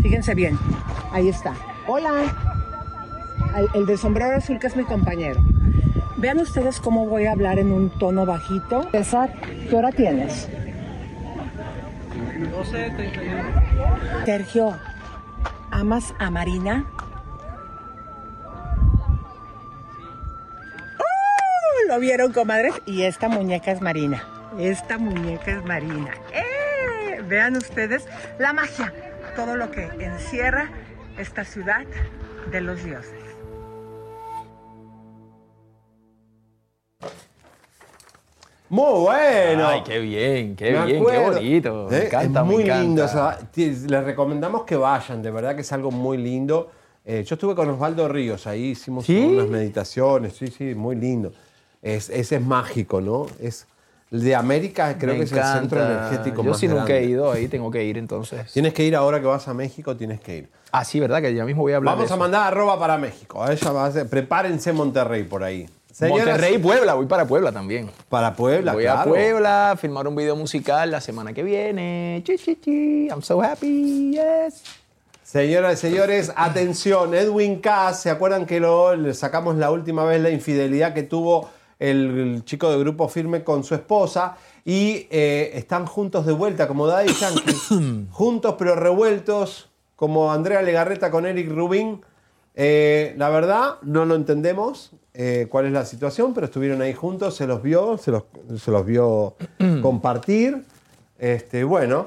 Fíjense 0.00 0.36
bien, 0.36 0.56
ahí 1.10 1.28
está. 1.28 1.54
Hola. 1.88 2.67
Al- 3.54 3.68
El 3.74 3.86
del 3.86 3.98
sombrero 3.98 4.36
azul 4.36 4.58
que 4.58 4.66
es 4.66 4.76
mi 4.76 4.84
compañero. 4.84 5.40
Vean 6.16 6.38
ustedes 6.40 6.80
cómo 6.80 7.06
voy 7.06 7.26
a 7.26 7.32
hablar 7.32 7.58
en 7.58 7.70
un 7.72 7.90
tono 7.98 8.26
bajito. 8.26 8.88
César, 8.90 9.32
¿qué 9.68 9.76
hora 9.76 9.92
tienes? 9.92 10.48
12.31. 12.52 14.24
Sergio, 14.24 14.76
¿amas 15.70 16.14
a 16.18 16.30
Marina? 16.30 16.84
¡Oh! 20.98 21.88
¿Lo 21.88 21.98
vieron, 22.00 22.32
comadres? 22.32 22.74
Y 22.86 23.02
esta 23.02 23.28
muñeca 23.28 23.70
es 23.70 23.80
Marina. 23.80 24.24
Esta 24.58 24.98
muñeca 24.98 25.52
es 25.52 25.64
Marina. 25.64 26.10
¡Eh! 26.32 27.22
Vean 27.28 27.56
ustedes 27.56 28.06
la 28.38 28.52
magia, 28.52 28.92
todo 29.36 29.56
lo 29.56 29.70
que 29.70 29.84
encierra 30.00 30.68
esta 31.18 31.44
ciudad 31.44 31.82
de 32.50 32.60
los 32.60 32.82
dioses. 32.84 33.17
Muy 38.70 39.00
bueno. 39.00 39.66
Ay, 39.68 39.82
qué 39.84 39.98
bien, 39.98 40.54
qué 40.56 40.72
Me 40.72 40.84
bien, 40.86 41.00
acuerdo. 41.00 41.20
qué 41.32 41.38
bonito. 41.38 41.86
Me 41.90 41.96
Eh, 41.98 42.06
encanta, 42.06 42.40
es 42.40 42.46
muy 42.46 42.56
me 42.56 42.62
encanta. 42.64 42.82
lindo. 42.82 43.04
o 43.04 43.08
sea, 43.08 43.38
ti- 43.50 43.74
les 43.88 44.04
recomendamos 44.04 44.64
que 44.64 44.76
vayan, 44.76 45.22
de 45.22 45.30
verdad 45.30 45.54
que 45.54 45.62
es 45.62 45.72
algo 45.72 45.90
muy 45.90 46.18
lindo. 46.18 46.70
Eh, 47.04 47.24
yo 47.26 47.34
estuve 47.36 47.54
con 47.54 47.70
Osvaldo 47.70 48.06
Ríos, 48.08 48.46
ahí 48.46 48.64
hicimos 48.70 49.08
unas 49.08 49.48
meditaciones, 49.48 50.34
sí, 50.36 50.48
sí, 50.48 50.74
muy 50.74 50.94
lindo. 50.96 51.32
Es, 51.80 52.10
ese 52.10 52.36
es 52.36 52.42
mágico, 52.42 53.00
¿no? 53.00 53.26
Es 53.40 53.66
de 54.10 54.34
América, 54.34 54.96
creo 54.98 55.14
Me 55.14 55.20
que 55.20 55.24
es 55.24 55.32
el 55.32 55.42
centro 55.42 55.82
energético 55.82 56.42
Yo 56.42 56.50
más 56.50 56.58
sí 56.58 56.66
nunca 56.68 56.94
he 56.94 57.04
ido 57.04 57.30
ahí, 57.32 57.48
tengo 57.48 57.70
que 57.70 57.84
ir 57.84 57.96
entonces. 57.96 58.52
Tienes 58.52 58.74
que 58.74 58.84
ir 58.84 58.94
ahora 58.96 59.20
que 59.20 59.26
vas 59.26 59.48
a 59.48 59.54
México, 59.54 59.96
tienes 59.96 60.20
que 60.20 60.36
ir. 60.38 60.48
Ah, 60.72 60.84
sí, 60.84 61.00
¿verdad? 61.00 61.22
Que 61.22 61.32
ya 61.34 61.44
mismo 61.46 61.62
voy 61.62 61.72
a 61.72 61.76
hablar 61.76 61.92
Vamos 61.94 62.08
de 62.08 62.12
a 62.12 62.14
eso. 62.14 62.20
mandar 62.20 62.46
arroba 62.52 62.78
para 62.78 62.98
México. 62.98 63.42
A 63.42 63.52
ella 63.52 63.70
va 63.72 63.86
a 63.86 64.04
prepárense 64.04 64.72
Monterrey 64.74 65.24
por 65.24 65.42
ahí. 65.44 65.66
Señoras- 65.98 66.26
Monterrey 66.26 66.54
y 66.54 66.58
Puebla, 66.58 66.94
voy 66.94 67.06
para 67.06 67.26
Puebla 67.26 67.50
también. 67.50 67.90
Para 68.08 68.36
Puebla, 68.36 68.72
Voy 68.72 68.86
a. 68.86 69.02
Puebla 69.02 69.72
a 69.72 69.76
filmar 69.76 70.06
un 70.06 70.14
video 70.14 70.36
musical 70.36 70.92
la 70.92 71.00
semana 71.00 71.32
que 71.32 71.42
viene. 71.42 72.22
Chi, 72.24 72.36
chi, 72.38 72.54
chi. 72.54 73.08
I'm 73.08 73.20
so 73.20 73.42
happy, 73.42 74.12
yes. 74.12 74.62
Señoras 75.24 75.72
y 75.72 75.88
señores, 75.88 76.32
atención, 76.36 77.14
Edwin 77.14 77.58
Cass, 77.58 78.02
¿se 78.02 78.10
acuerdan 78.10 78.46
que 78.46 78.60
lo 78.60 78.94
le 78.94 79.12
sacamos 79.12 79.56
la 79.56 79.72
última 79.72 80.04
vez 80.04 80.22
la 80.22 80.30
infidelidad 80.30 80.94
que 80.94 81.02
tuvo 81.02 81.50
el, 81.80 82.42
chico 82.44 82.70
de 82.70 82.78
Grupo 82.78 83.08
Firme 83.08 83.42
con 83.42 83.64
su 83.64 83.74
esposa? 83.74 84.36
Y 84.64 85.08
eh, 85.10 85.50
están 85.54 85.84
juntos 85.84 86.26
de 86.26 86.32
vuelta, 86.32 86.68
como 86.68 86.86
Daddy 86.86 87.12
Yankee, 87.12 88.06
juntos 88.12 88.54
pero 88.56 88.76
revueltos, 88.76 89.68
como 89.96 90.30
Andrea 90.30 90.62
Legarreta 90.62 91.10
con 91.10 91.26
Eric 91.26 91.50
Rubin. 91.50 92.02
Eh, 92.54 93.14
la 93.16 93.30
verdad, 93.30 93.78
no 93.82 94.04
lo 94.04 94.14
entendemos 94.14 94.92
eh, 95.20 95.48
cuál 95.50 95.66
es 95.66 95.72
la 95.72 95.84
situación, 95.84 96.32
pero 96.32 96.46
estuvieron 96.46 96.80
ahí 96.80 96.94
juntos, 96.94 97.34
se 97.34 97.44
los 97.46 97.60
vio, 97.60 97.98
se 97.98 98.12
los, 98.12 98.22
se 98.62 98.70
los 98.70 98.86
vio 98.86 99.34
compartir. 99.82 100.64
Este, 101.18 101.64
bueno, 101.64 102.06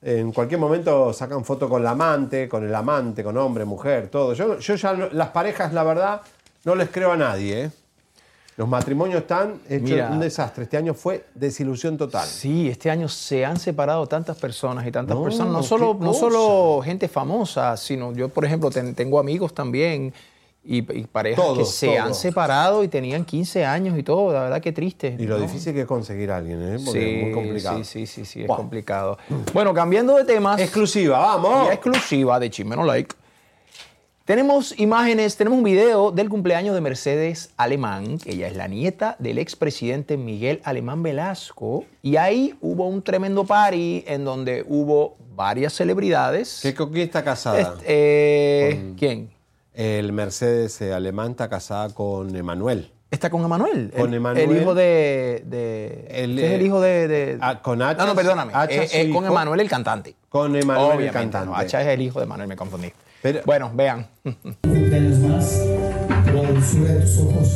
en 0.00 0.30
cualquier 0.32 0.60
momento 0.60 1.12
sacan 1.12 1.44
foto 1.44 1.68
con 1.68 1.82
la 1.82 1.90
amante, 1.90 2.48
con 2.48 2.64
el 2.64 2.72
amante, 2.74 3.24
con 3.24 3.36
hombre, 3.36 3.64
mujer, 3.64 4.08
todo. 4.08 4.32
Yo, 4.34 4.58
yo 4.60 4.74
ya 4.76 4.92
no- 4.94 5.08
las 5.10 5.30
parejas, 5.30 5.72
la 5.72 5.82
verdad, 5.82 6.20
no 6.64 6.74
les 6.76 6.88
creo 6.90 7.10
a 7.12 7.16
nadie. 7.16 7.64
¿eh? 7.64 7.70
Los 8.56 8.68
matrimonios 8.68 9.22
están 9.22 9.60
hechos 9.68 9.90
Mira. 9.90 10.10
un 10.12 10.20
desastre. 10.20 10.64
Este 10.64 10.76
año 10.76 10.94
fue 10.94 11.24
desilusión 11.34 11.96
total. 11.96 12.26
Sí, 12.28 12.68
este 12.68 12.90
año 12.90 13.08
se 13.08 13.44
han 13.44 13.58
separado 13.58 14.06
tantas 14.06 14.36
personas 14.36 14.86
y 14.86 14.92
tantas 14.92 15.16
No, 15.16 15.24
personas, 15.24 15.52
no 15.52 15.62
solo, 15.64 15.96
no 15.98 16.12
solo 16.14 16.80
gente 16.84 17.08
famosa, 17.08 17.76
sino 17.76 18.12
yo, 18.12 18.28
por 18.28 18.44
ejemplo, 18.44 18.70
ten- 18.70 18.94
tengo 18.94 19.18
amigos 19.18 19.52
también 19.54 20.12
y, 20.64 20.78
y 20.78 21.04
parejas 21.04 21.44
que 21.56 21.64
se 21.64 21.98
han 21.98 22.14
separado 22.14 22.84
y 22.84 22.88
tenían 22.88 23.24
15 23.24 23.64
años 23.64 23.98
y 23.98 24.02
todo, 24.02 24.32
la 24.32 24.42
verdad 24.42 24.60
que 24.60 24.72
triste. 24.72 25.16
Y 25.18 25.26
lo 25.26 25.38
¿no? 25.38 25.42
difícil 25.42 25.74
que 25.74 25.80
es 25.80 25.86
conseguir 25.86 26.30
a 26.30 26.36
alguien, 26.36 26.62
¿eh? 26.62 26.78
Porque 26.84 27.00
Sí, 27.00 27.08
es 27.08 27.22
muy 27.24 27.32
complicado. 27.32 27.78
Sí, 27.78 27.84
sí, 27.84 28.06
sí, 28.06 28.24
sí, 28.24 28.42
es 28.42 28.48
complicado. 28.48 29.18
Bueno, 29.52 29.74
cambiando 29.74 30.16
de 30.16 30.24
temas. 30.24 30.60
Exclusiva, 30.60 31.18
vamos. 31.18 31.70
Exclusiva 31.70 32.38
de 32.38 32.50
Chimeno 32.50 32.84
Like. 32.84 33.14
Tenemos 34.24 34.78
imágenes, 34.78 35.36
tenemos 35.36 35.58
un 35.58 35.64
video 35.64 36.12
del 36.12 36.28
cumpleaños 36.28 36.76
de 36.76 36.80
Mercedes 36.80 37.50
Alemán, 37.56 38.18
que 38.18 38.30
ella 38.30 38.46
es 38.46 38.54
la 38.54 38.68
nieta 38.68 39.16
del 39.18 39.38
expresidente 39.38 40.16
Miguel 40.16 40.60
Alemán 40.62 41.02
Velasco. 41.02 41.84
Y 42.02 42.16
ahí 42.16 42.54
hubo 42.60 42.86
un 42.86 43.02
tremendo 43.02 43.44
party 43.44 44.04
en 44.06 44.24
donde 44.24 44.64
hubo 44.68 45.16
varias 45.34 45.72
celebridades. 45.72 46.60
¿Qué, 46.62 46.72
¿Con 46.72 46.92
quién 46.92 47.06
está 47.06 47.24
casada? 47.24 47.74
Este, 47.80 47.84
eh, 47.88 48.92
¿Quién? 48.96 49.28
El 49.74 50.12
Mercedes 50.12 50.80
eh, 50.82 50.92
alemán 50.92 51.30
está 51.32 51.48
casada 51.48 51.88
con 51.90 52.34
Emanuel. 52.36 52.90
Está 53.10 53.30
con 53.30 53.44
Emanuel. 53.44 53.92
Con 53.96 54.10
el, 54.10 54.16
Emanuel. 54.16 54.50
El 54.50 54.62
hijo 54.62 54.74
de. 54.74 55.42
de 55.46 56.06
El, 56.10 56.34
¿quién 56.36 56.46
es 56.46 56.52
el 56.52 56.60
eh, 56.60 56.64
hijo 56.64 56.80
de. 56.80 57.08
de- 57.08 57.38
con 57.62 57.80
Hacha. 57.82 57.98
no, 58.02 58.06
no, 58.06 58.14
perdóname. 58.14 58.52
Hacha, 58.54 58.84
Eh, 58.84 58.88
eh, 58.92 59.10
con. 59.10 59.24
Emanuel 59.26 59.60
el 59.60 59.68
cantante. 59.68 60.14
Con 60.28 60.56
Emanuel 60.56 60.86
el 60.86 60.96
Obviamente, 60.96 61.12
cantante. 61.12 61.46
no, 61.46 61.56
Hacha 61.56 61.80
es 61.82 61.88
el 61.88 62.02
hijo 62.02 62.18
de 62.20 62.24
Emanuel, 62.24 62.48
me 62.48 62.56
confundí. 62.56 62.90
Pero- 63.20 63.40
bueno, 63.44 63.70
vean. 63.74 64.06
cumpleaños 64.62 65.18
más 65.20 65.60
por 66.24 66.34
la 66.34 66.50
dulzura 66.50 66.92
de 66.92 67.00
tus 67.00 67.18
ojos, 67.18 67.48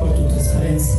por 0.00 0.14
tu 0.14 0.28
transparencia. 0.28 0.96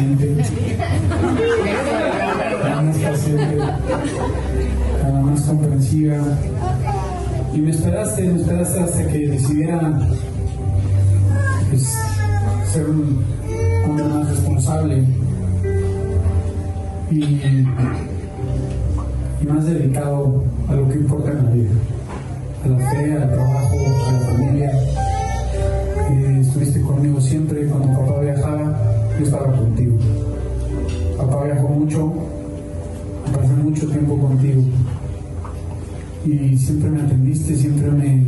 Paciente, 0.00 0.34
más 2.82 2.96
paciente, 2.96 3.56
más 5.22 5.40
comprensiva. 5.42 6.18
Y 7.52 7.58
me 7.58 7.70
esperaste, 7.70 8.22
me 8.22 8.40
esperaste 8.40 8.80
hasta 8.80 9.06
que 9.08 9.28
decidiera 9.28 9.98
pues, 11.68 11.94
ser 12.72 12.88
un 12.88 13.24
hombre 13.84 14.04
más 14.04 14.30
responsable. 14.30 15.04
Y, 17.10 17.24
y 19.42 19.46
más 19.46 19.66
dedicado 19.66 20.44
a 20.68 20.74
lo 20.74 20.88
que 20.88 20.94
importa 20.94 21.32
en 21.32 21.44
la 21.44 21.50
vida, 21.50 21.70
a 22.64 22.68
la 22.68 22.78
fe, 22.90 23.12
al 23.14 23.32
trabajo, 23.32 23.74
a 24.08 24.12
la 24.12 24.18
familia. 24.20 24.72
Eh, 26.10 26.38
estuviste 26.40 26.80
conmigo 26.82 27.20
siempre, 27.20 27.66
cuando 27.66 27.88
papá 27.98 28.20
viajaba, 28.20 28.89
estaba 29.24 29.56
contigo. 29.56 29.96
Papá 31.16 31.44
viajó 31.44 31.68
mucho, 31.68 32.12
pasé 33.32 33.52
mucho 33.54 33.86
tiempo 33.88 34.16
contigo 34.16 34.62
y 36.24 36.56
siempre 36.56 36.90
me 36.90 37.00
atendiste, 37.02 37.56
siempre 37.56 37.90
me, 37.90 38.26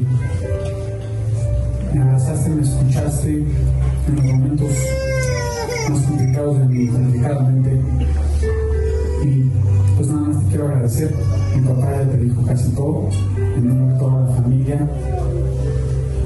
me 1.93 2.02
abrazaste, 2.02 2.51
me 2.51 2.62
escuchaste 2.62 3.44
en 4.09 4.16
los 4.16 4.24
momentos 4.24 4.69
más 5.90 6.02
complicados 6.02 6.59
de 6.59 6.64
mi 6.66 6.89
complicada 6.89 7.43
mente. 7.43 7.81
Y 9.24 9.51
pues 9.97 10.09
nada 10.09 10.28
más 10.28 10.43
te 10.43 10.48
quiero 10.48 10.69
agradecer. 10.69 11.14
Mi 11.55 11.69
papá 11.69 11.93
ya 11.93 12.10
te 12.10 12.16
dijo 12.16 12.43
casi 12.43 12.70
todo, 12.70 13.09
en 13.56 13.69
nombre 13.69 13.93
de 13.93 13.98
toda 13.98 14.20
la 14.27 14.36
familia. 14.36 14.89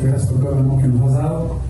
Gracias 0.02 0.30
por 0.30 0.40
todo 0.40 0.52
el 0.52 0.58
amor 0.58 0.82
que 0.82 0.88
nos 0.88 1.10
has 1.10 1.18
dado. 1.18 1.65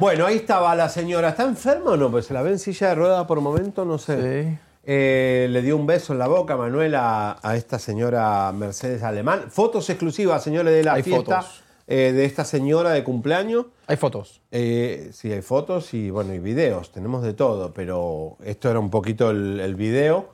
Bueno, 0.00 0.26
ahí 0.26 0.36
estaba 0.36 0.74
la 0.74 0.88
señora. 0.88 1.30
¿Está 1.30 1.44
enferma 1.44 1.92
o 1.92 1.96
no? 1.96 2.10
Pues 2.10 2.26
se 2.26 2.34
la 2.34 2.42
ve 2.42 2.50
en 2.50 2.58
silla 2.58 2.88
de 2.88 2.94
ruedas 2.96 3.24
por 3.26 3.40
momento, 3.40 3.84
no 3.84 3.98
sé. 3.98 4.58
Eh, 4.86 5.46
le 5.50 5.62
dio 5.62 5.76
un 5.76 5.86
beso 5.86 6.12
en 6.12 6.18
la 6.18 6.26
boca 6.26 6.56
Manuel 6.56 6.94
a, 6.96 7.38
a 7.40 7.56
esta 7.56 7.78
señora 7.78 8.52
Mercedes 8.52 9.02
Alemán. 9.02 9.44
Fotos 9.50 9.88
exclusivas, 9.88 10.42
señores, 10.42 10.74
de 10.74 10.82
la 10.82 10.94
Hay 10.94 11.02
fiesta 11.04 11.42
fotos. 11.42 11.62
eh, 11.86 12.12
de 12.12 12.24
esta 12.24 12.44
señora 12.44 12.90
de 12.90 13.04
cumpleaños. 13.04 13.66
Hay 13.86 13.96
fotos. 13.96 14.42
Eh, 14.50 15.10
sí, 15.12 15.32
hay 15.32 15.42
fotos 15.42 15.94
y 15.94 16.10
bueno, 16.10 16.34
y 16.34 16.38
videos. 16.40 16.90
Tenemos 16.90 17.22
de 17.22 17.32
todo, 17.32 17.72
pero 17.72 18.36
esto 18.44 18.68
era 18.70 18.80
un 18.80 18.90
poquito 18.90 19.30
el, 19.30 19.60
el 19.60 19.74
video. 19.76 20.28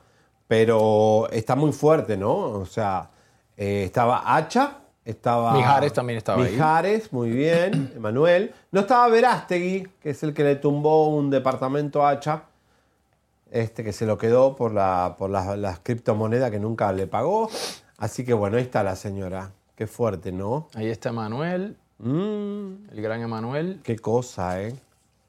Pero 0.47 1.29
está 1.31 1.55
muy 1.55 1.71
fuerte, 1.71 2.17
¿no? 2.17 2.35
O 2.35 2.65
sea, 2.65 3.09
estaba 3.55 4.35
Hacha, 4.35 4.79
estaba. 5.05 5.53
Mijares 5.53 5.93
también 5.93 6.17
estaba 6.17 6.43
ahí. 6.43 6.51
Mijares, 6.51 7.11
muy 7.13 7.29
bien, 7.29 7.91
Emanuel. 7.95 8.53
No 8.71 8.81
estaba 8.81 9.07
Verástegui, 9.07 9.87
que 10.01 10.11
es 10.11 10.23
el 10.23 10.33
que 10.33 10.43
le 10.43 10.55
tumbó 10.55 11.09
un 11.09 11.29
departamento 11.29 12.05
a 12.05 12.11
Hacha. 12.11 12.43
Este 13.51 13.83
que 13.83 13.91
se 13.91 14.05
lo 14.05 14.17
quedó 14.17 14.55
por, 14.55 14.71
la, 14.73 15.15
por 15.17 15.29
las, 15.29 15.57
las 15.57 15.79
criptomonedas 15.79 16.51
que 16.51 16.59
nunca 16.59 16.91
le 16.93 17.07
pagó. 17.07 17.49
Así 17.97 18.23
que 18.23 18.33
bueno, 18.33 18.57
ahí 18.57 18.63
está 18.63 18.81
la 18.83 18.95
señora. 18.95 19.51
Qué 19.75 19.87
fuerte, 19.87 20.31
¿no? 20.31 20.67
Ahí 20.75 20.89
está 20.89 21.09
Emanuel, 21.09 21.77
Mm, 22.03 22.89
el 22.93 23.01
gran 23.01 23.21
Emanuel. 23.21 23.79
qué 23.83 23.95
cosa, 23.99 24.59
¿eh? 24.61 24.73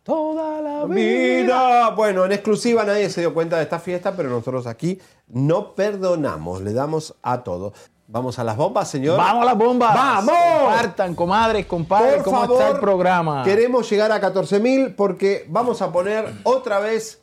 Toda 0.05 0.61
la 0.63 0.87
Mira, 0.87 1.91
bueno, 1.91 2.25
en 2.25 2.33
exclusiva 2.33 2.83
nadie 2.83 3.11
se 3.11 3.21
dio 3.21 3.35
cuenta 3.35 3.59
de 3.59 3.65
esta 3.65 3.79
fiesta, 3.79 4.17
pero 4.17 4.31
nosotros 4.31 4.67
aquí 4.67 4.99
no 5.29 5.75
perdonamos, 5.75 6.63
le 6.63 6.73
damos 6.73 7.15
a 7.23 7.43
todo. 7.45 7.75
Vamos 8.13 8.39
a 8.39 8.45
las 8.45 8.57
bombas, 8.59 8.91
señor. 8.91 9.17
¡Vamos 9.17 9.43
a 9.43 9.47
las 9.47 9.57
bombas! 9.59 9.95
¡Vamos! 9.95 10.35
Compartan, 10.61 11.15
comadres, 11.15 11.65
compadres, 11.65 12.17
Por 12.17 12.25
¿cómo 12.25 12.41
favor, 12.43 12.61
está 12.61 12.73
el 12.75 12.79
programa? 12.79 13.43
Queremos 13.43 13.89
llegar 13.89 14.13
a 14.13 14.21
14.000 14.21 14.95
porque 14.95 15.47
vamos 15.49 15.81
a 15.81 15.91
poner 15.91 16.31
otra 16.45 16.79
vez, 16.79 17.23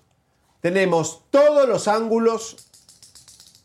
tenemos 0.61 1.21
todos 1.29 1.69
los 1.69 1.87
ángulos 1.87 2.57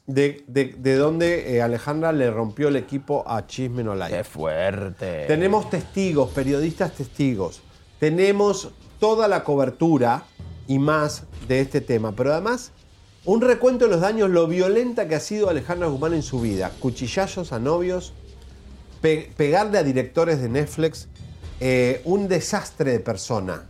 de, 0.07 0.45
de- 0.49 0.75
de 0.77 0.97
donde 0.97 1.57
eh, 1.57 1.63
Alejandra 1.63 2.13
le 2.13 2.31
rompió 2.31 2.69
el 2.69 2.77
equipo 2.77 3.25
a 3.27 3.47
Chisme 3.47 3.83
No. 3.83 3.95
¡Qué 4.07 4.23
fuerte! 4.23 5.25
Tenemos 5.27 5.71
testigos, 5.71 6.31
periodistas 6.31 6.93
testigos. 6.93 7.63
Tenemos 7.99 8.69
toda 9.01 9.29
la 9.29 9.45
cobertura 9.45 10.25
y 10.67 10.79
más 10.79 11.23
de 11.49 11.61
este 11.61 11.81
tema. 11.81 12.13
Pero 12.13 12.33
además, 12.33 12.71
un 13.27 13.41
recuento 13.41 13.87
de 13.87 13.91
los 13.91 14.01
daños, 14.01 14.29
lo 14.31 14.47
violenta 14.47 15.09
que 15.09 15.15
ha 15.15 15.21
sido 15.21 15.49
Alejandra 15.49 15.89
Guzmán 15.89 16.13
en 16.15 16.23
su 16.23 16.41
vida. 16.41 16.71
Cuchillazos 16.81 17.53
a 17.53 17.59
novios, 17.59 18.13
pe- 19.01 19.31
pegarle 19.37 19.79
a 19.79 19.83
directores 19.83 20.41
de 20.43 20.49
Netflix, 20.49 21.09
eh, 21.61 22.03
un 22.05 22.29
desastre 22.29 22.93
de 22.93 23.01
persona. 23.01 23.65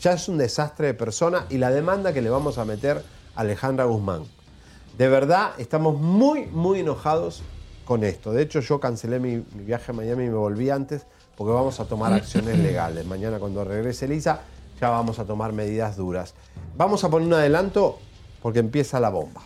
Ya 0.00 0.12
es 0.12 0.28
un 0.28 0.38
desastre 0.38 0.88
de 0.88 0.94
persona 0.94 1.46
y 1.50 1.58
la 1.58 1.70
demanda 1.70 2.12
que 2.12 2.22
le 2.22 2.30
vamos 2.30 2.58
a 2.58 2.64
meter 2.64 3.02
a 3.34 3.40
Alejandra 3.40 3.84
Guzmán. 3.84 4.22
De 4.96 5.08
verdad, 5.08 5.52
estamos 5.58 5.98
muy, 6.00 6.46
muy 6.46 6.80
enojados 6.80 7.42
con 7.84 8.04
esto. 8.04 8.32
De 8.32 8.42
hecho, 8.42 8.60
yo 8.60 8.78
cancelé 8.78 9.18
mi, 9.18 9.36
mi 9.54 9.64
viaje 9.64 9.90
a 9.90 9.94
Miami 9.94 10.24
y 10.24 10.28
me 10.28 10.34
volví 10.34 10.70
antes 10.70 11.02
porque 11.36 11.52
vamos 11.52 11.80
a 11.80 11.86
tomar 11.86 12.12
acciones 12.12 12.58
legales. 12.60 13.04
Mañana 13.06 13.38
cuando 13.38 13.64
regrese 13.64 14.04
Elisa, 14.04 14.42
ya 14.80 14.88
vamos 14.90 15.18
a 15.18 15.24
tomar 15.24 15.52
medidas 15.52 15.96
duras. 15.96 16.34
Vamos 16.76 17.02
a 17.04 17.10
poner 17.10 17.26
un 17.26 17.34
adelanto 17.34 17.98
porque 18.42 18.58
empieza 18.58 19.00
la 19.00 19.10
bomba. 19.10 19.42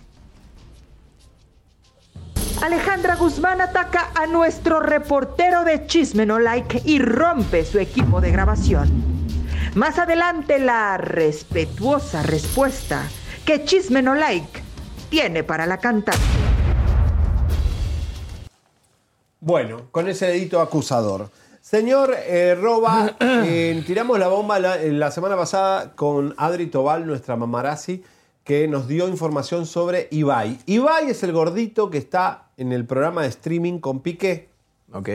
Alejandra 2.62 3.16
Guzmán 3.16 3.61
ataca 3.61 4.11
a 4.15 4.27
nuestro 4.27 4.81
reportero 4.81 5.65
de 5.65 5.87
Chisme 5.87 6.25
No 6.25 6.39
Like 6.39 6.83
y 6.85 6.99
rompe 6.99 7.65
su 7.65 7.79
equipo 7.79 8.21
de 8.21 8.31
grabación. 8.31 8.89
Más 9.75 9.99
adelante 9.99 10.59
la 10.59 10.97
respetuosa 10.97 12.23
respuesta 12.23 13.03
que 13.45 13.65
Chisme 13.65 14.01
No 14.03 14.15
Like 14.15 14.62
tiene 15.11 15.45
para 15.45 15.66
la 15.66 15.79
cantante. 15.79 16.23
Bueno, 19.41 19.89
con 19.91 20.09
ese 20.09 20.29
dedito 20.29 20.61
acusador. 20.61 21.29
Señor 21.61 22.15
eh, 22.16 22.55
Roba, 22.55 23.16
eh, 23.21 23.83
tiramos 23.87 24.19
la 24.19 24.29
bomba 24.29 24.59
la, 24.59 24.77
la 24.77 25.11
semana 25.11 25.37
pasada 25.37 25.93
con 25.95 26.35
Adri 26.39 26.69
Tobal, 26.69 27.07
nuestra 27.07 27.37
mamarazzi, 27.37 28.03
que 28.45 28.69
nos 28.69 28.87
dio 28.87 29.09
información 29.09 29.66
sobre 29.66 30.09
Ibai. 30.11 30.59
Ibai 30.66 31.11
es 31.11 31.23
el 31.23 31.33
gordito 31.33 31.91
que 31.91 31.99
está 31.99 32.51
en 32.57 32.73
el 32.73 32.85
programa 32.85 33.23
de 33.23 33.29
streaming 33.29 33.79
con 33.79 34.01
Piqué. 34.01 34.51
Ok. 34.93 35.09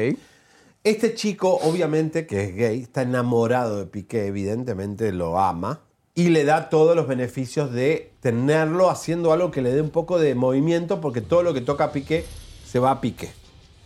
Este 0.84 1.14
chico, 1.14 1.60
obviamente, 1.61 2.26
que 2.26 2.43
es 2.43 2.56
gay, 2.56 2.81
está 2.81 3.03
enamorado 3.03 3.77
de 3.77 3.85
Piqué, 3.85 4.26
evidentemente 4.27 5.11
lo 5.11 5.39
ama, 5.39 5.81
y 6.15 6.30
le 6.30 6.43
da 6.43 6.69
todos 6.69 6.95
los 6.95 7.07
beneficios 7.07 7.72
de 7.72 8.11
tenerlo 8.19 8.89
haciendo 8.89 9.31
algo 9.31 9.51
que 9.51 9.61
le 9.61 9.72
dé 9.72 9.81
un 9.81 9.89
poco 9.89 10.19
de 10.19 10.35
movimiento, 10.35 10.99
porque 10.99 11.22
todo 11.22 11.43
lo 11.43 11.53
que 11.53 11.61
toca 11.61 11.85
a 11.85 11.91
Piqué 11.91 12.26
se 12.65 12.80
va 12.80 12.91
a 12.91 13.01
Piqué. 13.01 13.38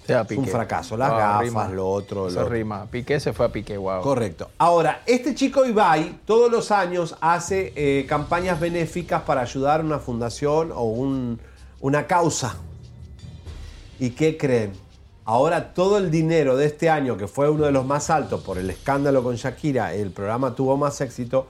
Es 0.07 0.37
un 0.37 0.47
fracaso. 0.47 0.97
Las 0.97 1.11
Ah, 1.11 1.17
gafas, 1.17 1.41
rima. 1.41 1.67
lo 1.69 1.89
otro, 1.89 2.27
Eso 2.27 2.35
lo 2.35 2.41
otro. 2.41 2.53
rima. 2.53 2.85
Piqué 2.91 3.19
se 3.19 3.33
fue 3.33 3.45
a 3.45 3.49
Piqué, 3.49 3.77
wow. 3.77 4.01
Correcto. 4.01 4.49
Ahora, 4.57 5.01
este 5.05 5.33
chico 5.35 5.65
Ibai 5.65 6.19
todos 6.25 6.51
los 6.51 6.71
años 6.71 7.15
hace 7.21 7.71
eh, 7.75 8.05
campañas 8.07 8.59
benéficas 8.59 9.21
para 9.23 9.41
ayudar 9.41 9.79
a 9.81 9.83
una 9.83 9.99
fundación 9.99 10.71
o 10.73 10.83
un- 10.83 11.39
una 11.79 12.05
causa. 12.07 12.55
¿Y 13.99 14.11
qué 14.11 14.37
creen? 14.37 14.73
Ahora 15.25 15.73
todo 15.73 15.97
el 15.97 16.11
dinero 16.11 16.57
de 16.57 16.65
este 16.65 16.89
año, 16.89 17.15
que 17.15 17.27
fue 17.27 17.49
uno 17.49 17.65
de 17.65 17.71
los 17.71 17.85
más 17.85 18.09
altos 18.09 18.41
por 18.43 18.57
el 18.57 18.69
escándalo 18.69 19.23
con 19.23 19.35
Shakira, 19.35 19.93
el 19.93 20.11
programa 20.11 20.53
tuvo 20.55 20.75
más 20.77 20.99
éxito, 21.01 21.47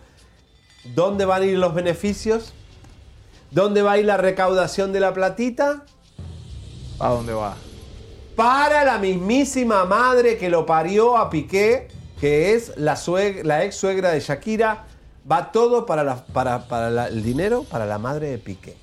¿Dónde 0.95 1.23
van 1.23 1.41
a 1.43 1.45
ir 1.45 1.57
los 1.57 1.73
beneficios? 1.73 2.51
¿Dónde 3.51 3.81
va 3.81 3.93
a 3.93 3.97
ir 3.99 4.05
la 4.05 4.17
recaudación 4.17 4.91
de 4.91 4.99
la 4.99 5.13
platita? 5.13 5.85
¿A 6.99 7.07
dónde 7.09 7.31
va? 7.33 7.55
Para 8.35 8.83
la 8.83 8.97
mismísima 8.97 9.85
madre 9.85 10.37
que 10.37 10.49
lo 10.49 10.65
parió 10.65 11.17
a 11.17 11.29
Piqué, 11.29 11.87
que 12.19 12.53
es 12.55 12.73
la, 12.77 12.95
sueg- 12.95 13.43
la 13.43 13.63
ex 13.63 13.75
suegra 13.75 14.09
de 14.11 14.19
Shakira. 14.19 14.85
Va 15.31 15.51
todo 15.51 15.85
para, 15.85 16.03
la- 16.03 16.25
para, 16.25 16.67
para 16.67 16.89
la- 16.89 17.07
el 17.07 17.23
dinero 17.23 17.63
para 17.63 17.85
la 17.85 17.97
madre 17.97 18.29
de 18.31 18.37
Piqué. 18.39 18.75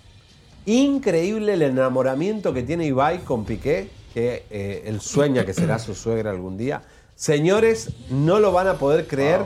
Increíble 0.67 1.55
el 1.55 1.63
enamoramiento 1.63 2.55
que 2.55 2.63
tiene 2.63 2.87
Ibai 2.87 3.19
con 3.25 3.45
Piqué, 3.45 3.91
que 4.15 4.45
eh, 4.51 4.85
él 4.87 5.01
sueña 5.01 5.45
que 5.45 5.53
será 5.53 5.79
su 5.79 5.95
suegra 5.95 6.31
algún 6.31 6.57
día. 6.57 6.83
Señores, 7.15 7.91
no 8.11 8.39
lo 8.41 8.53
van 8.53 8.69
a 8.69 8.75
poder 8.75 9.07
creer. 9.07 9.43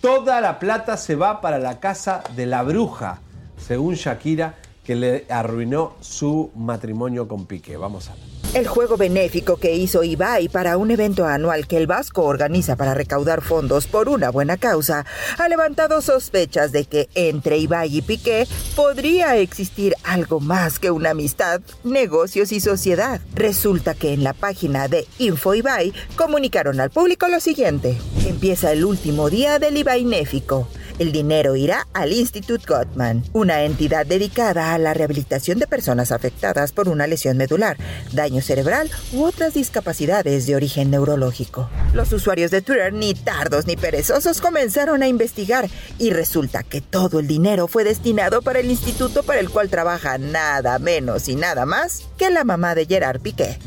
Toda 0.00 0.40
la 0.40 0.58
plata 0.58 0.96
se 0.96 1.14
va 1.14 1.40
para 1.40 1.58
la 1.58 1.78
casa 1.78 2.24
de 2.34 2.46
la 2.46 2.62
bruja, 2.62 3.20
según 3.56 3.94
Shakira, 3.94 4.54
que 4.82 4.96
le 4.96 5.26
arruinó 5.28 5.94
su 6.00 6.50
matrimonio 6.56 7.28
con 7.28 7.46
Piqué. 7.46 7.76
Vamos 7.76 8.08
a 8.08 8.14
ver. 8.14 8.31
El 8.54 8.66
juego 8.66 8.98
benéfico 8.98 9.56
que 9.56 9.74
hizo 9.74 10.04
Ibai 10.04 10.50
para 10.50 10.76
un 10.76 10.90
evento 10.90 11.24
anual 11.24 11.66
que 11.66 11.78
el 11.78 11.86
Vasco 11.86 12.24
organiza 12.24 12.76
para 12.76 12.92
recaudar 12.92 13.40
fondos 13.40 13.86
por 13.86 14.10
una 14.10 14.28
buena 14.28 14.58
causa 14.58 15.06
ha 15.38 15.48
levantado 15.48 16.02
sospechas 16.02 16.70
de 16.70 16.84
que 16.84 17.08
entre 17.14 17.56
Ibai 17.56 17.96
y 17.96 18.02
Piqué 18.02 18.46
podría 18.76 19.38
existir 19.38 19.94
algo 20.04 20.38
más 20.38 20.78
que 20.78 20.90
una 20.90 21.10
amistad, 21.10 21.62
negocios 21.82 22.52
y 22.52 22.60
sociedad. 22.60 23.22
Resulta 23.34 23.94
que 23.94 24.12
en 24.12 24.22
la 24.22 24.34
página 24.34 24.86
de 24.86 25.06
Info 25.18 25.54
Ibai 25.54 25.94
comunicaron 26.16 26.78
al 26.78 26.90
público 26.90 27.28
lo 27.28 27.40
siguiente. 27.40 27.96
Empieza 28.26 28.70
el 28.72 28.84
último 28.84 29.30
día 29.30 29.58
del 29.60 29.78
Ibainéfico. 29.78 30.68
El 30.98 31.12
dinero 31.12 31.56
irá 31.56 31.86
al 31.94 32.12
Institut 32.12 32.66
Gottman, 32.66 33.24
una 33.32 33.62
entidad 33.64 34.06
dedicada 34.06 34.74
a 34.74 34.78
la 34.78 34.94
rehabilitación 34.94 35.58
de 35.58 35.66
personas 35.66 36.12
afectadas 36.12 36.72
por 36.72 36.88
una 36.88 37.06
lesión 37.06 37.36
medular, 37.36 37.76
daño 38.12 38.40
cerebral 38.42 38.90
u 39.12 39.24
otras 39.24 39.54
discapacidades 39.54 40.46
de 40.46 40.56
origen 40.56 40.90
neurológico. 40.90 41.68
Los 41.92 42.12
usuarios 42.12 42.50
de 42.50 42.62
Twitter, 42.62 42.92
ni 42.92 43.14
tardos 43.14 43.66
ni 43.66 43.76
perezosos, 43.76 44.40
comenzaron 44.40 45.02
a 45.02 45.08
investigar 45.08 45.68
y 45.98 46.10
resulta 46.10 46.62
que 46.62 46.80
todo 46.80 47.20
el 47.20 47.26
dinero 47.26 47.68
fue 47.68 47.84
destinado 47.84 48.42
para 48.42 48.60
el 48.60 48.70
instituto 48.70 49.22
para 49.22 49.40
el 49.40 49.50
cual 49.50 49.70
trabaja 49.70 50.18
nada 50.18 50.78
menos 50.78 51.28
y 51.28 51.36
nada 51.36 51.66
más 51.66 52.02
que 52.18 52.30
la 52.30 52.44
mamá 52.44 52.74
de 52.74 52.86
Gerard 52.86 53.20
Piqué. 53.20 53.58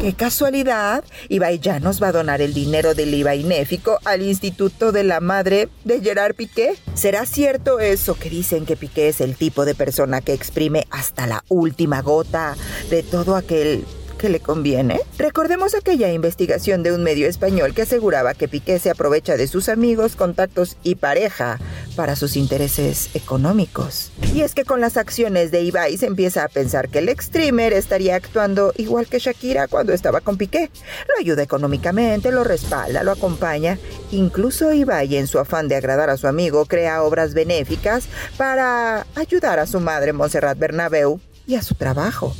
¡Qué 0.00 0.12
casualidad! 0.12 1.04
Ibai 1.28 1.58
ya 1.58 1.80
nos 1.80 2.02
va 2.02 2.08
a 2.08 2.12
donar 2.12 2.42
el 2.42 2.52
dinero 2.52 2.94
del 2.94 3.14
Ibainéfico 3.14 3.98
al 4.04 4.22
Instituto 4.22 4.92
de 4.92 5.04
la 5.04 5.20
Madre 5.20 5.68
de 5.84 6.00
Gerard 6.00 6.34
Piqué. 6.34 6.74
¿Será 6.94 7.24
cierto 7.26 7.80
eso 7.80 8.14
que 8.14 8.28
dicen 8.28 8.66
que 8.66 8.76
Piqué 8.76 9.08
es 9.08 9.20
el 9.20 9.34
tipo 9.34 9.64
de 9.64 9.74
persona 9.74 10.20
que 10.20 10.34
exprime 10.34 10.86
hasta 10.90 11.26
la 11.26 11.44
última 11.48 12.02
gota 12.02 12.56
de 12.90 13.02
todo 13.02 13.36
aquel 13.36 13.84
le 14.28 14.40
conviene? 14.40 15.00
Recordemos 15.18 15.74
aquella 15.74 16.12
investigación 16.12 16.82
de 16.82 16.92
un 16.92 17.02
medio 17.02 17.28
español 17.28 17.74
que 17.74 17.82
aseguraba 17.82 18.34
que 18.34 18.48
Piqué 18.48 18.78
se 18.78 18.90
aprovecha 18.90 19.36
de 19.36 19.46
sus 19.46 19.68
amigos, 19.68 20.16
contactos 20.16 20.76
y 20.82 20.96
pareja 20.96 21.58
para 21.96 22.16
sus 22.16 22.36
intereses 22.36 23.10
económicos. 23.14 24.10
Y 24.34 24.42
es 24.42 24.54
que 24.54 24.64
con 24.64 24.80
las 24.80 24.96
acciones 24.96 25.50
de 25.50 25.62
Ibai 25.62 25.96
se 25.96 26.06
empieza 26.06 26.44
a 26.44 26.48
pensar 26.48 26.88
que 26.88 26.98
el 26.98 27.08
ex 27.08 27.26
streamer 27.26 27.72
estaría 27.72 28.16
actuando 28.16 28.72
igual 28.76 29.06
que 29.06 29.18
Shakira 29.18 29.68
cuando 29.68 29.92
estaba 29.92 30.20
con 30.20 30.36
Piqué. 30.36 30.70
Lo 31.08 31.20
ayuda 31.20 31.42
económicamente, 31.42 32.32
lo 32.32 32.44
respalda, 32.44 33.02
lo 33.02 33.12
acompaña. 33.12 33.78
Incluso 34.10 34.72
Ibai, 34.72 35.16
en 35.16 35.26
su 35.26 35.38
afán 35.38 35.68
de 35.68 35.76
agradar 35.76 36.10
a 36.10 36.16
su 36.16 36.26
amigo, 36.26 36.66
crea 36.66 37.02
obras 37.02 37.34
benéficas 37.34 38.08
para 38.36 39.06
ayudar 39.14 39.58
a 39.58 39.66
su 39.66 39.80
madre 39.80 40.12
Montserrat 40.12 40.58
Bernabeu 40.58 41.20
y 41.46 41.56
a 41.56 41.62
su 41.62 41.74
trabajo. 41.74 42.34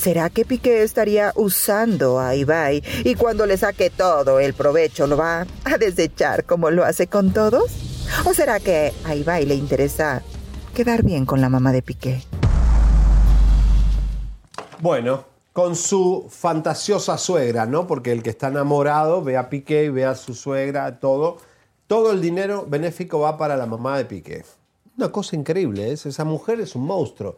¿Será 0.00 0.30
que 0.30 0.46
Piqué 0.46 0.82
estaría 0.82 1.30
usando 1.36 2.20
a 2.20 2.34
Ibai 2.34 2.82
y 3.04 3.16
cuando 3.16 3.44
le 3.44 3.58
saque 3.58 3.90
todo 3.90 4.40
el 4.40 4.54
provecho 4.54 5.06
lo 5.06 5.18
va 5.18 5.46
a 5.64 5.76
desechar 5.78 6.46
como 6.46 6.70
lo 6.70 6.86
hace 6.86 7.06
con 7.06 7.34
todos? 7.34 7.70
¿O 8.24 8.32
será 8.32 8.60
que 8.60 8.94
a 9.04 9.14
Ibai 9.14 9.44
le 9.44 9.56
interesa 9.56 10.22
quedar 10.74 11.02
bien 11.02 11.26
con 11.26 11.42
la 11.42 11.50
mamá 11.50 11.70
de 11.70 11.82
Piqué? 11.82 12.22
Bueno, 14.78 15.26
con 15.52 15.76
su 15.76 16.28
fantasiosa 16.30 17.18
suegra, 17.18 17.66
¿no? 17.66 17.86
Porque 17.86 18.10
el 18.10 18.22
que 18.22 18.30
está 18.30 18.48
enamorado 18.48 19.22
ve 19.22 19.36
a 19.36 19.50
Piqué 19.50 19.84
y 19.84 19.88
ve 19.90 20.06
a 20.06 20.14
su 20.14 20.32
suegra, 20.32 20.98
todo. 20.98 21.36
Todo 21.86 22.12
el 22.12 22.22
dinero 22.22 22.64
benéfico 22.66 23.20
va 23.20 23.36
para 23.36 23.54
la 23.54 23.66
mamá 23.66 23.98
de 23.98 24.06
Piqué. 24.06 24.46
Una 24.96 25.12
cosa 25.12 25.36
increíble, 25.36 25.92
¿es? 25.92 26.06
esa 26.06 26.24
mujer 26.24 26.58
es 26.58 26.74
un 26.74 26.86
monstruo. 26.86 27.36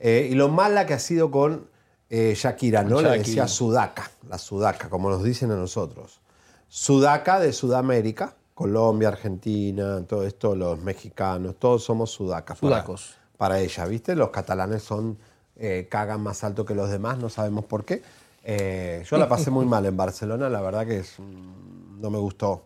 Eh, 0.00 0.28
y 0.30 0.34
lo 0.34 0.50
mala 0.50 0.84
que 0.84 0.92
ha 0.92 0.98
sido 0.98 1.30
con 1.30 1.72
eh, 2.16 2.34
Shakira, 2.36 2.84
¿no? 2.84 3.00
Le 3.00 3.08
Shakira. 3.08 3.18
decía 3.24 3.48
Sudaca, 3.48 4.08
la 4.28 4.38
Sudaca, 4.38 4.88
como 4.88 5.10
nos 5.10 5.24
dicen 5.24 5.50
a 5.50 5.56
nosotros. 5.56 6.20
Sudaca 6.68 7.40
de 7.40 7.52
Sudamérica, 7.52 8.36
Colombia, 8.54 9.08
Argentina, 9.08 10.00
todo 10.06 10.24
esto, 10.24 10.54
los 10.54 10.80
mexicanos, 10.80 11.56
todos 11.58 11.82
somos 11.82 12.12
sudacas. 12.12 12.58
Sudacos. 12.58 13.16
Para, 13.36 13.58
ella, 13.58 13.84
¿viste? 13.86 14.14
Los 14.14 14.30
catalanes 14.30 14.84
son, 14.84 15.18
eh, 15.56 15.88
cagan 15.90 16.20
más 16.20 16.44
alto 16.44 16.64
que 16.64 16.76
los 16.76 16.88
demás, 16.88 17.18
no 17.18 17.28
sabemos 17.28 17.64
por 17.64 17.84
qué. 17.84 18.00
Eh, 18.44 19.04
yo 19.10 19.16
la 19.16 19.28
pasé 19.28 19.50
muy 19.50 19.66
mal 19.66 19.84
en 19.84 19.96
Barcelona, 19.96 20.48
la 20.48 20.60
verdad 20.60 20.86
que 20.86 20.98
es, 20.98 21.16
no 21.18 22.10
me 22.10 22.18
gustó 22.18 22.62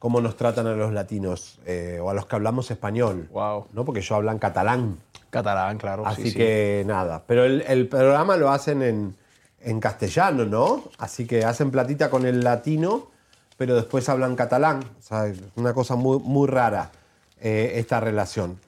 cómo 0.00 0.22
nos 0.22 0.34
tratan 0.34 0.66
a 0.66 0.72
los 0.72 0.92
latinos 0.94 1.58
eh, 1.66 2.00
o 2.02 2.08
a 2.08 2.14
los 2.14 2.24
que 2.24 2.34
hablamos 2.34 2.70
español. 2.70 3.28
Wow. 3.30 3.66
¿no? 3.74 3.84
Porque 3.84 4.00
yo 4.00 4.16
hablan 4.16 4.38
catalán. 4.38 4.98
Catalán, 5.28 5.76
claro. 5.76 6.06
Así 6.06 6.22
sí, 6.22 6.30
sí. 6.30 6.38
que 6.38 6.82
nada. 6.86 7.22
Pero 7.26 7.44
el, 7.44 7.60
el 7.68 7.86
programa 7.86 8.36
lo 8.38 8.50
hacen 8.50 8.80
en, 8.82 9.14
en 9.60 9.78
castellano, 9.78 10.46
¿no? 10.46 10.84
Así 10.96 11.26
que 11.26 11.44
hacen 11.44 11.70
platita 11.70 12.08
con 12.08 12.24
el 12.24 12.42
latino, 12.42 13.10
pero 13.58 13.76
después 13.76 14.08
hablan 14.08 14.36
catalán. 14.36 14.80
O 14.98 15.02
sea, 15.02 15.26
es 15.26 15.38
una 15.54 15.74
cosa 15.74 15.96
muy, 15.96 16.18
muy 16.18 16.48
rara 16.48 16.90
eh, 17.38 17.72
esta 17.74 18.00
relación. 18.00 18.58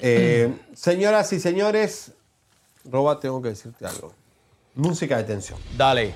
Eh, 0.00 0.50
señoras 0.74 1.30
y 1.34 1.40
señores, 1.40 2.12
Roba, 2.90 3.20
tengo 3.20 3.42
que 3.42 3.50
decirte 3.50 3.84
algo. 3.86 4.14
Música 4.76 5.18
de 5.18 5.24
tensión. 5.24 5.58
Dale, 5.76 6.14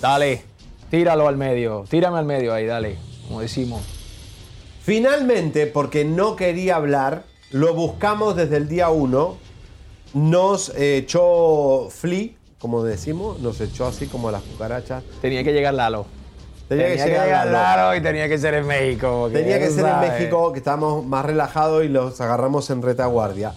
dale. 0.00 0.42
Tíralo 0.90 1.28
al 1.28 1.36
medio. 1.36 1.84
Tírame 1.88 2.18
al 2.18 2.26
medio 2.26 2.52
ahí, 2.52 2.66
dale. 2.66 2.98
Como 3.28 3.40
decimos. 3.40 3.99
Finalmente, 4.90 5.68
porque 5.68 6.04
no 6.04 6.34
quería 6.34 6.74
hablar, 6.74 7.22
lo 7.52 7.74
buscamos 7.74 8.34
desde 8.34 8.56
el 8.56 8.68
día 8.68 8.88
uno. 8.88 9.36
Nos 10.14 10.74
echó 10.76 11.88
Flea, 11.90 12.30
como 12.58 12.82
decimos, 12.82 13.38
nos 13.38 13.60
echó 13.60 13.86
así 13.86 14.08
como 14.08 14.32
las 14.32 14.42
cucarachas. 14.42 15.04
Tenía 15.22 15.44
que 15.44 15.52
llegar 15.52 15.74
Lalo. 15.74 16.06
Tenía, 16.68 16.88
que 16.88 16.96
llegar, 16.96 17.28
Lalo. 17.28 17.52
Lalo 17.52 17.94
y 17.94 18.00
tenía 18.02 18.28
que 18.28 18.36
ser 18.36 18.54
en 18.54 18.66
México. 18.66 19.30
Tenía 19.32 19.60
que 19.60 19.70
ser 19.70 19.86
en. 19.86 20.00
México, 20.00 20.50
que 20.52 20.58
estábamos 20.58 21.06
más 21.06 21.24
relajados 21.24 21.84
y 21.84 21.88
los 21.88 22.20
agarramos 22.20 22.68
en 22.70 22.82
retaguardia. 22.82 23.54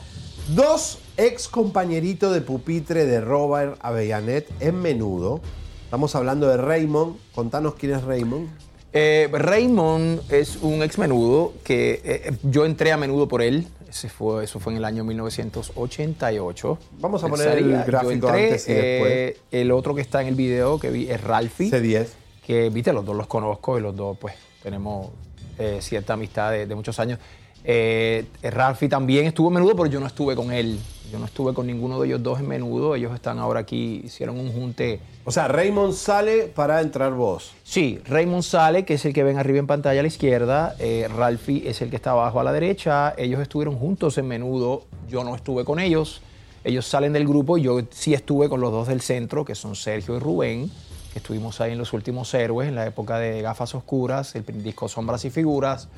Dos 0.49 0.99
ex 1.17 1.47
compañeritos 1.47 2.31
de 2.31 2.41
pupitre 2.41 3.07
de 3.07 3.21
Robert 3.21 3.79
Avellanet 3.81 4.51
en 4.59 4.79
menudo. 4.79 5.41
Estamos 5.85 6.13
hablando 6.15 6.47
de 6.47 6.57
Raymond. 6.57 7.17
Contanos 7.33 7.73
quién 7.73 7.95
es 7.95 8.03
Raymond. 8.03 8.49
Eh, 8.93 9.27
Raymond 9.31 10.31
es 10.31 10.57
un 10.61 10.83
ex 10.83 10.97
menudo 10.99 11.53
que 11.63 12.01
eh, 12.03 12.31
yo 12.43 12.65
entré 12.65 12.91
a 12.91 12.97
menudo 12.97 13.27
por 13.27 13.41
él. 13.41 13.67
Ese 13.89 14.09
fue, 14.09 14.43
eso 14.43 14.59
fue 14.59 14.73
en 14.73 14.77
el 14.77 14.85
año 14.85 15.03
1988. 15.03 16.77
Vamos 16.99 17.23
a 17.23 17.27
poner 17.27 17.57
el 17.57 17.83
gráfico 17.83 18.11
entré, 18.11 18.45
antes 18.45 18.67
y 18.67 18.73
después. 18.73 19.11
eh, 19.11 19.37
el 19.51 19.71
otro 19.71 19.93
que 19.95 20.01
está 20.01 20.21
en 20.21 20.27
el 20.27 20.35
video 20.35 20.79
que 20.79 20.89
vi 20.89 21.09
es 21.09 21.21
Ralphie. 21.21 21.71
C10. 21.71 22.07
Que, 22.45 22.69
viste, 22.69 22.91
los 22.93 23.05
dos 23.05 23.15
los 23.15 23.27
conozco 23.27 23.77
y 23.77 23.81
los 23.81 23.95
dos, 23.95 24.17
pues, 24.19 24.35
tenemos 24.61 25.09
eh, 25.57 25.77
cierta 25.81 26.13
amistad 26.13 26.51
de, 26.51 26.65
de 26.65 26.75
muchos 26.75 26.99
años. 26.99 27.19
Eh, 27.63 28.25
Ralphie 28.43 28.89
también 28.89 29.25
estuvo 29.25 29.47
en 29.47 29.55
menudo, 29.55 29.75
pero 29.75 29.87
yo 29.87 29.99
no 29.99 30.07
estuve 30.07 30.35
con 30.35 30.51
él. 30.51 30.79
Yo 31.11 31.19
no 31.19 31.25
estuve 31.25 31.53
con 31.53 31.67
ninguno 31.67 31.99
de 31.99 32.07
ellos 32.07 32.23
dos 32.23 32.39
en 32.39 32.47
menudo. 32.47 32.95
Ellos 32.95 33.13
están 33.13 33.37
ahora 33.37 33.59
aquí, 33.59 34.01
hicieron 34.03 34.39
un 34.39 34.51
junte. 34.51 34.99
O 35.25 35.31
sea, 35.31 35.47
Raymond 35.47 35.93
sale 35.93 36.47
para 36.47 36.81
entrar 36.81 37.13
vos. 37.13 37.51
Sí, 37.63 38.01
Raymond 38.05 38.41
sale, 38.41 38.83
que 38.83 38.95
es 38.95 39.05
el 39.05 39.13
que 39.13 39.23
ven 39.23 39.37
arriba 39.37 39.59
en 39.59 39.67
pantalla 39.67 39.99
a 39.99 40.03
la 40.03 40.07
izquierda. 40.07 40.75
Eh, 40.79 41.07
Ralphie 41.15 41.69
es 41.69 41.83
el 41.83 41.91
que 41.91 41.97
está 41.97 42.11
abajo 42.11 42.39
a 42.39 42.43
la 42.43 42.51
derecha. 42.51 43.13
Ellos 43.15 43.39
estuvieron 43.41 43.75
juntos 43.75 44.17
en 44.17 44.27
menudo. 44.27 44.85
Yo 45.07 45.23
no 45.23 45.35
estuve 45.35 45.63
con 45.63 45.79
ellos. 45.79 46.21
Ellos 46.63 46.87
salen 46.87 47.13
del 47.13 47.27
grupo. 47.27 47.59
Yo 47.59 47.79
sí 47.91 48.15
estuve 48.15 48.49
con 48.49 48.59
los 48.59 48.71
dos 48.71 48.87
del 48.87 49.01
centro, 49.01 49.45
que 49.45 49.53
son 49.53 49.75
Sergio 49.75 50.15
y 50.15 50.19
Rubén, 50.19 50.71
que 51.11 51.19
estuvimos 51.19 51.61
ahí 51.61 51.73
en 51.73 51.77
los 51.77 51.93
últimos 51.93 52.33
héroes, 52.33 52.69
en 52.69 52.75
la 52.75 52.87
época 52.87 53.19
de 53.19 53.43
Gafas 53.43 53.75
Oscuras, 53.75 54.33
el 54.35 54.63
disco 54.63 54.89
Sombras 54.89 55.25
y 55.25 55.29
Figuras 55.29 55.89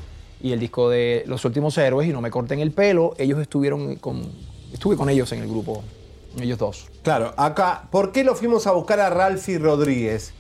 y 0.46 0.54
el 0.54 0.60
disco 0.60 0.92
de 0.92 1.24
Los 1.26 1.44
últimos 1.44 1.76
héroes. 1.80 2.08
Y 2.08 2.14
no 2.14 2.22
me 2.22 2.30
corten 2.30 2.60
el 2.60 2.72
pelo. 2.72 3.16
Ellos 3.18 3.42
estuvieron 3.42 3.96
con. 3.96 4.32
Estuve 4.72 4.96
con 4.96 5.10
ellos 5.10 5.32
en 5.32 5.42
el 5.42 5.48
grupo, 5.50 5.84
ellos 6.40 6.60
dos. 6.60 6.88
Claro, 7.02 7.34
acá, 7.36 7.88
¿por 7.90 8.12
qué 8.12 8.24
lo 8.24 8.36
fuimos 8.36 8.68
a 8.68 8.72
buscar 8.72 9.00
a 9.00 9.10
Ralphie 9.10 9.58
Rodríguez? 9.58 10.34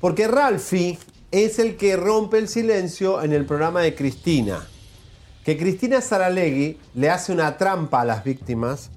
Porque 0.00 0.28
Ralphie 0.28 0.98
es 1.30 1.58
el 1.58 1.76
que 1.76 1.96
rompe 1.96 2.38
el 2.38 2.48
silencio 2.48 3.20
en 3.22 3.32
el 3.32 3.44
programa 3.44 3.82
de 3.82 3.94
Cristina. 3.94 4.66
Que 5.44 5.58
Cristina 5.58 6.00
Saralegui 6.00 6.78
le 6.94 7.10
hace 7.10 7.32
una 7.32 7.58
trampa 7.58 8.00
a 8.00 8.04
las 8.06 8.24
víctimas 8.24 8.90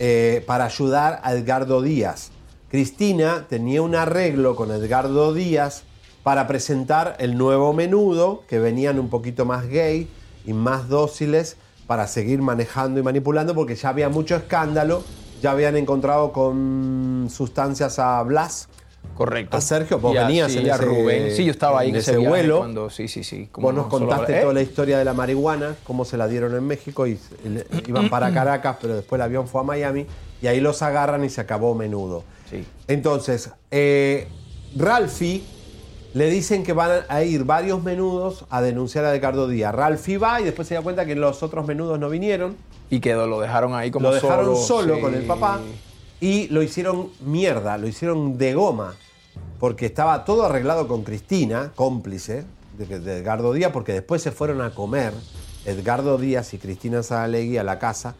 eh, 0.00 0.42
para 0.46 0.64
ayudar 0.64 1.20
a 1.22 1.32
Edgardo 1.34 1.80
Díaz. 1.80 2.32
Cristina 2.70 3.46
tenía 3.48 3.82
un 3.82 3.94
arreglo 3.94 4.56
con 4.56 4.72
Edgardo 4.72 5.32
Díaz 5.32 5.84
para 6.22 6.46
presentar 6.46 7.16
el 7.18 7.36
nuevo 7.36 7.72
menudo, 7.72 8.44
que 8.48 8.58
venían 8.58 8.98
un 8.98 9.08
poquito 9.10 9.44
más 9.44 9.66
gay 9.68 10.08
y 10.46 10.52
más 10.52 10.88
dóciles 10.88 11.56
para 11.86 12.06
seguir 12.06 12.40
manejando 12.40 13.00
y 13.00 13.02
manipulando, 13.02 13.54
porque 13.54 13.74
ya 13.74 13.88
había 13.88 14.08
mucho 14.08 14.36
escándalo, 14.36 15.02
ya 15.42 15.50
habían 15.50 15.76
encontrado 15.76 16.32
con 16.32 17.26
sustancias 17.30 17.98
a 17.98 18.22
Blas. 18.22 18.68
Correcto. 19.16 19.56
A 19.56 19.60
Sergio, 19.60 19.98
vos 19.98 20.14
Y 20.14 20.18
a- 20.18 20.26
venías 20.26 20.52
sí, 20.52 20.58
en 20.58 20.66
ese, 20.68 20.76
Rubén. 20.84 21.30
Sí, 21.36 21.44
yo 21.44 21.50
estaba 21.50 21.80
ahí 21.80 21.90
en 21.90 21.96
ese 21.96 22.16
vuelo. 22.16 22.58
cuando- 22.58 22.88
sí, 22.88 23.08
sí, 23.08 23.24
sí. 23.24 23.48
Vos 23.54 23.74
nos 23.74 23.88
contaste 23.88 24.38
¿eh? 24.38 24.40
toda 24.42 24.54
la 24.54 24.62
historia 24.62 24.96
de 24.98 25.04
la 25.04 25.12
marihuana, 25.12 25.74
cómo 25.82 26.04
se 26.04 26.16
la 26.16 26.28
dieron 26.28 26.54
en 26.54 26.64
México 26.64 27.06
y 27.08 27.18
iban 27.88 28.08
para 28.08 28.32
Caracas, 28.32 28.76
pero 28.80 28.94
después 28.94 29.18
el 29.18 29.22
avión 29.24 29.48
fue 29.48 29.60
a 29.60 29.64
Miami 29.64 30.06
y 30.40 30.46
ahí 30.46 30.60
los 30.60 30.80
agarran 30.82 31.24
y 31.24 31.28
se 31.30 31.40
acabó 31.40 31.74
menudo. 31.74 32.22
Entonces, 32.86 33.50
eh, 33.70 34.28
Ralphie 34.76 35.42
le 36.14 36.28
dicen 36.30 36.62
que 36.62 36.72
van 36.72 37.02
a 37.08 37.22
ir 37.22 37.44
varios 37.44 37.82
menudos 37.82 38.44
a 38.50 38.60
denunciar 38.60 39.04
a 39.04 39.12
Ricardo 39.12 39.48
Díaz. 39.48 39.74
Ralphie 39.74 40.18
va 40.18 40.40
y 40.40 40.44
después 40.44 40.68
se 40.68 40.74
da 40.74 40.82
cuenta 40.82 41.06
que 41.06 41.14
los 41.14 41.42
otros 41.42 41.66
menudos 41.66 41.98
no 41.98 42.08
vinieron. 42.10 42.56
Y 42.90 43.00
quedó, 43.00 43.26
lo 43.26 43.40
dejaron 43.40 43.74
ahí 43.74 43.90
como 43.90 44.08
Lo 44.08 44.14
dejaron 44.14 44.44
solo, 44.44 44.56
solo 44.56 44.94
sí. 44.96 45.00
con 45.00 45.14
el 45.14 45.22
papá 45.24 45.60
y 46.20 46.48
lo 46.48 46.62
hicieron 46.62 47.08
mierda, 47.20 47.78
lo 47.78 47.88
hicieron 47.88 48.36
de 48.36 48.52
goma. 48.54 48.94
Porque 49.58 49.86
estaba 49.86 50.24
todo 50.24 50.44
arreglado 50.44 50.86
con 50.88 51.02
Cristina, 51.02 51.72
cómplice 51.74 52.44
de, 52.76 52.98
de 53.00 53.18
Edgardo 53.18 53.52
Díaz, 53.52 53.70
porque 53.72 53.92
después 53.92 54.20
se 54.20 54.30
fueron 54.32 54.60
a 54.60 54.70
comer 54.74 55.14
Edgardo 55.64 56.18
Díaz 56.18 56.52
y 56.52 56.58
Cristina 56.58 57.02
Saralegui 57.02 57.56
a 57.56 57.64
la 57.64 57.78
casa 57.78 58.14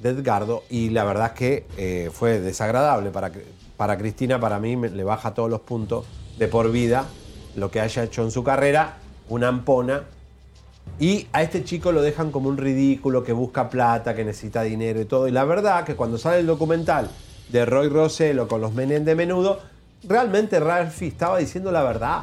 de 0.00 0.10
Edgardo 0.10 0.62
y 0.70 0.90
la 0.90 1.04
verdad 1.04 1.28
es 1.28 1.32
que 1.32 1.66
eh, 1.76 2.10
fue 2.12 2.38
desagradable 2.40 3.10
para, 3.10 3.32
para 3.76 3.96
Cristina, 3.98 4.38
para 4.38 4.58
mí 4.60 4.76
me- 4.76 4.90
le 4.90 5.02
baja 5.04 5.34
todos 5.34 5.48
los 5.50 5.60
puntos 5.60 6.04
de 6.38 6.46
por 6.48 6.70
vida 6.70 7.06
lo 7.56 7.70
que 7.70 7.80
haya 7.80 8.04
hecho 8.04 8.22
en 8.22 8.30
su 8.30 8.42
carrera, 8.42 8.96
una 9.28 9.48
ampona 9.48 10.04
y 10.98 11.26
a 11.32 11.42
este 11.42 11.64
chico 11.64 11.90
lo 11.90 12.02
dejan 12.02 12.30
como 12.30 12.48
un 12.48 12.58
ridículo 12.58 13.24
que 13.24 13.32
busca 13.32 13.68
plata, 13.68 14.14
que 14.14 14.24
necesita 14.24 14.62
dinero 14.62 15.00
y 15.00 15.04
todo. 15.04 15.26
Y 15.26 15.32
la 15.32 15.44
verdad 15.44 15.84
que 15.84 15.96
cuando 15.96 16.18
sale 16.18 16.40
el 16.40 16.46
documental 16.46 17.10
de 17.48 17.64
Roy 17.64 17.88
Rossello 17.88 18.46
con 18.46 18.60
los 18.60 18.72
Menem 18.72 19.04
de 19.04 19.14
menudo, 19.14 19.60
realmente 20.04 20.60
Ralphie 20.60 21.08
estaba 21.08 21.38
diciendo 21.38 21.72
la 21.72 21.82
verdad. 21.82 22.22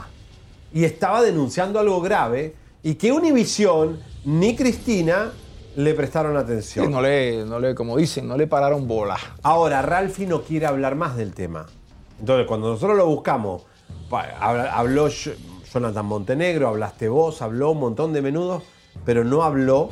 Y 0.73 0.83
estaba 0.83 1.21
denunciando 1.21 1.79
algo 1.79 1.99
grave 1.99 2.55
y 2.83 2.95
que 2.95 3.11
Univision 3.11 3.99
ni 4.23 4.55
Cristina 4.55 5.31
le 5.75 5.93
prestaron 5.93 6.37
atención. 6.37 6.85
Sí, 6.85 6.91
no 6.91 7.01
le, 7.01 7.43
no 7.45 7.59
le, 7.59 7.73
como 7.73 7.97
dicen, 7.97 8.27
no 8.27 8.37
le 8.37 8.47
pararon 8.47 8.87
bola. 8.87 9.17
Ahora, 9.41 9.81
Ralphie 9.81 10.27
no 10.27 10.43
quiere 10.43 10.67
hablar 10.67 10.95
más 10.95 11.17
del 11.17 11.33
tema. 11.33 11.65
Entonces, 12.19 12.45
cuando 12.47 12.69
nosotros 12.69 12.97
lo 12.97 13.07
buscamos, 13.07 13.63
habló 14.11 15.09
Jonathan 15.09 16.05
Montenegro, 16.05 16.67
hablaste 16.67 17.09
vos, 17.09 17.41
habló 17.41 17.71
un 17.71 17.79
montón 17.79 18.13
de 18.13 18.21
menudos, 18.21 18.63
pero 19.05 19.23
no 19.23 19.43
habló 19.43 19.91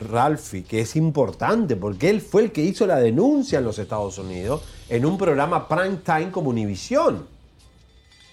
Ralphie, 0.00 0.64
que 0.64 0.80
es 0.80 0.96
importante, 0.96 1.76
porque 1.76 2.10
él 2.10 2.20
fue 2.20 2.42
el 2.42 2.52
que 2.52 2.62
hizo 2.62 2.86
la 2.86 2.96
denuncia 2.96 3.58
en 3.58 3.64
los 3.64 3.78
Estados 3.78 4.18
Unidos 4.18 4.62
en 4.88 5.04
un 5.04 5.18
programa 5.18 5.68
prime 5.68 5.98
time 6.04 6.30
como 6.30 6.50
Univision. 6.50 7.26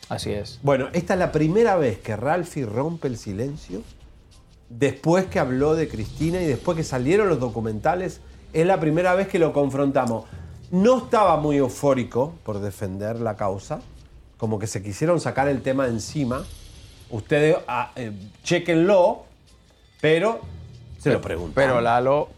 Así 0.10 0.32
es. 0.32 0.60
Bueno, 0.62 0.90
esta 0.94 1.14
es 1.14 1.20
la 1.20 1.32
primera 1.32 1.76
vez 1.78 1.98
que 2.00 2.16
Ralphie 2.16 2.66
rompe 2.66 3.08
el 3.08 3.18
silencio. 3.18 3.82
Después 4.70 5.26
que 5.26 5.40
habló 5.40 5.76
de 5.76 5.88
Cristina 5.88 6.42
y 6.42 6.46
después 6.46 6.78
que 6.78 6.84
salieron 6.84 7.30
los 7.30 7.40
documentales, 7.40 8.22
es 8.54 8.66
la 8.66 8.80
primera 8.80 9.16
vez 9.16 9.28
que 9.28 9.40
lo 9.40 9.52
confrontamos. 9.52 10.26
No 10.72 10.98
estaba 10.98 11.38
muy 11.38 11.58
eufórico 11.58 12.34
por 12.44 12.60
defender 12.60 13.20
la 13.20 13.36
causa, 13.36 13.82
como 14.46 14.60
que 14.60 14.68
se 14.68 14.84
quisieron 14.84 15.20
sacar 15.20 15.48
el 15.48 15.64
tema 15.64 15.88
encima. 15.88 16.46
Ustedes 17.10 17.58
ah, 17.68 17.90
eh, 17.96 18.12
chequenlo, 18.44 19.24
pero 20.00 20.40
se 21.00 21.12
lo 21.12 21.20
preguntan. 21.20 21.54
Pero 21.56 21.82
Lalo 21.82 22.30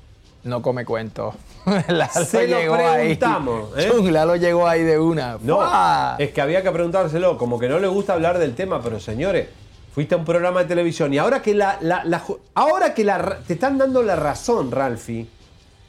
no 0.45 0.61
come 0.61 0.85
cuento. 0.85 1.33
Lalo 1.89 2.25
Se 2.25 2.47
lo 2.47 2.59
llegó 2.61 2.75
ahí. 2.75 3.17
preguntamos, 3.17 3.77
¿eh? 3.77 3.89
Chung, 3.91 4.07
Lalo 4.09 4.37
llegó 4.37 4.65
ahí 4.69 4.83
de 4.83 4.97
una. 4.97 5.37
No, 5.41 5.57
¡Fua! 5.57 6.15
es 6.17 6.31
que 6.31 6.39
había 6.39 6.63
que 6.63 6.71
preguntárselo, 6.71 7.37
como 7.37 7.59
que 7.59 7.67
no 7.67 7.77
le 7.77 7.87
gusta 7.87 8.13
hablar 8.13 8.37
del 8.39 8.55
tema, 8.55 8.81
pero 8.81 9.01
señores, 9.01 9.49
fuiste 9.93 10.15
a 10.15 10.17
un 10.17 10.23
programa 10.23 10.61
de 10.61 10.69
televisión 10.69 11.13
y 11.13 11.17
ahora 11.17 11.41
que 11.41 11.53
la, 11.55 11.77
la- 11.81 12.05
la 12.05 12.21
ju- 12.23 12.39
ahora 12.53 12.93
que 12.93 13.03
la 13.03 13.39
te 13.45 13.55
están 13.55 13.77
dando 13.77 14.01
la 14.01 14.15
razón, 14.15 14.71
Ralphie, 14.71 15.27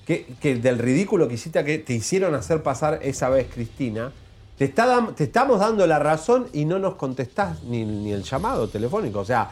que, 0.04 0.26
que 0.40 0.56
del 0.56 0.78
ridículo 0.80 1.28
que 1.28 1.34
hiciste 1.34 1.62
que 1.64 1.78
te 1.78 1.92
hicieron 1.92 2.34
hacer 2.34 2.64
pasar 2.64 2.98
esa 3.02 3.28
vez 3.28 3.46
Cristina, 3.54 4.10
te, 4.58 4.64
está 4.66 5.08
te 5.16 5.24
estamos 5.24 5.60
dando 5.60 5.86
la 5.86 5.98
razón 5.98 6.48
y 6.52 6.64
no 6.64 6.78
nos 6.78 6.96
contestás 6.96 7.62
ni, 7.62 7.84
ni 7.84 8.12
el 8.12 8.22
llamado 8.22 8.68
telefónico. 8.68 9.20
O 9.20 9.24
sea, 9.24 9.50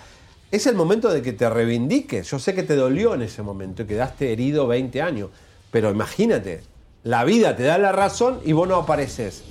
es 0.50 0.66
el 0.66 0.74
momento 0.74 1.10
de 1.10 1.22
que 1.22 1.32
te 1.32 1.48
reivindiques. 1.48 2.30
Yo 2.30 2.38
sé 2.38 2.54
que 2.54 2.62
te 2.62 2.76
dolió 2.76 3.14
en 3.14 3.22
ese 3.22 3.42
momento 3.42 3.82
y 3.82 3.86
quedaste 3.86 4.32
herido 4.32 4.66
20 4.66 5.00
años, 5.02 5.30
pero 5.70 5.90
imagínate, 5.90 6.62
la 7.04 7.24
vida 7.24 7.56
te 7.56 7.62
da 7.62 7.78
la 7.78 7.92
razón 7.92 8.40
y 8.44 8.52
vos 8.52 8.68
no 8.68 8.76
apareces. 8.76 9.44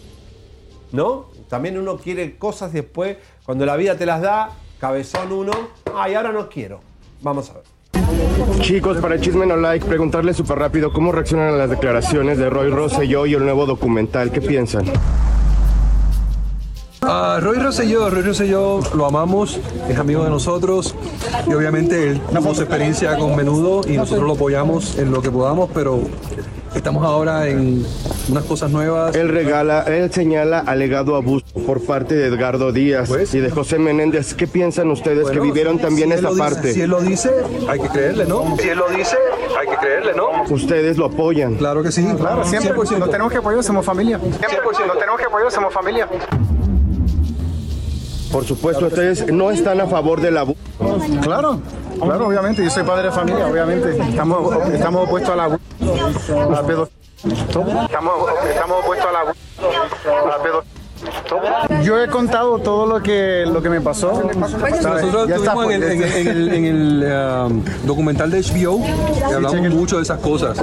¿no? 0.91 1.27
También 1.49 1.77
uno 1.77 1.97
quiere 1.97 2.37
cosas 2.37 2.73
después, 2.73 3.17
cuando 3.45 3.65
la 3.65 3.75
vida 3.75 3.95
te 3.95 4.05
las 4.05 4.21
da, 4.21 4.49
cabezón 4.79 5.31
uno, 5.31 5.51
ay, 5.95 6.15
ahora 6.15 6.31
no 6.31 6.49
quiero. 6.49 6.79
Vamos 7.21 7.51
a 7.51 7.53
ver. 7.55 7.63
Chicos, 8.61 8.97
para 8.97 9.19
Chisme 9.19 9.45
No 9.45 9.55
Like, 9.55 9.85
preguntarle 9.85 10.33
súper 10.33 10.57
rápido 10.57 10.91
cómo 10.91 11.11
reaccionan 11.11 11.53
a 11.53 11.57
las 11.57 11.69
declaraciones 11.69 12.37
de 12.37 12.49
Roy 12.49 12.69
Rosselló 12.69 13.25
y 13.25 13.33
el 13.33 13.43
nuevo 13.43 13.65
documental. 13.65 14.31
¿Qué 14.31 14.41
piensan? 14.41 14.85
A 17.07 17.39
Roy 17.39 17.57
Rosselló, 17.59 18.09
Roy 18.09 18.21
Rosselló 18.23 18.79
lo 18.95 19.05
amamos, 19.05 19.59
es 19.89 19.97
amigo 19.97 20.23
de 20.23 20.29
nosotros 20.29 20.95
y 21.47 21.53
obviamente 21.53 22.11
él 22.11 22.21
tuvo 22.33 22.53
su 22.55 22.61
experiencia 22.61 23.17
con 23.17 23.35
menudo 23.35 23.81
y 23.87 23.97
nosotros 23.97 24.25
lo 24.25 24.33
apoyamos 24.33 24.97
en 24.97 25.11
lo 25.11 25.21
que 25.21 25.29
podamos, 25.29 25.69
pero 25.73 25.99
estamos 26.75 27.05
ahora 27.05 27.47
en 27.47 27.85
unas 28.29 28.43
cosas 28.45 28.71
nuevas. 28.71 29.15
Él 29.15 29.29
regala, 29.29 29.83
él 29.83 30.11
señala 30.11 30.59
alegado 30.59 31.15
abuso 31.15 31.45
por 31.65 31.81
parte 31.85 32.15
de 32.15 32.27
Edgardo 32.27 32.71
Díaz 32.71 33.09
y 33.33 33.39
de 33.39 33.49
José 33.51 33.77
Menéndez. 33.79 34.33
¿Qué 34.33 34.47
piensan 34.47 34.89
ustedes 34.89 35.19
que 35.29 35.37
Bueno, 35.39 35.43
vivieron 35.43 35.75
si- 35.77 35.83
también 35.83 36.09
si 36.09 36.15
esa 36.15 36.29
dice- 36.29 36.39
parte? 36.39 36.73
si 36.73 36.81
él 36.81 36.89
lo 36.89 37.01
dice, 37.01 37.31
hay 37.69 37.79
que 37.79 37.87
creerle, 37.89 38.25
¿no? 38.25 38.55
Si 38.59 38.67
él 38.69 38.77
lo 38.79 38.89
dice, 38.89 39.17
hay 39.59 39.67
que 39.67 39.77
creerle, 39.77 40.13
¿no? 40.15 40.29
Ustedes 40.53 40.97
lo 40.97 41.05
apoyan. 41.05 41.55
Claro 41.55 41.83
que 41.83 41.91
sí, 41.91 42.03
claro, 42.17 42.43
siempre. 42.45 42.71
100%. 42.73 42.99
Nos 42.99 43.09
tenemos 43.11 43.31
que 43.31 43.37
apoyar, 43.37 43.63
somos 43.63 43.85
familia. 43.85 44.19
Siempre. 44.19 44.59
Nos 44.87 44.97
tenemos 44.99 45.19
que 45.19 45.25
apoyar, 45.25 45.51
somos 45.51 45.73
familia. 45.73 46.07
Por 48.35 48.43
supuesto, 48.43 48.87
ustedes 48.87 49.31
no 49.31 49.49
están 49.49 49.79
a 49.79 49.87
favor 49.87 50.19
del 50.19 50.37
abuso. 50.37 50.59
Claro, 51.21 51.61
claro, 52.01 52.27
obviamente. 52.27 52.61
Yo 52.65 52.69
soy 52.69 52.83
padre 52.83 53.03
de 53.03 53.11
familia, 53.13 53.47
obviamente. 53.47 53.97
Estamos, 54.09 54.53
estamos 54.73 55.07
opuestos 55.07 55.31
a 55.31 55.35
la, 55.37 55.43
a 55.45 56.49
la 56.51 56.61
pedo- 56.67 56.89
Estamos, 57.23 58.29
estamos 58.49 58.77
opuestos 58.83 59.07
a 59.07 59.11
la, 59.13 59.19
a 59.21 60.37
la 60.37 60.43
pedo- 60.43 60.63
Yo 61.81 61.97
he 62.03 62.09
contado 62.09 62.59
todo 62.59 62.85
lo 62.85 63.01
que, 63.01 63.45
lo 63.47 63.61
que 63.61 63.69
me 63.69 63.79
pasó. 63.79 64.11
Nosotros 64.11 65.29
estuvimos 65.29 65.65
en 65.71 65.83
el, 65.83 65.97
pues, 66.01 66.15
en 66.17 66.27
el- 66.27 66.27
en 66.27 66.27
el- 66.27 66.53
en 66.53 66.65
el, 66.65 67.45
um, 67.47 67.63
documental 67.85 68.31
de 68.31 68.39
HBO 68.43 68.81
y 69.29 69.33
hablamos 69.33 69.61
mucho 69.73 69.95
de 69.95 70.01
esas 70.03 70.19
cosas. 70.19 70.57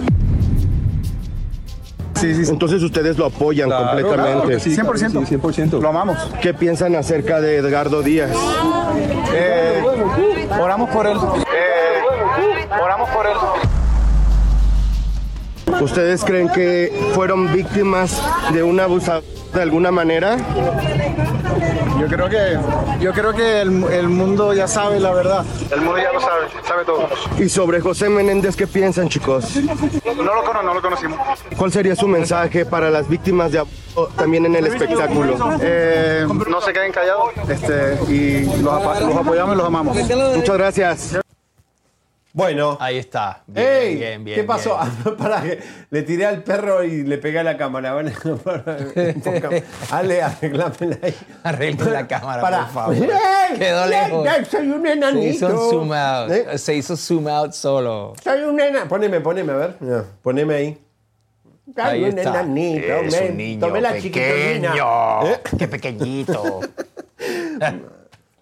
Entonces 2.23 2.82
ustedes 2.82 3.19
lo 3.19 3.27
apoyan 3.27 3.69
Claro, 3.69 3.86
completamente. 3.86 4.32
claro 4.32 4.49
que 4.49 4.61
sí, 4.61 4.74
claro 4.77 4.93
que 4.93 4.99
sí, 5.27 5.36
100%. 5.36 5.81
Lo 5.81 5.89
amamos. 5.89 6.16
¿Qué 6.40 6.55
piensan 6.55 6.94
acerca 6.97 7.40
de 7.40 7.57
Edgardo 7.59 8.03
Díaz? 8.03 8.31
Eh, 9.35 9.82
oramos 10.61 10.90
por 10.90 11.07
él. 11.07 11.16
Eh, 11.16 12.69
oramos 12.82 13.09
por 13.11 13.27
él. 13.27 13.32
¿Ustedes 15.83 16.25
creen 16.25 16.49
que 16.49 16.93
fueron 17.13 17.53
víctimas 17.53 18.23
de 18.53 18.63
un 18.63 18.79
abusador 18.79 19.25
de 19.53 19.63
alguna 19.63 19.91
manera? 19.91 20.37
Yo 22.01 22.07
creo 22.07 22.29
que, 22.29 22.59
yo 23.01 23.13
creo 23.13 23.33
que 23.33 23.61
el, 23.63 23.85
el 23.93 24.09
mundo 24.09 24.55
ya 24.55 24.69
sabe 24.69 25.01
la 25.01 25.13
verdad. 25.13 25.45
El 25.71 25.81
mundo 25.81 25.99
ya 25.99 26.13
lo 26.13 26.21
sabe, 26.21 26.47
sabe 26.67 26.85
todo. 26.85 27.09
Y 27.39 27.49
sobre 27.49 27.81
José 27.81 28.09
Menéndez, 28.09 28.55
¿qué 28.57 28.67
piensan, 28.67 29.09
chicos? 29.09 29.57
No 29.57 30.23
lo 30.23 30.45
conozco, 30.45 30.63
no 30.63 30.75
lo 30.75 30.83
conocimos. 30.83 31.19
¿Cuál 31.57 31.73
sería 31.73 31.97
su 31.97 32.07
mensaje 32.07 32.65
para 32.65 32.89
las 32.89 33.09
víctimas 33.09 33.51
de 33.51 33.59
abuso 33.59 34.09
también 34.17 34.47
en 34.47 34.55
el 34.55 34.67
espectáculo? 34.67 35.37
Eh, 35.61 36.27
no 36.49 36.61
se 36.61 36.73
queden 36.73 36.93
callados. 36.93 37.33
Este, 37.49 37.99
y 38.09 38.45
los, 38.63 39.03
los 39.03 39.17
apoyamos 39.17 39.55
y 39.55 39.59
los 39.59 39.67
amamos. 39.67 39.97
Muchas 39.97 40.57
gracias. 40.57 41.22
Bueno. 42.35 42.79
Ahí 42.81 42.97
está. 42.97 43.43
Bien, 43.47 43.67
¡Ey! 43.67 43.97
bien, 43.97 44.25
bien. 44.25 44.37
¿Qué 44.41 44.45
pasó? 44.45 44.79
bien. 45.43 45.59
Le 45.91 46.03
tiré 46.03 46.25
al 46.25 46.43
perro 46.43 46.83
y 46.83 47.03
le 47.03 47.19
pegué 47.19 47.41
a 47.41 47.43
la 47.45 47.59
cámara. 47.59 47.93
Bueno, 47.93 48.11
Ale, 49.91 50.23
arreglámela 50.23 50.99
ahí. 51.03 51.15
Arreglen 51.43 51.93
la 51.93 52.07
cámara, 52.09 52.41
Para. 52.41 52.65
por 52.65 52.73
favor. 52.75 52.95
¡Ey! 52.97 53.59
Quedó 53.59 53.87
lejos. 53.87 54.27
¡Ey! 54.27 54.45
Soy 54.47 54.69
un 54.71 54.83
Se 54.83 54.93
enanito. 54.93 55.27
hizo 55.29 55.47
un 55.49 55.71
zoom 55.71 55.93
out. 55.93 56.31
¿Eh? 56.31 56.59
Se 56.59 56.75
hizo 56.75 56.97
zoom 56.97 57.29
out 57.29 57.53
solo. 57.53 58.15
Soy 58.25 58.41
un 58.43 58.59
enanito. 58.59 58.89
Poneme, 58.89 59.21
poneme, 59.21 59.53
a 59.53 59.57
ver. 59.57 59.77
Ya, 59.81 60.05
Poneme 60.23 60.55
ahí. 60.55 60.79
Soy 61.75 61.85
Ahí 61.85 62.05
un 62.05 62.19
está. 62.19 62.31
enanito. 62.31 62.87
Es 62.95 63.21
me- 63.21 63.29
un 63.31 63.37
niño 63.37 63.61
tomé 63.67 63.81
la 63.83 63.93
pequeño. 63.93 65.27
¿Eh? 65.27 65.41
Qué 65.59 65.69
pequeñito. 65.69 66.61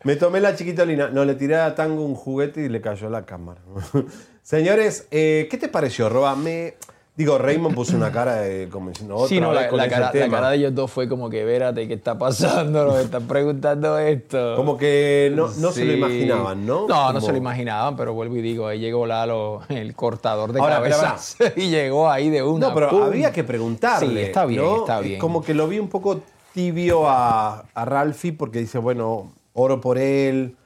Me 0.04 0.16
tomé 0.16 0.40
la 0.40 0.54
chiquitolina. 0.56 1.08
No, 1.08 1.24
le 1.24 1.34
tiré 1.34 1.56
a 1.56 1.74
Tango 1.74 2.04
un 2.04 2.14
juguete 2.14 2.62
y 2.62 2.68
le 2.68 2.80
cayó 2.80 3.10
la 3.10 3.26
cámara. 3.26 3.60
Señores, 4.42 5.06
eh, 5.10 5.46
¿qué 5.50 5.58
te 5.58 5.68
pareció, 5.68 6.08
Roba? 6.08 6.34
Me... 6.36 6.74
Digo, 7.16 7.36
Raymond 7.36 7.74
puso 7.74 7.96
una 7.96 8.10
cara 8.10 8.36
de 8.36 8.68
como 8.70 8.88
diciendo 8.88 9.16
otra 9.16 9.28
Sí, 9.28 9.40
no, 9.40 9.50
vez 9.50 9.62
la, 9.62 9.68
con 9.68 9.76
la 9.76 9.84
ese 9.84 9.92
cara, 9.94 10.06
la 10.06 10.12
tema. 10.12 10.36
cara 10.38 10.50
de 10.50 10.56
ellos 10.56 10.74
dos 10.74 10.90
fue 10.90 11.06
como 11.06 11.28
que, 11.28 11.44
vérate, 11.44 11.86
¿qué 11.86 11.92
está 11.94 12.16
pasando? 12.16 12.86
Nos 12.86 12.98
están 12.98 13.26
preguntando 13.26 13.98
esto. 13.98 14.54
Como 14.56 14.78
que 14.78 15.30
no, 15.34 15.48
no 15.58 15.70
se 15.70 15.84
lo 15.84 15.92
imaginaban, 15.92 16.64
¿no? 16.64 16.86
No, 16.88 17.12
no 17.12 17.20
se 17.20 17.32
lo 17.32 17.36
imaginaban, 17.36 17.94
pero 17.94 18.14
vuelvo 18.14 18.36
y 18.36 18.40
digo, 18.42 18.66
ahí 18.68 18.78
llegó 18.78 19.04
Lalo, 19.04 19.60
el 19.68 19.94
cortador 19.94 20.54
de 20.54 20.60
Ahora, 20.60 20.76
cabezas, 20.76 21.36
y 21.56 21.68
llegó 21.68 22.08
ahí 22.08 22.30
de 22.30 22.42
una. 22.42 22.68
No, 22.68 22.74
pero 22.74 22.88
¡pum! 22.88 23.02
había 23.02 23.32
que 23.32 23.44
preguntarle. 23.44 24.08
Sí, 24.08 24.18
está 24.18 24.46
bien, 24.46 24.62
¿no? 24.62 24.76
está 24.78 25.00
Es 25.00 25.04
bien. 25.04 25.18
Como 25.20 25.42
que 25.42 25.52
lo 25.52 25.68
vi 25.68 25.78
un 25.78 25.88
poco 25.88 26.22
tibio 26.54 27.06
a, 27.06 27.66
a 27.74 27.84
Ralphie 27.84 28.32
porque 28.32 28.60
dice, 28.60 28.78
bueno, 28.78 29.30
oro 29.52 29.80
por 29.80 29.98
él. 29.98 30.56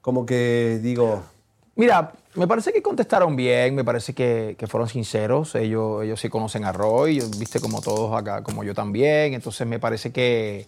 Como 0.00 0.24
que 0.26 0.78
digo, 0.82 1.22
Mira, 1.76 2.12
me 2.34 2.48
parece 2.48 2.72
que 2.72 2.82
contestaron 2.82 3.36
bien, 3.36 3.74
me 3.76 3.84
parece 3.84 4.12
que, 4.12 4.56
que 4.58 4.66
fueron 4.66 4.88
sinceros. 4.88 5.54
Ellos, 5.54 6.02
ellos 6.02 6.20
sí 6.20 6.28
conocen 6.28 6.64
a 6.64 6.72
Roy, 6.72 7.20
viste 7.38 7.60
como 7.60 7.80
todos 7.80 8.16
acá, 8.18 8.42
como 8.42 8.64
yo 8.64 8.74
también. 8.74 9.34
Entonces 9.34 9.64
me 9.64 9.78
parece 9.78 10.10
que, 10.10 10.66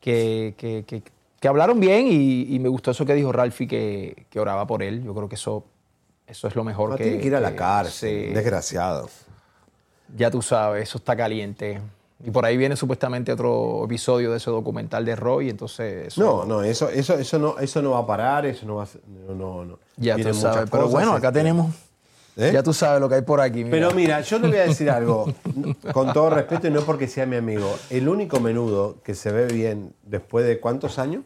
que, 0.00 0.54
que- 0.56 0.84
que- 1.40 1.48
hablaron 1.48 1.78
bien 1.78 2.08
y, 2.08 2.52
y 2.54 2.58
me 2.58 2.68
gustó 2.68 2.90
eso 2.90 3.06
que 3.06 3.14
dijo 3.14 3.30
Ralphie, 3.30 3.68
que, 3.68 4.26
que 4.28 4.40
oraba 4.40 4.66
por 4.66 4.82
él. 4.82 5.04
Yo 5.04 5.14
creo 5.14 5.28
que 5.28 5.36
eso, 5.36 5.64
eso 6.26 6.48
es 6.48 6.56
lo 6.56 6.64
mejor 6.64 6.90
no, 6.90 6.96
que. 6.96 7.04
tiene 7.04 7.20
que 7.20 7.26
ir 7.28 7.36
a 7.36 7.40
la 7.40 7.54
cárcel. 7.54 8.26
sí. 8.28 8.32
Desgraciado. 8.34 9.08
Ya 10.16 10.28
tú 10.30 10.42
sabes, 10.42 10.82
eso 10.88 10.98
está 10.98 11.14
caliente. 11.16 11.80
Y 12.24 12.30
por 12.32 12.44
ahí 12.44 12.56
viene 12.56 12.74
supuestamente 12.74 13.30
otro 13.32 13.84
episodio 13.84 14.32
de 14.32 14.38
ese 14.38 14.50
documental 14.50 15.04
de 15.04 15.14
Roy, 15.14 15.50
entonces... 15.50 16.08
eso- 16.08 16.20
No, 16.20 16.44
no, 16.44 16.62
eso, 16.64 16.88
eso, 16.88 17.14
eso 17.14 17.38
no, 17.38 17.58
eso 17.58 17.80
no 17.80 17.92
va 17.92 17.98
a 18.00 18.06
parar, 18.06 18.44
eso 18.46 18.66
no 18.66 18.76
va 18.76 18.84
a 18.84 18.88
no, 19.28 19.34
no, 19.34 19.64
no. 19.64 19.78
Ya 19.96 20.16
Vienen 20.16 20.34
tú 20.34 20.40
sabes, 20.40 20.68
pero 20.70 20.88
bueno, 20.88 21.12
acá 21.12 21.28
este, 21.28 21.38
tenemos... 21.40 21.72
¿eh? 22.36 22.50
Ya 22.52 22.62
tú 22.62 22.72
sabes 22.72 23.00
lo 23.00 23.08
que 23.08 23.16
hay 23.16 23.22
por 23.22 23.40
aquí. 23.40 23.58
mira. 23.64 23.70
Pero 23.70 23.90
mira, 23.92 24.20
yo 24.20 24.40
te 24.40 24.48
voy 24.48 24.56
a 24.58 24.62
decir 24.66 24.90
algo, 24.90 25.32
con 25.92 26.12
todo 26.12 26.30
respeto 26.30 26.66
y 26.66 26.70
no 26.70 26.80
porque 26.82 27.06
sea 27.06 27.24
mi 27.24 27.36
amigo. 27.36 27.72
El 27.90 28.08
único 28.08 28.40
menudo 28.40 28.96
que 29.04 29.14
se 29.14 29.30
ve 29.30 29.46
bien 29.46 29.92
después 30.02 30.44
de 30.46 30.58
cuántos 30.58 30.98
años. 30.98 31.22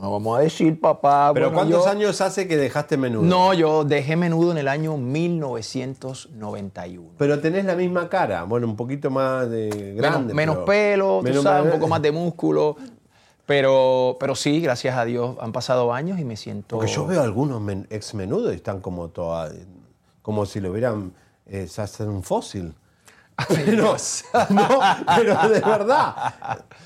No 0.00 0.10
vamos 0.12 0.38
a 0.38 0.42
decir, 0.42 0.80
papá. 0.80 1.30
Pero 1.34 1.46
bueno, 1.50 1.56
¿cuántos 1.58 1.84
yo- 1.84 1.90
años 1.90 2.20
hace 2.22 2.48
que 2.48 2.56
dejaste 2.56 2.96
menudo? 2.96 3.22
No, 3.22 3.52
yo 3.52 3.84
dejé 3.84 4.16
menudo 4.16 4.52
en 4.52 4.58
el 4.58 4.68
año 4.68 4.96
1991. 4.96 7.10
Pero 7.18 7.38
tenés 7.40 7.64
la 7.64 7.74
misma 7.76 8.08
cara, 8.08 8.44
bueno, 8.44 8.66
un 8.66 8.76
poquito 8.76 9.10
más 9.10 9.48
de 9.50 9.94
grande. 9.96 10.32
menos, 10.34 10.36
menos 10.56 10.56
pero- 10.56 10.64
pelo, 10.64 11.20
tú 11.42 11.48
un 11.64 11.70
poco 11.70 11.88
más 11.88 12.02
de 12.02 12.12
músculo. 12.12 12.76
Pero, 13.46 14.16
pero 14.20 14.36
sí, 14.36 14.60
gracias 14.60 14.96
a 14.96 15.04
Dios, 15.04 15.36
han 15.40 15.50
pasado 15.50 15.92
años 15.92 16.20
y 16.20 16.24
me 16.24 16.36
siento... 16.36 16.76
Porque 16.76 16.92
yo 16.92 17.04
veo 17.04 17.20
algunos 17.20 17.60
men- 17.60 17.84
ex 17.90 18.14
menudos 18.14 18.52
y 18.52 18.56
están 18.56 18.80
como 18.80 19.08
toda, 19.08 19.50
como 20.22 20.46
si 20.46 20.60
lo 20.60 20.70
hubieran 20.70 21.12
eh, 21.46 21.66
un 22.06 22.22
fósil. 22.22 22.72
Pero, 23.64 23.96
no, 24.50 24.68
pero 25.16 25.48
de 25.48 25.60
verdad, 25.60 26.14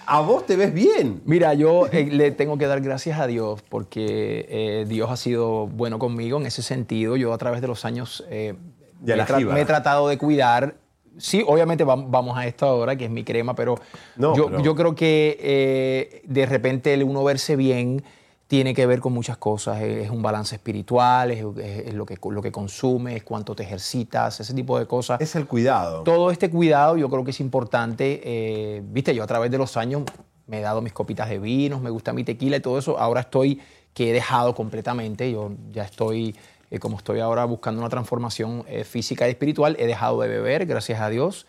a 0.07 0.21
vos 0.21 0.47
te 0.47 0.57
ves 0.57 0.73
bien. 0.73 1.23
Mira, 1.25 1.55
yo 1.55 1.87
eh, 1.91 2.07
le 2.11 2.31
tengo 2.31 2.59
que 2.59 2.67
dar 2.67 2.81
gracias 2.81 3.19
a 3.19 3.27
Dios 3.27 3.63
porque 3.69 4.47
eh, 4.49 4.85
Dios 4.89 5.11
ha 5.11 5.17
sido 5.17 5.67
bueno 5.67 5.99
conmigo 5.99 6.39
en 6.39 6.47
ese 6.47 6.63
sentido. 6.63 7.17
Yo 7.17 7.33
a 7.33 7.39
través 7.39 7.61
de 7.61 7.67
los 7.69 7.85
años 7.85 8.25
eh, 8.31 8.55
me, 9.01 9.17
la 9.17 9.25
he 9.25 9.27
tra- 9.27 9.37
jíbara. 9.39 9.55
me 9.55 9.61
he 9.63 9.65
tratado 9.67 10.09
de 10.09 10.19
cuidar. 10.19 10.77
Sí, 11.17 11.45
obviamente 11.47 11.85
vam- 11.87 12.07
vamos 12.09 12.37
a 12.37 12.47
esto 12.47 12.67
ahora, 12.67 12.97
que 12.97 13.05
es 13.05 13.11
mi 13.11 13.23
crema, 13.25 13.55
pero, 13.55 13.77
No, 14.17 14.37
yo, 14.37 14.47
pero- 14.47 14.63
yo 14.63 14.75
creo 14.75 14.95
que 14.95 16.23
de 16.25 16.47
repente 16.47 16.93
el 16.95 17.05
uno 17.05 17.23
verse 17.23 17.55
bien 17.57 18.03
tiene 18.47 18.75
que 18.75 18.87
ver 18.87 19.01
con 19.01 19.13
muchas 19.13 19.37
cosas. 19.39 19.81
Es 19.81 20.11
un 20.11 20.23
balance 20.23 20.55
espiritual, 20.57 21.31
es, 21.31 21.45
es- 21.59 21.87
es 21.89 21.95
lo, 21.95 22.05
que, 22.07 22.19
lo 22.31 22.43
que 22.43 22.53
consumes, 22.53 23.23
cuánto 23.25 23.55
te 23.57 23.63
ejercitas, 23.63 24.39
ese 24.41 24.55
tipo 24.55 24.79
de 24.79 24.87
cosas. 24.87 25.21
Es 25.21 25.35
el 25.37 25.47
cuidado. 25.47 26.03
Todo 26.03 26.31
este 26.31 26.51
cuidado 26.51 26.97
yo 26.97 27.09
creo 27.09 27.25
que 27.25 27.31
es 27.31 27.41
importante. 27.41 28.21
eh, 28.25 28.83
Viste, 28.85 29.15
yo 29.15 29.23
a 29.23 29.27
través 29.27 29.51
de 29.51 29.59
los 29.59 29.77
años 29.77 30.03
me 30.47 30.59
he 30.59 30.61
dado 30.61 30.83
mis 30.83 30.93
copitas 30.93 31.29
de 31.31 31.39
vinos, 31.39 31.81
me 31.81 31.89
gusta 31.91 32.13
mi 32.13 32.23
tequila 32.23 32.57
y 32.59 32.61
todo 32.61 32.79
eso. 32.79 32.99
Ahora 32.99 33.23
estoy 33.23 33.61
que 33.95 34.11
he 34.11 34.13
dejado 34.13 34.55
completamente. 34.55 35.33
Yo 35.33 35.53
ya 35.73 35.85
estoy, 35.85 36.37
eh, 36.71 36.79
como 36.79 36.99
estoy 36.99 37.21
ahora 37.21 37.45
buscando 37.47 37.81
una 37.81 37.89
transformación 37.89 38.65
eh, 38.69 38.85
física 38.85 39.27
y 39.27 39.31
espiritual, 39.31 39.75
he 39.79 39.87
dejado 39.87 40.21
de 40.21 40.29
beber, 40.29 40.67
gracias 40.67 41.01
a 41.01 41.09
Dios. 41.09 41.47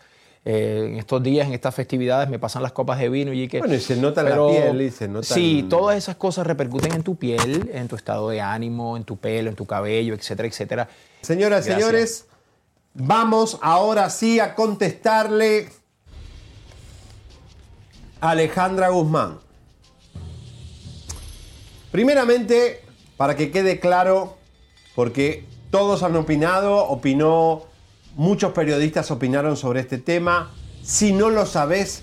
Eh, 0.48 0.90
en 0.90 0.96
estos 0.96 1.20
días, 1.24 1.48
en 1.48 1.54
estas 1.54 1.74
festividades, 1.74 2.28
me 2.28 2.38
pasan 2.38 2.62
las 2.62 2.70
copas 2.70 3.00
de 3.00 3.08
vino 3.08 3.32
y 3.32 3.48
que... 3.48 3.58
Bueno, 3.58 3.74
y 3.74 3.80
se 3.80 3.96
nota 3.96 4.20
en 4.20 4.26
la 4.26 4.30
Pero 4.30 4.48
piel 4.48 4.80
y 4.80 4.90
se 4.92 5.08
nota 5.08 5.26
Sí, 5.26 5.66
todas 5.68 5.96
esas 5.96 6.14
cosas 6.14 6.46
repercuten 6.46 6.92
en 6.92 7.02
tu 7.02 7.16
piel, 7.16 7.68
en 7.74 7.88
tu 7.88 7.96
estado 7.96 8.30
de 8.30 8.40
ánimo, 8.40 8.96
en 8.96 9.02
tu 9.02 9.16
pelo, 9.16 9.50
en 9.50 9.56
tu 9.56 9.66
cabello, 9.66 10.14
etcétera, 10.14 10.46
etcétera. 10.46 10.88
Señoras 11.20 11.66
y 11.66 11.70
Gracias. 11.70 11.88
señores, 11.88 12.26
vamos 12.94 13.58
ahora 13.60 14.08
sí 14.08 14.38
a 14.38 14.54
contestarle 14.54 15.68
a 18.20 18.30
Alejandra 18.30 18.90
Guzmán. 18.90 19.40
Primeramente, 21.90 22.84
para 23.16 23.34
que 23.34 23.50
quede 23.50 23.80
claro, 23.80 24.36
porque 24.94 25.44
todos 25.72 26.04
han 26.04 26.14
opinado, 26.14 26.86
opinó, 26.86 27.64
muchos 28.16 28.52
periodistas 28.52 29.10
opinaron 29.10 29.56
sobre 29.56 29.80
este 29.80 29.98
tema. 29.98 30.50
Si 30.82 31.12
no 31.12 31.30
lo 31.30 31.46
sabes, 31.46 32.02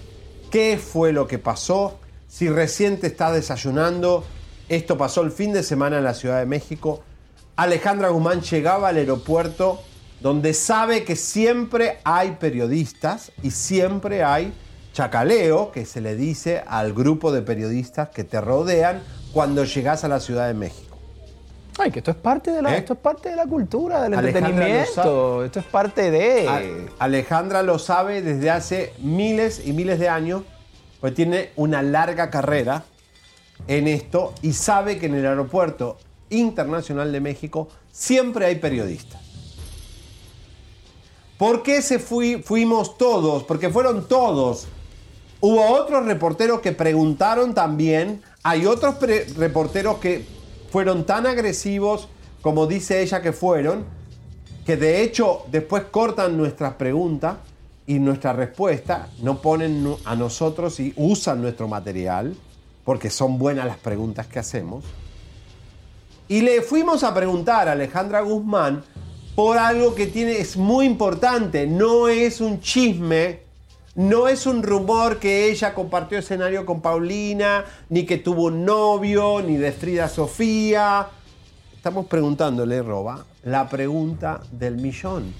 qué 0.52 0.77
fue 0.77 1.11
lo 1.11 1.27
que 1.27 1.40
pasó, 1.40 1.99
si 2.27 2.49
recién 2.49 2.99
te 2.99 3.07
estás 3.07 3.34
desayunando, 3.34 4.23
esto 4.69 4.98
pasó 4.98 5.22
el 5.22 5.31
fin 5.31 5.52
de 5.52 5.64
semana 5.64 5.98
en 5.98 6.03
la 6.03 6.14
Ciudad 6.14 6.40
de 6.40 6.45
México. 6.45 7.03
Alejandra 7.56 8.10
Guzmán 8.10 8.41
llegaba 8.41 8.90
al 8.90 8.98
aeropuerto 8.98 9.81
donde 10.22 10.53
sabe 10.53 11.03
que 11.03 11.15
siempre 11.15 11.99
hay 12.03 12.38
periodistas 12.40 13.31
y 13.41 13.52
siempre 13.52 14.23
hay 14.23 14.53
chacaleo, 14.94 15.72
que 15.72 15.85
se 15.85 15.99
le 15.99 16.15
dice 16.15 16.64
al 16.65 16.94
grupo 16.94 17.31
de 17.31 17.41
periodistas 17.41 18.10
que 18.10 18.23
te 18.23 18.40
rodean 18.40 19.02
cuando 19.34 19.65
llegas 19.65 20.03
a 20.03 20.07
la 20.07 20.19
Ciudad 20.19 20.48
de 20.48 20.53
México. 20.53 20.82
Ay, 21.79 21.91
que 21.91 21.99
esto 21.99 22.11
es 22.11 22.17
parte 22.17 22.51
de 22.51 22.61
la, 22.61 22.75
¿Eh? 22.75 22.79
esto 22.79 22.93
es 22.93 22.99
parte 22.99 23.29
de 23.29 23.35
la 23.35 23.45
cultura, 23.47 24.01
del 24.01 24.13
Alejandra 24.13 24.49
entretenimiento. 24.49 25.43
Esto 25.43 25.59
es 25.59 25.65
parte 25.65 26.11
de. 26.11 26.87
Alejandra 26.99 27.63
lo 27.63 27.79
sabe 27.79 28.21
desde 28.21 28.49
hace 28.51 28.93
miles 28.99 29.61
y 29.65 29.73
miles 29.73 29.99
de 29.99 30.09
años, 30.09 30.43
pues 31.01 31.13
tiene 31.15 31.49
una 31.55 31.81
larga 31.81 32.29
carrera 32.29 32.83
en 33.67 33.87
esto 33.87 34.33
y 34.41 34.53
sabe 34.53 34.99
que 34.99 35.07
en 35.07 35.15
el 35.15 35.25
aeropuerto 35.25 35.97
internacional 36.29 37.11
de 37.11 37.19
México 37.21 37.67
siempre 37.91 38.45
hay 38.45 38.55
periodistas. 38.55 39.21
¿Por 41.37 41.63
qué 41.63 41.81
se 41.81 41.99
fui- 41.99 42.41
fuimos 42.43 42.97
todos? 42.97 43.43
Porque 43.43 43.69
fueron 43.69 44.07
todos. 44.07 44.67
Hubo 45.41 45.65
otros 45.71 46.05
reporteros 46.05 46.61
que 46.61 46.71
preguntaron 46.71 47.53
también. 47.53 48.21
Hay 48.43 48.65
otros 48.65 48.95
reporteros 49.35 49.97
que 49.97 50.25
fueron 50.73 51.05
tan 51.05 51.27
agresivos 51.27 52.07
como 52.41 52.65
dice 52.65 53.03
ella 53.03 53.21
que 53.21 53.31
fueron, 53.31 53.85
que 54.65 54.75
de 54.75 55.03
hecho 55.03 55.43
después 55.51 55.83
cortan 55.91 56.35
nuestras 56.35 56.73
preguntas 56.73 57.35
y 57.85 57.99
nuestra 57.99 58.33
respuesta, 58.33 59.09
no 59.21 59.39
ponen 59.39 59.95
a 60.03 60.15
nosotros 60.15 60.79
y 60.79 60.91
usan 60.97 61.43
nuestro 61.43 61.67
material, 61.67 62.35
porque 62.83 63.11
son 63.11 63.37
buenas 63.37 63.67
las 63.67 63.77
preguntas 63.77 64.25
que 64.25 64.39
hacemos. 64.39 64.83
Y 66.27 66.41
le 66.41 66.63
fuimos 66.63 67.03
a 67.03 67.13
preguntar 67.13 67.69
a 67.69 67.73
Alejandra 67.73 68.21
Guzmán 68.21 68.83
por 69.35 69.59
algo 69.59 69.93
que 69.93 70.07
tiene, 70.07 70.39
es 70.39 70.57
muy 70.57 70.87
importante, 70.87 71.67
no 71.67 72.07
es 72.07 72.41
un 72.41 72.59
chisme, 72.61 73.41
no 73.95 74.28
es 74.28 74.45
un 74.45 74.64
rumor 74.64 75.20
que 75.20 75.49
ella 75.49 75.74
compartió 75.74 76.18
escenario 76.18 76.65
con 76.65 76.82
Paulina, 76.82 77.65
ni 77.90 78.06
que 78.06 78.18
tuvo 78.18 78.45
un 78.45 78.65
novio, 78.65 79.41
ni 79.41 79.57
de 79.57 79.72
Frida 79.72 80.10
Sofía. 80.10 81.07
Estamos 81.76 82.07
preguntándole, 82.07 82.82
Roba, 82.82 83.26
la 83.44 83.70
pregunta 83.70 84.41
del 84.52 84.78
millón. 84.78 85.34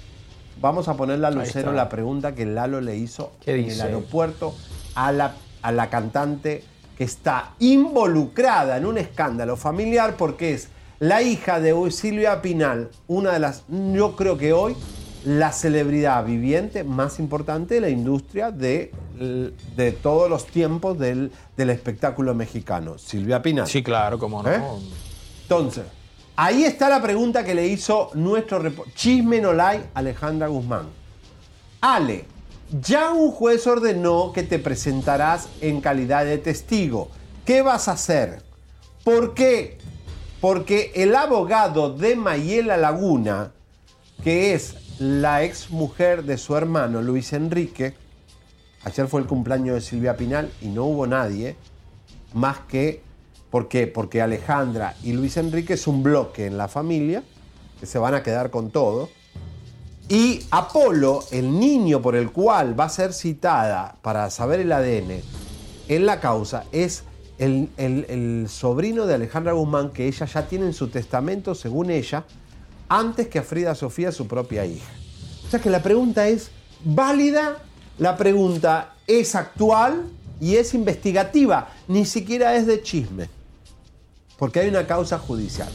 Vamos 0.62 0.88
a 0.88 0.96
ponerle 0.96 1.28
a 1.28 1.32
Lucero 1.32 1.74
la 1.74 1.90
pregunta 1.90 2.36
que 2.36 2.46
Lalo 2.46 2.80
le 2.80 2.96
hizo 2.96 3.32
¿Qué 3.44 3.56
en 3.56 3.72
el 3.72 3.82
aeropuerto 3.82 4.54
a 4.94 5.12
la, 5.12 5.34
a 5.62 5.72
la 5.72 5.90
cantante 5.90 6.64
que 6.98 7.04
está 7.04 7.54
involucrada 7.60 8.78
en 8.78 8.86
un 8.86 9.00
escándalo 9.00 9.58
familiar 9.58 10.16
porque 10.16 10.54
es 10.54 10.70
la 11.00 11.22
hija 11.22 11.60
de 11.60 11.74
Silvia 11.92 12.42
Pinal, 12.42 12.90
una 13.08 13.34
de 13.34 13.40
las, 13.40 13.64
yo 13.68 14.16
creo 14.16 14.38
que 14.38 14.54
hoy, 14.54 14.76
la 15.26 15.52
celebridad 15.52 16.26
viviente 16.26 16.84
más 16.84 17.20
importante 17.20 17.76
de 17.76 17.82
la 17.82 17.90
industria 17.90 18.52
de, 18.52 18.92
de 19.76 19.92
todos 19.92 20.30
los 20.30 20.46
tiempos 20.46 21.00
del, 21.00 21.32
del 21.56 21.70
espectáculo 21.70 22.36
mexicano, 22.36 22.98
Silvia 22.98 23.42
Pinal. 23.42 23.68
Sí, 23.68 23.82
claro, 23.84 24.20
cómo 24.20 24.44
no. 24.44 24.50
¿Eh? 24.52 24.62
Entonces, 25.44 25.84
ahí 26.36 26.64
está 26.64 26.90
la 26.90 27.02
pregunta 27.02 27.44
que 27.44 27.56
le 27.56 27.68
hizo 27.68 28.10
nuestro 28.16 28.62
Chisme 28.96 29.40
no 29.40 29.54
like 29.54 29.86
Alejandra 29.94 30.48
Guzmán. 30.48 30.88
Ale, 31.80 32.26
ya 32.82 33.12
un 33.12 33.32
juez 33.32 33.66
ordenó 33.68 34.34
que 34.34 34.44
te 34.44 34.60
presentarás 34.60 35.48
en 35.62 35.80
calidad 35.80 36.26
de 36.26 36.38
testigo. 36.38 37.10
¿Qué 37.46 37.62
vas 37.62 37.88
a 37.88 37.94
hacer? 37.94 38.42
¿Por 39.04 39.34
qué? 39.34 39.78
Porque 40.42 40.92
el 40.96 41.16
abogado 41.16 41.94
de 41.94 42.16
Mayela 42.16 42.78
Laguna, 42.78 43.52
que 44.24 44.54
es 44.54 44.76
la 45.04 45.44
ex 45.44 45.70
mujer 45.70 46.24
de 46.24 46.38
su 46.38 46.56
hermano 46.56 47.02
Luis 47.02 47.34
Enrique, 47.34 47.94
ayer 48.86 49.08
fue 49.08 49.20
el 49.22 49.28
cumpleaños 49.28 49.76
de 49.76 49.82
Silvia 49.82 50.16
Pinal 50.16 50.50
y 50.62 50.68
no 50.68 50.86
hubo 50.86 51.06
nadie 51.08 51.58
más 52.34 52.60
que, 52.70 53.02
¿por 53.52 53.68
qué? 53.68 53.86
Porque 53.88 54.22
Alejandra 54.22 54.96
y 55.04 55.12
Luis 55.12 55.36
Enrique 55.38 55.74
es 55.74 55.88
un 55.88 56.04
bloque 56.04 56.46
en 56.46 56.58
la 56.58 56.68
familia, 56.70 57.22
que 57.80 57.86
se 57.86 58.00
van 58.00 58.14
a 58.16 58.24
quedar 58.24 58.50
con 58.50 58.72
todo. 58.72 59.10
Y 60.08 60.42
Apolo, 60.52 61.24
el 61.32 61.60
niño 61.60 62.02
por 62.02 62.16
el 62.16 62.32
cual 62.32 62.80
va 62.80 62.86
a 62.86 62.90
ser 62.90 63.12
citada 63.14 63.96
para 64.02 64.30
saber 64.30 64.62
el 64.62 64.72
ADN 64.72 65.22
en 65.90 66.06
la 66.06 66.20
causa, 66.22 66.64
es 66.72 67.04
el, 67.40 67.70
el- 67.78 68.06
el 68.10 68.48
sobrino 68.50 69.06
de 69.06 69.16
Alejandra 69.16 69.52
Guzmán 69.52 69.90
que 69.92 70.08
ella 70.08 70.26
ya 70.26 70.48
tiene 70.48 70.66
en 70.68 70.74
su 70.74 70.88
testamento, 70.88 71.56
según 71.56 71.90
ella, 71.90 72.24
antes 72.94 73.28
que 73.28 73.40
a 73.40 73.44
Frida 73.44 73.74
Sofía, 73.74 74.12
su 74.12 74.28
propia 74.28 74.66
hija. 74.66 74.92
O 75.48 75.50
sea 75.50 75.60
que 75.60 75.72
la 75.72 75.82
pregunta 75.82 76.28
es 76.28 76.52
válida, 76.86 77.58
la 77.98 78.18
pregunta 78.18 78.94
es 79.08 79.34
actual 79.34 80.04
y 80.40 80.58
es 80.58 80.76
investigativa, 80.76 81.70
ni 81.88 82.06
siquiera 82.06 82.56
es 82.56 82.68
de 82.68 82.84
chisme, 82.84 83.30
porque 84.38 84.60
hay 84.60 84.70
una 84.70 84.86
causa 84.86 85.18
judicial. 85.18 85.70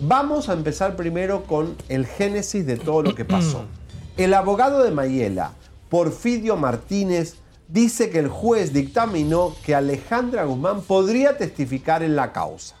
Vamos 0.00 0.48
a 0.48 0.54
empezar 0.54 0.96
primero 0.96 1.44
con 1.44 1.76
el 1.88 2.04
génesis 2.04 2.66
de 2.66 2.76
todo 2.76 3.02
lo 3.02 3.14
que 3.14 3.24
pasó. 3.24 3.64
El 4.16 4.34
abogado 4.34 4.82
de 4.82 4.90
Mayela, 4.90 5.52
Porfidio 5.88 6.56
Martínez, 6.56 7.36
dice 7.68 8.10
que 8.10 8.18
el 8.18 8.28
juez 8.28 8.72
dictaminó 8.72 9.54
que 9.64 9.74
Alejandra 9.74 10.44
Guzmán 10.44 10.82
podría 10.82 11.38
testificar 11.38 12.02
en 12.02 12.16
la 12.16 12.32
causa. 12.32 12.79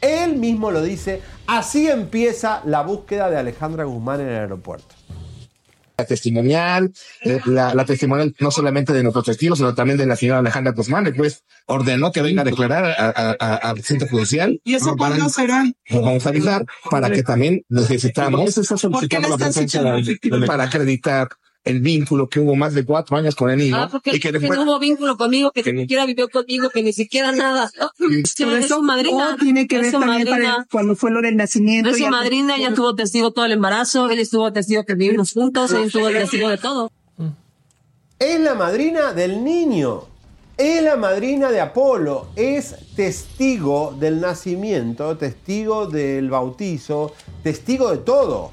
Él 0.00 0.36
mismo 0.36 0.70
lo 0.70 0.82
dice, 0.82 1.20
así 1.46 1.88
empieza 1.88 2.62
la 2.64 2.82
búsqueda 2.82 3.28
de 3.30 3.36
Alejandra 3.36 3.84
Guzmán 3.84 4.20
en 4.20 4.28
el 4.28 4.34
aeropuerto. 4.36 4.94
la 5.98 6.06
testimonial, 6.06 6.90
eh, 7.24 7.40
la, 7.44 7.74
la 7.74 7.84
testimonial 7.84 8.34
no 8.40 8.50
solamente 8.50 8.94
de 8.94 9.02
nuestros 9.02 9.26
testigos, 9.26 9.58
sino 9.58 9.74
también 9.74 9.98
de 9.98 10.06
la 10.06 10.16
señora 10.16 10.38
Alejandra 10.38 10.72
Guzmán. 10.72 11.06
El 11.06 11.14
juez 11.14 11.44
ordenó 11.66 12.10
que 12.10 12.22
venga 12.22 12.40
a 12.40 12.44
declarar 12.46 12.84
al 13.38 13.82
centro 13.82 14.08
judicial. 14.08 14.58
¿Y 14.64 14.76
eso 14.76 14.96
cuándo 14.96 15.28
será? 15.28 15.62
Nos 15.90 16.02
vamos 16.02 16.24
a 16.24 16.30
avisar 16.30 16.64
para 16.90 17.10
que 17.10 17.22
también 17.22 17.66
necesitamos 17.68 18.40
¿Por 18.40 18.54
qué 18.54 18.60
está 18.62 18.76
solicitando 18.78 19.28
la 19.28 19.36
presencia 19.36 19.82
de- 19.82 20.46
para 20.46 20.64
acreditar 20.64 21.28
el 21.64 21.80
vínculo 21.80 22.28
que 22.28 22.40
hubo 22.40 22.54
más 22.56 22.72
de 22.74 22.84
cuatro 22.86 23.16
años 23.18 23.34
con 23.34 23.50
el 23.50 23.58
niño 23.58 23.76
Ah, 23.76 23.88
porque, 23.90 24.10
y 24.10 24.12
que 24.14 24.32
que 24.32 24.38
después 24.38 24.58
no 24.58 24.64
hubo 24.64 24.78
vínculo 24.78 25.16
conmigo, 25.18 25.50
que, 25.52 25.62
que 25.62 25.72
ni 25.74 25.82
siquiera 25.82 26.06
vivió 26.06 26.28
conmigo, 26.30 26.70
que 26.70 26.82
ni 26.82 26.92
siquiera 26.94 27.32
nada. 27.32 27.70
Sí, 28.24 28.44
es 28.44 28.64
eso 28.64 28.76
su 28.76 28.82
madrina. 28.82 29.10
todo 29.18 29.36
tiene 29.36 29.66
que 29.68 29.76
es 29.76 29.82
ver 29.82 29.90
su 29.92 30.00
también 30.00 30.24
para 30.24 30.36
madrina. 30.36 30.56
el- 30.60 30.68
cuando 30.70 30.96
fue 30.96 31.10
lo 31.10 31.20
del 31.20 31.36
nacimiento. 31.36 31.90
Es 31.90 31.98
su 31.98 32.06
madrina, 32.08 32.56
ella 32.56 32.68
estuvo 32.70 32.94
testigo 32.94 33.30
todo 33.32 33.44
el 33.44 33.52
embarazo, 33.52 34.08
él 34.08 34.18
estuvo 34.20 34.50
testigo 34.52 34.84
que 34.84 34.94
vivimos 34.94 35.32
juntos, 35.32 35.70
él 35.72 35.82
estuvo 35.84 36.08
testigo 36.10 36.48
de 36.48 36.56
todo. 36.58 36.90
Es 38.18 38.40
la 38.40 38.54
madrina 38.54 39.12
del 39.12 39.44
niño. 39.44 40.04
Es 40.56 40.82
la 40.82 40.96
madrina 40.96 41.50
de 41.50 41.60
Apolo. 41.60 42.28
Es 42.36 42.74
testigo 42.96 43.94
del 43.98 44.20
nacimiento, 44.20 45.16
testigo 45.16 45.86
del 45.86 46.28
bautizo, 46.30 47.14
testigo 47.42 47.90
de 47.90 47.98
todo. 47.98 48.52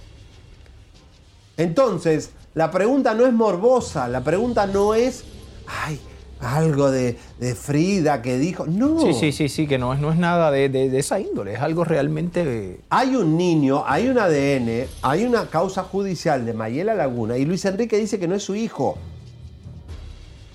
Entonces, 1.57 2.31
la 2.57 2.71
pregunta 2.71 3.13
no 3.13 3.25
es 3.27 3.33
morbosa, 3.33 4.07
la 4.07 4.23
pregunta 4.23 4.65
no 4.65 4.95
es, 4.95 5.23
ay, 5.85 5.99
algo 6.39 6.89
de, 6.89 7.15
de 7.39 7.53
Frida 7.53 8.21
que 8.23 8.37
dijo. 8.39 8.65
No. 8.65 8.99
Sí, 8.99 9.13
sí, 9.13 9.31
sí, 9.31 9.47
sí, 9.47 9.67
que 9.67 9.77
no 9.77 9.93
es, 9.93 9.99
no 9.99 10.11
es 10.11 10.17
nada 10.17 10.49
de, 10.49 10.67
de- 10.69 10.89
de 10.89 10.97
esa 10.99 11.19
índole, 11.19 11.53
es 11.53 11.59
algo 11.59 11.83
realmente... 11.83 12.79
Hay 12.89 13.15
un 13.15 13.37
niño, 13.37 13.83
hay 13.85 14.07
un 14.09 14.17
ADN, 14.17 14.87
hay 15.03 15.23
una 15.25 15.47
causa 15.51 15.83
judicial 15.83 16.47
de 16.47 16.53
Mayela 16.53 16.95
Laguna 16.95 17.37
y 17.37 17.45
Luis 17.45 17.63
Enrique 17.65 17.97
dice 17.99 18.17
que 18.19 18.27
no 18.27 18.33
es 18.33 18.41
su 18.43 18.55
hijo. 18.55 18.97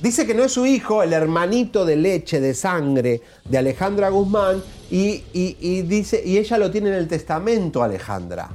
Dice 0.01 0.27
que 0.27 0.35
no 0.35 0.43
es 0.43 0.51
su 0.53 0.67
hijo, 0.67 1.05
el 1.05 1.13
hermanito 1.13 1.85
de 1.85 1.95
leche, 1.95 2.41
de 2.41 2.55
sangre 2.55 3.21
de 3.45 3.59
Alejandra 3.59 4.09
Guzmán, 4.09 4.61
y, 4.91 5.23
y- 5.33 5.57
y 5.61 5.83
dice, 5.83 6.21
y 6.25 6.39
ella 6.39 6.59
lo 6.59 6.69
tiene 6.73 6.89
en 6.89 6.97
el 6.97 7.07
testamento, 7.07 7.81
Alejandra. 7.85 8.49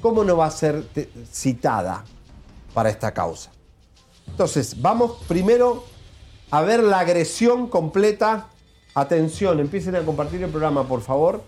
¿Cómo 0.00 0.24
no 0.24 0.36
va 0.36 0.46
a 0.46 0.50
ser 0.50 0.82
citada 1.32 2.04
para 2.74 2.90
esta 2.90 3.14
causa? 3.14 3.50
Entonces, 4.28 4.80
vamos 4.82 5.22
primero 5.28 5.84
a 6.50 6.60
ver 6.62 6.82
la 6.82 7.00
agresión 7.00 7.68
completa. 7.68 8.48
Atención, 8.94 9.58
empiecen 9.60 9.96
a 9.96 10.02
compartir 10.02 10.42
el 10.42 10.50
programa, 10.50 10.86
por 10.86 11.00
favor, 11.00 11.42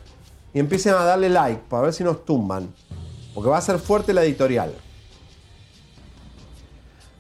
y 0.55 0.59
empiecen 0.59 0.95
a 0.95 1.05
darle 1.05 1.29
like 1.29 1.63
para 1.69 1.83
ver 1.83 1.93
si 1.93 2.03
nos 2.03 2.25
tumban, 2.25 2.73
porque 3.35 3.51
va 3.51 3.59
a 3.59 3.61
ser 3.61 3.79
fuerte 3.79 4.13
la 4.15 4.25
editorial. 4.25 4.75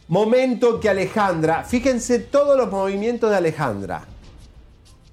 Momento 0.08 0.78
que 0.78 0.88
Alejandra, 0.88 1.64
fíjense 1.64 2.20
todos 2.20 2.56
los 2.56 2.70
movimientos 2.70 3.28
de 3.28 3.36
Alejandra. 3.36 4.04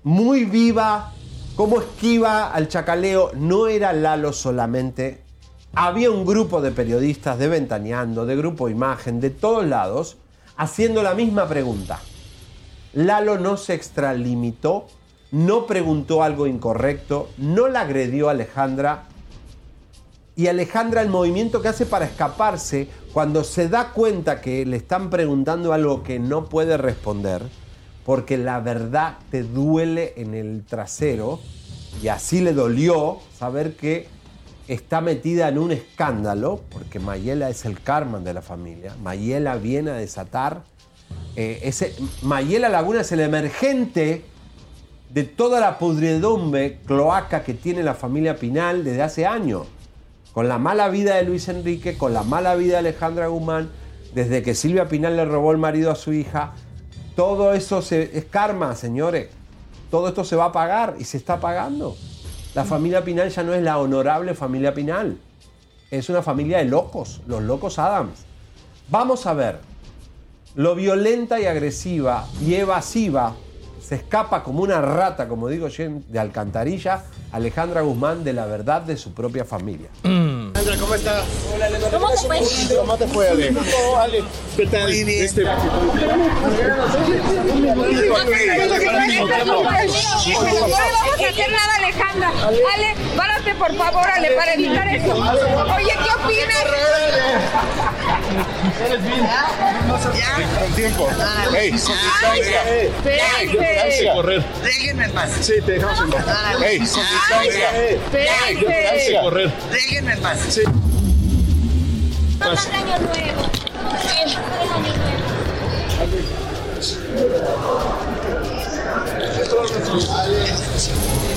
Muy 0.04 0.46
viva, 0.46 1.14
cómo 1.56 1.80
esquiva 1.82 2.52
al 2.52 2.68
chacaleo. 2.68 3.32
No 3.34 3.68
era 3.68 3.92
Lalo 3.92 4.34
solamente. 4.34 5.23
Había 5.76 6.12
un 6.12 6.24
grupo 6.24 6.62
de 6.62 6.70
periodistas 6.70 7.40
de 7.40 7.48
Ventaneando, 7.48 8.28
de 8.28 8.36
Grupo 8.36 8.70
Imagen, 8.70 9.20
de 9.20 9.32
todos 9.32 9.66
lados, 9.66 10.18
haciendo 10.56 11.02
la 11.02 11.16
misma 11.16 11.48
pregunta. 11.48 12.00
Lalo 12.94 13.40
no 13.40 13.58
se 13.58 13.74
extralimitó, 13.74 14.86
no 15.32 15.66
preguntó 15.66 16.22
algo 16.22 16.46
incorrecto, 16.46 17.28
no 17.40 17.70
la 17.70 17.82
agredió 17.82 18.28
a 18.28 18.34
Alejandra, 18.34 19.06
y 20.36 20.46
Alejandra 20.46 21.02
el 21.02 21.10
movimiento 21.10 21.60
que 21.64 21.70
hace 21.70 21.88
para 21.88 22.06
escaparse 22.06 22.88
cuando 23.12 23.44
se 23.44 23.68
da 23.68 23.94
cuenta 23.94 24.42
que 24.42 24.68
le 24.68 24.78
están 24.78 25.10
preguntando 25.10 25.74
algo 25.74 26.04
que 26.04 26.20
no 26.20 26.50
puede 26.50 26.78
responder, 26.78 27.42
porque 28.06 28.38
la 28.38 28.60
verdad 28.60 29.18
te 29.32 29.42
duele 29.42 30.14
en 30.18 30.36
el 30.36 30.66
trasero 30.66 31.40
y 32.04 32.10
así 32.10 32.42
le 32.42 32.54
dolió 32.54 33.18
saber 33.40 33.76
que 33.76 34.08
está 34.68 35.02
metida 35.02 35.50
en 35.50 35.58
un 35.58 35.72
escándalo, 35.72 36.62
porque 36.70 37.00
Mayela 37.00 37.50
es 37.50 37.66
el 37.66 37.82
Carmen 37.82 38.24
de 38.24 38.34
la 38.34 38.42
familia, 38.42 38.96
Mayela 39.02 39.56
viene 39.58 39.92
a 39.92 39.96
desatar, 39.96 40.64
eh, 41.36 41.60
ese, 41.64 41.94
Mayela 42.22 42.70
Laguna 42.70 43.02
es 43.02 43.12
el 43.12 43.20
emergente 43.20 44.24
de 45.10 45.24
toda 45.24 45.60
la 45.60 45.78
pudredumbre 45.78 46.80
cloaca 46.86 47.44
que 47.44 47.54
tiene 47.54 47.84
la 47.84 47.94
familia 47.94 48.38
Pinal 48.38 48.84
desde 48.84 49.02
hace 49.04 49.26
años 49.28 49.68
con 50.34 50.48
la 50.48 50.58
mala 50.58 50.88
vida 50.90 51.16
de 51.16 51.24
Luis 51.24 51.48
Enrique, 51.50 51.96
con 51.98 52.14
la 52.14 52.24
mala 52.24 52.56
vida 52.56 52.74
de 52.74 52.78
Alejandra 52.90 53.28
Guzmán, 53.28 53.70
desde 54.16 54.42
que 54.42 54.56
Silvia 54.56 54.88
Pinal 54.88 55.16
le 55.16 55.26
robó 55.26 55.52
el 55.52 55.60
marido 55.60 55.92
a 55.92 55.96
su 55.96 56.14
hija, 56.14 56.54
todo 57.16 57.54
eso 57.54 57.84
se- 57.84 58.18
es 58.18 58.26
karma, 58.26 58.76
señores. 58.76 59.28
Todo 59.92 60.08
esto 60.08 60.24
se 60.24 60.36
va 60.36 60.46
a 60.46 60.52
pagar 60.52 60.96
y 60.98 61.04
se 61.04 61.18
está 61.18 61.40
pagando. 61.40 61.96
La 62.56 62.64
familia 62.64 63.04
Pinal 63.04 63.30
ya 63.30 63.44
no 63.44 63.54
es 63.54 63.64
la 63.64 63.80
honorable 63.80 64.36
familia 64.36 64.74
Pinal. 64.74 65.18
Es 65.90 66.10
una 66.10 66.22
familia 66.22 66.60
de 66.60 66.66
locos, 66.66 67.22
los 67.28 67.42
locos 67.42 67.80
Adams. 67.80 68.26
Vamos 68.90 69.26
a 69.26 69.34
ver 69.34 69.60
lo 70.56 70.76
violenta 70.76 71.40
y 71.40 71.46
agresiva 71.46 72.28
y 72.40 72.54
evasiva 72.54 73.34
se 73.82 73.96
escapa 73.96 74.44
como 74.44 74.62
una 74.62 74.82
rata, 74.82 75.28
como 75.28 75.50
digo 75.50 75.68
de 75.68 76.20
alcantarilla, 76.20 77.04
Alejandra 77.32 77.82
Guzmán 77.82 78.24
de 78.24 78.34
la 78.34 78.46
verdad 78.46 78.82
de 78.84 78.98
su 78.98 79.14
propia 79.14 79.46
familia. 79.46 79.90
Alejandra, 80.64 80.78
¿cómo 80.80 80.96
estás? 80.96 81.26
Hola, 81.54 81.68
¿Cómo 81.92 82.10
te 82.10 82.18
fue? 82.18 82.40
¿Cómo 82.78 82.98
te 82.98 83.08
fue, 83.08 83.30
Ale? 83.30 83.54
Ale, 84.00 84.24
¿qué 84.56 84.66
tal? 84.68 84.84
Muy 84.84 85.04
bien. 85.04 85.26
Este... 85.26 85.44
No 85.44 85.52
vamos 85.52 85.66
a 91.20 91.30
hacer 91.30 91.52
nada, 91.52 91.76
Alejandra. 91.80 92.30
Ale, 92.30 92.96
párate 93.18 93.56
por 93.56 93.76
favor, 93.76 94.08
Ale, 94.10 94.32
para 94.32 94.54
evitar 94.54 94.88
eso. 94.88 95.14
Oye, 95.14 95.98
¿qué 96.04 96.12
opinas? 96.24 96.64
Con 100.60 100.74
tiempo. 100.76 101.10
Ey, 101.58 101.72
con 101.72 101.80
distancia. 101.80 102.64
Ey, 102.70 103.48
con 103.48 103.60
distancia. 103.60 104.14
Correr. 104.14 104.44
Déjenme 104.64 105.06
en 105.06 105.12
paz. 105.12 105.32
Sí, 105.42 105.54
te 105.66 105.72
dejamos 105.74 106.00
en 106.02 106.10
paz. 106.12 106.26
Ey, 106.62 106.78
con 106.80 106.88
distancia. 106.88 107.70
Déjenme 109.72 110.14
en 110.14 110.22
paz. 110.22 110.40
Sí. 110.54 110.62
Paz. 112.38 112.70
año 112.72 113.00
nuevo. 113.00 113.50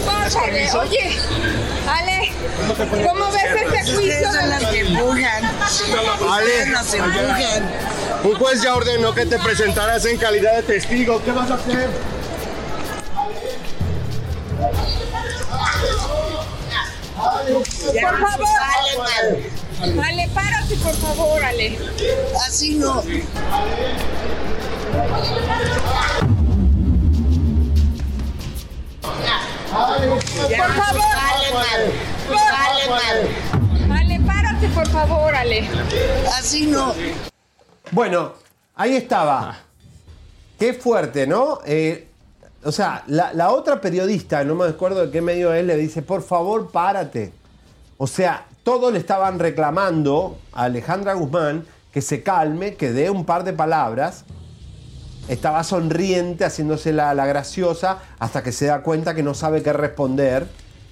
Pásale, 0.05 0.71
oye, 0.73 1.17
Ale, 1.89 2.31
¿cómo 3.09 3.33
ves 3.33 3.43
este 3.55 3.95
juicio? 3.95 4.33
Son 4.35 4.51
las 4.51 4.65
que 4.67 4.81
empujan. 4.81 5.45
Ustedes 5.63 6.69
nos 6.69 6.93
empujan. 6.93 7.71
Un 8.23 8.35
juez 8.35 8.61
ya 8.61 8.75
ordenó 8.75 9.15
que 9.15 9.25
te 9.25 9.39
presentaras 9.39 10.05
en 10.05 10.19
calidad 10.19 10.57
de 10.57 10.63
testigo. 10.63 11.23
¿Qué 11.25 11.33
vas 11.33 11.51
a 11.51 11.55
hacer? 11.55 11.89
Por 17.47 17.65
favor. 17.65 18.49
Ale, 20.05 20.29
párate, 20.35 20.77
por 20.77 20.95
favor, 20.95 21.45
Ale. 21.45 21.79
Así 22.47 22.75
no. 22.75 23.03
Por 30.57 30.73
favor. 30.75 31.05
Ale, 33.91 34.21
párate, 34.21 34.69
por 34.69 34.89
favor, 34.89 35.35
Ale. 35.35 35.69
Así 36.39 36.67
no. 36.67 36.95
Bueno, 37.93 38.33
ahí 38.75 38.97
estaba. 38.97 39.59
Qué 40.59 40.73
fuerte, 40.75 41.27
¿no? 41.27 41.61
Eh, 41.67 42.09
o 42.65 42.73
sea, 42.73 43.05
la, 43.07 43.51
otra 43.51 43.81
periodista, 43.81 44.43
no 44.45 44.55
me 44.55 44.65
acuerdo 44.67 45.07
de 45.07 45.13
qué 45.13 45.21
medio 45.21 45.53
es, 45.53 45.65
le 45.65 45.77
dice, 45.77 46.03
por 46.03 46.23
favor, 46.23 46.71
párate. 46.71 47.33
O 47.99 48.07
sea, 48.07 48.47
todos 48.63 48.93
le 48.93 48.99
estaban 48.99 49.39
reclamando 49.39 50.39
a 50.53 50.65
Alejandra 50.65 51.15
Guzmán 51.15 51.65
que 51.93 52.03
se 52.03 52.23
calme, 52.23 52.75
que 52.75 52.93
dé 52.93 53.09
un 53.11 53.25
par 53.25 53.45
de 53.45 53.53
palabras. 53.53 54.25
Estaba 55.29 55.65
sonriente, 55.65 56.45
haciéndose 56.45 56.93
la 56.93 57.15
graciosa, 57.15 57.99
hasta 58.19 58.43
que 58.43 58.53
se 58.53 58.67
da 58.67 58.83
cuenta 58.83 59.15
que 59.15 59.23
no 59.23 59.35
sabe 59.35 59.63
qué 59.63 59.73
responder 59.73 60.47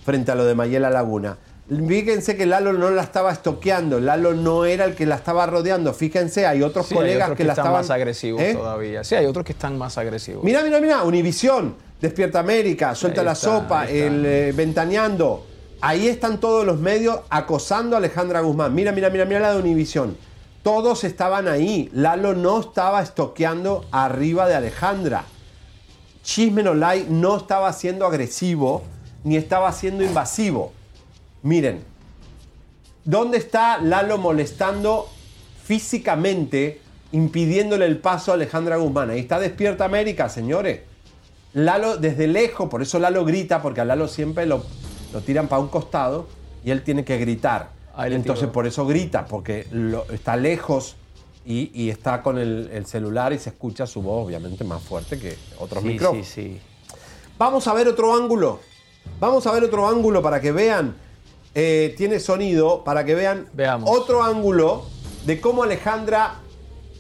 frente 0.04 0.32
a 0.32 0.34
lo 0.34 0.44
de 0.44 0.54
Mayela 0.54 0.90
Laguna. 0.90 1.38
Fíjense 1.66 2.36
que 2.36 2.44
Lalo 2.44 2.74
no 2.74 2.90
la 2.90 3.02
estaba 3.02 3.32
estoqueando, 3.32 3.98
Lalo 3.98 4.34
no 4.34 4.66
era 4.66 4.84
el 4.84 4.94
que 4.94 5.06
la 5.06 5.14
estaba 5.14 5.46
rodeando. 5.46 5.94
Fíjense, 5.94 6.46
hay 6.46 6.62
otros 6.62 6.86
Sí, 6.86 6.94
hay 6.94 6.98
colegas 6.98 7.22
otros 7.24 7.36
que, 7.38 7.44
la 7.44 7.52
están 7.52 7.64
estaban 7.64 7.80
más 7.80 7.90
agresivos 7.90 8.42
¿Eh? 8.42 8.54
todavía. 8.54 9.02
Sí, 9.02 9.14
hay 9.14 9.24
otros 9.24 9.46
que 9.46 9.52
están 9.52 9.78
más 9.78 9.96
agresivos. 9.96 10.44
Mira, 10.44 10.62
mira, 10.62 10.78
mira, 10.78 11.02
Univisión, 11.02 11.74
Despierta 12.00 12.40
América, 12.40 12.94
Suelta 12.94 13.22
Ahí 13.22 13.24
la 13.24 13.32
está, 13.32 13.46
Sopa, 13.60 13.88
el 13.88 14.26
eh, 14.26 14.52
Ventaneando. 14.54 15.46
Ahí 15.80 16.06
están 16.08 16.38
todos 16.38 16.66
los 16.66 16.78
medios 16.78 17.20
acosando 17.30 17.96
a 17.96 17.98
Alejandra 17.98 18.40
Guzmán. 18.40 18.74
Mira, 18.74 18.92
mira, 18.92 19.08
mira, 19.08 19.24
mira 19.24 19.40
la 19.40 19.52
de 19.54 19.60
Univisión. 19.60 20.16
Todos 20.62 21.04
estaban 21.04 21.48
ahí. 21.48 21.88
Lalo 21.94 22.34
no 22.34 22.60
estaba 22.60 23.02
estoqueando 23.02 23.86
arriba 23.90 24.46
de 24.46 24.54
Alejandra. 24.54 25.24
Chismen 26.22 26.68
Online 26.68 27.06
no 27.08 27.36
estaba 27.38 27.72
siendo 27.72 28.06
agresivo 28.06 28.82
ni 29.24 29.36
estaba 29.36 29.72
siendo 29.72 30.04
invasivo. 30.04 30.72
Miren, 31.44 31.84
¿dónde 33.04 33.36
está 33.38 33.78
Lalo 33.78 34.18
molestando 34.18 35.08
físicamente, 35.62 36.80
impidiéndole 37.12 37.84
el 37.86 37.98
paso 37.98 38.30
a 38.32 38.34
Alejandra 38.34 38.76
Guzmán? 38.76 39.10
Ahí 39.10 39.20
está 39.20 39.38
Despierta 39.38 39.84
América, 39.84 40.28
señores. 40.28 40.80
Lalo 41.52 41.98
desde 41.98 42.26
lejos, 42.26 42.68
por 42.68 42.80
eso 42.82 42.98
Lalo 42.98 43.24
grita, 43.26 43.60
porque 43.62 43.80
a 43.82 43.84
Lalo 43.84 44.08
siempre 44.08 44.46
lo, 44.46 44.64
lo 45.12 45.20
tiran 45.20 45.46
para 45.46 45.60
un 45.60 45.68
costado 45.68 46.26
y 46.64 46.70
él 46.70 46.82
tiene 46.82 47.04
que 47.04 47.18
gritar. 47.18 47.70
Ahí 47.94 48.12
Entonces 48.14 48.48
por 48.48 48.66
eso 48.66 48.86
grita, 48.86 49.26
porque 49.26 49.66
lo- 49.70 50.04
está 50.10 50.36
lejos 50.36 50.96
y, 51.46 51.70
y 51.80 51.90
está 51.90 52.22
con 52.22 52.38
el, 52.38 52.70
el 52.72 52.86
celular 52.86 53.34
y 53.34 53.38
se 53.38 53.50
escucha 53.50 53.86
su 53.86 54.00
voz, 54.02 54.26
obviamente, 54.26 54.64
más 54.64 54.82
fuerte 54.82 55.18
que 55.18 55.36
otros 55.60 55.82
Sí, 55.82 55.88
micrófonos. 55.90 56.26
sí, 56.26 56.42
sí. 56.42 56.60
Vamos 57.38 57.68
a 57.68 57.74
ver 57.74 57.86
otro 57.86 58.14
ángulo. 58.16 58.60
Vamos 59.20 59.46
a 59.46 59.52
ver 59.52 59.62
otro 59.62 59.86
ángulo 59.86 60.22
para 60.22 60.40
que 60.40 60.50
vean. 60.50 60.96
Eh, 61.55 61.94
tiene 61.97 62.18
sonido 62.18 62.82
para 62.82 63.05
que 63.05 63.14
vean 63.14 63.47
otro 63.85 64.22
ángulo 64.22 64.86
de 65.24 65.40
cómo 65.40 65.62
Alejandra. 65.62 66.40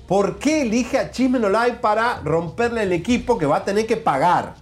¿Por 0.06 0.38
qué 0.38 0.62
elige 0.62 0.98
a 0.98 1.10
Chismen 1.10 1.44
Online 1.44 1.78
para 1.80 2.20
romperle 2.20 2.82
el 2.82 2.92
equipo 2.92 3.38
que 3.38 3.46
va 3.46 3.56
a 3.58 3.64
tener 3.64 3.86
que 3.86 3.96
pagar? 3.96 4.54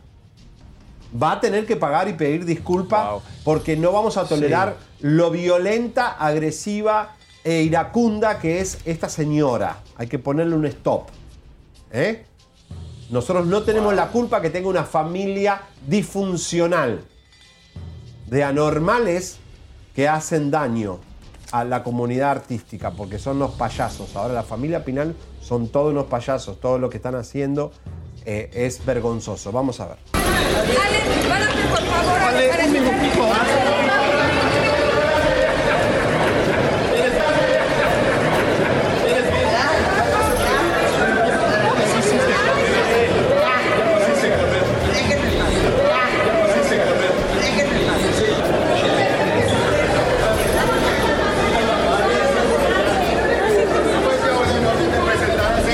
Va 1.20 1.32
a 1.32 1.40
tener 1.40 1.66
que 1.66 1.76
pagar 1.76 2.08
y 2.08 2.14
pedir 2.14 2.44
disculpas 2.44 3.22
porque 3.44 3.76
no 3.76 3.92
vamos 3.92 4.16
a 4.16 4.24
tolerar 4.24 4.76
lo 5.00 5.30
violenta, 5.30 6.12
agresiva 6.12 7.16
e 7.44 7.62
iracunda 7.62 8.38
que 8.38 8.60
es 8.60 8.78
esta 8.84 9.08
señora. 9.08 9.82
Hay 9.96 10.06
que 10.06 10.18
ponerle 10.18 10.54
un 10.54 10.64
stop. 10.66 11.08
¿Eh? 11.90 12.24
Nosotros 13.10 13.46
no 13.46 13.62
tenemos 13.62 13.92
la 13.94 14.08
culpa 14.08 14.40
que 14.40 14.48
tenga 14.48 14.68
una 14.68 14.84
familia 14.84 15.60
disfuncional 15.86 17.04
de 18.26 18.44
anormales 18.44 19.38
que 19.94 20.08
hacen 20.08 20.50
daño 20.50 20.98
a 21.50 21.64
la 21.64 21.82
comunidad 21.82 22.30
artística, 22.30 22.90
porque 22.92 23.18
son 23.18 23.38
los 23.38 23.52
payasos. 23.52 24.16
Ahora 24.16 24.32
la 24.32 24.42
familia 24.42 24.84
Pinal 24.84 25.14
son 25.40 25.68
todos 25.68 25.92
unos 25.92 26.06
payasos, 26.06 26.60
todo 26.60 26.78
lo 26.78 26.88
que 26.88 26.96
están 26.96 27.14
haciendo 27.14 27.72
eh, 28.24 28.50
es 28.54 28.84
vergonzoso. 28.84 29.52
Vamos 29.52 29.80
a 29.80 29.88
ver. 29.88 29.96
Ale, 30.14 31.28
párate, 31.28 31.62
por 31.68 31.82
favor, 31.82 32.18
Ale 32.20 32.52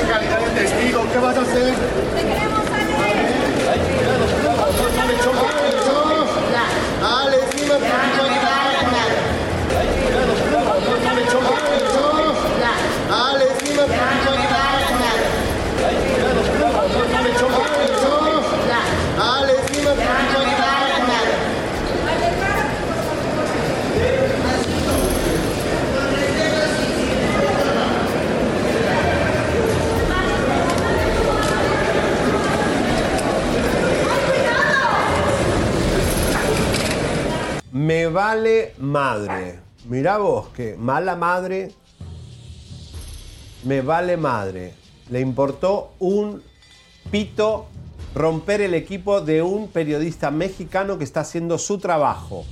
en 0.01 0.07
calidad 0.07 0.41
de 0.41 0.61
testigo. 0.61 1.07
¿Qué 1.13 1.19
vas 1.19 1.37
a 1.37 1.41
hacer? 1.43 1.75
Dale, 7.01 7.37
encima, 7.43 7.75
Dale, 13.11 13.45
encima, 13.45 13.87
Dale, 19.09 19.53
encima, 19.53 20.09
Me 37.79 38.07
vale 38.07 38.75
madre. 38.79 39.61
Mirá 39.89 40.19
vos, 40.19 40.47
que 40.59 40.77
mala 40.77 41.15
madre. 41.15 41.71
Me 43.63 43.81
vale 43.81 44.17
madre. 44.17 44.75
Le 45.09 45.21
importó 45.21 45.93
un 46.01 46.43
pito 47.13 47.67
romper 48.13 48.63
el 48.63 48.75
equipo 48.75 49.21
de 49.21 49.41
un 49.41 49.69
periodista 49.69 50.33
mexicano 50.33 50.99
que 50.99 51.05
está 51.05 51.21
haciendo 51.21 51.59
su 51.59 51.79
trabajo. 51.79 52.45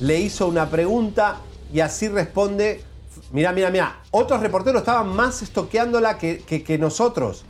Le 0.00 0.18
hizo 0.20 0.48
una 0.48 0.70
pregunta 0.70 1.40
y 1.70 1.80
así 1.80 2.08
responde. 2.08 2.82
Mira, 3.30 3.52
mira, 3.52 3.68
mira. 3.68 4.00
Otros 4.10 4.40
reporteros 4.40 4.80
estaban 4.80 5.14
más 5.14 5.42
estoqueándola 5.42 6.16
que, 6.16 6.78
nosotros. 6.80 7.44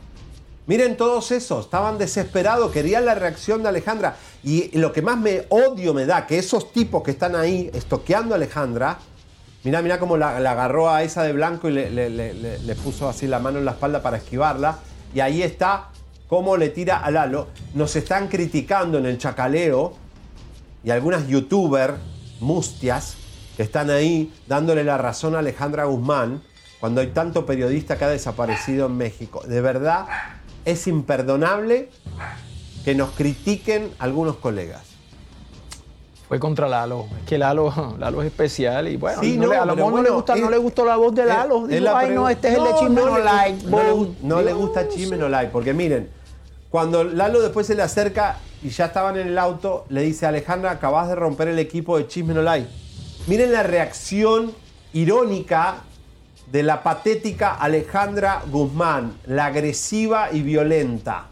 Miren 0.67 0.97
todos 0.97 1.31
esos, 1.31 1.65
estaban 1.65 1.97
desesperados, 1.97 2.69
querían 2.71 3.05
la 3.05 3.15
reacción 3.15 3.63
de 3.63 3.69
Alejandra. 3.69 4.17
Y 4.43 4.77
lo 4.77 4.91
que 4.91 5.01
más 5.01 5.17
me 5.17 5.45
odio 5.47 5.93
me 5.93 6.05
da, 6.05 6.27
que 6.27 6.37
esos 6.37 6.73
tipos 6.73 7.01
que 7.01 7.11
están 7.11 7.33
ahí 7.33 7.71
estoqueando 7.73 8.33
a 8.33 8.37
Alejandra, 8.37 8.99
mira, 9.63 9.81
mira 9.81 9.99
cómo 9.99 10.17
la, 10.17 10.37
agarró 10.37 10.89
a 10.89 11.03
esa 11.03 11.23
de 11.23 11.33
blanco 11.33 11.69
y 11.69 11.73
le 11.73 12.75
puso 12.83 13.09
así 13.09 13.27
la 13.27 13.39
mano 13.39 13.59
en 13.59 13.65
la 13.65 13.71
espalda 13.71 14.01
para 14.01 14.17
esquivarla. 14.17 14.79
Y 15.13 15.19
ahí 15.19 15.43
está 15.43 15.89
cómo 16.27 16.57
le 16.57 16.69
tira 16.69 16.99
a 16.99 17.11
Lalo. 17.11 17.47
Nos 17.73 17.95
están 17.95 18.27
criticando 18.27 18.97
en 18.97 19.05
el 19.05 19.17
chacaleo 19.17 19.93
y 20.83 20.89
algunas 20.89 21.27
youtubers 21.27 21.95
mustias 22.39 23.15
que 23.57 23.63
están 23.63 23.89
ahí 23.89 24.33
dándole 24.47 24.83
la 24.83 24.97
razón 24.97 25.35
a 25.35 25.39
Alejandra 25.39 25.85
Guzmán 25.85 26.41
cuando 26.79 27.01
hay 27.01 27.07
tanto 27.07 27.45
periodista 27.45 27.97
que 27.97 28.05
ha 28.05 28.09
desaparecido 28.09 28.87
en 28.87 28.97
México. 28.97 29.43
De 29.45 29.61
verdad, 29.61 30.07
es 30.65 30.87
imperdonable 30.87 31.89
que 32.83 32.95
nos 32.95 33.11
critiquen 33.11 33.91
algunos 33.99 34.37
colegas. 34.37 34.90
Fue 36.31 36.39
contra 36.39 36.65
Lalo. 36.69 37.07
Es 37.19 37.25
que 37.27 37.37
Lalo, 37.37 37.73
Lalo 37.99 38.21
es 38.21 38.27
especial 38.27 38.87
y 38.87 38.95
bueno, 38.95 39.19
Sí, 39.21 39.35
no 39.37 39.47
le- 39.47 39.57
a 39.57 39.65
lo 39.65 39.75
mejor 39.75 39.91
no, 39.91 40.01
le 40.01 40.07
no 40.11 40.61
gustó 40.61 40.85
la 40.85 40.95
voz 40.95 41.13
de 41.13 41.25
Lalo. 41.25 41.67
es 41.67 41.81
la 41.81 41.97
Ay, 41.99 42.11
no, 42.11 42.29
este 42.29 42.47
es 42.47 42.55
el 42.57 42.63
de 42.63 42.69
No, 42.71 42.79
Chisme 42.79 42.95
no 43.01 43.05
no 43.07 43.17
le- 43.17 43.23
like. 43.25 43.65
No, 43.67 44.07
no 44.21 44.41
le 44.41 44.53
gusta 44.53 44.87
Chisme 44.87 45.17
no 45.17 45.27
like, 45.27 45.51
porque 45.51 45.73
miren, 45.73 46.09
cuando 46.69 47.03
Lalo 47.03 47.41
después 47.41 47.67
se 47.67 47.75
le 47.75 47.81
acerca 47.83 48.37
y 48.63 48.69
ya 48.69 48.85
estaban 48.85 49.17
en 49.17 49.27
el 49.27 49.37
auto, 49.37 49.83
le 49.89 50.03
dice 50.03 50.25
Alejandra, 50.25 50.71
acabas 50.71 51.09
de 51.09 51.15
romper 51.15 51.49
el 51.49 51.59
equipo 51.59 51.97
de 51.97 52.07
Chisme 52.07 52.33
no 52.33 52.41
like. 52.41 52.65
Miren 53.27 53.51
la 53.51 53.63
reacción 53.63 54.53
irónica 54.93 55.79
de 56.49 56.63
la 56.63 56.81
patética 56.81 57.55
Alejandra 57.55 58.41
Guzmán, 58.49 59.17
la 59.25 59.47
agresiva 59.47 60.29
y 60.31 60.43
violenta. 60.43 61.25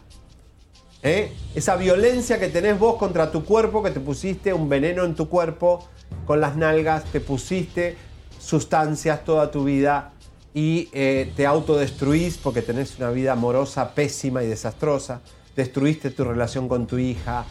¿Eh? 1.02 1.32
Esa 1.54 1.76
violencia 1.76 2.38
que 2.38 2.48
tenés 2.48 2.78
vos 2.78 2.96
contra 2.96 3.30
tu 3.30 3.44
cuerpo, 3.44 3.82
que 3.82 3.90
te 3.90 4.00
pusiste 4.00 4.52
un 4.52 4.68
veneno 4.68 5.04
en 5.04 5.14
tu 5.14 5.28
cuerpo 5.28 5.88
con 6.26 6.40
las 6.40 6.56
nalgas, 6.56 7.04
te 7.04 7.20
pusiste 7.20 7.96
sustancias 8.38 9.24
toda 9.24 9.50
tu 9.50 9.64
vida 9.64 10.12
y 10.52 10.88
eh, 10.92 11.32
te 11.36 11.46
autodestruís 11.46 12.36
porque 12.38 12.60
tenés 12.62 12.98
una 12.98 13.10
vida 13.10 13.32
amorosa 13.32 13.94
pésima 13.94 14.42
y 14.42 14.46
desastrosa. 14.48 15.20
Destruiste 15.56 16.10
tu 16.10 16.24
relación 16.24 16.68
con 16.68 16.86
tu 16.86 16.98
hija. 16.98 17.44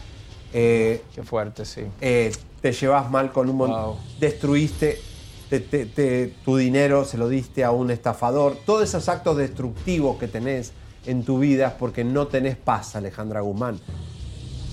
eh, 0.52 1.02
Qué 1.14 1.22
fuerte, 1.22 1.64
sí. 1.64 1.82
te 2.00 2.72
llevas 2.72 3.10
mal 3.10 3.32
con 3.32 3.48
un 3.50 3.56
montón. 3.56 3.82
Wow. 3.82 3.96
Destruiste 4.20 5.00
te- 5.48 5.60
te- 5.60 5.86
te- 5.86 6.32
tu 6.44 6.56
dinero, 6.56 7.04
se 7.04 7.18
lo 7.18 7.28
diste 7.28 7.64
a 7.64 7.72
un 7.72 7.90
estafador. 7.90 8.56
Todos 8.64 8.84
esos 8.88 9.08
actos 9.08 9.36
destructivos 9.36 10.16
que 10.18 10.28
tenés 10.28 10.72
en 11.06 11.24
tu 11.24 11.38
vida 11.38 11.68
es 11.68 11.72
porque 11.74 12.04
no 12.04 12.26
tenés 12.26 12.56
paz, 12.56 12.96
Alejandra 12.96 13.40
Guzmán. 13.40 13.78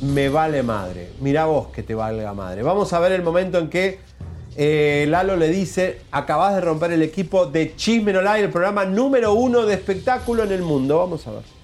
Me 0.02 0.30
vale 0.30 0.64
madre. 0.64 1.12
Mirá 1.22 1.46
vos 1.46 1.68
que 1.68 1.84
te 1.84 1.96
valga 1.96 2.34
madre. 2.34 2.62
Vamos 2.62 2.94
a 2.94 3.00
ver 3.00 3.14
el 3.14 3.24
momento 3.24 3.58
en 3.58 3.70
que 3.70 4.00
eh, 4.56 5.06
Lalo 5.10 5.36
le 5.36 5.50
dice: 5.50 6.02
Acabás 6.12 6.56
de 6.56 6.62
romper 6.62 6.92
el 6.92 7.02
equipo 7.02 7.46
de 7.46 7.76
Chisme 7.76 8.14
No 8.14 8.22
Like, 8.22 8.46
el 8.46 8.52
programa 8.52 8.86
número 8.86 9.34
uno 9.34 9.66
de 9.66 9.74
espectáculo 9.74 10.44
en 10.44 10.52
el 10.52 10.62
mundo. 10.62 11.00
Vamos 11.00 11.26
a 11.28 11.32
ver. 11.32 11.58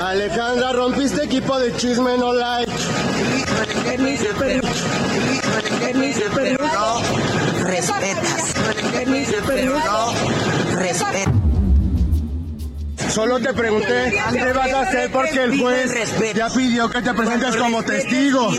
Alejandra, 0.00 0.72
rompiste 0.72 1.24
equipo 1.24 1.58
de 1.58 1.74
chisme 1.76 2.16
no 2.18 2.32
like. 2.32 2.72
Solo 13.12 13.40
te 13.40 13.52
pregunté 13.52 14.14
qué 14.32 14.52
vas 14.52 14.72
a 14.72 14.80
hacer 14.82 15.10
porque 15.10 15.42
el 15.42 15.60
juez 15.60 15.92
ya 16.34 16.48
pidió 16.48 16.88
que 16.88 17.02
te 17.02 17.12
presentes 17.12 17.56
como 17.56 17.82
testigo. 17.82 18.50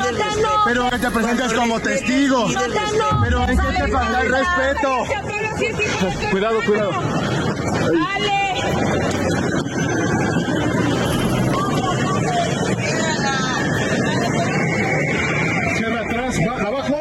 Pero 0.66 0.90
que 0.90 0.98
te 1.00 1.12
presentes 1.12 1.54
como 1.54 1.80
testigo. 1.80 2.48
Pero 3.24 3.48
en 3.48 3.58
qué 3.58 3.78
te 3.84 3.88
falta 3.92 4.22
el 4.22 4.32
respeto. 4.32 5.06
Cuidado, 6.32 6.60
cuidado. 6.66 6.92
Cierra 15.76 16.02
atrás, 16.02 16.36
va- 16.48 16.68
abajo. 16.68 16.98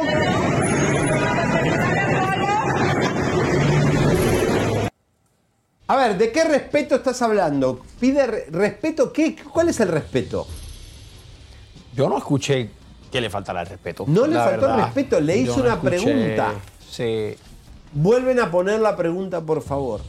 A 5.91 5.97
ver, 5.97 6.17
¿de 6.17 6.31
qué 6.31 6.45
respeto 6.45 6.95
estás 6.95 7.21
hablando? 7.21 7.81
¿Pide 7.99 8.25
re- 8.25 8.47
respeto? 8.53 9.13
¿Qué? 9.13 9.35
¿Cuál 9.35 9.71
es 9.71 9.81
el 9.81 9.89
respeto? 9.89 10.47
Yo 11.97 12.09
no 12.09 12.17
escuché 12.17 12.71
que 13.11 13.21
le 13.21 13.29
faltara 13.29 13.63
el 13.63 13.67
respeto. 13.67 14.05
No 14.07 14.25
le 14.29 14.37
faltó 14.37 14.73
el 14.73 14.85
respeto, 14.85 15.21
le 15.21 15.37
hizo 15.39 15.57
no 15.57 15.63
una 15.65 15.75
escuché- 15.75 16.05
pregunta. 16.05 16.53
Sí. 16.89 17.35
Vuelven 17.93 18.39
a 18.39 18.53
poner 18.53 18.79
la 18.79 18.97
pregunta, 18.97 19.41
por 19.41 19.63
favor. 19.65 20.01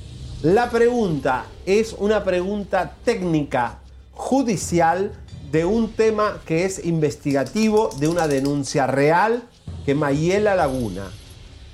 La 0.44 0.70
pregunta 0.70 1.45
es 1.66 1.95
una 1.98 2.24
pregunta 2.24 2.94
técnica, 3.03 3.80
judicial, 4.14 5.14
de 5.52 5.66
un 5.66 5.94
tema 5.94 6.41
que 6.45 6.64
es 6.66 6.86
investigativo, 6.86 7.90
de 7.98 8.08
una 8.08 8.28
denuncia 8.28 8.86
real 8.86 9.45
que 9.84 9.95
Mayela 9.95 10.53
Laguna, 10.53 11.10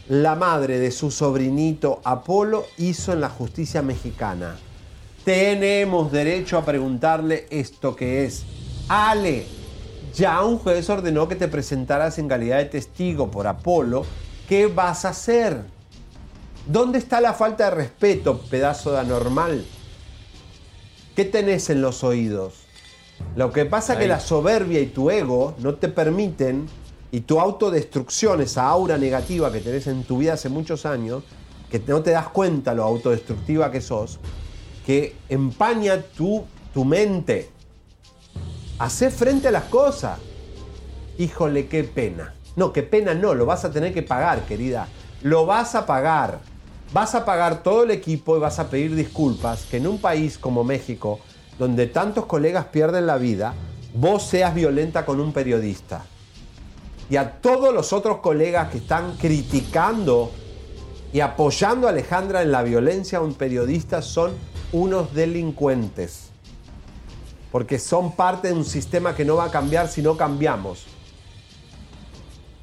la 0.10 0.36
madre 0.36 0.80
de 0.80 0.92
su 0.92 1.12
sobrinito 1.12 2.02
Apolo, 2.04 2.66
hizo 2.78 3.12
en 3.14 3.22
la 3.22 3.30
justicia 3.30 3.82
mexicana. 3.82 4.56
Tenemos 5.26 6.12
derecho 6.12 6.58
a 6.58 6.66
preguntarle 6.66 7.48
esto 7.50 7.96
que 7.96 8.24
es. 8.24 8.46
Ale, 8.88 9.46
ya 10.14 10.42
un 10.44 10.58
juez 10.58 10.90
ordenó 10.90 11.28
que 11.28 11.36
te 11.36 11.50
presentaras 11.50 12.18
en 12.18 12.30
calidad 12.30 12.58
de 12.58 12.66
testigo 12.66 13.30
por 13.30 13.48
Apolo. 13.48 14.06
¿Qué 14.48 14.68
vas 14.68 15.04
a 15.04 15.10
hacer? 15.10 15.66
¿Dónde 16.66 16.98
está 16.98 17.20
la 17.20 17.34
falta 17.34 17.66
de 17.66 17.72
respeto, 17.72 18.40
pedazo 18.50 18.94
de 18.94 19.00
anormal? 19.00 19.66
¿Qué 21.16 21.26
tenés 21.26 21.70
en 21.70 21.82
los 21.82 22.04
oídos? 22.04 22.54
Lo 23.36 23.52
que 23.52 23.66
pasa 23.66 23.94
es 23.94 24.00
que 24.00 24.08
la 24.08 24.20
soberbia 24.20 24.80
y 24.80 24.86
tu 24.86 25.10
ego 25.10 25.56
no 25.60 25.76
te 25.76 25.90
permiten, 25.90 26.68
y 27.12 27.22
tu 27.22 27.40
autodestrucción, 27.40 28.42
esa 28.42 28.68
aura 28.68 28.98
negativa 28.98 29.52
que 29.52 29.62
tenés 29.62 29.88
en 29.88 30.04
tu 30.04 30.18
vida 30.18 30.34
hace 30.34 30.50
muchos 30.50 30.86
años, 30.86 31.24
que 31.70 31.80
no 31.80 32.02
te 32.02 32.12
das 32.12 32.30
cuenta 32.30 32.74
lo 32.74 32.84
autodestructiva 32.84 33.72
que 33.72 33.82
sos, 33.82 34.20
que 34.86 35.16
empaña 35.30 36.02
tu, 36.02 36.44
tu 36.74 36.86
mente. 36.86 37.50
Hacé 38.80 39.10
frente 39.10 39.48
a 39.48 39.52
las 39.52 39.66
cosas. 39.66 40.20
Híjole, 41.18 41.68
qué 41.68 41.84
pena. 41.84 42.34
No, 42.56 42.74
qué 42.74 42.84
pena 42.84 43.14
no, 43.14 43.34
lo 43.34 43.46
vas 43.46 43.66
a 43.66 43.72
tener 43.72 43.94
que 43.94 44.04
pagar, 44.04 44.46
querida. 44.46 44.88
Lo 45.22 45.46
vas 45.46 45.76
a 45.76 45.86
pagar. 45.86 46.40
Vas 46.94 47.16
a 47.16 47.26
pagar 47.26 47.64
todo 47.64 47.84
el 47.84 47.92
equipo 47.92 48.38
y 48.38 48.40
vas 48.40 48.60
a 48.60 48.70
pedir 48.70 48.96
disculpas 48.96 49.66
que 49.66 49.78
en 49.78 49.88
un 49.88 50.00
país 50.00 50.38
como 50.38 50.64
México, 50.64 51.20
donde 51.60 51.88
tantos 51.88 52.26
colegas 52.26 52.66
pierden 52.66 53.08
la 53.08 53.18
vida, 53.18 53.54
vos 53.94 54.24
seas 54.24 54.54
violenta 54.54 55.06
con 55.06 55.20
un 55.20 55.34
periodista. 55.34 56.06
Y 57.10 57.16
a 57.16 57.40
todos 57.42 57.74
los 57.74 57.94
otros 57.94 58.18
colegas 58.18 58.70
que 58.70 58.80
están 58.80 59.16
criticando 59.18 60.32
y 61.14 61.22
apoyando 61.22 61.88
a 61.88 61.92
Alejandra 61.92 62.42
en 62.42 62.52
la 62.52 62.64
violencia 62.64 63.20
a 63.20 63.22
un 63.22 63.34
periodista 63.34 64.02
son 64.02 64.34
unos 64.74 65.14
delincuentes. 65.14 66.30
Porque 67.52 67.80
son 67.80 68.16
parte 68.16 68.50
de 68.50 68.54
un 68.54 68.66
sistema 68.66 69.16
que 69.16 69.24
no 69.24 69.38
va 69.38 69.46
a 69.46 69.52
cambiar 69.52 69.88
si 69.88 70.02
no 70.02 70.18
cambiamos. 70.18 70.86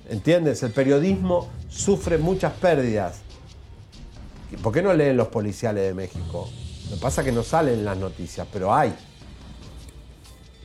¿Entiendes? 0.09 0.63
El 0.63 0.73
periodismo 0.73 1.49
sufre 1.71 2.19
muchas 2.19 2.53
pérdidas. 2.53 3.21
¿Por 4.63 4.73
qué 4.75 4.83
no 4.83 4.93
leen 4.93 5.17
los 5.17 5.29
policiales 5.29 5.85
de 5.85 5.95
México? 5.95 6.51
Lo 6.91 6.97
que 6.97 7.03
pasa 7.03 7.23
es 7.23 7.25
que 7.25 7.33
no 7.33 7.43
salen 7.43 7.79
en 7.79 7.85
las 7.87 7.97
noticias, 7.97 8.47
pero 8.53 8.75
hay. 8.75 8.95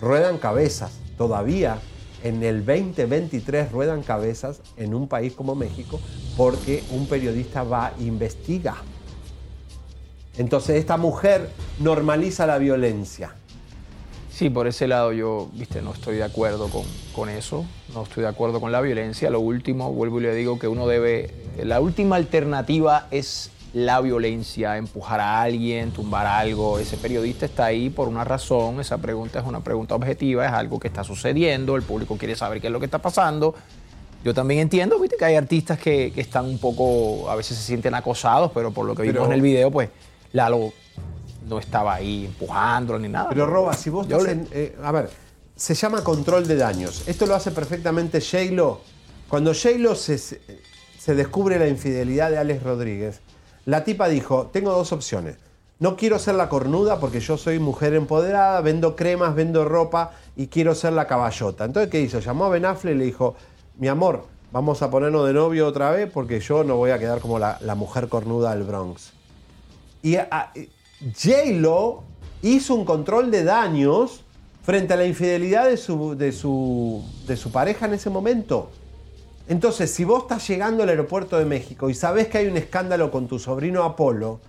Ruedan 0.01 0.37
cabezas. 0.37 0.91
Todavía 1.17 1.79
en 2.23 2.43
el 2.43 2.65
2023 2.65 3.71
ruedan 3.71 4.03
cabezas 4.03 4.61
en 4.77 4.93
un 4.93 5.07
país 5.07 5.33
como 5.33 5.55
México 5.55 5.99
porque 6.37 6.83
un 6.91 7.07
periodista 7.07 7.63
va 7.63 7.93
e 7.99 8.03
investiga. 8.03 8.75
Entonces 10.37 10.77
esta 10.77 10.97
mujer 10.97 11.49
normaliza 11.79 12.45
la 12.45 12.57
violencia. 12.57 13.35
Sí, 14.31 14.49
por 14.49 14.67
ese 14.67 14.87
lado 14.87 15.11
yo, 15.11 15.49
viste, 15.53 15.81
no 15.81 15.91
estoy 15.91 16.15
de 16.15 16.23
acuerdo 16.23 16.69
con, 16.69 16.83
con 17.13 17.27
eso, 17.27 17.65
no 17.93 18.03
estoy 18.03 18.23
de 18.23 18.29
acuerdo 18.29 18.61
con 18.61 18.71
la 18.71 18.79
violencia. 18.79 19.29
Lo 19.29 19.41
último, 19.41 19.91
vuelvo 19.91 20.19
y 20.19 20.23
le 20.23 20.33
digo 20.33 20.57
que 20.57 20.69
uno 20.69 20.87
debe, 20.87 21.33
la 21.61 21.81
última 21.81 22.15
alternativa 22.15 23.07
es 23.11 23.51
la 23.73 24.01
violencia, 24.01 24.77
empujar 24.77 25.19
a 25.19 25.41
alguien, 25.41 25.91
tumbar 25.91 26.25
algo. 26.25 26.79
Ese 26.79 26.97
periodista 26.97 27.45
está 27.45 27.65
ahí 27.65 27.89
por 27.89 28.07
una 28.07 28.23
razón, 28.23 28.79
esa 28.79 28.97
pregunta 28.97 29.39
es 29.39 29.45
una 29.45 29.59
pregunta 29.61 29.95
objetiva, 29.95 30.45
es 30.45 30.51
algo 30.51 30.79
que 30.79 30.87
está 30.87 31.03
sucediendo, 31.03 31.75
el 31.75 31.83
público 31.83 32.17
quiere 32.17 32.35
saber 32.35 32.59
qué 32.61 32.67
es 32.67 32.73
lo 32.73 32.79
que 32.79 32.85
está 32.85 32.97
pasando. 32.99 33.53
Yo 34.23 34.33
también 34.33 34.61
entiendo, 34.61 34.99
viste, 34.99 35.15
que 35.17 35.25
hay 35.25 35.35
artistas 35.35 35.79
que, 35.79 36.11
que 36.13 36.21
están 36.21 36.45
un 36.45 36.57
poco, 36.57 37.29
a 37.29 37.35
veces 37.35 37.57
se 37.57 37.63
sienten 37.63 37.93
acosados, 37.95 38.51
pero 38.53 38.71
por 38.71 38.85
lo 38.85 38.95
que 38.95 39.03
vimos 39.03 39.15
Pero- 39.17 39.25
en 39.27 39.31
el 39.33 39.41
video, 39.41 39.71
pues 39.71 39.89
Lalo 40.33 40.73
no 41.47 41.59
estaba 41.59 41.93
ahí 41.95 42.25
empujándolo 42.25 42.99
ni 42.99 43.07
nada. 43.07 43.29
Pero 43.29 43.45
Roba, 43.45 43.73
si 43.73 43.89
vos 43.89 44.05
estás 44.07 44.23
le- 44.23 44.31
en- 44.31 44.47
eh, 44.51 44.75
a 44.83 44.91
ver, 44.91 45.09
se 45.55 45.73
llama 45.75 46.03
control 46.03 46.47
de 46.47 46.55
daños. 46.57 47.07
Esto 47.07 47.25
lo 47.27 47.35
hace 47.35 47.51
perfectamente 47.51 48.19
J-Lo. 48.19 48.81
Cuando 49.29 49.53
J-Lo 49.53 49.95
se, 49.95 50.17
se 50.17 51.15
descubre 51.15 51.57
la 51.59 51.67
infidelidad 51.67 52.29
de 52.31 52.37
Alex 52.39 52.61
Rodríguez, 52.63 53.21
la 53.69 53.83
tipa 53.83 54.07
dijo, 54.07 54.49
tengo 54.51 54.71
dos 54.71 54.91
opciones. 54.91 55.37
No 55.77 55.95
quiero 55.95 56.17
ser 56.17 56.33
la 56.35 56.49
cornuda 56.49 56.99
porque 56.99 57.19
yo 57.19 57.37
soy 57.37 57.59
mujer 57.59 57.93
empoderada, 57.93 58.59
vendo 58.61 58.95
cremas, 58.95 59.35
vendo 59.35 59.63
ropa 59.63 60.11
y 60.35 60.47
quiero 60.47 60.73
ser 60.73 60.93
la 60.93 61.05
caballota. 61.05 61.65
Entonces, 61.65 61.91
¿qué 61.91 62.01
hizo? 62.01 62.19
Llamó 62.19 62.45
a 62.45 62.49
Ben 62.49 62.65
Affleck 62.65 62.95
y 62.95 62.97
le 62.97 63.05
dijo, 63.05 63.35
mi 63.77 63.87
amor, 63.87 64.25
vamos 64.51 64.81
a 64.81 64.89
ponernos 64.89 65.27
de 65.27 65.33
novio 65.33 65.67
otra 65.67 65.91
vez 65.91 66.09
porque 66.11 66.39
yo 66.39 66.63
no 66.63 66.77
voy 66.77 66.89
a 66.89 66.97
quedar 66.97 67.19
como 67.19 67.37
la, 67.37 67.59
mujer 67.75 68.09
cornuda 68.09 68.55
del 68.55 68.63
Bronx. 68.63 69.13
Y 70.01 70.15
a- 70.15 70.51
J-Lo 71.15 72.03
hizo 72.41 72.73
un 72.73 72.85
control 72.85 73.29
de 73.29 73.43
daños 73.43 74.23
frente 74.63 74.95
a 74.95 74.97
la 74.97 75.05
infidelidad 75.05 75.67
de 75.67 75.77
su, 75.77 76.17
de, 76.17 76.31
su, 76.31 77.03
de 77.27 77.37
su 77.37 77.51
pareja 77.51 77.85
en 77.85 77.93
ese 77.93 78.09
momento. 78.09 78.71
Entonces, 79.49 79.91
si 79.91 80.03
vos 80.03 80.21
estás 80.21 80.47
llegando 80.47 80.83
al 80.83 80.89
aeropuerto 80.89 81.37
de 81.39 81.43
México 81.43 81.89
y 81.89 81.95
sabés 81.95 82.27
que 82.27 82.37
hay 82.37 82.47
un 82.47 82.55
escándalo 82.55 83.09
con 83.09 83.27
tu 83.27 83.39
sobrino 83.39 83.83
Apolo, 83.83 84.39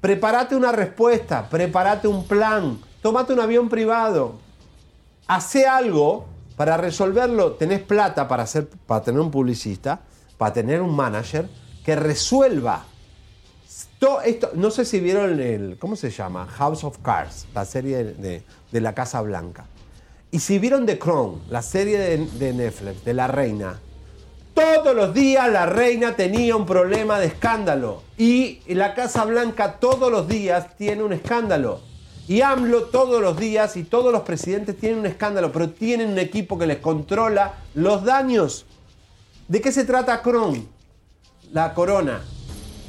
prepárate 0.00 0.56
una 0.56 0.72
respuesta, 0.72 1.48
prepárate 1.48 2.08
un 2.08 2.26
plan, 2.26 2.80
tomate 3.00 3.32
un 3.32 3.38
avión 3.38 3.68
privado, 3.68 4.34
hace 5.28 5.66
algo 5.66 6.26
para 6.56 6.76
resolverlo. 6.76 7.52
Tenés 7.52 7.80
plata 7.80 8.26
para, 8.26 8.42
hacer, 8.42 8.68
para 8.68 9.04
tener 9.04 9.20
un 9.20 9.30
publicista, 9.30 10.00
para 10.36 10.52
tener 10.52 10.82
un 10.82 10.96
manager 10.96 11.48
que 11.84 11.94
resuelva. 11.94 12.84
To- 14.00 14.20
esto, 14.22 14.50
no 14.54 14.72
sé 14.72 14.84
si 14.84 14.98
vieron 14.98 15.40
el, 15.40 15.78
¿cómo 15.78 15.94
se 15.94 16.10
llama? 16.10 16.44
House 16.46 16.82
of 16.82 16.98
Cards, 17.02 17.46
la 17.54 17.64
serie 17.64 18.02
de, 18.02 18.42
de 18.72 18.80
la 18.80 18.96
Casa 18.96 19.20
Blanca. 19.20 19.66
Y 20.32 20.40
si 20.40 20.58
vieron 20.58 20.86
The 20.86 20.98
Crown, 20.98 21.42
la 21.50 21.62
serie 21.62 21.98
de, 21.98 22.16
de 22.26 22.52
Netflix, 22.52 23.04
de 23.04 23.14
la 23.14 23.28
reina, 23.28 23.78
todos 24.58 24.92
los 24.96 25.14
días 25.14 25.48
la 25.52 25.66
reina 25.66 26.16
tenía 26.16 26.56
un 26.56 26.66
problema 26.66 27.20
de 27.20 27.26
escándalo. 27.26 28.02
Y 28.16 28.58
la 28.66 28.94
Casa 28.94 29.24
Blanca 29.24 29.74
todos 29.74 30.10
los 30.10 30.26
días 30.26 30.76
tiene 30.76 31.04
un 31.04 31.12
escándalo. 31.12 31.80
Y 32.26 32.40
AMLO 32.40 32.86
todos 32.86 33.22
los 33.22 33.38
días 33.38 33.76
y 33.76 33.84
todos 33.84 34.12
los 34.12 34.22
presidentes 34.22 34.76
tienen 34.76 34.98
un 34.98 35.06
escándalo, 35.06 35.52
pero 35.52 35.70
tienen 35.70 36.10
un 36.10 36.18
equipo 36.18 36.58
que 36.58 36.66
les 36.66 36.78
controla 36.78 37.54
los 37.74 38.02
daños. 38.02 38.66
¿De 39.46 39.60
qué 39.60 39.70
se 39.70 39.84
trata 39.84 40.22
Crown? 40.22 40.68
La 41.52 41.72
corona. 41.72 42.20